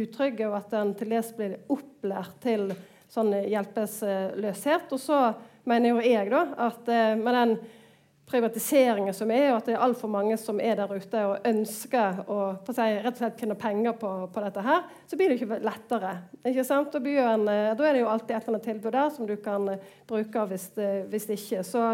utrygge, 0.00 0.48
og 0.48 0.56
at 0.56 0.72
en 0.78 0.94
til 0.96 1.10
dels 1.12 1.32
blir 1.36 1.58
opplært 1.68 2.38
til 2.44 2.70
sånn 3.12 3.34
hjelpeløshet. 3.44 4.92
Og 4.94 5.00
så 5.00 5.18
mener 5.68 5.92
jo 5.92 6.04
jeg 6.04 6.30
da, 6.32 6.46
at 6.68 6.88
uh, 6.88 7.10
med 7.20 7.36
den 7.36 7.56
privatiseringen 8.24 9.12
som 9.12 9.28
er, 9.36 9.50
og 9.50 9.58
at 9.58 9.68
det 9.68 9.74
er 9.76 9.84
altfor 9.84 10.08
mange 10.08 10.38
som 10.40 10.60
er 10.64 10.78
der 10.80 10.96
ute 10.96 11.24
og 11.28 11.44
ønsker 11.44 12.22
å 12.24 12.38
si, 12.70 12.80
rett 12.80 13.10
og 13.12 13.20
slett 13.20 13.42
tjene 13.42 13.56
penger 13.60 13.98
på, 14.00 14.12
på, 14.32 14.44
dette 14.46 14.64
her, 14.64 14.86
så 15.04 15.18
blir 15.20 15.28
det 15.28 15.42
ikke 15.42 15.60
lettere. 15.60 16.14
ikke 16.40 16.64
sant? 16.64 16.96
Da, 16.96 17.16
en, 17.34 17.44
da 17.44 17.84
er 17.84 17.92
det 17.92 18.00
jo 18.00 18.08
alltid 18.08 18.32
et 18.32 18.46
eller 18.46 18.54
annet 18.54 18.68
tilbud 18.70 18.96
der 18.96 19.12
som 19.12 19.28
du 19.28 19.36
kan 19.44 19.74
bruke 20.08 20.46
hvis, 20.54 20.70
hvis 21.12 21.28
ikke. 21.36 21.60
Så 21.68 21.84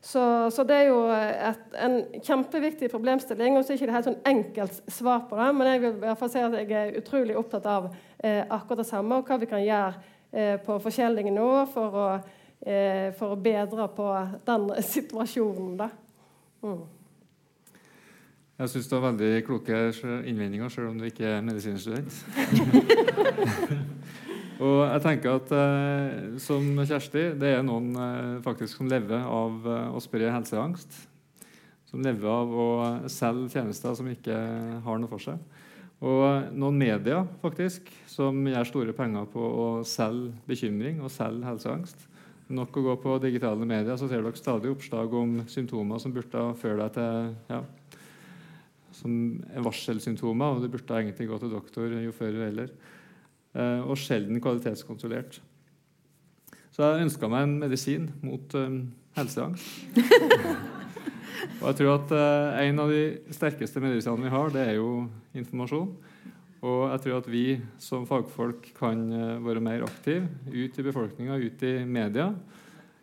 så, 0.00 0.50
så, 0.50 0.64
det 0.64 0.76
er 0.76 0.82
jo 0.88 0.98
et, 1.10 1.62
en 1.82 2.22
kjempeviktig 2.22 2.90
problemstilling. 2.90 3.58
og 3.58 3.64
så 3.64 3.72
er 3.72 3.76
det 3.76 3.82
ikke 3.82 3.94
helt 3.96 4.06
sånn 4.06 4.20
enkelt 4.30 4.92
svar 4.94 5.24
på 5.30 5.38
det, 5.40 5.48
men 5.56 5.70
jeg 5.72 5.80
vil 5.82 5.96
i 5.96 6.02
hvert 6.04 6.20
fall 6.20 6.30
si 6.32 6.42
at 6.42 6.54
jeg 6.60 6.70
er 6.70 6.98
utrolig 7.00 7.38
opptatt 7.38 7.66
av 7.66 7.88
eh, 7.90 8.44
akkurat 8.44 8.84
det 8.84 8.88
samme, 8.88 9.18
og 9.18 9.26
hva 9.26 9.40
vi 9.42 9.50
kan 9.50 9.64
gjøre 9.64 9.94
eh, 10.30 10.54
på 10.62 10.78
forskjellige 10.84 11.32
nå 11.34 11.48
for, 11.72 11.90
eh, 12.62 13.10
for, 13.18 13.34
å 13.34 13.42
bedre 13.42 13.88
på 13.96 14.06
den 14.46 14.70
situasjonen. 14.94 15.74
Da. 15.82 15.90
Mm. 16.62 16.86
Jeg 18.58 18.72
syns 18.72 18.88
du 18.90 18.96
har 18.96 19.04
veldig 19.10 19.44
kloke 19.46 19.76
innvendinger, 20.26 20.68
selv 20.70 20.92
om 20.92 20.98
du 20.98 21.04
ikke 21.10 21.36
er 21.36 21.44
medisinstudent. 21.46 22.12
Og 24.58 24.80
jeg 24.82 25.02
tenker 25.04 25.36
at 25.38 25.52
eh, 25.54 26.38
Som 26.42 26.72
Kjersti, 26.82 27.28
det 27.38 27.52
er 27.54 27.62
noen 27.66 27.92
eh, 27.94 28.40
faktisk 28.42 28.80
som 28.80 28.90
lever 28.90 29.22
av 29.22 29.68
eh, 29.70 29.94
å 29.94 30.02
spre 30.02 30.32
helseangst. 30.34 30.96
Som 31.88 32.02
lever 32.04 32.26
av 32.26 32.50
å 32.50 32.68
selge 33.10 33.52
tjenester 33.54 33.94
som 33.96 34.10
ikke 34.10 34.34
har 34.84 34.98
noe 34.98 35.10
for 35.10 35.22
seg. 35.22 35.38
Og 35.98 36.50
noen 36.54 36.76
medier 36.78 37.24
faktisk, 37.42 37.88
som 38.10 38.42
gjør 38.46 38.68
store 38.68 38.94
penger 38.94 39.30
på 39.32 39.40
å 39.42 39.68
selge 39.86 40.34
bekymring 40.50 41.00
og 41.02 41.14
selge 41.14 41.46
helseangst. 41.46 42.04
Nok 42.54 42.76
å 42.80 42.84
gå 42.84 42.98
på 43.02 43.16
digitale 43.22 43.66
medier, 43.66 43.96
så 43.98 44.08
ser 44.08 44.22
dere 44.22 44.38
stadig 44.38 44.70
oppslag 44.72 45.14
om 45.14 45.40
symptomer 45.50 46.02
som 46.02 46.14
burde 46.14 46.44
føre 46.60 46.84
deg 46.84 46.94
til 46.98 47.32
ja, 47.50 47.62
som 48.94 49.18
er 49.52 49.64
varselsymptomer, 49.66 50.54
og 50.54 50.64
du 50.64 50.70
burde 50.72 51.02
egentlig 51.02 51.28
gå 51.30 51.40
til 51.42 51.52
doktor 51.52 51.98
jo 52.02 52.14
før 52.16 52.40
eller. 52.48 52.72
Og 53.56 53.96
sjelden 53.98 54.40
kvalitetskontrollert. 54.44 55.38
Så 56.78 56.84
jeg 56.84 57.08
ønska 57.08 57.26
meg 57.26 57.46
en 57.46 57.54
medisin 57.58 58.04
mot 58.22 58.52
um, 58.54 58.76
helseangst. 59.16 59.96
og 61.58 61.64
jeg 61.64 61.78
tror 61.80 61.90
at 61.96 62.12
uh, 62.14 62.60
En 62.62 62.82
av 62.84 62.92
de 62.92 63.32
sterkeste 63.34 63.82
medisinene 63.82 64.28
vi 64.28 64.30
har, 64.30 64.52
det 64.54 64.62
er 64.62 64.76
jo 64.76 65.08
informasjon. 65.34 65.88
Og 66.58 66.78
jeg 66.92 67.02
tror 67.02 67.16
at 67.18 67.30
vi 67.30 67.42
som 67.82 68.06
fagfolk 68.06 68.70
kan 68.78 69.02
være 69.42 69.62
mer 69.62 69.84
aktive 69.86 70.28
ut 70.50 70.78
i 70.78 70.86
befolkninga, 70.86 71.38
ut 71.38 71.66
i 71.66 71.74
media. 71.86 72.30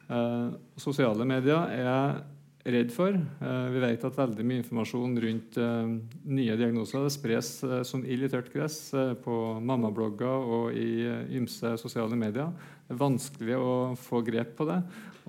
Uh, 0.07 0.55
sosiale 0.79 1.27
medier 1.27 1.75
er 1.75 2.23
redd 2.65 2.91
for. 2.93 3.13
Eh, 3.13 3.65
vi 3.75 3.81
vet 3.83 4.03
at 4.07 4.17
veldig 4.17 4.45
mye 4.47 4.61
informasjon 4.63 5.19
rundt 5.21 5.57
eh, 5.61 5.89
nye 6.33 6.55
diagnoser 6.57 7.03
det 7.05 7.13
spres 7.13 7.49
eh, 7.65 7.81
som 7.85 8.01
ild 8.01 8.25
i 8.25 8.29
tørt 8.31 8.49
gress 8.53 8.79
på 9.21 9.35
mammablogger 9.61 10.49
og 10.57 10.77
i 10.77 11.05
ymse 11.37 11.75
sosiale 11.81 12.17
medier. 12.17 12.49
Det 12.85 12.95
er 12.95 13.01
vanskelig 13.01 13.59
å 13.59 13.75
få 13.99 14.23
grep 14.25 14.55
på 14.57 14.67
det, 14.69 14.79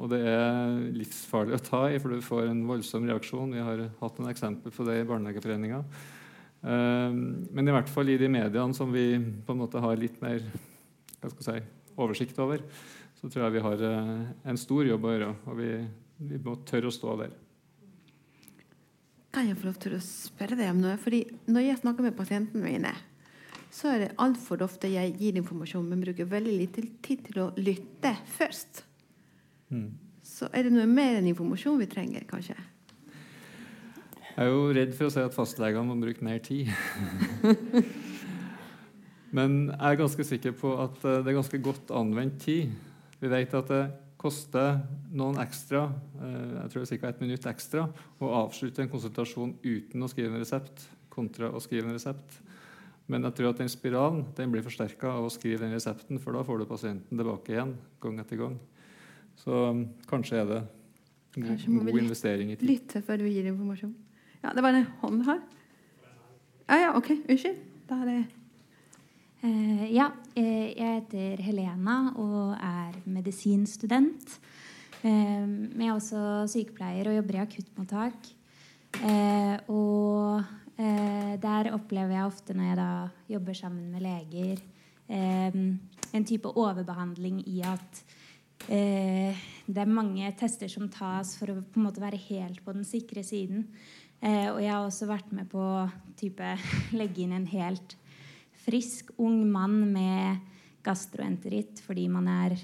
og 0.00 0.10
det 0.12 0.22
er 0.28 0.80
livsfarlig 0.96 1.56
å 1.56 1.64
ta 1.64 1.82
i, 1.92 2.00
for 2.00 2.12
du 2.12 2.24
får 2.24 2.48
en 2.50 2.64
voldsom 2.68 3.08
reaksjon. 3.08 3.52
Vi 3.52 3.64
har 3.68 3.84
hatt 4.00 4.20
en 4.20 4.32
eksempel 4.32 4.72
på 4.72 4.88
det 4.88 4.98
i 5.00 5.06
Barnelegeforeninga. 5.08 5.80
Men 6.66 7.68
i 7.68 7.72
hvert 7.72 7.88
fall 7.92 8.10
i 8.10 8.18
de 8.20 8.28
mediene 8.32 8.76
som 8.76 8.90
vi 8.92 9.06
på 9.16 9.54
en 9.54 9.60
måte 9.60 9.80
har 9.80 9.96
litt 10.00 10.18
mer 10.20 10.42
si, 11.40 11.56
oversikt 11.96 12.40
over, 12.44 12.64
så 13.16 13.30
tror 13.30 13.46
jeg 13.46 13.56
vi 13.56 13.64
har 13.64 13.86
en 13.86 14.60
stor 14.60 14.88
jobb 14.88 15.06
å 15.06 15.14
gjøre. 15.14 15.30
og 15.46 15.60
vi 15.62 15.70
vi 16.18 16.38
må 16.40 16.56
tørre 16.68 16.88
å 16.90 16.94
stå 16.94 17.16
der. 17.20 17.34
Kan 19.36 19.50
jeg 19.50 19.58
få 19.60 19.68
lov 19.68 19.76
til 19.82 19.96
å 19.98 20.00
spørre 20.00 20.56
deg 20.56 20.72
om 20.72 20.80
noe? 20.80 20.96
Fordi 20.96 21.26
Når 21.52 21.66
jeg 21.66 21.80
snakker 21.82 22.06
med 22.06 22.16
pasientene 22.16 22.64
mine, 22.64 22.92
så 23.68 23.90
er 23.92 23.98
det 24.00 24.14
altfor 24.22 24.62
ofte 24.64 24.88
jeg 24.88 25.16
gir 25.20 25.36
informasjon, 25.36 25.84
men 25.84 26.00
bruker 26.00 26.28
veldig 26.30 26.54
lite 26.56 26.86
tid 27.04 27.26
til 27.26 27.42
å 27.42 27.50
lytte 27.60 28.14
først. 28.38 28.80
Mm. 29.68 29.90
Så 30.24 30.48
er 30.56 30.64
det 30.64 30.72
noe 30.72 30.88
mer 30.88 31.18
enn 31.18 31.28
informasjon 31.28 31.76
vi 31.82 31.90
trenger, 31.90 32.24
kanskje? 32.30 32.56
Jeg 34.36 34.44
er 34.44 34.52
jo 34.52 34.72
redd 34.76 34.96
for 34.96 35.08
å 35.08 35.12
si 35.12 35.20
at 35.20 35.36
fastlegene 35.36 35.84
må 35.88 35.98
bruke 36.00 36.24
mer 36.24 36.40
tid. 36.44 36.72
men 39.36 39.62
jeg 39.68 39.92
er 39.92 40.00
ganske 40.00 40.26
sikker 40.28 40.56
på 40.56 40.72
at 40.80 41.04
eh, 41.04 41.20
det 41.20 41.32
er 41.32 41.38
ganske 41.38 41.60
godt 41.64 41.92
anvendt 41.92 42.40
tid. 42.44 42.72
Vi 43.20 43.32
vet 43.32 43.54
at 43.56 43.72
det 43.72 43.84
koster 44.16 44.80
noen 45.12 45.38
ekstra, 45.42 45.86
eh, 46.20 46.52
jeg 46.62 46.72
tror 46.72 46.84
det 46.84 46.92
er 46.92 47.00
ca. 47.00 47.08
ett 47.08 47.20
minutt 47.20 47.46
ekstra, 47.46 47.86
å 48.20 48.32
avslutte 48.42 48.82
en 48.82 48.92
konsultasjon 48.92 49.56
uten 49.62 50.02
å 50.02 50.08
skrive 50.10 50.34
en 50.34 50.42
resept, 50.42 50.88
kontra 51.12 51.50
å 51.52 51.60
skrive 51.62 51.88
en 51.88 51.96
resept. 51.96 52.40
Men 53.06 53.22
jeg 53.28 53.36
tror 53.38 53.52
at 53.52 53.60
den 53.62 53.70
spiralen 53.70 54.24
den 54.34 54.50
blir 54.50 54.64
forsterka 54.66 55.12
av 55.12 55.28
å 55.28 55.30
skrive 55.30 55.62
den 55.62 55.76
resepten, 55.76 56.18
for 56.18 56.34
da 56.34 56.42
får 56.46 56.58
du 56.58 56.66
pasienten 56.66 57.20
tilbake 57.20 57.54
igjen 57.54 57.76
gang 58.02 58.18
etter 58.18 58.40
gang. 58.40 58.56
Så 59.38 59.52
um, 59.70 59.84
kanskje 60.10 60.40
er 60.40 60.48
det 60.50 60.62
god, 61.36 61.66
god 61.86 62.00
investering 62.00 62.50
i 62.50 62.56
tid. 62.56 62.66
Lytte 62.66 63.04
før 63.06 63.22
du 63.22 63.28
gir 63.28 63.46
informasjon. 63.46 63.94
Ja, 64.42 64.50
det 64.56 64.64
var 64.64 64.74
en 64.74 64.88
hånd 65.02 65.22
her. 65.28 65.44
Ja, 66.66 66.80
ja, 66.80 66.90
OK. 66.98 67.12
Unnskyld. 67.28 67.62
Da 67.86 68.00
er 68.02 68.10
det 68.10 68.18
ja, 69.92 70.10
eh, 70.34 70.72
jeg 70.74 71.00
heter 71.00 71.42
Helena 71.44 71.96
og 72.18 72.54
er 72.56 72.96
medisinstudent. 73.04 74.38
Men 75.06 75.76
jeg 75.76 75.86
er 75.86 75.94
også 75.94 76.20
sykepleier 76.50 77.06
og 77.06 77.14
jobber 77.14 77.36
i 77.36 77.42
akuttmottak. 77.44 78.30
Og 79.70 80.40
der 81.44 81.68
opplever 81.76 82.16
jeg 82.16 82.26
ofte 82.26 82.56
når 82.56 82.66
jeg 82.66 82.78
da 82.80 82.88
jobber 83.30 83.54
sammen 83.54 83.92
med 83.92 84.02
leger, 84.02 84.64
en 85.06 86.26
type 86.26 86.50
overbehandling 86.50 87.38
i 87.46 87.60
at 87.68 88.00
det 88.66 89.84
er 89.84 89.94
mange 90.00 90.32
tester 90.40 90.72
som 90.72 90.88
tas 90.90 91.36
for 91.38 91.52
å 91.52 91.60
på 91.60 91.78
en 91.78 91.86
måte 91.86 92.02
være 92.02 92.18
helt 92.24 92.64
på 92.64 92.74
den 92.74 92.88
sikre 92.88 93.22
siden. 93.22 93.68
og 94.24 94.58
jeg 94.64 94.72
har 94.72 94.82
også 94.82 95.06
vært 95.12 95.30
med 95.30 95.52
på 95.52 95.60
å 95.60 95.86
legge 96.98 97.22
inn 97.22 97.36
en 97.36 97.46
helt 97.52 97.98
frisk, 98.66 99.12
ung 99.22 99.44
mann 99.50 99.78
med 99.92 100.42
gastroenteritt 100.86 101.80
fordi 101.84 102.08
man 102.10 102.28
er 102.30 102.56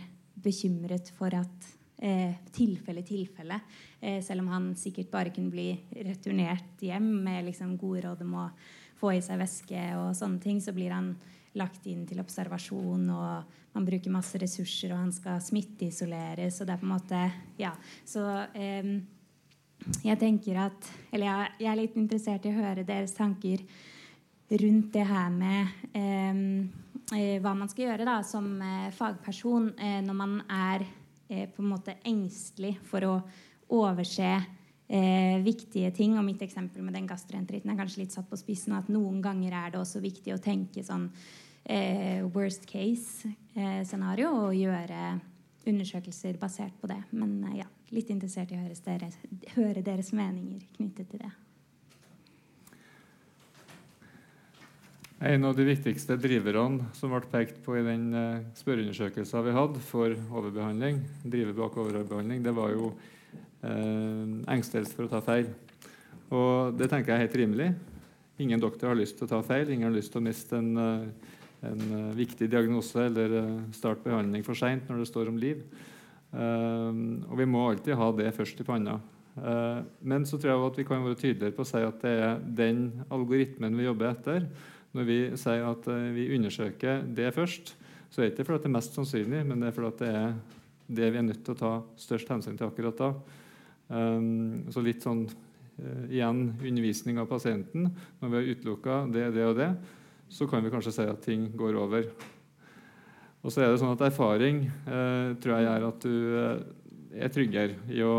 bekymret 0.43 1.11
for 1.15 1.35
at 1.39 1.69
eh, 2.03 2.35
tilfelle 2.55 3.05
tilfelle. 3.07 3.61
Eh, 4.01 4.21
selv 4.23 4.43
om 4.43 4.51
han 4.53 4.71
sikkert 4.79 5.11
bare 5.13 5.33
kunne 5.35 5.53
bli 5.53 5.71
returnert 6.03 6.83
hjem 6.83 7.09
med 7.25 7.47
liksom, 7.51 7.77
gode 7.79 8.07
råd 8.07 8.25
om 8.27 8.35
å 8.43 8.49
få 8.99 9.15
i 9.17 9.23
seg 9.23 9.41
væske 9.43 9.87
og 9.99 10.13
sånne 10.19 10.43
ting, 10.43 10.61
så 10.63 10.75
blir 10.75 10.95
han 10.95 11.15
lagt 11.59 11.87
inn 11.91 12.07
til 12.09 12.23
observasjon, 12.23 13.09
og 13.13 13.59
man 13.75 13.87
bruker 13.87 14.13
masse 14.13 14.39
ressurser, 14.41 14.95
og 14.95 15.03
han 15.03 15.11
skal 15.13 15.43
smitteisoleres, 15.45 16.61
og 16.61 16.69
det 16.69 16.75
er 16.75 16.81
på 16.81 16.89
en 16.89 16.95
måte 16.95 17.25
Ja. 17.61 17.75
Så 18.09 18.25
eh, 18.57 18.95
jeg 20.07 20.19
tenker 20.19 20.61
at 20.69 20.91
Eller 21.13 21.27
jeg, 21.27 21.55
jeg, 21.59 21.71
er 21.73 21.81
litt 21.81 21.97
interessert 21.99 22.47
i 22.47 22.53
å 22.53 22.61
høre 22.61 22.87
deres 22.87 23.15
tanker 23.17 23.65
rundt 24.61 24.93
det 24.93 25.05
her 25.09 25.31
med 25.33 25.67
eh, 25.97 27.39
hva 27.43 27.53
man 27.57 27.71
skal 27.71 27.87
gjøre 27.87 28.07
da, 28.09 28.19
som 28.27 28.49
eh, 28.63 28.91
fagperson 28.95 29.71
eh, 29.79 30.01
når 30.05 30.17
man 30.19 30.35
er 30.49 30.85
eh, 31.29 31.47
på 31.49 31.63
en 31.63 31.71
måte 31.73 31.97
engstelig 32.09 32.75
for 32.89 33.07
å 33.09 33.15
overse 33.73 34.29
eh, 34.93 35.39
viktige 35.45 35.93
ting. 35.97 36.17
Og 36.19 36.27
mitt 36.27 36.43
eksempel 36.45 36.85
med 36.85 36.97
den 36.97 37.09
gastroenteritten 37.11 37.73
er 37.73 37.79
kanskje 37.81 38.05
litt 38.05 38.17
satt 38.17 38.29
på 38.31 38.41
spissen. 38.41 38.77
At 38.77 38.91
noen 38.93 39.23
ganger 39.25 39.57
er 39.57 39.75
det 39.75 39.83
også 39.83 40.03
viktig 40.05 40.35
å 40.35 40.43
tenke 40.43 40.85
sånn 40.87 41.09
eh, 41.65 42.25
worst 42.35 42.67
case-scenario 42.71 44.33
og 44.47 44.59
gjøre 44.59 45.15
undersøkelser 45.69 46.41
basert 46.41 46.75
på 46.81 46.91
det. 46.91 47.01
Men 47.15 47.39
ja, 47.57 47.69
litt 47.95 48.11
interessert 48.11 48.53
i 48.53 48.59
å 48.59 48.65
høre 48.65 48.77
deres, 48.85 49.19
høre 49.55 49.85
deres 49.87 50.13
meninger 50.17 50.65
knyttet 50.77 51.13
til 51.13 51.23
det. 51.23 51.33
En 55.23 55.45
av 55.47 55.55
de 55.55 55.63
viktigste 55.63 56.17
driverne 56.19 56.89
som 56.99 57.13
ble 57.13 57.29
pekt 57.31 57.61
på 57.63 57.77
i 57.79 57.83
den 57.87 58.09
uh, 58.11 58.41
spørreundersøkelsen 58.59 59.45
vi 59.47 59.53
hadde 59.55 59.83
for 59.87 60.17
overbehandling, 60.35 60.99
driver 61.23 61.55
bak 61.61 61.77
overbehandling, 61.79 62.41
det 62.43 62.55
var 62.57 62.73
jo 62.75 62.89
eh, 63.63 64.33
engstelse 64.51 64.97
for 64.97 65.07
å 65.07 65.13
ta 65.13 65.21
feil. 65.23 65.53
Og 66.35 66.75
Det 66.75 66.89
tenker 66.91 67.13
jeg 67.13 67.21
er 67.21 67.23
helt 67.23 67.39
rimelig. 67.39 67.69
Ingen 68.43 68.65
doktor 68.65 68.91
har 68.91 68.99
lyst 68.99 69.21
til 69.21 69.29
å 69.29 69.31
ta 69.31 69.41
feil. 69.47 69.71
Ingen 69.71 69.93
har 69.93 69.95
lyst 69.95 70.11
til 70.11 70.25
å 70.25 70.25
miste 70.27 70.59
en, 70.59 70.75
uh, 70.75 71.39
en 71.71 71.87
viktig 72.19 72.51
diagnose 72.51 73.07
eller 73.07 73.39
starte 73.79 74.03
behandling 74.03 74.43
for 74.43 74.59
seint 74.59 74.91
når 74.91 75.05
det 75.05 75.09
står 75.13 75.31
om 75.31 75.39
liv. 75.39 75.63
og 76.33 77.35
Vi 77.39 77.47
må 77.47 77.69
alltid 77.69 77.95
ha 77.95 78.11
det 78.19 78.33
først 78.35 78.59
i 78.59 78.67
panna. 78.67 78.99
men 80.01 80.25
så 80.27 80.39
tror 80.41 80.51
jeg 80.51 80.67
at 80.67 80.79
vi 80.79 80.85
kan 80.85 81.05
være 81.05 81.21
tydeligere 81.21 81.55
på 81.55 81.63
å 81.63 81.69
si 81.69 81.79
at 81.85 82.01
det 82.03 82.11
er 82.11 82.41
den 82.43 83.05
algoritmen 83.13 83.77
vi 83.77 83.85
jobber 83.85 84.11
etter 84.11 84.49
når 84.93 85.09
vi 85.09 85.19
sier 85.41 85.65
at 85.69 85.87
eh, 85.89 86.11
vi 86.17 86.31
undersøker 86.37 87.05
det 87.17 87.31
først, 87.37 87.75
så 88.13 88.21
er 88.21 88.29
det 88.29 88.35
ikke 88.35 88.51
fordi 88.51 88.65
det 88.65 88.69
er 88.69 88.77
mest 88.77 88.99
sannsynlig, 88.99 89.45
men 89.49 89.63
det 89.63 89.71
er 89.71 89.77
fordi 89.77 89.93
det 90.03 90.11
er 90.13 90.35
det 90.93 91.09
vi 91.15 91.21
er 91.21 91.25
nødt 91.25 91.41
til 91.47 91.55
å 91.55 91.61
ta 91.61 91.73
størst 92.01 92.29
hensyn 92.29 92.59
til 92.59 92.69
akkurat 92.69 92.99
da. 92.99 93.09
Um, 93.93 94.69
så 94.73 94.83
litt 94.85 95.05
sånn 95.05 95.25
uh, 95.29 96.05
igjen 96.11 96.45
undervisning 96.59 97.21
av 97.23 97.31
pasienten. 97.31 97.89
Når 98.21 98.33
vi 98.33 98.39
har 98.39 98.51
utelukka 98.53 98.99
det, 99.13 99.25
det 99.37 99.47
og 99.49 99.57
det, 99.57 99.71
så 100.33 100.49
kan 100.49 100.65
vi 100.65 100.73
kanskje 100.73 100.95
si 100.99 101.09
at 101.09 101.25
ting 101.25 101.49
går 101.57 101.79
over. 101.81 102.09
Og 103.43 103.53
så 103.53 103.65
er 103.65 103.73
det 103.73 103.81
sånn 103.81 103.95
at 103.95 104.05
Erfaring 104.11 104.67
uh, 104.85 105.33
tror 105.41 105.57
jeg 105.57 105.69
gjør 105.69 105.89
at 105.89 106.05
du 106.05 106.17
er 107.13 107.33
tryggere 107.33 107.93
i 107.93 108.05
å 108.05 108.15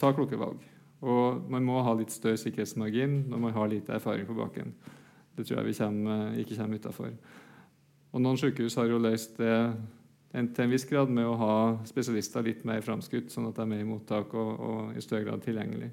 ta 0.00 0.10
kloke 0.14 0.38
valg. 0.38 0.58
Og 1.04 1.46
man 1.52 1.64
må 1.66 1.82
ha 1.84 1.94
litt 1.98 2.12
større 2.14 2.40
sikkerhetsmargin 2.40 3.24
når 3.28 3.46
man 3.46 3.54
har 3.56 3.70
lite 3.70 3.94
erfaring 3.94 4.26
på 4.26 4.36
baken. 4.38 4.72
Det 5.34 5.46
tror 5.46 5.58
jeg 5.60 5.66
vi 5.66 5.76
kommer, 5.78 6.26
eh, 6.28 6.40
ikke 6.42 6.56
kommer 6.58 6.80
utafor. 6.80 7.12
Noen 8.14 8.38
sykehus 8.38 8.76
har 8.78 8.86
jo 8.86 9.02
løst 9.02 9.38
det 9.38 9.56
til 10.34 10.64
en 10.64 10.70
viss 10.70 10.86
grad 10.86 11.10
med 11.10 11.26
å 11.26 11.38
ha 11.38 11.54
spesialister 11.86 12.42
litt 12.42 12.64
mer 12.66 12.82
framskutt, 12.82 13.30
sånn 13.30 13.48
at 13.48 13.58
de 13.58 13.66
er 13.74 13.82
i 13.82 13.86
mottak 13.86 14.34
og, 14.34 14.52
og 14.60 14.96
i 14.98 15.02
større 15.02 15.28
grad 15.28 15.42
tilgjengelig. 15.42 15.90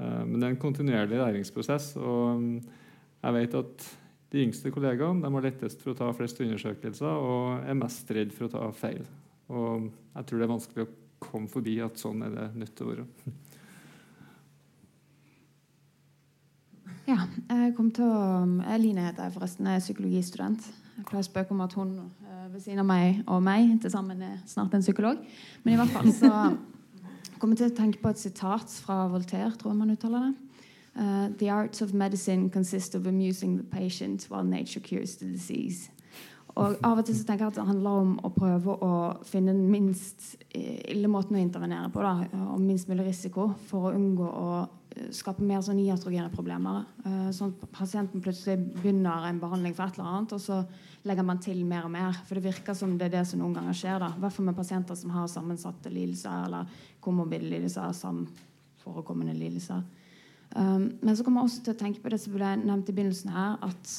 Uh, 0.00 0.24
men 0.24 0.38
det 0.38 0.46
er 0.46 0.54
en 0.54 0.60
kontinuerlig 0.60 1.20
læringsprosess. 1.20 1.94
og 1.96 2.40
um, 2.40 2.48
jeg 3.24 3.36
vet 3.38 3.54
at 3.56 3.86
de 4.34 4.42
yngste 4.42 4.72
kollegaene 4.74 5.30
har 5.30 5.46
lettest 5.46 5.80
for 5.80 5.94
å 5.94 5.96
ta 5.96 6.10
flest 6.16 6.40
undersøkelser 6.42 7.22
og 7.28 7.68
er 7.68 7.78
mest 7.78 8.10
redd 8.12 8.34
for 8.34 8.48
å 8.48 8.52
ta 8.52 8.66
feil. 8.76 9.04
Og 9.48 9.86
jeg 9.88 10.26
tror 10.26 10.40
det 10.40 10.46
er 10.46 10.52
vanskelig 10.52 10.84
å 10.84 10.92
komme 11.24 11.48
forbi 11.52 11.78
at 11.84 12.00
sånn 12.00 12.24
er 12.26 12.34
det 12.34 12.48
nødt 12.58 12.74
til 12.76 12.88
å 12.88 12.90
være. 12.90 13.06
Ja, 17.04 17.18
jeg 17.50 17.74
kom 17.76 17.90
til 17.92 18.08
å 18.08 18.44
Eline 18.72 19.02
heter 19.04 19.26
jeg 19.26 19.34
forresten. 19.34 19.66
Jeg 19.68 19.76
er 19.76 19.82
psykologistudent. 19.82 20.68
Jeg 20.96 21.04
pleier 21.10 21.20
å 21.20 21.26
spøke 21.26 21.52
om 21.52 21.60
at 21.60 21.74
hun 21.76 21.90
eh, 22.00 22.46
ved 22.48 22.62
siden 22.64 22.80
av 22.80 22.86
meg 22.88 23.18
og 23.28 23.42
meg 23.44 23.74
til 23.82 23.92
sammen 23.92 24.22
er 24.24 24.38
snart 24.48 24.72
en 24.72 24.84
psykolog. 24.84 25.20
Men 25.64 25.74
i 25.74 25.76
hvert 25.82 25.92
fall 25.92 26.08
så 26.16 26.30
kom 27.42 27.52
jeg 27.52 27.60
til 27.60 27.68
å 27.68 27.76
tenke 27.76 28.00
på 28.00 28.14
et 28.14 28.22
sitat 28.22 28.72
fra 28.86 29.02
Voltaire, 29.12 29.52
tror 29.60 29.74
jeg 29.74 29.80
man 29.82 29.92
uttaler 29.92 30.30
det. 30.30 30.32
Uh, 30.94 31.28
the 31.40 31.50
arts 31.50 31.82
of 31.82 31.92
medicine 31.92 32.48
consist 32.48 32.94
of 32.94 33.06
amusing 33.06 33.58
the 33.58 33.64
patient 33.64 34.24
while 34.30 34.44
nature 34.44 34.80
cures 34.80 35.16
the 35.16 35.26
disease. 35.26 35.90
Og 36.54 36.76
Av 36.86 37.00
og 37.00 37.06
til 37.06 37.16
så 37.18 37.24
tenker 37.26 37.48
jeg 37.48 37.54
at 37.54 37.56
det 37.58 37.66
handler 37.66 38.00
om 38.04 38.10
å 38.22 38.30
prøve 38.30 38.76
å 38.86 38.94
finne 39.26 39.50
den 39.56 39.66
minst 39.72 40.36
eh, 40.54 40.84
ille 40.92 41.10
måten 41.10 41.34
å 41.34 41.42
intervenere 41.42 41.90
på. 41.90 42.02
Da, 42.04 42.28
og 42.52 42.62
minst 42.62 42.86
mulig 42.90 43.08
risiko 43.08 43.48
for 43.66 43.88
å 43.88 43.94
unngå 43.96 44.28
å 44.28 44.50
skape 45.14 45.42
mer 45.42 45.62
sånn 45.64 45.80
iatrogene 45.82 46.30
problemer. 46.30 46.84
Uh, 47.02 47.28
sånn 47.34 47.54
at 47.54 47.66
pasienten 47.74 48.22
plutselig 48.22 48.60
begynner 48.76 49.26
en 49.28 49.40
behandling 49.42 49.74
for 49.74 49.88
et 49.88 49.98
eller 49.98 50.10
annet, 50.12 50.34
og 50.36 50.42
så 50.42 50.60
legger 51.08 51.26
man 51.26 51.42
til 51.42 51.64
mer 51.66 51.88
og 51.88 51.92
mer. 51.94 52.20
For 52.28 52.38
det 52.38 52.46
virker 52.46 52.78
som 52.78 52.94
det 52.98 53.08
er 53.08 53.16
det 53.18 53.24
som 53.28 53.42
noen 53.42 53.56
ganger 53.58 53.78
skjer. 53.80 53.98
da. 54.04 54.12
I 54.14 54.22
hvert 54.22 54.36
fall 54.36 54.48
med 54.48 54.58
pasienter 54.58 54.98
som 54.98 55.12
har 55.16 55.28
sammensatte 55.32 55.92
lidelser 55.92 56.46
eller 56.46 56.80
komorbide 57.04 57.50
lidelser, 57.50 57.92
samforekommende 57.98 59.34
lidelser. 59.36 59.82
Men 60.54 61.16
så 61.16 61.24
kommer 61.26 61.42
jeg 61.42 61.50
også 61.50 61.62
til 61.66 61.74
å 61.74 61.78
tenke 61.80 62.00
på 62.00 62.10
det 62.12 62.20
som 62.22 62.34
ble 62.36 62.52
nevnt 62.60 62.88
i 62.88 62.94
begynnelsen 62.94 63.32
her, 63.34 63.56
at 63.66 63.94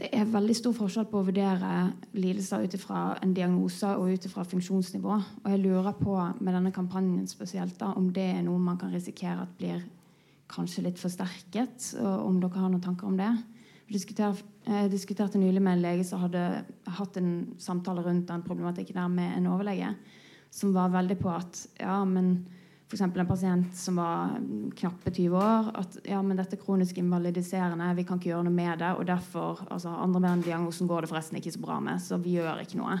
det 0.00 0.08
er 0.16 0.28
veldig 0.32 0.54
stor 0.56 0.72
forskjell 0.72 1.06
på 1.10 1.20
å 1.20 1.26
vurdere 1.26 1.70
lidelser 2.16 2.64
ut 2.64 2.74
ifra 2.76 3.00
en 3.20 3.34
diagnose 3.36 3.88
og 3.98 4.14
ut 4.14 4.26
ifra 4.26 4.46
funksjonsnivå. 4.48 5.16
Og 5.42 5.48
jeg 5.52 5.60
lurer 5.60 5.96
på 5.98 6.14
med 6.40 6.54
denne 6.56 6.72
kampanjen 6.72 7.26
spesielt 7.28 7.76
da, 7.80 7.90
om 7.98 8.08
det 8.14 8.24
er 8.38 8.44
noe 8.46 8.60
man 8.64 8.78
kan 8.80 8.92
risikere 8.94 9.44
at 9.44 9.52
blir 9.58 9.82
kanskje 10.50 10.86
litt 10.86 11.00
forsterket. 11.00 11.90
og 12.00 12.30
Om 12.30 12.38
dere 12.40 12.62
har 12.62 12.72
noen 12.72 12.84
tanker 12.84 13.10
om 13.10 13.18
det? 13.20 13.28
Jeg 13.90 14.90
diskuterte 14.92 15.42
nylig 15.42 15.60
med 15.60 15.76
en 15.76 15.84
lege 15.84 16.06
som 16.06 16.22
hadde 16.24 16.44
hatt 16.96 17.20
en 17.20 17.32
samtale 17.60 18.04
rundt 18.06 18.28
den 18.30 18.44
problematikken 18.46 19.00
der 19.02 19.12
med 19.12 19.36
en 19.36 19.50
overlege, 19.50 19.92
som 20.54 20.72
var 20.72 20.94
veldig 20.94 21.18
på 21.20 21.32
at 21.34 21.64
ja, 21.80 21.98
men 22.06 22.38
f.eks. 22.90 23.02
en 23.06 23.26
pasient 23.26 23.76
som 23.76 23.98
var 24.00 24.32
knappe 24.76 25.12
20 25.14 25.36
år. 25.38 25.70
At 25.78 25.98
ja, 26.10 26.18
men 26.26 26.38
dette 26.40 26.56
er 26.58 26.62
kronisk 26.62 26.98
invalidiserende, 26.98 27.92
vi 27.94 28.04
kan 28.06 28.18
ikke 28.18 28.32
gjøre 28.32 28.48
noe 28.48 28.54
med 28.54 28.82
det. 28.82 28.90
Og 28.98 29.06
derfor, 29.06 29.62
altså 29.70 29.94
andre 29.94 30.20
med 30.20 30.30
den 30.30 30.46
diagnosen 30.48 30.90
går 30.90 31.06
det 31.06 31.12
forresten 31.12 31.38
ikke 31.38 31.54
så 31.54 31.62
bra 31.62 31.78
med, 31.84 32.02
så 32.02 32.18
vi 32.18 32.34
gjør 32.38 32.64
ikke 32.64 32.80
noe. 32.80 32.98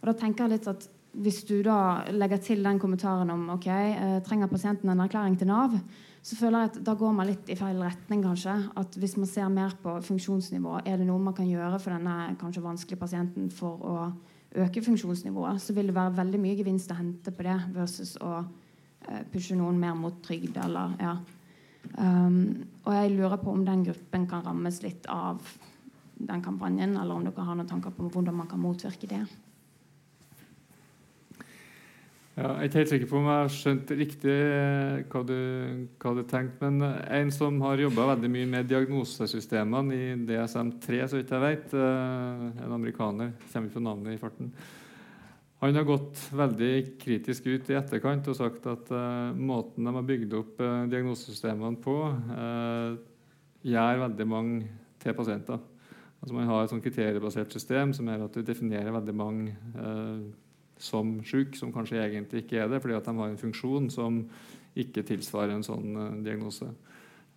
Og 0.00 0.08
da 0.08 0.16
tenker 0.16 0.46
jeg 0.46 0.58
litt 0.58 0.70
at 0.72 0.92
Hvis 1.16 1.46
du 1.48 1.62
da 1.64 2.04
legger 2.12 2.36
til 2.44 2.60
den 2.60 2.76
kommentaren 2.76 3.30
om 3.32 3.46
ok, 3.54 3.66
eh, 3.72 4.18
trenger 4.20 4.50
pasienten 4.52 4.90
en 4.92 5.00
erklæring 5.00 5.38
til 5.40 5.48
Nav, 5.48 5.72
så 6.20 6.36
føler 6.36 6.60
jeg 6.60 6.68
at 6.68 6.76
da 6.84 6.92
går 6.92 7.14
man 7.16 7.26
litt 7.30 7.48
i 7.48 7.56
feil 7.56 7.80
retning, 7.80 8.20
kanskje. 8.20 8.52
At 8.76 8.98
hvis 9.00 9.16
man 9.16 9.26
ser 9.26 9.48
mer 9.48 9.72
på 9.80 9.94
funksjonsnivå, 10.04 10.82
er 10.84 10.98
det 10.98 11.06
noe 11.08 11.16
man 11.18 11.32
kan 11.32 11.48
gjøre 11.48 11.78
for 11.80 11.96
denne 11.96 12.36
kanskje 12.36 12.66
vanskelige 12.66 13.00
pasienten 13.00 13.48
for 13.48 13.80
å 13.80 13.96
øke 14.60 14.82
funksjonsnivået, 14.84 15.56
så 15.56 15.72
vil 15.72 15.88
det 15.88 15.96
være 15.96 16.18
veldig 16.18 16.42
mye 16.42 16.58
gevinst 16.58 16.92
å 16.92 16.98
hente 17.00 17.32
på 17.32 17.48
det 17.48 17.56
versus 17.72 18.12
å 18.20 18.44
pushe 19.32 19.56
noen 19.58 19.78
mer 19.80 19.96
mot 19.98 20.20
trygd 20.24 20.58
eller 20.64 20.94
ja. 21.00 21.16
Um, 21.96 22.66
og 22.82 22.92
jeg 22.96 23.14
lurer 23.14 23.38
på 23.38 23.52
om 23.54 23.64
den 23.64 23.84
gruppen 23.86 24.26
kan 24.28 24.42
rammes 24.44 24.80
litt 24.82 25.06
av 25.12 25.40
den 26.16 26.42
kampanjen, 26.42 26.96
eller 26.98 27.14
om 27.14 27.26
dere 27.26 27.44
har 27.46 27.58
noen 27.58 27.68
tanker 27.68 27.92
på 27.94 28.08
hvordan 28.10 28.36
man 28.40 28.48
kan 28.50 28.62
motvirke 28.62 29.08
det. 29.10 29.22
Ja, 32.36 32.50
jeg 32.50 32.66
er 32.66 32.68
ikke 32.68 32.80
helt 32.82 32.90
sikker 32.90 33.08
på 33.08 33.16
om 33.16 33.28
jeg 33.30 33.40
har 33.40 33.52
skjønt 33.52 33.90
riktig 33.96 34.32
eh, 34.32 34.98
hva 35.08 35.22
du, 35.24 35.36
hva 36.02 36.10
du 36.18 36.20
tenkte. 36.28 36.68
Men 36.68 36.84
en 36.84 37.30
som 37.32 37.62
har 37.64 37.80
jobba 37.80 38.10
veldig 38.10 38.28
mye 38.34 38.48
med 38.50 38.68
diagnosesystemene 38.68 39.96
i 39.96 40.10
DSM-3, 40.28 40.98
så 41.08 41.16
vidt 41.16 41.32
jeg 41.32 41.44
vet, 41.46 41.72
eh, 41.80 42.42
en 42.66 42.74
amerikaner, 42.76 43.32
kommer 43.48 43.70
ikke 43.70 43.78
på 43.78 43.84
navnet 43.86 44.18
i 44.18 44.20
farten, 44.20 44.52
han 45.60 45.78
har 45.78 45.86
gått 45.88 46.20
veldig 46.36 46.72
kritisk 47.00 47.46
ut 47.48 47.70
i 47.70 47.76
etterkant 47.78 48.26
og 48.28 48.36
sagt 48.36 48.66
at 48.68 48.90
uh, 48.92 49.32
måten 49.32 49.86
de 49.88 49.94
har 49.96 50.04
bygd 50.04 50.34
opp 50.36 50.58
uh, 50.60 50.84
diagnosesystemene 50.92 51.80
på, 51.80 51.94
uh, 52.12 52.98
gjør 53.64 54.02
veldig 54.02 54.26
mange 54.28 54.66
til 55.00 55.16
pasienter. 55.16 55.62
Altså 56.20 56.36
Man 56.36 56.50
har 56.50 56.64
et 56.64 56.74
sånn 56.74 56.84
kriteriebasert 56.84 57.56
system 57.56 57.94
som 57.96 58.08
gjør 58.08 58.26
at 58.26 58.36
du 58.36 58.44
definerer 58.44 58.92
veldig 58.92 59.14
mange 59.16 59.54
som 60.80 61.12
syk, 61.24 61.54
som 61.56 61.70
kanskje 61.72 62.00
egentlig 62.02 62.42
ikke 62.42 62.58
er 62.62 62.70
det, 62.72 62.80
fordi 62.82 62.96
at 62.96 63.06
de 63.06 63.14
har 63.16 63.30
en 63.30 63.38
funksjon 63.40 63.86
som 63.92 64.16
ikke 64.76 65.04
tilsvarer 65.06 65.54
en 65.54 65.64
sånn 65.64 66.24
diagnose. 66.24 66.66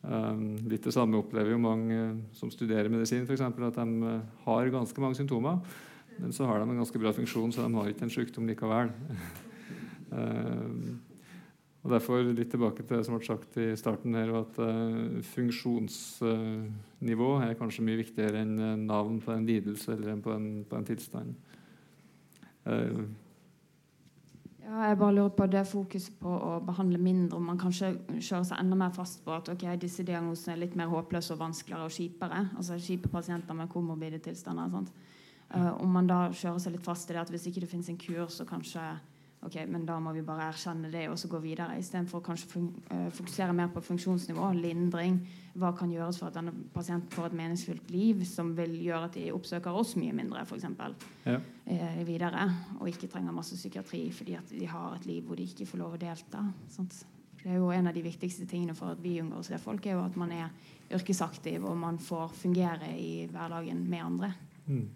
Um, 0.02 0.56
litt 0.72 0.88
det 0.88 0.96
samme 0.96 1.20
opplever 1.20 1.54
jo 1.54 1.60
mange 1.62 2.00
som 2.40 2.52
studerer 2.52 2.90
medisin, 2.92 3.28
eksempel, 3.28 3.68
at 3.68 3.78
de 3.78 4.16
har 4.48 4.72
ganske 4.74 5.04
mange 5.04 5.20
symptomer, 5.20 5.60
men 6.20 6.34
så 6.36 6.46
har 6.50 6.60
de 6.60 6.70
en 6.70 6.82
ganske 6.82 7.00
bra 7.02 7.12
funksjon, 7.16 7.52
så 7.52 7.60
de 7.66 7.74
har 7.76 7.88
ikke 7.92 8.06
en 8.08 8.14
sykdom 8.14 8.48
likevel. 8.50 8.90
og 11.80 11.88
Derfor 11.94 12.16
litt 12.28 12.52
tilbake 12.52 12.82
til 12.84 12.98
det 12.98 13.06
som 13.08 13.16
ble 13.16 13.26
sagt 13.28 13.52
i 13.62 13.68
starten 13.80 14.18
her, 14.18 14.30
at 14.42 14.54
uh, 14.60 15.22
funksjonsnivå 15.36 17.30
er 17.46 17.60
kanskje 17.60 17.86
mye 17.88 18.02
viktigere 18.02 18.38
enn 18.44 18.56
uh, 18.60 18.76
navn 18.82 19.16
på 19.24 19.30
en 19.36 19.48
lidelse 19.48 19.90
eller 19.96 20.20
på 20.24 20.32
en, 20.36 20.48
på 20.68 20.74
en 20.76 20.88
tilstand. 20.90 21.30
Ja, 24.70 24.84
jeg 24.86 24.98
bare 25.02 25.14
lurer 25.16 25.32
på 25.34 25.46
det 25.50 25.64
fokuset 25.66 26.20
på 26.22 26.30
å 26.30 26.50
behandle 26.62 27.00
mindre, 27.02 27.40
om 27.40 27.48
man 27.50 27.58
kanskje 27.58 27.96
kjører 28.20 28.44
seg 28.46 28.60
enda 28.62 28.76
mer 28.78 28.92
fast 28.94 29.24
på 29.26 29.34
at 29.34 29.50
okay, 29.50 29.80
disse 29.82 30.04
diagnosene 30.06 30.54
er 30.54 30.62
litt 30.62 30.76
mer 30.78 30.92
håpløse 30.92 31.34
og 31.34 31.40
vanskeligere 31.42 31.88
og 31.88 31.96
kjipere. 31.96 32.44
Altså 32.54 32.78
kjipe 32.78 33.10
pasienter 33.10 33.58
med 33.58 33.72
komorbide 33.74 34.20
tilstander. 34.22 34.92
Om 35.56 35.90
man 35.90 36.10
da 36.10 36.28
kjører 36.30 36.62
seg 36.62 36.76
litt 36.76 36.86
fast 36.86 37.10
i 37.10 37.16
det 37.16 37.24
at 37.24 37.32
hvis 37.34 37.48
ikke 37.50 37.64
det 37.64 37.72
finnes 37.72 37.90
en 37.90 37.98
kur, 37.98 38.28
så 38.30 38.46
kanskje 38.46 38.84
ok, 39.46 39.56
men 39.72 39.86
da 39.88 39.96
må 40.04 40.12
vi 40.16 40.24
bare 40.26 40.50
erkjenne 40.52 40.92
det 40.92 41.06
og 41.10 41.18
så 41.20 41.30
gå 41.32 41.40
videre. 41.44 41.78
Istedenfor 41.80 42.24
kanskje 42.24 42.50
fun 42.52 42.70
uh, 42.92 43.08
fokusere 43.16 43.56
mer 43.56 43.70
på 43.74 43.84
funksjonsnivå, 43.86 44.52
lindring. 44.60 45.20
Hva 45.60 45.72
kan 45.76 45.92
gjøres 45.92 46.20
for 46.20 46.30
at 46.30 46.38
denne 46.38 46.54
pasienten 46.74 47.12
får 47.14 47.30
et 47.30 47.38
meningsfullt 47.40 47.92
liv 47.92 48.26
som 48.28 48.52
vil 48.58 48.76
gjøre 48.84 49.10
at 49.10 49.16
de 49.18 49.30
oppsøker 49.36 49.76
oss 49.76 49.96
mye 50.00 50.16
mindre, 50.16 50.44
f.eks. 50.46 50.68
Ja. 51.26 51.40
Uh, 51.70 52.02
videre. 52.08 52.50
Og 52.80 52.92
ikke 52.92 53.10
trenger 53.12 53.36
masse 53.36 53.58
psykiatri 53.60 54.08
fordi 54.16 54.36
at 54.40 54.52
de 54.52 54.68
har 54.70 55.00
et 55.00 55.08
liv 55.10 55.24
hvor 55.26 55.40
de 55.40 55.48
ikke 55.48 55.70
får 55.70 55.84
lov 55.84 55.96
å 55.96 56.04
delta. 56.04 56.44
Sant? 56.76 57.02
Det 57.40 57.54
er 57.54 57.62
jo 57.62 57.72
En 57.72 57.88
av 57.88 57.96
de 57.96 58.04
viktigste 58.04 58.46
tingene 58.46 58.76
for 58.76 58.92
at 58.92 59.00
vi 59.00 59.22
unngår 59.22 59.40
å 59.40 59.48
se 59.48 59.58
folk, 59.62 59.86
er 59.88 59.96
jo 59.96 60.04
at 60.04 60.18
man 60.20 60.34
er 60.36 60.50
yrkesaktiv 60.92 61.64
og 61.64 61.78
man 61.80 62.00
får 62.02 62.34
fungere 62.36 62.90
i 63.00 63.28
hverdagen 63.32 63.86
med 63.88 64.04
andre. 64.04 64.34
Mm. 64.68 64.88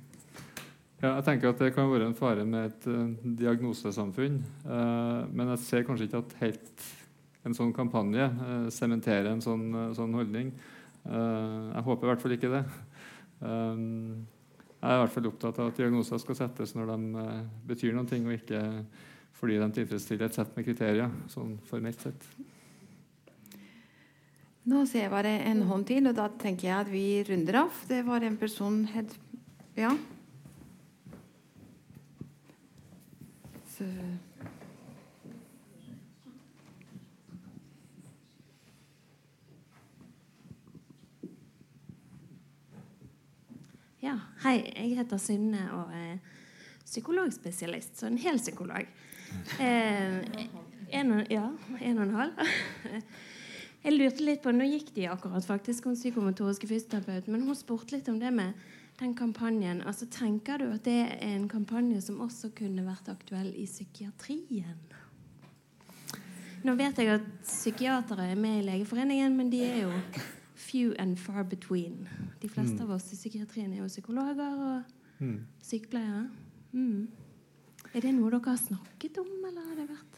Ja, 1.04 1.18
jeg 1.18 1.26
tenker 1.28 1.52
at 1.52 1.60
Det 1.60 1.74
kan 1.76 1.90
være 1.92 2.06
en 2.08 2.16
fare 2.16 2.46
med 2.48 2.70
et 2.70 2.86
uh, 2.88 3.32
diagnosesamfunn. 3.42 4.38
Uh, 4.64 5.28
men 5.36 5.50
jeg 5.52 5.64
ser 5.66 5.88
kanskje 5.88 6.08
ikke 6.08 6.22
at 6.24 6.36
helt 6.40 6.86
en 7.44 7.56
sånn 7.58 7.74
kampanje 7.76 8.24
eh, 8.24 8.68
sementerer 8.72 9.26
uh, 9.28 9.34
en 9.34 9.42
sånn, 9.44 9.66
sånn 9.98 10.14
holdning. 10.16 10.54
jeg 11.04 11.84
håper 11.84 12.08
i 12.08 12.10
hvert 12.10 12.22
fall 12.24 12.36
ikke 12.38 12.52
det. 12.54 12.62
jeg 13.44 14.88
er 14.88 14.94
i 14.96 15.02
hvert 15.02 15.12
fall 15.12 15.28
opptatt 15.28 15.60
av 15.60 15.74
at 15.74 15.82
diagnoser 15.82 16.22
skal 16.24 16.38
settes 16.40 16.72
når 16.78 16.94
de 16.94 17.26
betyr 17.68 17.98
noe, 17.98 18.08
og 18.08 18.32
ikke 18.38 18.62
fordi 19.36 19.60
de 19.60 19.70
tilfredsstiller 19.76 20.32
et 20.32 20.40
sett 20.40 20.56
med 20.56 20.70
kriterier. 20.70 21.12
sånn 21.28 21.58
formelt 21.68 22.00
sett. 22.00 22.30
Nå 24.64 24.86
ser 24.88 25.10
jeg 25.10 25.12
bare 25.12 25.36
en 25.52 25.68
hånd 25.68 25.84
til, 25.92 26.08
og 26.08 26.16
da 26.16 26.32
tenker 26.32 26.70
jeg 26.70 26.78
at 26.80 26.96
vi 26.96 27.06
runder 27.28 27.66
av. 27.66 27.84
Det 27.92 28.06
var 28.08 28.24
en 28.24 28.40
person 28.40 28.86
helt 28.96 29.20
Ja. 29.76 29.98
Ja, 44.04 44.20
hei. 44.44 44.60
Jeg 44.76 44.98
heter 44.98 45.18
Synne 45.18 45.64
og 45.74 45.94
er 45.96 46.20
psykologspesialist, 46.86 47.98
så 47.98 48.10
en 48.12 48.18
hel 48.22 48.38
psykolog. 48.38 48.86
Eh, 49.60 50.20
en, 50.94 51.14
ja, 51.32 51.48
en 51.82 51.98
og 51.98 52.04
en 52.04 52.16
halv. 52.20 52.34
Jeg 53.84 53.98
lurte 53.98 54.24
litt 54.24 54.44
på, 54.44 54.52
Nå 54.56 54.64
gikk 54.70 54.94
de 54.96 55.10
akkurat 55.12 55.44
faktisk 55.44 55.90
om 55.90 55.96
psykomotoriske 55.98 56.70
fysioterapeut, 56.70 57.28
men 57.28 57.42
hun 57.48 57.58
spurte 57.58 57.98
litt 57.98 58.08
om 58.08 58.20
det 58.22 58.30
med 58.32 58.54
den 59.04 59.16
kampanjen. 59.16 59.82
Altså, 59.88 60.08
Tenker 60.10 60.58
du 60.58 60.70
at 60.72 60.86
det 60.86 61.00
er 61.20 61.36
en 61.36 61.48
kampanje 61.52 62.02
som 62.02 62.22
også 62.24 62.54
kunne 62.58 62.86
vært 62.86 63.10
aktuell 63.12 63.52
i 63.56 63.66
psykiatrien? 63.68 64.80
Nå 66.64 66.76
vet 66.80 67.00
jeg 67.00 67.12
at 67.12 67.26
psykiatere 67.44 68.30
er 68.32 68.40
med 68.40 68.62
i 68.62 68.66
Legeforeningen, 68.70 69.36
men 69.36 69.50
de 69.52 69.60
er 69.68 69.82
jo 69.84 69.92
few 70.56 70.94
and 71.00 71.18
far 71.20 71.44
between. 71.44 72.08
De 72.42 72.50
fleste 72.50 72.80
mm. 72.80 72.86
av 72.86 72.96
oss 72.96 73.12
i 73.12 73.20
psykiatrien 73.20 73.74
er 73.74 73.82
jo 73.82 73.92
psykologer 73.92 74.64
og 74.70 75.20
mm. 75.20 75.38
sykepleiere. 75.64 76.30
Mm. 76.72 77.08
Er 77.94 78.06
det 78.06 78.14
noe 78.16 78.32
dere 78.32 78.48
har 78.48 78.62
snakket 78.62 79.20
om, 79.22 79.34
eller 79.44 79.68
har 79.68 79.82
det 79.82 79.90
vært 79.92 80.13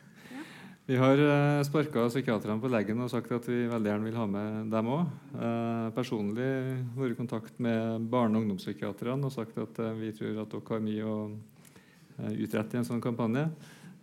vi 0.85 0.97
har 1.01 1.17
eh, 1.17 1.63
sparka 1.65 2.03
psykiaterne 2.11 2.61
på 2.61 2.69
leggen 2.69 2.99
og 3.01 3.09
sagt 3.09 3.31
at 3.33 3.47
vi 3.49 3.63
veldig 3.71 3.89
gjerne 3.89 4.05
vil 4.05 4.19
ha 4.19 4.25
med 4.29 4.67
dem 4.69 4.91
òg. 4.93 5.15
Eh, 5.33 5.87
personlig 5.95 6.49
vært 6.93 7.15
i 7.15 7.17
kontakt 7.17 7.57
med 7.57 8.05
barne- 8.11 8.37
og 8.37 8.45
ungdomspsykiaterne 8.45 9.25
og 9.25 9.33
sagt 9.33 9.57
at 9.57 9.81
uh, 9.81 9.95
vi 9.97 10.11
tror 10.13 10.43
at 10.43 10.53
dere 10.53 10.69
har 10.69 10.85
mye 10.85 11.07
å 11.09 11.17
uh, 11.31 12.31
utrette 12.37 12.77
i 12.77 12.81
en 12.83 12.85
sånn 12.85 13.01
kampanje. 13.01 13.47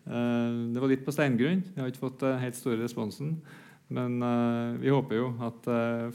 det 0.02 0.80
var 0.82 0.90
litt 0.90 1.04
på 1.06 1.14
steingrunn. 1.14 1.62
Vi 1.62 1.78
har 1.78 1.86
ikke 1.86 2.02
fått 2.02 2.24
helt 2.42 2.56
store 2.58 2.82
responsen. 2.82 3.36
Men 3.92 4.16
vi 4.82 4.90
håper 4.90 5.14
jo 5.14 5.28
at 5.46 5.68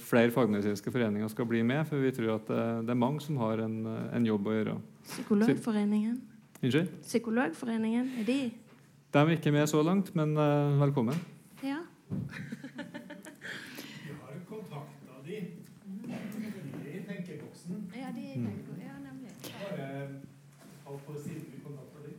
flere 0.03 0.34
fagmedisinske 0.35 0.91
foreninger 0.91 1.30
skal 1.31 1.48
bli 1.48 1.61
med, 1.64 1.85
for 1.88 2.03
vi 2.03 2.11
tror 2.11 2.34
at 2.34 2.52
det 2.84 2.91
er 2.91 2.99
mange 2.99 3.23
som 3.23 3.38
har 3.39 3.64
en, 3.64 3.77
en 3.88 4.27
jobb 4.27 4.49
å 4.49 4.56
gjøre. 4.57 4.76
Psykologforeningen? 5.14 6.18
Unnskyld? 6.60 6.91
Psykologforeningen, 7.06 8.11
er 8.19 8.27
de 8.27 8.39
de 9.18 9.22
er 9.23 9.38
ikke 9.39 9.52
med 9.52 9.65
så 9.65 9.80
langt, 9.81 10.11
men 10.15 10.38
uh, 10.38 10.77
velkommen. 10.77 11.15
Ja. 11.65 11.77
Vi 12.10 12.18
har 14.14 14.34
kontakta 14.45 15.14
de. 15.26 15.38
De 16.06 16.11
er 16.14 16.18
i 16.94 17.02
tenkeboksen. 17.07 17.73
Ja, 17.98 18.11
de 18.14 18.22
er 18.22 18.34
i 18.35 18.38
tenkeboksen. 18.44 18.84
Ja, 18.85 18.94
nemlig. 19.02 19.31
Bare 19.57 19.88
halvt 20.85 21.03
på 21.07 21.14
siden 21.23 21.45
vi 21.49 21.57
kontakta 21.65 21.98
de. 22.06 22.11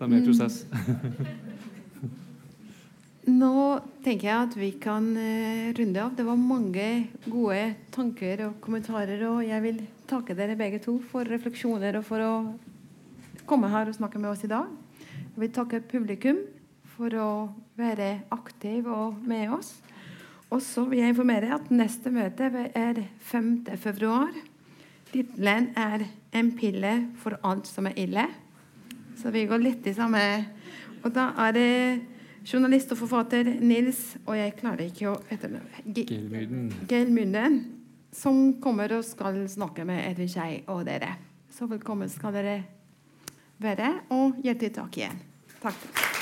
De 0.00 0.04
er 0.08 0.16
i 0.16 0.24
prosess. 0.24 0.56
Nå 3.28 3.54
tenker 4.04 4.26
jeg 4.30 4.38
at 4.48 4.54
vi 4.56 4.70
kan 4.80 5.04
uh, 5.12 5.72
runde 5.76 6.00
av. 6.00 6.16
Det 6.16 6.24
var 6.24 6.36
mange 6.40 7.08
gode 7.28 7.74
tanker 7.92 8.48
og 8.48 8.60
kommentarer. 8.64 9.28
Og 9.28 9.44
jeg 9.44 9.60
vil 9.68 9.78
takke 10.08 10.32
dere 10.36 10.56
begge 10.56 10.80
to 10.84 11.02
for 11.12 11.28
refleksjoner 11.28 12.00
og 12.00 12.08
for 12.08 12.24
å 12.24 12.34
komme 13.46 13.70
her 13.72 13.88
og 13.88 13.96
snakke 13.96 14.20
med 14.20 14.30
oss 14.30 14.44
i 14.44 14.50
dag. 14.50 14.68
Jeg 15.34 15.40
vil 15.42 15.52
takke 15.54 15.82
publikum 15.88 16.38
for 16.94 17.14
å 17.18 17.30
være 17.78 18.24
aktiv 18.34 18.86
og 18.86 19.18
med 19.26 19.50
oss. 19.56 19.74
Og 20.54 20.62
så 20.62 20.84
vil 20.86 21.00
jeg 21.02 21.14
informere 21.14 21.54
at 21.56 21.70
neste 21.74 22.12
møte 22.14 22.46
er 22.46 23.00
5. 23.18 23.76
februar. 23.80 24.30
Tittelen 25.10 25.72
er 25.76 26.06
'En 26.32 26.52
pille 26.52 27.08
for 27.16 27.38
alt 27.44 27.66
som 27.66 27.86
er 27.86 27.94
ille'. 27.96 28.30
Så 29.16 29.30
vi 29.30 29.46
går 29.46 29.58
litt 29.58 29.86
i 29.86 29.92
samme 29.92 30.46
Og 31.04 31.12
da 31.14 31.32
er 31.36 31.52
det 31.52 32.00
journalist 32.44 32.92
og 32.92 32.98
forfatter 32.98 33.44
Nils 33.60 34.16
og 34.26 34.36
jeg 34.36 34.56
klarer 34.56 34.86
ikke 34.86 35.08
å 35.10 35.20
Geir 36.88 37.10
Mynden. 37.10 37.64
Som 38.12 38.60
kommer 38.60 38.92
og 38.96 39.04
skal 39.04 39.48
snakke 39.48 39.84
med 39.84 40.10
Edvin 40.10 40.28
Skei 40.28 40.64
og 40.66 40.86
dere. 40.86 41.16
Så 41.50 41.66
velkommen 41.66 42.08
skal 42.08 42.32
dere 42.32 42.64
være 43.58 43.92
og 44.14 44.42
hjertelig 44.42 44.74
tak 44.80 44.98
igjen. 44.98 45.22
Takk. 45.62 46.13